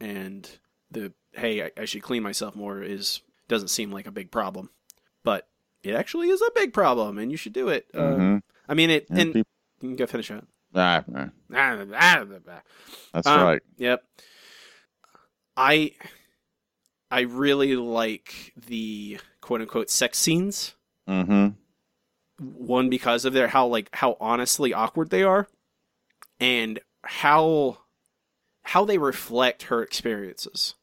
And 0.00 0.48
the 0.90 1.12
hey 1.34 1.62
I, 1.64 1.70
I 1.78 1.84
should 1.84 2.02
clean 2.02 2.22
myself 2.24 2.56
more 2.56 2.82
is 2.82 3.20
doesn't 3.48 3.68
seem 3.68 3.90
like 3.92 4.06
a 4.06 4.10
big 4.12 4.30
problem 4.30 4.70
but 5.24 5.46
it 5.82 5.94
actually 5.94 6.28
is 6.30 6.40
a 6.42 6.50
big 6.54 6.72
problem 6.72 7.18
and 7.18 7.30
you 7.30 7.36
should 7.36 7.52
do 7.52 7.68
it. 7.68 7.86
Uh, 7.94 7.98
Mhm. 8.00 8.42
i 8.68 8.74
mean 8.74 8.90
it 8.90 9.06
Yeah, 9.10 9.20
and 9.20 9.32
peop- 9.34 9.46
you 9.80 9.88
can 9.90 9.96
go 9.96 10.06
finish 10.06 10.30
it 10.30 10.44
ah, 10.74 11.04
ah, 11.54 12.24
that's 13.12 13.26
Um, 13.26 13.42
right. 13.46 13.62
Yep. 13.78 14.02
I 15.56 15.92
I 17.12 17.20
really 17.20 17.76
like 17.76 18.54
the 18.66 19.20
quote 19.42 19.60
unquote 19.60 19.90
sex 19.90 20.18
scenes. 20.18 20.74
Mm-hmm. 21.06 21.48
One 22.40 22.88
because 22.88 23.26
of 23.26 23.34
their 23.34 23.48
how 23.48 23.66
like 23.66 23.90
how 23.92 24.16
honestly 24.18 24.72
awkward 24.72 25.10
they 25.10 25.22
are 25.22 25.46
and 26.40 26.80
how 27.04 27.76
how 28.62 28.86
they 28.86 28.96
reflect 28.96 29.64
her 29.64 29.82
experiences. 29.82 30.74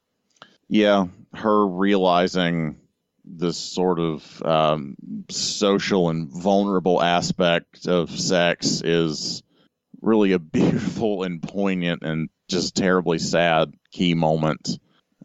Yeah, 0.68 1.08
her 1.34 1.66
realizing 1.66 2.80
this 3.26 3.58
sort 3.58 4.00
of 4.00 4.44
um, 4.44 4.98
social 5.32 6.10
and 6.10 6.30
vulnerable 6.30 7.02
aspect 7.02 7.88
of 7.88 8.12
sex 8.12 8.84
is 8.84 9.42
really 10.00 10.34
a 10.34 10.40
beautiful 10.40 11.24
and 11.24 11.42
poignant 11.42 12.04
and 12.04 12.30
just 12.48 12.76
terribly 12.76 13.18
sad 13.18 13.74
key 13.92 14.14
moment 14.14 14.78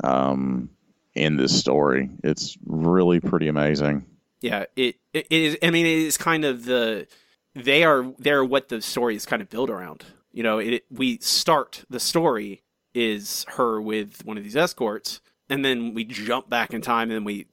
um, 0.03 0.71
in 1.15 1.37
this 1.37 1.59
story. 1.59 2.11
It's 2.23 2.57
really 2.65 3.21
pretty 3.21 3.49
amazing. 3.49 4.05
Yeah, 4.41 4.65
it, 4.77 4.97
it 5.13 5.27
is 5.31 5.59
I 5.63 5.71
mean 5.71 5.87
it 5.87 5.99
is 5.99 6.19
kind 6.19 6.45
of 6.45 6.65
the 6.65 7.07
they 7.55 7.85
are 7.85 8.13
they're 8.19 8.45
what 8.45 8.69
the 8.69 8.83
story 8.83 9.17
is 9.17 9.27
kind 9.27 9.41
of 9.41 9.49
built 9.49 9.71
around. 9.71 10.05
You 10.33 10.43
know, 10.43 10.59
it 10.59 10.85
we 10.91 11.19
start 11.19 11.85
the 11.89 12.01
story 12.01 12.63
is 12.95 13.45
her 13.51 13.81
with 13.81 14.25
one 14.25 14.37
of 14.37 14.45
these 14.45 14.57
escorts 14.57 15.21
and 15.49 15.65
then 15.65 15.95
we 15.95 16.05
jump 16.05 16.49
back 16.49 16.73
in 16.73 16.81
time 16.81 17.11
and 17.11 17.25
we 17.25 17.47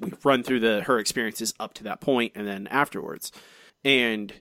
we 0.00 0.12
run 0.22 0.42
through 0.42 0.60
the 0.60 0.82
her 0.82 0.98
experiences 0.98 1.54
up 1.60 1.74
to 1.74 1.84
that 1.84 2.00
point 2.00 2.32
and 2.34 2.46
then 2.46 2.66
afterwards. 2.68 3.32
And 3.84 4.32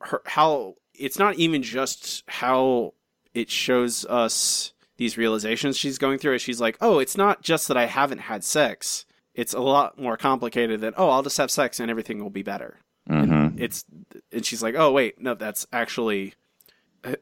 her 0.00 0.22
how 0.26 0.76
it's 0.94 1.18
not 1.18 1.36
even 1.36 1.62
just 1.62 2.24
how 2.28 2.94
it 3.34 3.50
shows 3.50 4.04
us 4.06 4.72
these 4.96 5.16
realizations 5.18 5.76
she's 5.76 5.98
going 5.98 6.18
through. 6.18 6.34
Is 6.34 6.42
she's 6.42 6.60
like, 6.60 6.76
"Oh, 6.80 6.98
it's 6.98 7.16
not 7.16 7.42
just 7.42 7.68
that 7.68 7.76
I 7.76 7.86
haven't 7.86 8.18
had 8.20 8.44
sex." 8.44 9.04
It's 9.34 9.52
a 9.54 9.60
lot 9.60 9.98
more 10.00 10.16
complicated 10.16 10.80
than, 10.80 10.94
"Oh, 10.96 11.10
I'll 11.10 11.22
just 11.22 11.36
have 11.38 11.50
sex 11.50 11.78
and 11.80 11.90
everything 11.90 12.22
will 12.22 12.30
be 12.30 12.42
better." 12.42 12.78
Mm-hmm. 13.08 13.62
it's 13.62 13.84
and 14.32 14.44
she's 14.44 14.64
like 14.64 14.74
oh 14.76 14.90
wait 14.90 15.20
no 15.20 15.34
that's 15.34 15.64
actually 15.72 16.34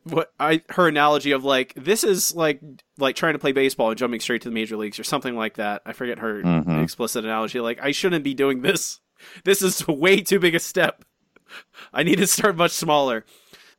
what 0.05 0.33
i 0.41 0.63
her 0.71 0.89
analogy 0.89 1.33
of 1.33 1.45
like 1.45 1.75
this 1.77 2.05
is 2.05 2.35
like 2.35 2.59
like 2.97 3.17
trying 3.17 3.35
to 3.35 3.39
play 3.39 3.53
baseball 3.53 3.91
and 3.91 3.99
jumping 3.99 4.19
straight 4.21 4.41
to 4.41 4.49
the 4.49 4.55
major 4.55 4.79
leagues 4.79 4.99
or 4.99 5.05
something 5.05 5.37
like 5.37 5.57
that 5.57 5.83
i 5.85 5.93
forget 5.93 6.21
her 6.21 6.41
Mhm. 6.43 6.83
explicit 6.83 7.23
analogy 7.27 7.61
like 7.61 7.79
i 7.83 7.91
shouldn't 7.91 8.25
be 8.25 8.33
doing 8.33 8.63
this 8.63 9.01
this 9.45 9.61
is 9.61 9.87
way 9.87 10.23
too 10.23 10.39
big 10.39 10.55
a 10.55 10.59
step 10.59 11.05
i 11.93 12.03
need 12.03 12.17
to 12.17 12.27
start 12.27 12.57
much 12.57 12.71
smaller 12.73 13.27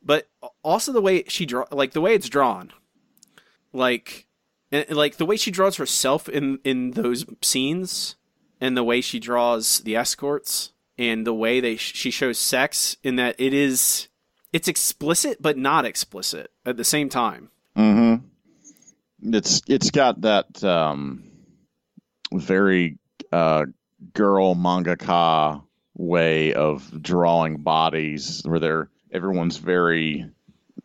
but 0.04 0.28
also 0.64 0.92
the 0.92 1.02
way 1.02 1.24
she 1.28 1.48
draw 1.48 1.66
like 1.72 1.94
the 1.94 2.02
way 2.02 2.14
it's 2.14 2.30
drawn 2.30 2.72
like 3.76 4.28
and, 4.72 4.86
and, 4.88 4.98
like 4.98 5.18
the 5.18 5.26
way 5.26 5.38
she 5.38 5.52
draws 5.52 5.78
herself 5.78 6.28
in 6.30 6.60
in 6.64 6.92
those 6.92 7.26
scenes 7.42 8.16
and 8.60 8.76
the 8.76 8.84
way 8.84 9.02
she 9.02 9.20
draws 9.20 9.80
the 9.80 9.96
escorts 9.96 10.72
and 10.98 11.28
the 11.28 11.34
way 11.34 11.60
they 11.60 11.76
she 11.76 12.10
shows 12.10 12.38
sex 12.38 12.98
in 13.04 13.18
that 13.18 13.36
it 13.38 13.54
is 13.54 14.08
it's 14.54 14.68
explicit 14.68 15.42
but 15.42 15.58
not 15.58 15.86
explicit 15.86 16.52
at 16.66 16.78
the 16.78 16.84
same 16.84 17.10
time. 17.10 17.50
Mm-hmm. 17.76 18.26
It's 19.36 19.62
it's 19.68 19.92
got 19.92 20.22
that 20.22 20.64
um, 20.64 21.24
very 22.32 22.98
uh, 23.32 23.66
girl 24.14 24.56
mangaka 24.56 25.62
way 25.94 26.54
of 26.54 27.02
drawing 27.02 27.58
bodies, 27.58 28.42
where 28.46 28.60
they're 28.60 28.90
everyone's 29.12 29.58
very 29.58 30.30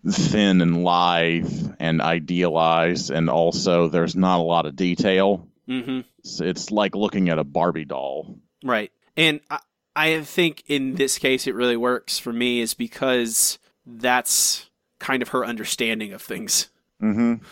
thin 0.08 0.60
and 0.60 0.84
lithe 0.84 1.74
and 1.78 2.00
idealized, 2.00 3.10
and 3.10 3.28
also 3.28 3.88
there's 3.88 4.16
not 4.16 4.40
a 4.40 4.42
lot 4.42 4.66
of 4.66 4.76
detail. 4.76 5.48
Mm-hmm. 5.68 6.00
It's, 6.18 6.40
it's 6.40 6.70
like 6.70 6.94
looking 6.94 7.28
at 7.28 7.38
a 7.38 7.44
Barbie 7.44 7.84
doll. 7.84 8.38
Right. 8.64 8.92
And 9.16 9.40
I, 9.50 9.58
I 9.94 10.20
think 10.22 10.64
in 10.66 10.94
this 10.94 11.18
case 11.18 11.46
it 11.46 11.54
really 11.54 11.76
works 11.76 12.18
for 12.18 12.32
me 12.32 12.60
is 12.60 12.74
because 12.74 13.58
that's 13.86 14.70
kind 14.98 15.22
of 15.22 15.28
her 15.28 15.44
understanding 15.44 16.12
of 16.12 16.22
things. 16.22 16.68
Mm-hmm. 17.02 17.34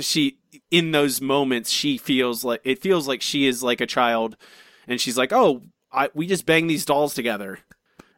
She 0.00 0.36
in 0.72 0.90
those 0.90 1.20
moments 1.20 1.70
she 1.70 1.96
feels 1.96 2.42
like 2.42 2.60
it 2.64 2.82
feels 2.82 3.06
like 3.06 3.22
she 3.22 3.46
is 3.46 3.62
like 3.62 3.80
a 3.80 3.86
child 3.86 4.36
and 4.88 5.00
she's 5.00 5.16
like, 5.16 5.32
"Oh, 5.32 5.62
I 5.92 6.10
we 6.12 6.26
just 6.26 6.44
bang 6.44 6.66
these 6.66 6.84
dolls 6.84 7.14
together." 7.14 7.60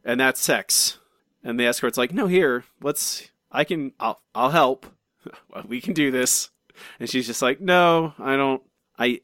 And 0.02 0.18
that's 0.18 0.40
sex. 0.40 0.98
And 1.44 1.60
the 1.60 1.66
escort's 1.66 1.98
like, 1.98 2.14
"No, 2.14 2.26
here. 2.26 2.64
Let's 2.80 3.28
I 3.52 3.64
can 3.64 3.92
I'll 4.00 4.20
I'll 4.34 4.50
help. 4.50 4.86
we 5.66 5.80
can 5.80 5.92
do 5.92 6.10
this." 6.10 6.50
And 6.98 7.08
she's 7.08 7.26
just 7.26 7.42
like, 7.42 7.60
"No, 7.60 8.14
I 8.18 8.36
don't 8.36 8.62
I 8.98 9.20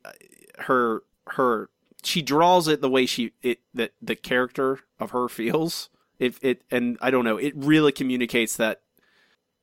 her 0.59 1.03
her 1.29 1.70
she 2.03 2.22
draws 2.22 2.68
it 2.68 2.81
the 2.81 2.89
way 2.91 3.07
she 3.07 3.33
it 3.43 3.61
that 3.74 3.93
the 4.01 4.16
character 4.16 4.81
of 5.01 5.11
her 5.11 5.29
feels 5.41 5.89
It 6.18 6.37
it 6.43 6.62
and 6.70 6.99
I 7.01 7.11
don't 7.11 7.24
know. 7.24 7.37
It 7.37 7.55
really 7.57 7.93
communicates 7.93 8.57
that 8.57 8.83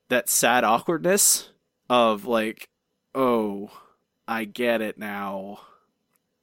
that 0.08 0.28
sad 0.28 0.64
awkwardness 0.64 1.50
of 1.90 2.24
like, 2.24 2.68
oh, 3.14 3.70
I 4.28 4.44
get 4.44 4.80
it 4.80 4.98
now. 4.98 5.60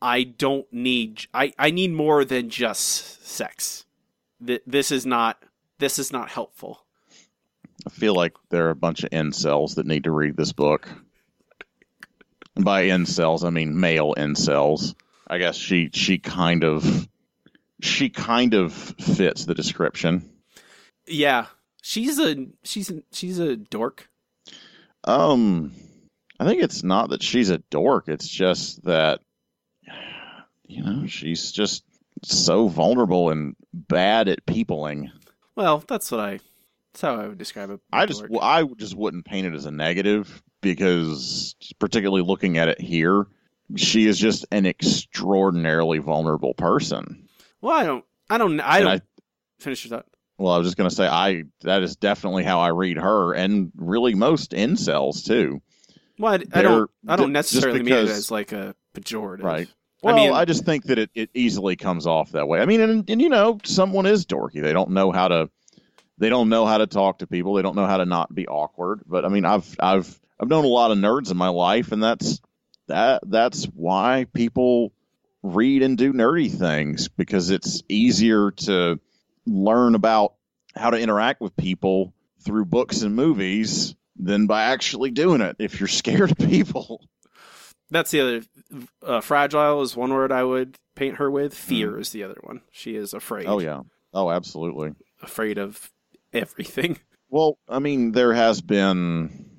I 0.02 0.24
don't 0.24 0.72
need. 0.72 1.28
I 1.34 1.54
I 1.58 1.72
need 1.72 1.92
more 1.92 2.26
than 2.26 2.50
just 2.50 3.26
sex. 3.26 3.86
Th- 4.46 4.62
This 4.68 4.92
is 4.92 5.06
not. 5.06 5.44
This 5.80 5.98
is 5.98 6.12
not 6.12 6.30
helpful. 6.30 6.86
I 7.86 7.90
feel 7.90 8.16
like 8.16 8.34
there 8.50 8.68
are 8.68 8.72
a 8.72 8.76
bunch 8.76 9.04
of 9.04 9.10
incels 9.12 9.76
that 9.76 9.86
need 9.86 10.06
to 10.06 10.12
read 10.12 10.38
this 10.38 10.54
book. 10.54 10.88
And 12.56 12.64
by 12.64 12.86
incels, 12.86 13.46
I 13.46 13.50
mean 13.50 13.80
male 13.80 14.14
incels. 14.16 14.96
I 15.28 15.38
guess 15.38 15.56
she 15.56 15.90
she 15.94 16.20
kind 16.20 16.64
of 16.64 17.08
she 17.82 18.10
kind 18.10 18.54
of 18.54 18.74
fits 18.74 19.46
the 19.46 19.56
description. 19.56 20.30
Yeah, 21.08 21.48
she's 21.82 22.20
a 22.20 22.48
she's 22.64 22.90
a, 22.90 23.04
she's 23.12 23.40
a 23.40 23.56
dork. 23.56 24.10
Um, 25.06 25.74
I 26.40 26.46
think 26.46 26.62
it's 26.62 26.84
not 26.84 27.10
that 27.10 27.24
she's 27.24 27.50
a 27.50 27.58
dork. 27.58 28.08
It's 28.08 28.28
just 28.28 28.84
that 28.86 29.20
you 30.66 30.84
know 30.84 31.08
she's 31.08 31.52
just 31.52 31.84
so 32.24 32.68
vulnerable 32.68 33.30
and 33.30 33.56
bad 33.74 34.28
at 34.28 34.46
peopling. 34.46 35.12
Well, 35.56 35.84
that's 35.88 36.12
what 36.12 36.22
I. 36.22 36.40
That's 36.94 37.02
how 37.02 37.16
I 37.16 37.28
would 37.28 37.38
describe 37.38 37.72
it. 37.72 37.80
I 37.92 38.06
just 38.06 38.24
I 38.42 38.64
just 38.78 38.96
wouldn't 38.96 39.26
paint 39.26 39.48
it 39.48 39.56
as 39.56 39.66
a 39.66 39.72
negative 39.72 40.44
because 40.62 41.56
particularly 41.80 42.22
looking 42.24 42.58
at 42.60 42.68
it 42.68 42.80
here, 42.80 43.26
she 43.76 44.06
is 44.06 44.20
just 44.20 44.46
an 44.52 44.66
extraordinarily 44.66 45.98
vulnerable 45.98 46.54
person. 46.54 47.28
Well, 47.62 47.74
I 47.76 47.84
don't. 47.84 48.06
I 48.30 48.38
don't. 48.38 48.60
I 48.60 48.80
don't. 48.80 48.88
I- 48.90 49.02
finish 49.60 49.86
your 49.86 49.90
thought. 49.98 50.08
Well, 50.38 50.52
I 50.54 50.58
was 50.58 50.68
just 50.68 50.78
going 50.78 50.90
to 50.90 50.96
say 50.96 51.08
I 51.08 51.44
that 51.62 51.84
is 51.84 51.96
definitely 51.96 52.44
how 52.44 52.60
I 52.60 52.70
read 52.70 52.98
her 52.98 53.34
and 53.34 53.72
really 53.76 54.14
most 54.14 54.52
incels 54.52 55.26
too. 55.26 55.62
Well, 56.20 56.34
I, 56.34 56.44
I 56.54 56.62
don't. 56.62 56.92
I 57.08 57.16
don't 57.16 57.32
necessarily 57.32 57.82
mean 57.82 57.94
it 57.94 58.10
as 58.10 58.30
like 58.30 58.52
a 58.52 58.76
pejorative. 58.94 59.44
Right. 59.44 59.68
I 59.68 59.72
Well, 60.04 60.16
I, 60.16 60.18
mean- 60.18 60.34
I 60.34 60.46
just 60.46 60.66
think 60.66 60.86
that 60.86 61.00
it, 61.00 61.10
it 61.16 61.30
easily 61.34 61.76
comes 61.76 62.06
off 62.06 62.32
that 62.34 62.48
way. 62.48 62.60
I 62.60 62.66
mean, 62.66 62.82
and, 62.82 63.10
and 63.10 63.22
you 63.22 63.30
know, 63.30 63.60
someone 63.64 64.06
is 64.06 64.26
dorky. 64.26 64.62
They 64.62 64.74
don't 64.74 64.92
know 64.92 65.12
how 65.12 65.30
to 65.30 65.50
they 66.24 66.30
don't 66.30 66.48
know 66.48 66.66
how 66.66 66.78
to 66.78 66.88
talk 66.88 67.20
to 67.20 67.28
people. 67.28 67.56
They 67.56 67.62
don't 67.62 67.76
know 67.76 67.86
how 67.86 67.98
to 67.98 68.06
not 68.06 68.34
be 68.34 68.48
awkward. 68.48 69.02
But 69.06 69.26
I 69.26 69.28
mean, 69.28 69.44
I've 69.44 69.76
I've 69.78 70.20
I've 70.40 70.48
known 70.48 70.64
a 70.64 70.70
lot 70.70 70.92
of 70.92 70.98
nerds 70.98 71.30
in 71.30 71.36
my 71.36 71.50
life, 71.50 71.92
and 71.92 72.02
that's 72.02 72.40
that 72.88 73.24
that's 73.28 73.66
why 73.66 74.26
people 74.34 74.94
read 75.42 75.84
and 75.84 75.98
do 75.98 76.14
nerdy 76.14 76.50
things 76.50 77.10
because 77.10 77.50
it's 77.50 77.84
easier 77.90 78.52
to 78.52 79.02
learn 79.46 79.96
about 79.96 80.36
how 80.74 80.92
to 80.92 80.98
interact 80.98 81.42
with 81.42 81.58
people 81.58 82.14
through 82.40 82.64
books 82.64 83.02
and 83.02 83.14
movies 83.18 83.94
than 84.16 84.48
by 84.48 84.64
actually 84.64 85.12
doing 85.12 85.42
it 85.42 85.58
if 85.60 85.82
you're 85.82 85.88
scared 85.90 86.32
of 86.32 86.38
people. 86.38 87.02
That's 87.92 88.12
the 88.12 88.22
other. 88.22 88.42
Uh, 89.06 89.20
fragile 89.20 89.82
is 89.82 89.98
one 89.98 90.14
word 90.14 90.32
I 90.32 90.46
would 90.46 90.78
paint 90.96 91.18
her 91.18 91.30
with. 91.30 91.54
Fear 91.54 92.00
is 92.00 92.12
the 92.12 92.24
other 92.24 92.40
one. 92.44 92.62
She 92.72 92.96
is 92.96 93.14
afraid. 93.14 93.46
Mm. 93.46 93.50
Oh 93.50 93.60
yeah. 93.60 93.82
Oh, 94.14 94.32
absolutely. 94.32 94.94
Afraid 95.22 95.58
of 95.58 95.92
everything. 96.34 97.00
Well, 97.30 97.58
I 97.68 97.80
mean, 97.80 98.12
there 98.12 98.34
has 98.34 98.62
been 98.62 99.50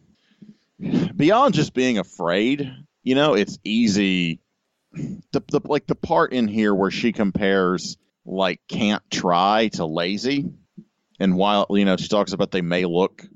beyond 1.16 1.54
just 1.54 1.74
being 1.74 1.98
afraid. 1.98 2.70
You 3.02 3.14
know, 3.14 3.34
it's 3.34 3.58
easy. 3.64 4.40
The, 4.92 5.42
the 5.48 5.60
like 5.64 5.86
the 5.86 5.96
part 5.96 6.32
in 6.32 6.46
here 6.46 6.74
where 6.74 6.90
she 6.92 7.12
compares 7.12 7.96
like 8.24 8.60
can't 8.68 9.02
try 9.10 9.68
to 9.74 9.86
lazy, 9.86 10.52
and 11.18 11.36
while 11.36 11.66
you 11.70 11.84
know 11.84 11.96
she 11.96 12.08
talks 12.08 12.32
about 12.32 12.52
they 12.52 12.62
may 12.62 12.84
look 12.84 13.26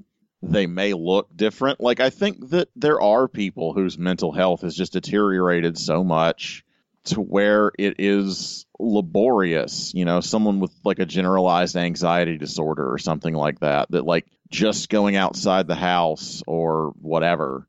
they 0.42 0.66
may 0.66 0.94
look 0.94 1.28
different. 1.34 1.80
Like 1.80 2.00
I 2.00 2.10
think 2.10 2.50
that 2.50 2.68
there 2.76 3.00
are 3.00 3.26
people 3.26 3.72
whose 3.72 3.98
mental 3.98 4.32
health 4.32 4.62
has 4.62 4.76
just 4.76 4.92
deteriorated 4.92 5.76
so 5.76 6.04
much 6.04 6.64
to 7.04 7.20
where 7.20 7.72
it 7.78 7.96
is 7.98 8.66
laborious, 8.78 9.92
you 9.94 10.04
know, 10.04 10.20
someone 10.20 10.60
with 10.60 10.72
like 10.84 10.98
a 10.98 11.06
generalized 11.06 11.76
anxiety 11.76 12.36
disorder 12.38 12.90
or 12.92 12.98
something 12.98 13.34
like 13.34 13.60
that, 13.60 13.90
that 13.90 14.04
like 14.04 14.26
just 14.50 14.88
going 14.88 15.16
outside 15.16 15.66
the 15.66 15.74
house 15.74 16.42
or 16.46 16.92
whatever 17.00 17.66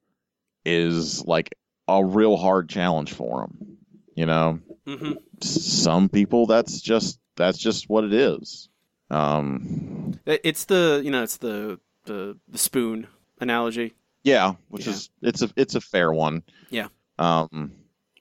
is 0.65 1.25
like 1.25 1.55
a 1.87 2.03
real 2.03 2.37
hard 2.37 2.69
challenge 2.69 3.13
for 3.13 3.41
them, 3.41 3.77
you 4.15 4.25
know. 4.25 4.59
hmm 4.85 5.13
Some 5.41 6.09
people 6.09 6.45
that's 6.45 6.81
just 6.81 7.19
that's 7.35 7.57
just 7.57 7.89
what 7.89 8.03
it 8.03 8.13
is. 8.13 8.69
Um 9.09 10.19
It's 10.25 10.65
the 10.65 11.01
you 11.03 11.11
know 11.11 11.23
it's 11.23 11.37
the 11.37 11.79
the 12.05 12.37
the 12.47 12.57
spoon 12.57 13.07
analogy 13.39 13.93
yeah, 14.23 14.55
which 14.67 14.85
Yeah. 14.85 14.93
is 14.93 15.09
it's 15.21 15.41
a 15.41 15.49
it's 15.55 15.75
a 15.75 15.81
fair 15.81 16.11
one. 16.11 16.43
Yeah. 16.69 16.87
Um 17.17 17.71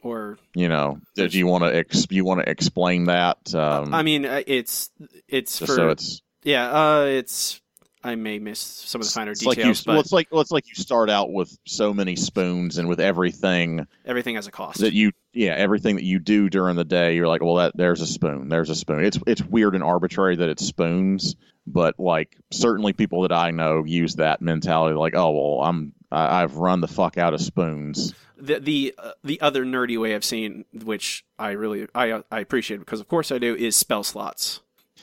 or 0.03 0.38
you 0.55 0.68
know, 0.68 1.01
do 1.14 1.26
you 1.26 1.46
want 1.46 1.64
to 1.64 1.74
ex- 1.76 2.07
you 2.11 2.24
want 2.24 2.40
to 2.40 2.51
explain 2.51 3.05
that 3.05 3.55
um 3.55 3.94
I 3.94 4.03
mean 4.03 4.24
uh, 4.24 4.42
it's 4.46 4.90
it's 5.28 5.59
for 5.59 5.66
so 5.66 5.88
it's 5.90 6.22
yeah 6.44 6.70
uh 6.70 7.05
it's 7.05 7.61
I 8.05 8.14
may 8.14 8.38
miss 8.38 8.61
some 8.61 9.01
of 9.01 9.07
the 9.09 9.12
finer 9.12 9.32
It's 9.32 9.44
like 9.44 9.59
you, 9.59 9.64
details, 9.64 9.86
well, 9.86 9.96
but 9.96 10.01
it's 10.01 10.12
like 10.12 10.28
well, 10.30 10.40
it's 10.40 10.53
like 10.53 10.68
you 10.68 10.74
start 10.74 11.11
out 11.11 11.32
with 11.32 11.57
so 11.66 11.92
many 11.92 12.14
spoons, 12.14 12.78
and 12.78 12.88
with 12.88 13.01
everything 13.01 13.86
everything 14.05 14.36
has 14.36 14.46
a 14.46 14.53
cost. 14.53 14.80
that 14.80 14.92
you, 14.92 15.11
yeah, 15.32 15.51
everything 15.51 15.96
that 15.96 16.05
you 16.05 16.20
do 16.20 16.49
during 16.49 16.76
the 16.76 16.84
day, 16.84 17.16
you're 17.16 17.26
like, 17.26 17.42
well, 17.42 17.57
that 17.57 17.76
there's 17.76 18.01
a 18.01 18.07
spoon, 18.07 18.49
there's 18.49 18.70
a 18.70 18.76
spoon. 18.76 19.05
It's 19.05 19.18
it's 19.26 19.42
weird 19.42 19.74
and 19.74 19.82
arbitrary 19.82 20.36
that 20.36 20.49
it's 20.49 20.64
spoons, 20.64 21.34
but 21.66 21.99
like 21.99 22.36
certainly 22.53 22.92
people 22.92 23.22
that 23.22 23.32
I 23.32 23.51
know 23.51 23.82
use 23.84 24.14
that 24.14 24.40
mentality, 24.40 24.94
like, 24.94 25.16
oh 25.16 25.30
well, 25.32 25.68
I'm 25.68 25.92
I, 26.11 26.42
I've 26.42 26.55
run 26.57 26.80
the 26.80 26.88
fuck 26.88 27.18
out 27.18 27.34
of 27.34 27.40
spoons. 27.40 28.14
The 28.39 28.59
the 28.61 28.95
uh, 28.99 29.12
the 29.24 29.41
other 29.41 29.64
nerdy 29.64 30.01
way 30.01 30.14
I've 30.14 30.24
seen, 30.24 30.64
which 30.72 31.24
I 31.39 31.51
really 31.51 31.86
I 31.95 32.22
I 32.30 32.41
appreciate 32.41 32.78
because 32.78 33.01
of 33.01 33.09
course 33.09 33.30
I 33.32 33.39
do, 33.39 33.55
is 33.55 33.76
spell 33.76 34.03
slots. 34.05 34.61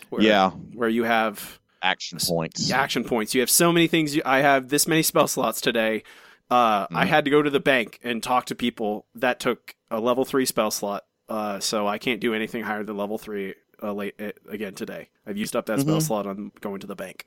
Where, 0.10 0.22
yeah, 0.22 0.52
where 0.52 0.90
you 0.90 1.04
have 1.04 1.60
action 1.82 2.20
points. 2.22 2.72
action 2.72 3.04
points. 3.04 3.34
You 3.36 3.42
have 3.42 3.50
so 3.50 3.72
many 3.72 3.88
things. 3.88 4.16
You, 4.16 4.22
I 4.26 4.40
have 4.40 4.70
this 4.70 4.88
many 4.88 5.02
spell 5.04 5.28
slots 5.28 5.62
today. 5.62 6.04
Uh, 6.50 6.86
I 6.92 7.06
Mhm. 7.06 7.10
had 7.10 7.26
to 7.26 7.32
go 7.32 7.42
to 7.42 7.50
the 7.50 7.60
bank 7.60 8.00
and 8.04 8.22
talk 8.22 8.46
to 8.48 8.56
people. 8.56 9.06
That 9.16 9.40
took 9.40 9.76
a 9.90 10.00
level 10.00 10.26
three 10.26 10.46
spell 10.46 10.70
slot. 10.72 11.06
Uh, 11.28 11.60
so 11.60 11.88
I 11.88 11.98
can't 11.98 12.22
do 12.22 12.34
anything 12.36 12.64
higher 12.64 12.84
than 12.84 12.96
level 12.98 13.18
three 13.18 13.56
uh, 13.82 13.92
late 13.94 14.14
uh, 14.22 14.32
again 14.48 14.74
today. 14.76 15.10
I've 15.26 15.38
used 15.38 15.56
up 15.56 15.66
that 15.66 15.80
spell 15.82 15.98
Mhm. 15.98 16.02
slot 16.04 16.28
on 16.28 16.52
going 16.62 16.80
to 16.82 16.88
the 16.88 16.96
bank, 16.96 17.26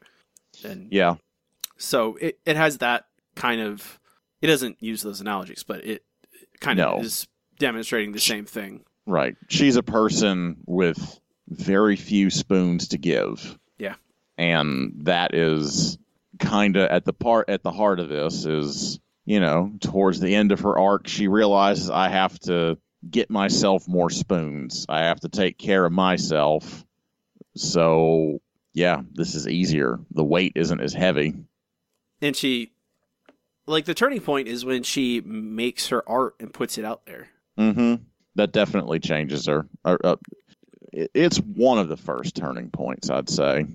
and 0.64 0.86
Yeah, 0.92 1.16
so 1.76 2.16
it, 2.20 2.38
it 2.46 2.56
has 2.56 2.78
that 2.78 3.06
kind 3.34 3.60
of. 3.60 3.98
It 4.40 4.46
doesn't 4.46 4.76
use 4.80 5.02
those 5.02 5.20
analogies, 5.20 5.64
but 5.64 5.84
it 5.84 6.04
kind 6.60 6.76
No. 6.78 6.94
of 6.94 7.04
is 7.04 7.26
demonstrating 7.58 8.12
the 8.12 8.20
same 8.20 8.44
thing. 8.44 8.84
right. 9.06 9.36
She's 9.48 9.76
a 9.76 9.82
person 9.82 10.58
with 10.66 11.18
very 11.48 11.96
few 11.96 12.30
spoons 12.30 12.88
to 12.88 12.98
give. 12.98 13.58
Yeah. 13.78 13.94
and 14.36 14.92
that 15.04 15.34
is 15.34 15.98
kind 16.38 16.76
of 16.76 16.88
at 16.90 17.04
the 17.04 17.12
part 17.12 17.48
at 17.48 17.62
the 17.62 17.72
heart 17.72 17.98
of 18.00 18.08
this 18.08 18.44
is 18.44 19.00
you 19.24 19.40
know 19.40 19.72
towards 19.80 20.20
the 20.20 20.34
end 20.34 20.52
of 20.52 20.60
her 20.60 20.78
arc 20.78 21.08
she 21.08 21.26
realizes 21.26 21.90
i 21.90 22.08
have 22.08 22.38
to 22.38 22.78
get 23.10 23.28
myself 23.30 23.88
more 23.88 24.08
spoons 24.10 24.86
i 24.88 25.00
have 25.00 25.18
to 25.18 25.28
take 25.28 25.58
care 25.58 25.84
of 25.84 25.90
myself 25.92 26.84
so 27.56 28.38
yeah 28.74 29.00
this 29.14 29.34
is 29.34 29.48
easier 29.48 29.98
the 30.12 30.24
weight 30.24 30.52
isn't 30.54 30.80
as 30.80 30.92
heavy 30.92 31.34
And 32.20 32.36
she, 32.36 32.72
like, 33.68 33.84
the 33.84 33.94
turning 33.94 34.20
point 34.20 34.48
is 34.48 34.64
when 34.64 34.82
she 34.82 35.20
makes 35.20 35.88
her 35.88 36.02
art 36.08 36.34
and 36.40 36.52
puts 36.52 36.78
it 36.78 36.84
out 36.84 37.04
there. 37.06 37.28
hmm 37.56 37.94
that 38.34 38.52
definitely 38.52 39.00
changes 39.00 39.46
her 39.46 39.66
uh, 39.84 40.16
it- 40.92 41.10
it's 41.14 41.38
one 41.38 41.78
of 41.78 41.88
the 41.88 41.96
first 41.96 42.34
turning 42.36 42.70
points 42.70 43.10
i'd 43.10 43.28
say. 43.28 43.66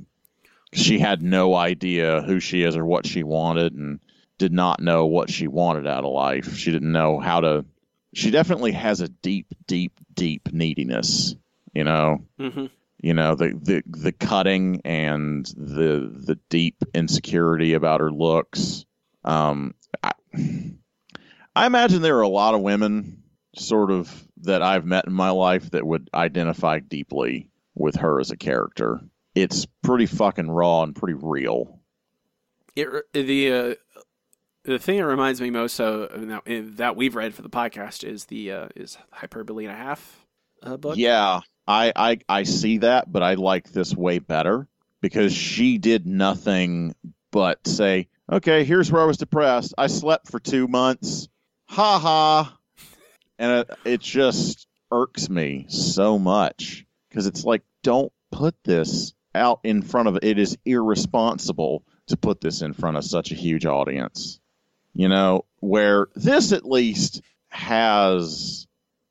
She 0.74 0.98
had 1.00 1.22
no 1.22 1.54
idea 1.54 2.22
who 2.24 2.40
she 2.40 2.64
is 2.64 2.76
or 2.76 2.84
what 2.86 3.06
she 3.06 3.22
wanted 3.24 3.74
and 3.74 4.00
did 4.40 4.52
not 4.52 4.80
know 4.82 5.06
what 5.06 5.30
she 5.30 5.48
wanted 5.48 5.86
out 5.86 6.04
of 6.04 6.12
life. 6.12 6.58
She 6.58 6.72
didn't 6.72 6.92
know 6.92 7.20
how 7.20 7.42
to 7.42 7.66
she 8.14 8.32
definitely 8.32 8.72
has 8.72 9.02
a 9.02 9.08
deep 9.10 9.48
deep 9.68 10.00
deep 10.14 10.52
neediness 10.54 11.36
you 11.74 11.84
know? 11.84 12.26
Mm-hmm. 12.40 12.66
you 13.02 13.14
know 13.14 13.36
the 13.36 13.50
the 13.62 13.84
the 13.86 14.12
cutting 14.14 14.82
and 14.86 15.46
the 15.58 16.10
the 16.26 16.40
deep 16.50 16.78
insecurity 16.94 17.74
about 17.74 18.00
her 18.02 18.12
looks 18.12 18.86
um 19.24 19.74
I, 20.02 20.12
I 21.56 21.66
imagine 21.66 22.02
there 22.02 22.18
are 22.18 22.22
a 22.22 22.28
lot 22.28 22.56
of 22.56 22.62
women 22.62 23.24
sort 23.56 23.92
of 23.92 24.12
that 24.42 24.62
I've 24.62 24.86
met 24.86 25.06
in 25.06 25.14
my 25.14 25.30
life 25.30 25.72
that 25.72 25.86
would 25.86 26.10
identify 26.14 26.80
deeply 26.80 27.50
with 27.76 27.96
her 27.98 28.20
as 28.20 28.32
a 28.32 28.38
character 28.38 29.00
it's 29.36 29.66
pretty 29.82 30.06
fucking 30.06 30.50
raw 30.50 30.84
and 30.84 30.96
pretty 30.96 31.18
real 31.22 31.80
It 32.76 32.90
the 33.14 33.52
uh, 33.52 33.76
the 34.64 34.80
thing 34.80 34.98
that 34.98 35.06
reminds 35.06 35.42
me 35.42 35.50
most 35.50 35.80
of 35.80 36.12
uh, 36.12 36.40
that 36.48 36.96
we've 36.96 37.16
read 37.16 37.34
for 37.34 37.42
the 37.42 37.50
podcast 37.50 38.04
is 38.04 38.26
the 38.26 38.52
uh, 38.52 38.68
is 38.76 38.98
hyperbole 39.12 39.66
and 39.66 39.74
a 39.74 39.78
half 39.78 40.26
uh, 40.62 40.78
book. 40.78 40.98
yeah 40.98 41.42
I, 41.68 41.94
I 41.96 42.20
I 42.28 42.44
see 42.44 42.80
that 42.80 43.12
but 43.12 43.24
I 43.24 43.36
like 43.36 43.72
this 43.72 43.96
way 43.96 44.20
better 44.20 44.68
because 45.02 45.34
she 45.34 45.78
did 45.78 46.06
nothing 46.08 46.96
but 47.34 47.68
say, 47.68 48.08
"Okay, 48.32 48.64
here's 48.64 48.92
where 48.92 49.02
I 49.02 49.06
was 49.06 49.18
depressed. 49.18 49.74
I 49.78 49.88
slept 49.88 50.30
for 50.30 50.40
2 50.40 50.70
months." 50.70 51.28
Ha 51.66 52.00
ha. 52.00 52.58
And 53.40 53.52
it, 53.52 53.70
it 53.84 54.02
just 54.02 54.68
irks 54.92 55.28
me 55.30 55.66
so 55.68 56.20
much 56.20 56.86
because 57.10 57.26
it's 57.26 57.44
like 57.44 57.64
don't 57.82 58.14
put 58.32 58.56
this 58.64 59.14
out 59.36 59.60
in 59.64 59.82
front 59.82 60.08
of 60.08 60.20
it 60.22 60.38
is 60.38 60.58
irresponsible 60.66 61.84
to 62.08 62.16
put 62.16 62.40
this 62.40 62.62
in 62.62 62.74
front 62.74 62.98
of 62.98 63.04
such 63.04 63.32
a 63.32 63.36
huge 63.36 63.66
audience. 63.66 64.40
You 64.94 65.10
know, 65.10 65.46
where 65.60 66.08
this 66.16 66.52
at 66.52 66.66
least 66.66 67.22
has 67.50 68.68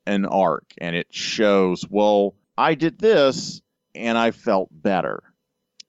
an 0.07 0.27
arc 0.27 0.65
and 0.79 0.95
it 0.95 1.09
shows, 1.11 1.85
well, 1.89 2.37
I 2.57 2.75
did 2.75 2.99
this 2.99 3.61
and 3.95 4.17
I 4.17 4.31
felt 4.31 4.69
better. 4.71 5.23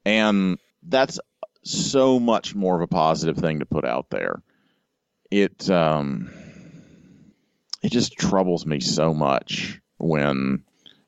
And 0.05 0.57
that's 0.81 1.19
so 1.63 2.19
much 2.19 2.55
more 2.55 2.75
of 2.75 2.81
a 2.81 2.87
positive 2.87 3.37
thing 3.37 3.59
to 3.59 3.65
put 3.65 3.85
out 3.85 4.09
there. 4.09 4.41
It 5.31 5.69
um 5.69 6.29
it 7.81 7.91
just 7.91 8.13
troubles 8.13 8.65
me 8.65 8.79
so 8.79 9.13
much 9.13 9.81
when 9.97 10.63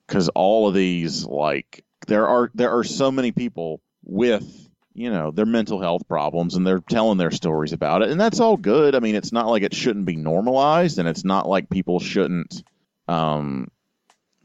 cuz 0.07 0.29
all 0.29 0.67
of 0.67 0.73
these 0.73 1.25
like 1.25 1.83
there 2.07 2.27
are 2.27 2.51
there 2.53 2.77
are 2.77 2.83
so 2.83 3.11
many 3.11 3.31
people 3.31 3.81
with 4.03 4.65
you 4.93 5.09
know 5.09 5.31
their 5.31 5.45
mental 5.45 5.81
health 5.81 6.07
problems 6.07 6.55
and 6.55 6.65
they're 6.65 6.79
telling 6.79 7.17
their 7.17 7.31
stories 7.31 7.73
about 7.73 8.01
it 8.01 8.09
and 8.09 8.19
that's 8.19 8.39
all 8.39 8.55
good 8.55 8.95
i 8.95 8.99
mean 8.99 9.15
it's 9.15 9.31
not 9.31 9.47
like 9.47 9.63
it 9.63 9.73
shouldn't 9.73 10.05
be 10.05 10.15
normalized 10.15 10.97
and 10.99 11.07
it's 11.07 11.25
not 11.25 11.47
like 11.47 11.69
people 11.69 11.99
shouldn't 11.99 12.63
um, 13.07 13.67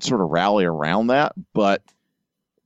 sort 0.00 0.20
of 0.20 0.28
rally 0.28 0.64
around 0.64 1.06
that 1.08 1.32
but 1.54 1.82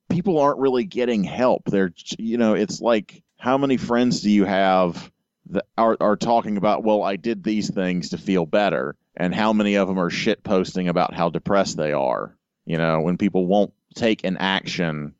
people 0.08 0.38
aren't 0.38 0.58
really 0.58 0.84
getting 0.84 1.22
help 1.22 1.64
they're 1.66 1.92
you 2.18 2.38
know 2.38 2.54
it's 2.54 2.80
like 2.80 3.22
how 3.44 3.58
many 3.58 3.76
friends 3.76 4.22
do 4.22 4.30
you 4.30 4.44
have 4.44 5.10
that 5.50 5.66
are, 5.76 5.96
are 6.00 6.16
talking 6.16 6.56
about 6.56 6.82
well 6.82 7.02
i 7.02 7.16
did 7.16 7.44
these 7.44 7.70
things 7.70 8.10
to 8.10 8.18
feel 8.18 8.46
better 8.46 8.96
and 9.16 9.34
how 9.34 9.52
many 9.52 9.76
of 9.76 9.86
them 9.86 9.98
are 9.98 10.10
shit 10.10 10.42
posting 10.42 10.88
about 10.88 11.14
how 11.14 11.28
depressed 11.28 11.76
they 11.76 11.92
are 11.92 12.36
you 12.64 12.78
know 12.78 13.00
when 13.00 13.18
people 13.18 13.46
won't 13.46 13.72
take 13.94 14.24
an 14.24 14.36
action 14.38 15.14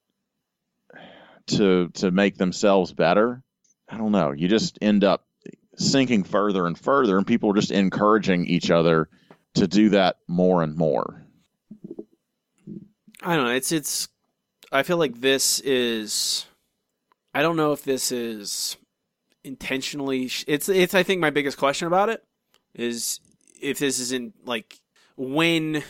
to 1.46 1.88
to 1.94 2.10
make 2.10 2.36
themselves 2.36 2.92
better, 2.92 3.42
I 3.88 3.96
don't 3.96 4.12
know. 4.12 4.32
You 4.32 4.48
just 4.48 4.78
end 4.80 5.04
up 5.04 5.26
sinking 5.76 6.24
further 6.24 6.66
and 6.66 6.78
further, 6.78 7.18
and 7.18 7.26
people 7.26 7.50
are 7.50 7.54
just 7.54 7.70
encouraging 7.70 8.46
each 8.46 8.70
other 8.70 9.08
to 9.54 9.66
do 9.66 9.90
that 9.90 10.16
more 10.26 10.62
and 10.62 10.76
more. 10.76 11.22
I 13.22 13.36
don't 13.36 13.46
know. 13.46 13.52
It's 13.52 13.72
it's. 13.72 14.08
I 14.72 14.82
feel 14.82 14.96
like 14.96 15.20
this 15.20 15.60
is. 15.60 16.46
I 17.34 17.42
don't 17.42 17.56
know 17.56 17.72
if 17.72 17.82
this 17.82 18.12
is 18.12 18.76
intentionally. 19.42 20.30
It's 20.46 20.68
it's. 20.68 20.94
I 20.94 21.02
think 21.02 21.20
my 21.20 21.30
biggest 21.30 21.58
question 21.58 21.86
about 21.88 22.08
it 22.08 22.24
is 22.74 23.20
if 23.60 23.78
this 23.78 23.98
is 23.98 24.12
in 24.12 24.32
like 24.44 24.78
when 25.16 25.82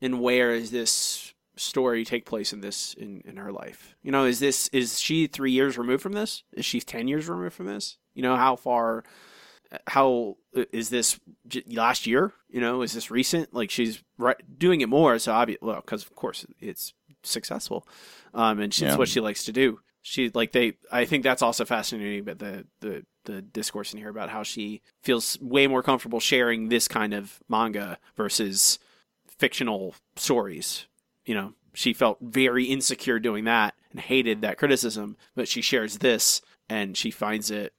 and 0.00 0.20
where 0.20 0.52
is 0.52 0.70
this 0.70 1.32
story 1.56 2.04
take 2.04 2.26
place 2.26 2.52
in 2.52 2.60
this 2.60 2.94
in, 2.94 3.22
in 3.24 3.36
her 3.36 3.52
life? 3.52 3.96
You 4.02 4.12
know, 4.12 4.24
is 4.24 4.40
this 4.40 4.68
is 4.68 5.00
she 5.00 5.26
three 5.26 5.52
years 5.52 5.78
removed 5.78 6.02
from 6.02 6.12
this? 6.12 6.42
Is 6.52 6.64
she 6.64 6.80
ten 6.80 7.08
years 7.08 7.28
removed 7.28 7.54
from 7.54 7.66
this? 7.66 7.96
You 8.14 8.22
know, 8.22 8.36
how 8.36 8.56
far? 8.56 9.04
How 9.88 10.36
is 10.54 10.90
this 10.90 11.18
last 11.66 12.06
year? 12.06 12.32
You 12.48 12.60
know, 12.60 12.82
is 12.82 12.92
this 12.92 13.10
recent? 13.10 13.54
Like 13.54 13.70
she's 13.70 14.02
right, 14.18 14.36
doing 14.58 14.82
it 14.82 14.88
more, 14.88 15.18
so 15.18 15.32
obvious. 15.32 15.58
Well, 15.62 15.76
because 15.76 16.04
of 16.04 16.14
course 16.14 16.46
it's 16.60 16.92
successful, 17.22 17.88
um, 18.34 18.60
and 18.60 18.78
yeah. 18.78 18.96
what 18.96 19.08
she 19.08 19.20
likes 19.20 19.44
to 19.44 19.52
do. 19.52 19.80
She 20.06 20.30
like 20.34 20.52
they. 20.52 20.74
I 20.92 21.04
think 21.04 21.24
that's 21.24 21.42
also 21.42 21.64
fascinating. 21.64 22.24
But 22.24 22.38
the 22.38 22.66
the 22.80 23.04
the 23.24 23.42
discourse 23.42 23.92
in 23.92 23.98
here 23.98 24.10
about 24.10 24.30
how 24.30 24.42
she 24.42 24.82
feels 25.02 25.38
way 25.40 25.66
more 25.66 25.82
comfortable 25.82 26.20
sharing 26.20 26.68
this 26.68 26.86
kind 26.88 27.14
of 27.14 27.40
manga 27.48 27.98
versus 28.16 28.78
fictional 29.26 29.94
stories 30.14 30.86
you 31.24 31.34
know, 31.34 31.54
she 31.72 31.92
felt 31.92 32.18
very 32.20 32.64
insecure 32.64 33.18
doing 33.18 33.44
that 33.44 33.74
and 33.90 34.00
hated 34.00 34.42
that 34.42 34.58
criticism, 34.58 35.16
but 35.34 35.48
she 35.48 35.62
shares 35.62 35.98
this 35.98 36.40
and 36.68 36.96
she 36.96 37.10
finds 37.10 37.50
it, 37.50 37.72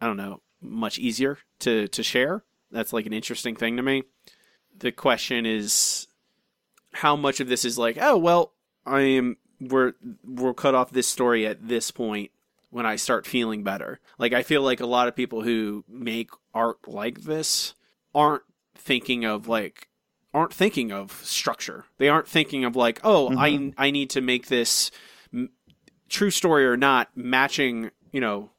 I 0.00 0.06
don't 0.06 0.16
know, 0.16 0.40
much 0.60 0.98
easier 0.98 1.38
to, 1.60 1.88
to 1.88 2.02
share. 2.02 2.44
That's 2.70 2.92
like 2.92 3.06
an 3.06 3.12
interesting 3.12 3.56
thing 3.56 3.76
to 3.76 3.82
me. 3.82 4.04
The 4.78 4.92
question 4.92 5.46
is 5.46 6.06
how 6.92 7.16
much 7.16 7.40
of 7.40 7.48
this 7.48 7.64
is 7.64 7.78
like, 7.78 7.98
oh, 8.00 8.16
well, 8.16 8.52
I 8.86 9.00
am, 9.00 9.36
we're, 9.60 9.92
we'll 10.24 10.54
cut 10.54 10.74
off 10.74 10.90
this 10.90 11.08
story 11.08 11.46
at 11.46 11.68
this 11.68 11.90
point 11.90 12.30
when 12.70 12.86
I 12.86 12.96
start 12.96 13.26
feeling 13.26 13.62
better. 13.62 14.00
Like, 14.18 14.32
I 14.32 14.42
feel 14.42 14.62
like 14.62 14.80
a 14.80 14.86
lot 14.86 15.08
of 15.08 15.16
people 15.16 15.42
who 15.42 15.84
make 15.88 16.30
art 16.54 16.88
like 16.88 17.22
this 17.22 17.74
aren't 18.14 18.42
thinking 18.74 19.24
of 19.24 19.48
like, 19.48 19.88
aren't 20.32 20.54
thinking 20.54 20.92
of 20.92 21.20
structure. 21.24 21.84
They 21.98 22.08
aren't 22.08 22.28
thinking 22.28 22.64
of 22.64 22.76
like, 22.76 23.00
oh, 23.04 23.30
mm-hmm. 23.30 23.70
I 23.78 23.86
I 23.86 23.90
need 23.90 24.10
to 24.10 24.20
make 24.20 24.46
this 24.46 24.90
m- 25.34 25.50
true 26.08 26.30
story 26.30 26.64
or 26.66 26.76
not 26.76 27.08
matching, 27.16 27.90
you 28.12 28.20
know, 28.20 28.50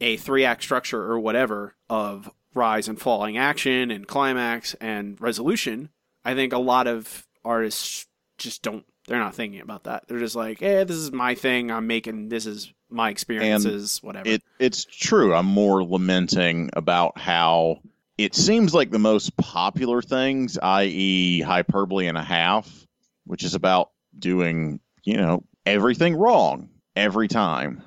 a 0.00 0.16
three 0.16 0.44
act 0.44 0.62
structure 0.62 1.02
or 1.02 1.18
whatever 1.18 1.74
of 1.90 2.30
rise 2.54 2.88
and 2.88 3.00
falling 3.00 3.36
action 3.36 3.90
and 3.90 4.06
climax 4.06 4.74
and 4.80 5.20
resolution. 5.20 5.90
I 6.24 6.34
think 6.34 6.52
a 6.52 6.58
lot 6.58 6.86
of 6.86 7.26
artists 7.44 8.06
just 8.38 8.62
don't. 8.62 8.84
They're 9.08 9.18
not 9.18 9.34
thinking 9.34 9.60
about 9.60 9.84
that. 9.84 10.06
They're 10.06 10.18
just 10.18 10.36
like, 10.36 10.62
"Eh, 10.62 10.84
this 10.84 10.96
is 10.96 11.10
my 11.10 11.34
thing. 11.34 11.70
I'm 11.70 11.86
making. 11.86 12.28
This 12.28 12.46
is 12.46 12.72
my 12.90 13.08
experiences. 13.08 13.98
And 14.02 14.06
whatever." 14.06 14.28
It 14.28 14.42
it's 14.58 14.84
true. 14.84 15.34
I'm 15.34 15.46
more 15.46 15.82
lamenting 15.82 16.70
about 16.74 17.18
how 17.18 17.80
it 18.18 18.34
seems 18.34 18.74
like 18.74 18.90
the 18.90 18.98
most 18.98 19.36
popular 19.36 20.02
things, 20.02 20.58
i.e., 20.58 21.40
hyperbole 21.40 22.06
and 22.06 22.18
a 22.18 22.22
half, 22.22 22.86
which 23.24 23.44
is 23.44 23.54
about 23.54 23.90
doing, 24.18 24.80
you 25.04 25.16
know, 25.16 25.42
everything 25.64 26.14
wrong 26.14 26.68
every 26.94 27.28
time, 27.28 27.82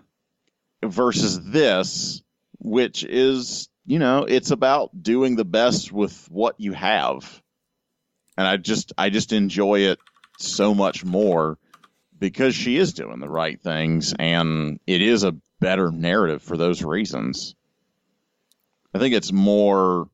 versus 0.83 1.39
this, 1.51 2.23
which 2.59 3.03
is, 3.03 3.69
you 3.85 3.99
know, 3.99 4.23
it's 4.23 4.51
about 4.51 5.03
doing 5.03 5.35
the 5.35 5.45
best 5.45 5.91
with 5.91 6.27
what 6.31 6.55
you 6.59 6.73
have. 6.73 7.41
And 8.37 8.47
I 8.47 8.57
just, 8.57 8.93
I 8.97 9.09
just 9.09 9.33
enjoy 9.33 9.81
it 9.81 9.99
so 10.41 10.73
much 10.73 11.03
more 11.03 11.57
because 12.19 12.55
she 12.55 12.77
is 12.77 12.93
doing 12.93 13.19
the 13.19 13.29
right 13.29 13.59
things 13.61 14.13
and 14.17 14.79
it 14.85 15.01
is 15.01 15.23
a 15.23 15.35
better 15.59 15.91
narrative 15.91 16.41
for 16.41 16.57
those 16.57 16.83
reasons. 16.83 17.55
I 18.93 18.99
think 18.99 19.13
it's 19.15 19.31
more 19.31 20.09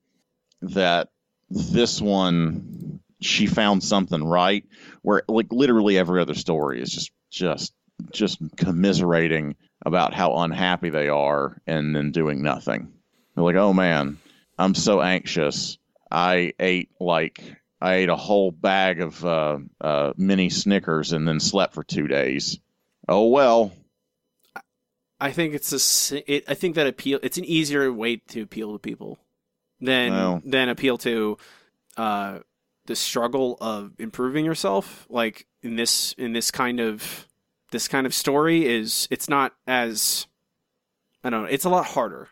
that 0.61 1.09
this 1.49 2.01
one 2.01 2.99
she 3.19 3.47
found 3.47 3.83
something 3.83 4.23
right 4.23 4.65
where 5.01 5.23
like 5.27 5.51
literally 5.51 5.97
every 5.97 6.21
other 6.21 6.35
story 6.35 6.81
is 6.81 6.91
just 6.91 7.11
just 7.31 7.73
just 8.11 8.39
commiserating 8.57 9.55
about 9.85 10.13
how 10.13 10.35
unhappy 10.37 10.89
they 10.89 11.09
are 11.09 11.59
and 11.65 11.95
then 11.95 12.11
doing 12.11 12.41
nothing. 12.41 12.91
They're 13.33 13.43
like, 13.43 13.55
"Oh 13.55 13.73
man, 13.73 14.17
I'm 14.57 14.75
so 14.75 15.01
anxious. 15.01 15.77
I 16.11 16.53
ate 16.59 16.89
like 16.99 17.57
I 17.79 17.95
ate 17.95 18.09
a 18.09 18.15
whole 18.15 18.51
bag 18.51 19.01
of 19.01 19.23
uh, 19.23 19.59
uh, 19.79 20.13
mini 20.17 20.49
Snickers 20.49 21.13
and 21.13 21.27
then 21.27 21.39
slept 21.39 21.73
for 21.73 21.83
two 21.83 22.07
days. 22.07 22.59
Oh 23.07 23.27
well." 23.27 23.71
I 25.19 25.31
think 25.31 25.53
it's 25.53 26.11
a. 26.11 26.31
It, 26.31 26.45
I 26.47 26.53
think 26.53 26.75
that 26.75 26.87
appeal. 26.87 27.19
It's 27.23 27.37
an 27.37 27.45
easier 27.45 27.91
way 27.91 28.17
to 28.29 28.41
appeal 28.41 28.73
to 28.73 28.79
people 28.79 29.17
than 29.81 30.11
wow. 30.11 30.41
than 30.43 30.69
appeal 30.69 30.97
to 30.99 31.37
uh, 31.97 32.39
the 32.85 32.95
struggle 32.95 33.57
of 33.59 33.93
improving 33.99 34.45
yourself. 34.45 35.07
Like 35.09 35.47
in 35.63 35.75
this 35.75 36.13
in 36.17 36.33
this 36.33 36.51
kind 36.51 36.79
of 36.79 37.27
this 37.71 37.87
kind 37.87 38.05
of 38.05 38.13
story 38.13 38.65
is 38.67 39.07
it's 39.09 39.27
not 39.27 39.53
as 39.65 40.27
I 41.23 41.29
don't 41.29 41.43
know. 41.43 41.49
It's 41.49 41.65
a 41.65 41.69
lot 41.69 41.85
harder. 41.85 42.29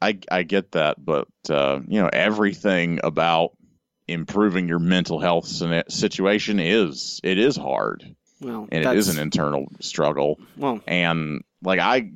I 0.00 0.18
I 0.30 0.44
get 0.44 0.72
that, 0.72 1.04
but 1.04 1.28
uh, 1.48 1.80
you 1.86 2.00
know 2.00 2.10
everything 2.12 3.00
about 3.02 3.52
improving 4.06 4.68
your 4.68 4.78
mental 4.78 5.20
health 5.20 5.46
situation 5.88 6.60
is 6.60 7.20
it 7.22 7.38
is 7.38 7.56
hard. 7.56 8.14
Well, 8.40 8.68
and 8.70 8.84
it 8.84 8.96
is 8.96 9.08
an 9.08 9.18
internal 9.18 9.66
struggle. 9.80 10.38
Well, 10.56 10.80
and 10.86 11.42
like 11.62 11.80
I 11.80 12.12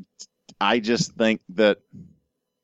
I 0.61 0.81
just 0.81 1.13
think 1.13 1.41
that 1.51 1.79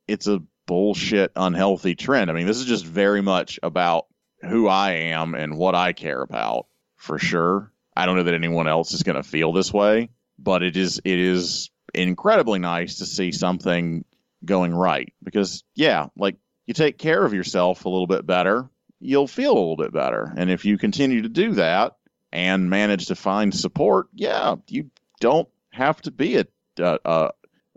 it's 0.06 0.26
a 0.26 0.42
bullshit, 0.66 1.32
unhealthy 1.36 1.94
trend. 1.94 2.30
I 2.30 2.34
mean, 2.34 2.46
this 2.46 2.59
is 2.59 2.66
just 2.66 2.84
very 2.84 3.22
much 3.22 3.59
about 3.62 4.06
who 4.42 4.68
I 4.68 4.92
am 4.92 5.34
and 5.34 5.56
what 5.56 5.74
I 5.74 5.92
care 5.92 6.20
about 6.20 6.66
for 6.96 7.18
sure. 7.18 7.72
I 7.96 8.06
don't 8.06 8.16
know 8.16 8.24
that 8.24 8.34
anyone 8.34 8.66
else 8.66 8.92
is 8.92 9.02
going 9.02 9.16
to 9.16 9.22
feel 9.22 9.52
this 9.52 9.72
way, 9.72 10.10
but 10.38 10.62
it 10.62 10.76
is 10.76 11.01
it 11.05 11.18
is 11.18 11.70
incredibly 11.94 12.59
nice 12.59 12.98
to 12.98 13.06
see 13.06 13.30
something 13.30 14.05
going 14.44 14.74
right 14.74 15.12
because 15.22 15.64
yeah, 15.74 16.09
like 16.16 16.36
you 16.66 16.74
take 16.74 16.98
care 16.98 17.24
of 17.24 17.32
yourself 17.34 17.84
a 17.84 17.88
little 17.88 18.06
bit 18.06 18.26
better, 18.26 18.68
you'll 19.05 19.28
feel 19.28 19.52
a 19.52 19.55
little 19.55 19.76
bit 19.76 19.93
better. 19.93 20.32
And 20.36 20.51
if 20.51 20.64
you 20.64 20.78
continue 20.78 21.22
to 21.22 21.28
do 21.28 21.52
that 21.52 21.97
and 22.32 22.70
manage 22.70 23.06
to 23.06 23.14
find 23.14 23.55
support, 23.55 24.06
yeah, 24.14 24.56
you 24.68 24.90
don't 25.20 25.48
have 25.72 26.01
to 26.02 26.10
be 26.10 26.43
a 26.78 27.31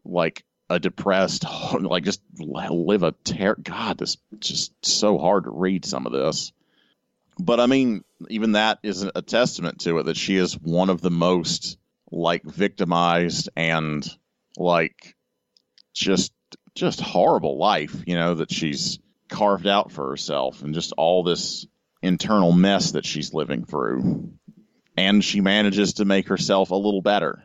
like 0.05 0.43
a 0.69 0.79
depressed 0.79 1.45
like 1.79 2.03
just 2.03 2.21
live 2.39 3.03
a 3.03 3.13
ter 3.23 3.55
god 3.55 3.97
this 3.97 4.17
just 4.39 4.73
so 4.85 5.17
hard 5.17 5.43
to 5.45 5.51
read 5.51 5.85
some 5.85 6.05
of 6.05 6.11
this 6.11 6.51
but 7.39 7.59
i 7.59 7.65
mean 7.65 8.03
even 8.29 8.53
that 8.53 8.79
is 8.83 9.03
a 9.03 9.21
testament 9.21 9.79
to 9.79 9.97
it 9.99 10.03
that 10.03 10.17
she 10.17 10.35
is 10.35 10.53
one 10.53 10.89
of 10.89 11.01
the 11.01 11.11
most 11.11 11.77
like 12.11 12.43
victimized 12.43 13.49
and 13.55 14.07
like 14.57 15.15
just 15.93 16.33
just 16.75 16.99
horrible 16.99 17.57
life 17.57 18.03
you 18.05 18.15
know 18.15 18.35
that 18.35 18.51
she's 18.51 18.99
carved 19.29 19.67
out 19.67 19.91
for 19.91 20.09
herself 20.09 20.61
and 20.63 20.73
just 20.73 20.93
all 20.93 21.23
this 21.23 21.65
internal 22.01 22.51
mess 22.51 22.91
that 22.91 23.05
she's 23.05 23.33
living 23.33 23.65
through. 23.65 24.31
And 24.95 25.23
she 25.23 25.41
manages 25.41 25.95
to 25.95 26.05
make 26.05 26.27
herself 26.27 26.71
a 26.71 26.75
little 26.75 27.01
better. 27.01 27.43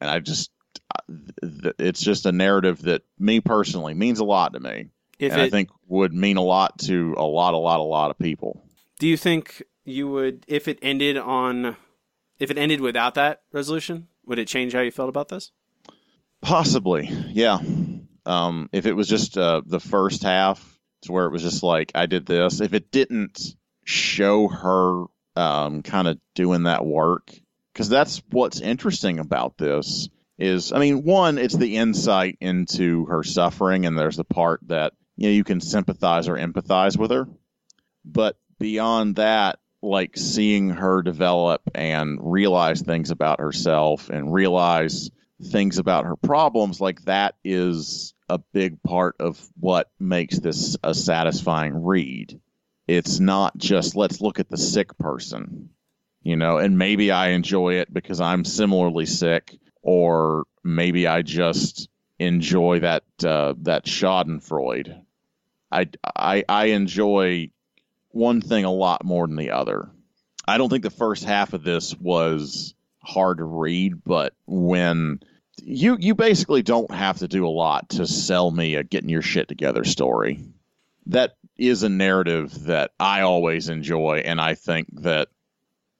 And 0.00 0.10
i 0.10 0.20
just 0.20 0.50
it's 1.78 2.00
just 2.00 2.26
a 2.26 2.32
narrative 2.32 2.82
that 2.82 3.02
me 3.18 3.40
personally 3.40 3.94
means 3.94 4.20
a 4.20 4.24
lot 4.24 4.52
to 4.52 4.60
me. 4.60 4.90
If 5.18 5.32
and 5.32 5.40
i 5.40 5.48
think 5.48 5.70
would 5.86 6.12
mean 6.12 6.36
a 6.36 6.42
lot 6.42 6.78
to 6.80 7.14
a 7.16 7.24
lot 7.24 7.54
a 7.54 7.58
lot 7.58 7.80
a 7.80 7.84
lot 7.84 8.10
of 8.10 8.18
people. 8.18 8.64
Do 8.98 9.08
you 9.08 9.16
think 9.16 9.62
you 9.84 10.08
would, 10.08 10.44
if 10.48 10.68
it 10.68 10.78
ended 10.82 11.16
on, 11.16 11.76
if 12.38 12.50
it 12.50 12.58
ended 12.58 12.80
without 12.80 13.14
that 13.14 13.42
resolution, 13.52 14.08
would 14.24 14.38
it 14.38 14.48
change 14.48 14.72
how 14.72 14.80
you 14.80 14.90
felt 14.90 15.08
about 15.08 15.28
this? 15.28 15.52
Possibly, 16.40 17.08
yeah. 17.30 17.58
Um, 18.26 18.68
if 18.72 18.86
it 18.86 18.94
was 18.94 19.08
just 19.08 19.36
uh, 19.36 19.62
the 19.64 19.80
first 19.80 20.22
half, 20.22 20.73
to 21.04 21.12
where 21.12 21.26
it 21.26 21.32
was 21.32 21.42
just 21.42 21.62
like 21.62 21.92
I 21.94 22.06
did 22.06 22.26
this. 22.26 22.60
If 22.60 22.74
it 22.74 22.90
didn't 22.90 23.54
show 23.84 24.48
her 24.48 25.04
um, 25.36 25.82
kind 25.82 26.08
of 26.08 26.18
doing 26.34 26.64
that 26.64 26.84
work, 26.84 27.32
because 27.72 27.88
that's 27.88 28.22
what's 28.30 28.60
interesting 28.60 29.18
about 29.18 29.56
this 29.56 30.08
is, 30.38 30.72
I 30.72 30.78
mean, 30.78 31.04
one, 31.04 31.38
it's 31.38 31.56
the 31.56 31.76
insight 31.76 32.38
into 32.40 33.06
her 33.06 33.22
suffering, 33.22 33.86
and 33.86 33.98
there's 33.98 34.16
the 34.16 34.24
part 34.24 34.60
that 34.68 34.92
you 35.16 35.28
know 35.28 35.34
you 35.34 35.44
can 35.44 35.60
sympathize 35.60 36.28
or 36.28 36.36
empathize 36.36 36.96
with 36.96 37.10
her, 37.10 37.28
but 38.04 38.36
beyond 38.58 39.16
that, 39.16 39.58
like 39.82 40.16
seeing 40.16 40.70
her 40.70 41.02
develop 41.02 41.62
and 41.74 42.18
realize 42.20 42.80
things 42.80 43.10
about 43.10 43.40
herself 43.40 44.08
and 44.08 44.32
realize 44.32 45.10
things 45.42 45.78
about 45.78 46.06
her 46.06 46.16
problems 46.16 46.80
like 46.80 47.02
that 47.02 47.34
is 47.44 48.14
a 48.34 48.38
big 48.52 48.82
part 48.82 49.16
of 49.20 49.40
what 49.58 49.90
makes 49.98 50.38
this 50.38 50.76
a 50.82 50.94
satisfying 50.94 51.84
read. 51.84 52.40
It's 52.86 53.20
not 53.20 53.56
just 53.56 53.96
let's 53.96 54.20
look 54.20 54.40
at 54.40 54.50
the 54.50 54.58
sick 54.58 54.96
person 54.98 55.70
you 56.22 56.36
know 56.36 56.56
and 56.56 56.78
maybe 56.78 57.10
i 57.10 57.28
enjoy 57.30 57.74
it 57.74 57.92
because 57.92 58.18
i'm 58.18 58.46
similarly 58.46 59.04
sick 59.04 59.58
or 59.82 60.44
maybe 60.62 61.06
i 61.06 61.20
just 61.20 61.88
enjoy 62.18 62.80
that 62.80 63.04
uh, 63.24 63.54
that 63.62 63.84
schadenfreude. 63.84 65.02
I, 65.70 65.88
I 66.14 66.44
i 66.48 66.66
enjoy 66.66 67.50
one 68.10 68.40
thing 68.40 68.64
a 68.64 68.72
lot 68.72 69.04
more 69.04 69.26
than 69.26 69.36
the 69.36 69.50
other. 69.50 69.90
I 70.46 70.58
don't 70.58 70.68
think 70.68 70.82
the 70.82 70.90
first 70.90 71.24
half 71.24 71.52
of 71.52 71.64
this 71.64 71.94
was 71.94 72.74
hard 73.02 73.38
to 73.38 73.44
read, 73.44 74.04
but 74.04 74.34
when 74.46 75.20
you 75.62 75.96
you 75.98 76.14
basically 76.14 76.62
don't 76.62 76.90
have 76.90 77.18
to 77.18 77.28
do 77.28 77.46
a 77.46 77.48
lot 77.48 77.90
to 77.90 78.06
sell 78.06 78.50
me 78.50 78.74
a 78.74 78.82
getting 78.82 79.08
your 79.08 79.22
shit 79.22 79.48
together 79.48 79.84
story. 79.84 80.44
That 81.06 81.36
is 81.56 81.82
a 81.82 81.88
narrative 81.88 82.64
that 82.64 82.92
I 82.98 83.20
always 83.20 83.68
enjoy, 83.68 84.22
and 84.24 84.40
I 84.40 84.54
think 84.54 84.88
that 85.02 85.28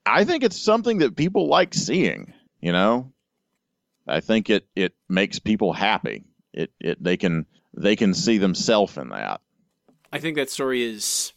I 0.05 0.23
think 0.23 0.43
it's 0.43 0.59
something 0.59 0.99
that 0.99 1.15
people 1.15 1.47
like 1.47 1.73
seeing. 1.73 2.33
You 2.59 2.71
know, 2.71 3.13
I 4.07 4.19
think 4.19 4.49
it 4.49 4.67
it 4.75 4.93
makes 5.07 5.39
people 5.39 5.73
happy. 5.73 6.23
It 6.53 6.71
it 6.79 7.03
they 7.03 7.17
can 7.17 7.45
they 7.73 7.95
can 7.95 8.13
see 8.13 8.37
themselves 8.37 8.97
in 8.97 9.09
that. 9.09 9.41
I 10.11 10.19
think 10.19 10.35
that 10.37 10.49
story 10.49 10.83
is. 10.83 11.33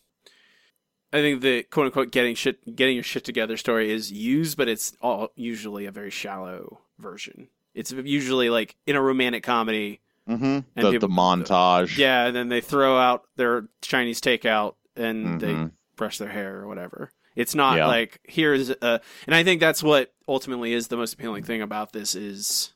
I 1.13 1.21
think 1.23 1.41
the 1.41 1.63
quote 1.63 1.87
unquote 1.87 2.13
getting 2.13 2.35
shit 2.35 2.77
getting 2.77 2.95
your 2.95 3.05
shit 3.05 3.25
together 3.25 3.57
story 3.57 3.91
is 3.91 4.13
used, 4.13 4.57
but 4.57 4.69
it's 4.69 4.97
all 5.01 5.31
usually 5.35 5.87
a 5.87 5.91
very 5.91 6.11
shallow 6.11 6.81
version. 6.99 7.49
It's 7.75 7.93
usually 7.93 8.51
like 8.51 8.77
in 8.87 8.97
a 8.97 9.03
romantic 9.03 9.43
comedy. 9.43 10.01
Mm-hmm. 10.29 10.59
The, 10.81 10.91
people- 10.93 11.09
the 11.09 11.15
montage. 11.15 11.97
Yeah, 11.97 12.27
and 12.27 12.37
then 12.37 12.49
they 12.49 12.61
throw 12.61 12.99
out 12.99 13.25
their 13.37 13.69
Chinese 13.81 14.21
takeout 14.21 14.75
and 14.97 15.41
they 15.41 15.53
Mhm. 15.55 15.71
brush 15.97 16.19
their 16.19 16.29
hair 16.29 16.57
or 16.61 16.67
whatever. 16.69 17.13
It's 17.37 17.55
not 17.55 17.77
Yeah. 17.79 17.87
like 17.87 18.21
here's 18.25 18.69
a, 18.71 19.01
and 19.27 19.35
I 19.35 19.45
think 19.45 19.61
that's 19.61 19.83
what 19.83 20.13
ultimately 20.27 20.73
is 20.73 20.89
the 20.89 20.97
most 20.97 21.15
appealing 21.15 21.45
thing 21.45 21.63
about 21.63 21.93
this 21.93 22.15
is 22.15 22.75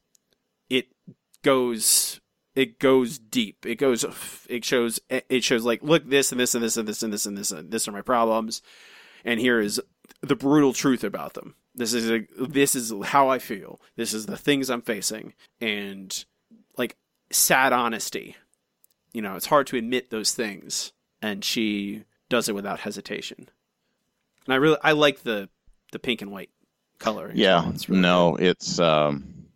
it 0.70 0.86
goes 1.42 2.20
it 2.54 2.78
goes 2.78 3.18
deep. 3.18 3.66
It 3.66 3.74
goes 3.76 4.04
it 4.48 4.64
shows 4.64 5.00
it 5.10 5.42
shows 5.44 5.64
like 5.64 5.82
look 5.82 6.08
this 6.08 6.30
and 6.32 6.40
this 6.40 6.54
and 6.54 6.62
this 6.62 6.76
and 6.76 6.86
this 6.88 7.02
and 7.02 7.12
this 7.12 7.26
and 7.26 7.36
this 7.36 7.50
and 7.50 7.70
this 7.70 7.88
are 7.88 7.92
my 7.92 8.02
problems 8.02 8.62
and 9.24 9.40
here 9.40 9.58
is 9.60 9.80
the 10.20 10.36
brutal 10.36 10.72
truth 10.72 11.02
about 11.04 11.34
them. 11.34 11.54
This 11.74 11.94
is 11.94 12.10
a, 12.10 12.26
this 12.38 12.74
is 12.74 12.92
how 13.04 13.28
I 13.28 13.38
feel. 13.38 13.80
This 13.96 14.12
is 14.12 14.26
the 14.26 14.36
things 14.36 14.68
I'm 14.68 14.82
facing 14.82 15.34
and 15.60 16.24
like 16.76 16.96
sad 17.30 17.72
honesty. 17.72 18.36
You 19.12 19.22
know, 19.22 19.36
it's 19.36 19.46
hard 19.46 19.66
to 19.68 19.76
admit 19.76 20.10
those 20.10 20.34
things 20.34 20.92
and 21.22 21.44
she 21.44 22.04
does 22.28 22.48
it 22.48 22.54
without 22.54 22.80
hesitation. 22.80 23.48
And 24.44 24.54
I 24.54 24.56
really 24.56 24.78
I 24.82 24.92
like 24.92 25.22
the 25.22 25.48
the 25.92 25.98
pink 25.98 26.22
and 26.22 26.32
white 26.32 26.50
color. 26.98 27.30
Yeah. 27.34 27.68
It's 27.70 27.88
really 27.88 28.00
no, 28.00 28.36
it's 28.36 28.78
um, 28.78 29.46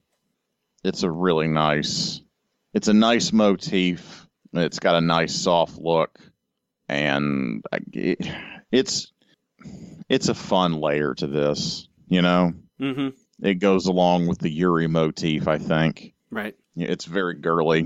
it's 0.85 1.03
a 1.03 1.11
really 1.11 1.49
nice, 1.49 2.21
it's 2.73 2.89
a 2.89 2.95
nice 2.95 3.33
motif. 3.33 4.27
It's 4.53 4.79
got 4.79 4.95
a 4.95 5.01
nice 5.01 5.35
soft 5.35 5.79
look, 5.79 6.19
and 6.89 7.65
I, 7.73 7.79
it, 7.93 8.27
it's 8.71 9.13
it's 10.09 10.29
a 10.29 10.35
fun 10.35 10.75
layer 10.75 11.15
to 11.15 11.27
this. 11.27 11.89
You 12.09 12.23
know. 12.23 12.55
Mhm. 12.81 13.15
it 13.43 13.55
goes 13.55 13.87
along 13.87 14.27
with 14.27 14.39
the 14.39 14.51
Yuri 14.51 14.87
motif. 14.87 15.49
I 15.49 15.59
think 15.59 16.15
Right. 16.31 16.55
It's 16.77 17.05
very 17.07 17.35
girly. 17.35 17.83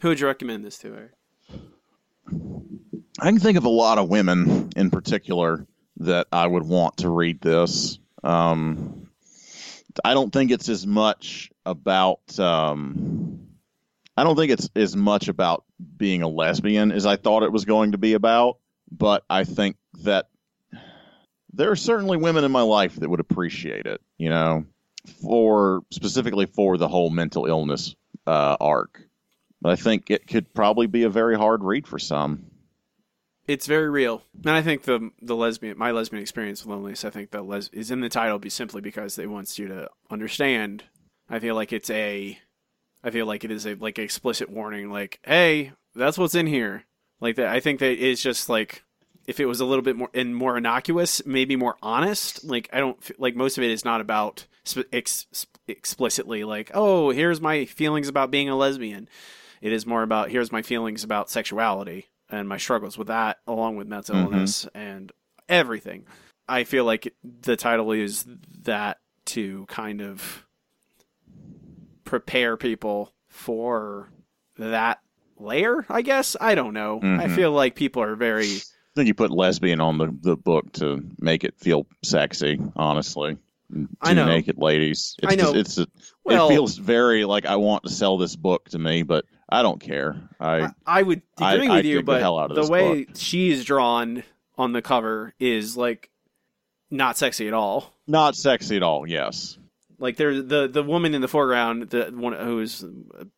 Who 0.00 0.08
would 0.08 0.20
you 0.20 0.26
recommend 0.26 0.64
this 0.64 0.78
to, 0.78 0.94
Eric? 0.94 1.12
I 3.20 3.26
can 3.26 3.38
think 3.38 3.58
of 3.58 3.64
a 3.64 3.68
lot 3.68 3.98
of 3.98 4.08
women 4.08 4.70
in 4.74 4.90
particular 4.90 5.66
that 5.98 6.26
I 6.32 6.46
would 6.46 6.64
want 6.64 6.98
to 6.98 7.08
read 7.08 7.40
this. 7.40 7.98
Um, 8.24 9.08
I 10.04 10.14
don't 10.14 10.32
think 10.32 10.50
it's 10.50 10.68
as 10.68 10.86
much 10.86 11.50
about. 11.64 12.38
Um, 12.38 13.48
I 14.16 14.24
don't 14.24 14.36
think 14.36 14.52
it's 14.52 14.68
as 14.74 14.96
much 14.96 15.28
about 15.28 15.64
being 15.96 16.22
a 16.22 16.28
lesbian 16.28 16.92
as 16.92 17.06
I 17.06 17.16
thought 17.16 17.42
it 17.44 17.52
was 17.52 17.64
going 17.64 17.92
to 17.92 17.98
be 17.98 18.14
about. 18.14 18.58
But 18.96 19.24
I 19.28 19.44
think 19.44 19.76
that 20.02 20.28
there 21.52 21.70
are 21.70 21.76
certainly 21.76 22.18
women 22.18 22.44
in 22.44 22.52
my 22.52 22.62
life 22.62 22.96
that 22.96 23.08
would 23.08 23.20
appreciate 23.20 23.86
it. 23.86 24.00
You 24.18 24.28
know, 24.28 24.66
for 25.22 25.82
specifically 25.90 26.46
for 26.46 26.76
the 26.76 26.88
whole 26.88 27.10
mental 27.10 27.46
illness 27.46 27.94
uh, 28.26 28.56
arc. 28.60 29.00
But 29.60 29.72
I 29.72 29.76
think 29.76 30.10
it 30.10 30.26
could 30.26 30.52
probably 30.54 30.86
be 30.86 31.04
a 31.04 31.08
very 31.08 31.36
hard 31.36 31.62
read 31.62 31.86
for 31.86 31.98
some. 31.98 32.46
It's 33.46 33.66
very 33.66 33.90
real, 33.90 34.22
and 34.44 34.54
I 34.54 34.62
think 34.62 34.82
the 34.82 35.10
the 35.20 35.34
lesbian 35.34 35.76
my 35.76 35.90
lesbian 35.90 36.22
experience 36.22 36.64
with 36.64 36.70
loneliness. 36.70 37.04
I 37.04 37.10
think 37.10 37.32
that 37.32 37.44
les 37.44 37.68
is 37.72 37.90
in 37.90 38.00
the 38.00 38.08
title 38.08 38.38
be 38.38 38.48
simply 38.48 38.80
because 38.80 39.16
they 39.16 39.26
wants 39.26 39.58
you 39.58 39.66
to 39.68 39.88
understand. 40.10 40.84
I 41.28 41.40
feel 41.40 41.56
like 41.56 41.72
it's 41.72 41.90
a, 41.90 42.38
I 43.02 43.10
feel 43.10 43.26
like 43.26 43.42
it 43.42 43.50
is 43.50 43.66
a 43.66 43.74
like 43.74 43.98
explicit 43.98 44.48
warning, 44.48 44.90
like 44.90 45.18
hey, 45.24 45.72
that's 45.94 46.18
what's 46.18 46.36
in 46.36 46.46
here. 46.46 46.84
Like 47.22 47.36
that, 47.36 47.46
I 47.46 47.60
think 47.60 47.78
that 47.80 47.92
it's 47.92 48.20
just 48.20 48.48
like 48.48 48.82
if 49.26 49.38
it 49.38 49.46
was 49.46 49.60
a 49.60 49.64
little 49.64 49.82
bit 49.82 49.96
more 49.96 50.10
and 50.12 50.34
more 50.34 50.58
innocuous, 50.58 51.24
maybe 51.24 51.54
more 51.56 51.76
honest. 51.80 52.44
Like 52.44 52.68
I 52.72 52.80
don't 52.80 52.98
like 53.18 53.36
most 53.36 53.56
of 53.56 53.64
it 53.64 53.70
is 53.70 53.84
not 53.84 54.00
about 54.00 54.46
sp- 54.66 54.90
ex- 54.92 55.46
explicitly 55.68 56.42
like 56.44 56.70
oh 56.74 57.10
here's 57.10 57.40
my 57.40 57.64
feelings 57.64 58.08
about 58.08 58.30
being 58.32 58.48
a 58.48 58.56
lesbian. 58.56 59.08
It 59.60 59.72
is 59.72 59.86
more 59.86 60.02
about 60.02 60.30
here's 60.30 60.50
my 60.50 60.62
feelings 60.62 61.04
about 61.04 61.30
sexuality 61.30 62.08
and 62.28 62.48
my 62.48 62.56
struggles 62.56 62.98
with 62.98 63.06
that, 63.06 63.38
along 63.46 63.76
with 63.76 63.86
mental 63.86 64.16
Mhm. 64.16 64.24
illness 64.24 64.66
and 64.74 65.12
everything. 65.48 66.04
I 66.48 66.64
feel 66.64 66.84
like 66.84 67.14
the 67.22 67.56
title 67.56 67.92
is 67.92 68.26
that 68.62 68.98
to 69.26 69.64
kind 69.66 70.00
of 70.00 70.44
prepare 72.04 72.56
people 72.56 73.12
for 73.28 74.10
that 74.58 74.98
layer, 75.38 75.84
I 75.88 76.02
guess. 76.02 76.36
I 76.40 76.54
don't 76.54 76.74
know. 76.74 76.98
I 77.02 77.26
Mhm. 77.26 77.34
feel 77.34 77.52
like 77.52 77.74
people 77.74 78.02
are 78.02 78.16
very 78.16 78.46
I 78.46 78.94
think 78.94 79.06
you 79.08 79.14
put 79.14 79.30
lesbian 79.30 79.80
on 79.80 79.96
the, 79.96 80.14
the 80.20 80.36
book 80.36 80.70
to 80.74 81.02
make 81.18 81.44
it 81.44 81.54
feel 81.58 81.86
sexy, 82.02 82.60
honestly. 82.76 83.38
Two 83.72 83.88
I 84.02 84.12
know. 84.12 84.26
naked 84.26 84.58
ladies. 84.58 85.16
It's 85.22 85.32
I 85.32 85.36
know. 85.36 85.54
Just, 85.54 85.78
it's 85.78 85.90
well. 86.24 86.48
it 86.48 86.52
feels 86.52 86.76
very 86.76 87.24
like 87.24 87.46
I 87.46 87.56
want 87.56 87.84
to 87.84 87.88
sell 87.90 88.18
this 88.18 88.36
book 88.36 88.68
to 88.70 88.78
me, 88.78 89.02
but 89.02 89.24
I 89.48 89.62
don't 89.62 89.80
care. 89.80 90.16
I 90.38 90.60
I, 90.60 90.70
I 90.86 91.02
would 91.02 91.22
agree 91.40 91.68
I 91.68 91.76
with 91.76 91.86
you, 91.86 91.96
the 91.98 92.02
but 92.02 92.22
of 92.22 92.54
the 92.54 92.70
way 92.70 93.06
she 93.14 93.50
is 93.50 93.64
drawn 93.64 94.24
on 94.58 94.72
the 94.72 94.82
cover 94.82 95.32
is 95.40 95.74
like 95.74 96.10
not 96.90 97.16
sexy 97.16 97.48
at 97.48 97.54
all. 97.54 97.94
Not 98.06 98.36
sexy 98.36 98.76
at 98.76 98.82
all. 98.82 99.08
Yes. 99.08 99.56
Like 100.02 100.16
there, 100.16 100.42
the 100.42 100.66
the 100.66 100.82
woman 100.82 101.14
in 101.14 101.20
the 101.20 101.28
foreground, 101.28 101.90
the 101.90 102.10
one 102.12 102.32
who 102.32 102.58
is 102.58 102.84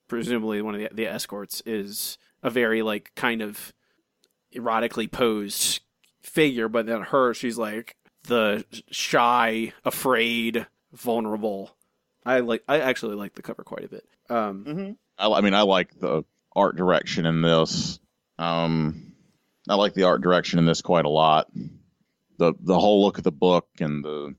presumably 0.09 0.63
one 0.63 0.75
of 0.75 0.81
the, 0.81 0.89
the 0.95 1.07
escorts, 1.07 1.63
is 1.67 2.17
a 2.43 2.49
very 2.49 2.81
like 2.81 3.13
kind 3.15 3.43
of 3.43 3.75
erotically 4.57 5.13
posed 5.13 5.81
figure, 6.23 6.71
but 6.71 6.87
then 6.87 7.03
her, 7.03 7.35
she's 7.35 7.59
like 7.59 7.97
the 8.23 8.65
shy, 8.91 9.75
afraid, 9.85 10.67
vulnerable. 10.91 11.77
I 12.25 12.41
like. 12.41 12.65
I 12.67 12.81
actually 12.81 13.17
like 13.17 13.35
the 13.35 13.43
cover 13.43 13.63
quite 13.63 13.85
a 13.85 13.89
bit. 13.89 14.05
Um, 14.31 14.65
Mm-hmm. 14.67 14.93
I, 15.19 15.39
I 15.39 15.41
mean, 15.43 15.53
I 15.53 15.63
like 15.63 16.01
the 16.01 16.25
art 16.57 16.77
direction 16.77 17.27
in 17.27 17.43
this. 17.43 17.99
Um, 18.39 19.13
I 19.69 19.75
like 19.75 19.93
the 19.93 20.05
art 20.05 20.23
direction 20.23 20.59
in 20.59 20.65
this 20.65 20.81
quite 20.81 21.05
a 21.05 21.11
lot. 21.11 21.51
the 22.39 22.55
The 22.59 22.79
whole 22.79 23.05
look 23.05 23.19
of 23.19 23.25
the 23.25 23.33
book 23.33 23.69
and 23.81 24.03
the 24.03 24.35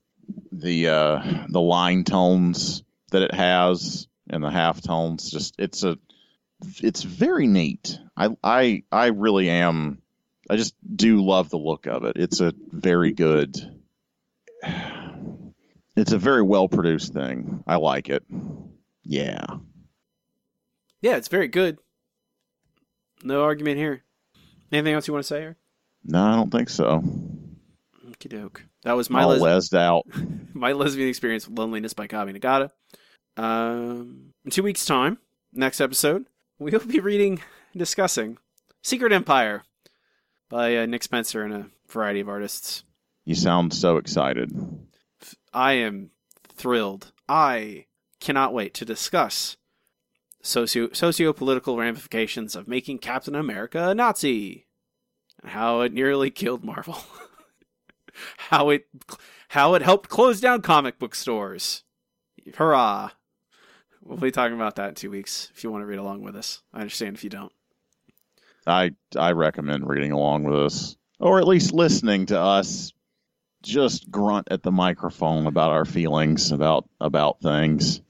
the 0.52 0.88
uh, 0.88 1.46
the 1.48 1.60
line 1.60 2.04
tones 2.04 2.82
that 3.10 3.22
it 3.22 3.34
has 3.34 4.08
and 4.28 4.42
the 4.42 4.50
half 4.50 4.80
tones. 4.82 5.30
Just 5.30 5.54
it's 5.58 5.84
a 5.84 5.98
it's 6.82 7.02
very 7.02 7.46
neat. 7.46 7.98
I 8.16 8.36
I 8.42 8.82
I 8.90 9.06
really 9.06 9.48
am. 9.50 10.02
I 10.48 10.56
just 10.56 10.74
do 10.94 11.24
love 11.24 11.50
the 11.50 11.58
look 11.58 11.86
of 11.86 12.04
it. 12.04 12.16
It's 12.16 12.40
a 12.40 12.52
very 12.70 13.12
good. 13.12 13.56
It's 15.96 16.12
a 16.12 16.18
very 16.18 16.42
well 16.42 16.68
produced 16.68 17.14
thing. 17.14 17.64
I 17.66 17.76
like 17.76 18.10
it. 18.10 18.22
Yeah. 19.02 19.46
yeah, 21.00 21.16
it's 21.16 21.28
very 21.28 21.48
good. 21.48 21.78
No 23.22 23.44
argument 23.44 23.78
here. 23.78 24.02
Anything 24.70 24.94
else 24.94 25.06
you 25.06 25.14
want 25.14 25.24
to 25.24 25.28
say, 25.28 25.42
Eric? 25.42 25.56
No, 26.04 26.22
I 26.22 26.34
don't 26.36 26.50
think 26.50 26.68
so. 26.68 27.02
Okie 28.06 28.28
doke. 28.28 28.64
That 28.86 28.94
was 28.94 29.10
my 29.10 29.24
les- 29.24 29.74
out. 29.74 30.06
my 30.54 30.70
lesbian 30.70 31.08
experience 31.08 31.48
with 31.48 31.58
loneliness 31.58 31.92
by 31.92 32.06
Kabi 32.06 32.38
Nagata. 32.38 32.70
Um, 33.36 34.32
in 34.44 34.52
two 34.52 34.62
weeks' 34.62 34.86
time, 34.86 35.18
next 35.52 35.80
episode, 35.80 36.26
we'll 36.60 36.78
be 36.78 37.00
reading 37.00 37.42
and 37.72 37.80
discussing 37.80 38.38
Secret 38.84 39.12
Empire 39.12 39.64
by 40.48 40.76
uh, 40.76 40.86
Nick 40.86 41.02
Spencer 41.02 41.42
and 41.42 41.52
a 41.52 41.66
variety 41.88 42.20
of 42.20 42.28
artists. 42.28 42.84
You 43.24 43.34
sound 43.34 43.74
so 43.74 43.96
excited. 43.96 44.52
I 45.52 45.72
am 45.72 46.12
thrilled. 46.46 47.10
I 47.28 47.86
cannot 48.20 48.54
wait 48.54 48.72
to 48.74 48.84
discuss 48.84 49.56
socio 50.42 50.90
socio 50.92 51.32
political 51.32 51.76
ramifications 51.76 52.54
of 52.54 52.68
making 52.68 52.98
Captain 52.98 53.34
America 53.34 53.88
a 53.88 53.96
Nazi 53.96 54.68
and 55.42 55.50
how 55.50 55.80
it 55.80 55.92
nearly 55.92 56.30
killed 56.30 56.62
Marvel. 56.62 56.98
how 58.38 58.70
it 58.70 58.86
how 59.48 59.74
it 59.74 59.82
helped 59.82 60.08
close 60.08 60.40
down 60.40 60.62
comic 60.62 60.98
book 60.98 61.14
stores. 61.14 61.82
Hurrah! 62.54 63.10
We'll 64.02 64.18
be 64.18 64.30
talking 64.30 64.54
about 64.54 64.76
that 64.76 64.90
in 64.90 64.94
two 64.94 65.10
weeks 65.10 65.50
if 65.54 65.64
you 65.64 65.70
want 65.70 65.82
to 65.82 65.86
read 65.86 65.98
along 65.98 66.22
with 66.22 66.36
us. 66.36 66.62
I 66.72 66.80
understand 66.80 67.16
if 67.16 67.24
you 67.24 67.30
don't. 67.30 67.52
I 68.66 68.92
I 69.16 69.32
recommend 69.32 69.88
reading 69.88 70.12
along 70.12 70.44
with 70.44 70.58
us, 70.60 70.96
or 71.18 71.38
at 71.38 71.46
least 71.48 71.72
listening 71.72 72.26
to 72.26 72.38
us 72.38 72.92
just 73.62 74.10
grunt 74.10 74.46
at 74.50 74.62
the 74.62 74.70
microphone 74.70 75.46
about 75.46 75.70
our 75.72 75.84
feelings 75.84 76.52
about 76.52 76.88
about 77.00 77.40
things. 77.40 78.00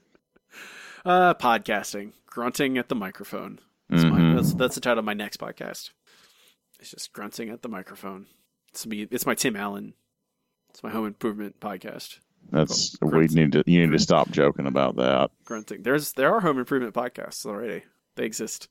Uh, 1.05 1.33
podcasting, 1.33 2.11
grunting 2.25 2.77
at 2.77 2.89
the 2.89 2.95
microphone. 2.95 3.59
That's, 3.89 4.03
my, 4.03 4.19
Mhm. 4.19 4.35
that's, 4.35 4.53
that's 4.53 4.75
the 4.75 4.81
title 4.81 4.99
of 4.99 5.05
my 5.05 5.13
next 5.13 5.39
podcast. 5.39 5.91
It's 6.79 6.91
just 6.91 7.13
grunting 7.13 7.49
at 7.49 7.61
the 7.61 7.69
microphone. 7.69 8.27
It's 8.69 8.85
me. 8.85 9.07
It's 9.09 9.25
my 9.25 9.35
Tim 9.35 9.55
Allen. 9.55 9.93
It's 10.69 10.83
my 10.83 10.89
home 10.89 11.07
improvement 11.07 11.59
podcast. 11.59 12.19
That's 12.51 12.95
we 13.01 13.27
need 13.27 13.53
to 13.53 13.63
you 13.65 13.85
need 13.85 13.91
to 13.91 13.99
stop 13.99 14.29
joking 14.31 14.67
about 14.67 14.95
that. 14.97 15.31
Grunting. 15.45 15.83
There's 15.83 16.13
there 16.13 16.33
are 16.33 16.39
home 16.39 16.59
improvement 16.59 16.93
podcasts 16.93 17.45
already. 17.45 17.83
They 18.15 18.25
exist. 18.25 18.69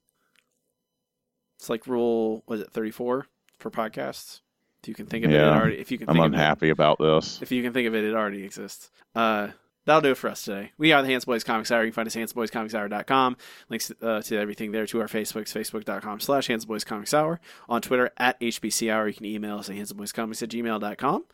It's 1.58 1.68
like 1.68 1.86
rule 1.86 2.42
was 2.46 2.60
it 2.60 2.70
34 2.70 3.26
for 3.58 3.70
podcasts. 3.70 4.40
If 4.82 4.88
you 4.88 4.94
can 4.94 5.06
think 5.06 5.24
of 5.24 5.32
it, 5.32 5.34
it 5.34 5.42
already. 5.42 5.78
If 5.78 5.90
you 5.90 5.98
can 5.98 6.08
I'm 6.08 6.14
think 6.14 6.26
of 6.26 6.32
it, 6.32 6.36
unhappy 6.36 6.70
about 6.70 6.98
this. 6.98 7.40
If 7.42 7.50
you 7.50 7.62
can 7.62 7.72
think 7.72 7.88
of 7.88 7.94
it, 7.94 8.04
it 8.04 8.14
already 8.14 8.44
exists. 8.44 8.90
Uh, 9.14 9.48
that'll 9.86 10.02
do 10.02 10.10
it 10.10 10.18
for 10.18 10.28
us 10.28 10.42
today. 10.44 10.72
We 10.76 10.92
are 10.92 11.00
the 11.00 11.08
Hands 11.08 11.24
Boys 11.24 11.44
Comics 11.44 11.70
Hour. 11.70 11.84
You 11.84 11.90
can 11.90 11.94
find 11.94 12.06
us 12.06 12.16
at 12.16 12.28
handsboyscomicshour.com. 12.28 13.36
Links 13.70 13.92
uh, 14.02 14.20
to 14.22 14.36
everything 14.36 14.72
there 14.72 14.86
to 14.86 15.00
our 15.00 15.06
Facebooks, 15.06 15.52
facebook.com 15.52 16.20
slash 16.20 16.48
handsboyscomics 16.48 17.14
hour. 17.14 17.40
On 17.68 17.80
Twitter, 17.80 18.10
at 18.18 18.38
HBC 18.40 18.92
Hour. 18.92 19.08
You 19.08 19.14
can 19.14 19.24
email 19.24 19.58
us 19.58 19.70
at 19.70 19.76
handsboyscomics 19.76 20.42
at 20.42 20.50
gmail.com. 20.50 21.24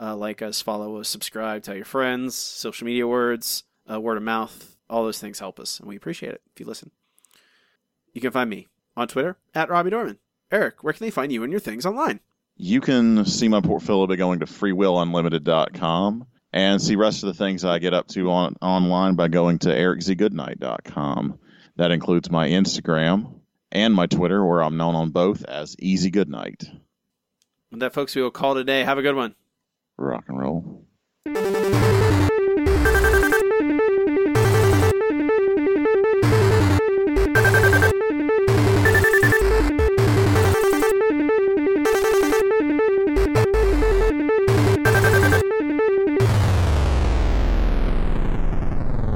Uh, 0.00 0.16
like 0.16 0.42
us, 0.42 0.60
follow 0.62 0.96
us, 0.96 1.08
subscribe, 1.08 1.62
tell 1.62 1.74
your 1.74 1.84
friends, 1.84 2.34
social 2.34 2.84
media 2.84 3.06
words, 3.06 3.64
uh, 3.90 4.00
word 4.00 4.16
of 4.16 4.22
mouth. 4.22 4.76
All 4.88 5.04
those 5.04 5.18
things 5.18 5.38
help 5.38 5.58
us, 5.58 5.80
and 5.80 5.88
we 5.88 5.96
appreciate 5.96 6.32
it 6.32 6.42
if 6.52 6.60
you 6.60 6.66
listen. 6.66 6.90
You 8.12 8.20
can 8.20 8.30
find 8.30 8.50
me 8.50 8.68
on 8.96 9.08
Twitter, 9.08 9.38
at 9.54 9.70
Robbie 9.70 9.90
Dorman. 9.90 10.18
Eric, 10.50 10.84
where 10.84 10.92
can 10.92 11.06
they 11.06 11.10
find 11.10 11.32
you 11.32 11.42
and 11.42 11.50
your 11.50 11.60
things 11.60 11.86
online? 11.86 12.20
You 12.56 12.82
can 12.82 13.24
see 13.24 13.48
my 13.48 13.62
portfolio 13.62 14.06
by 14.06 14.16
going 14.16 14.40
to 14.40 14.46
freewillunlimited.com 14.46 16.26
and 16.52 16.80
see 16.80 16.96
rest 16.96 17.22
of 17.22 17.28
the 17.28 17.34
things 17.34 17.64
I 17.64 17.78
get 17.78 17.94
up 17.94 18.08
to 18.08 18.30
on 18.30 18.56
online 18.60 19.14
by 19.14 19.28
going 19.28 19.58
to 19.60 19.68
ericzgoodnight.com. 19.68 21.38
That 21.76 21.90
includes 21.90 22.30
my 22.30 22.48
Instagram 22.48 23.40
and 23.70 23.94
my 23.94 24.06
Twitter, 24.06 24.44
where 24.44 24.62
I'm 24.62 24.76
known 24.76 24.94
on 24.94 25.10
both 25.10 25.44
as 25.44 25.76
Easy 25.78 26.10
Goodnight. 26.10 26.64
With 27.70 27.80
that, 27.80 27.94
folks, 27.94 28.14
we 28.14 28.22
will 28.22 28.30
call 28.30 28.54
today. 28.54 28.84
Have 28.84 28.98
a 28.98 29.02
good 29.02 29.16
one. 29.16 29.34
Rock 29.96 30.24
and 30.28 30.38
roll. 30.38 31.81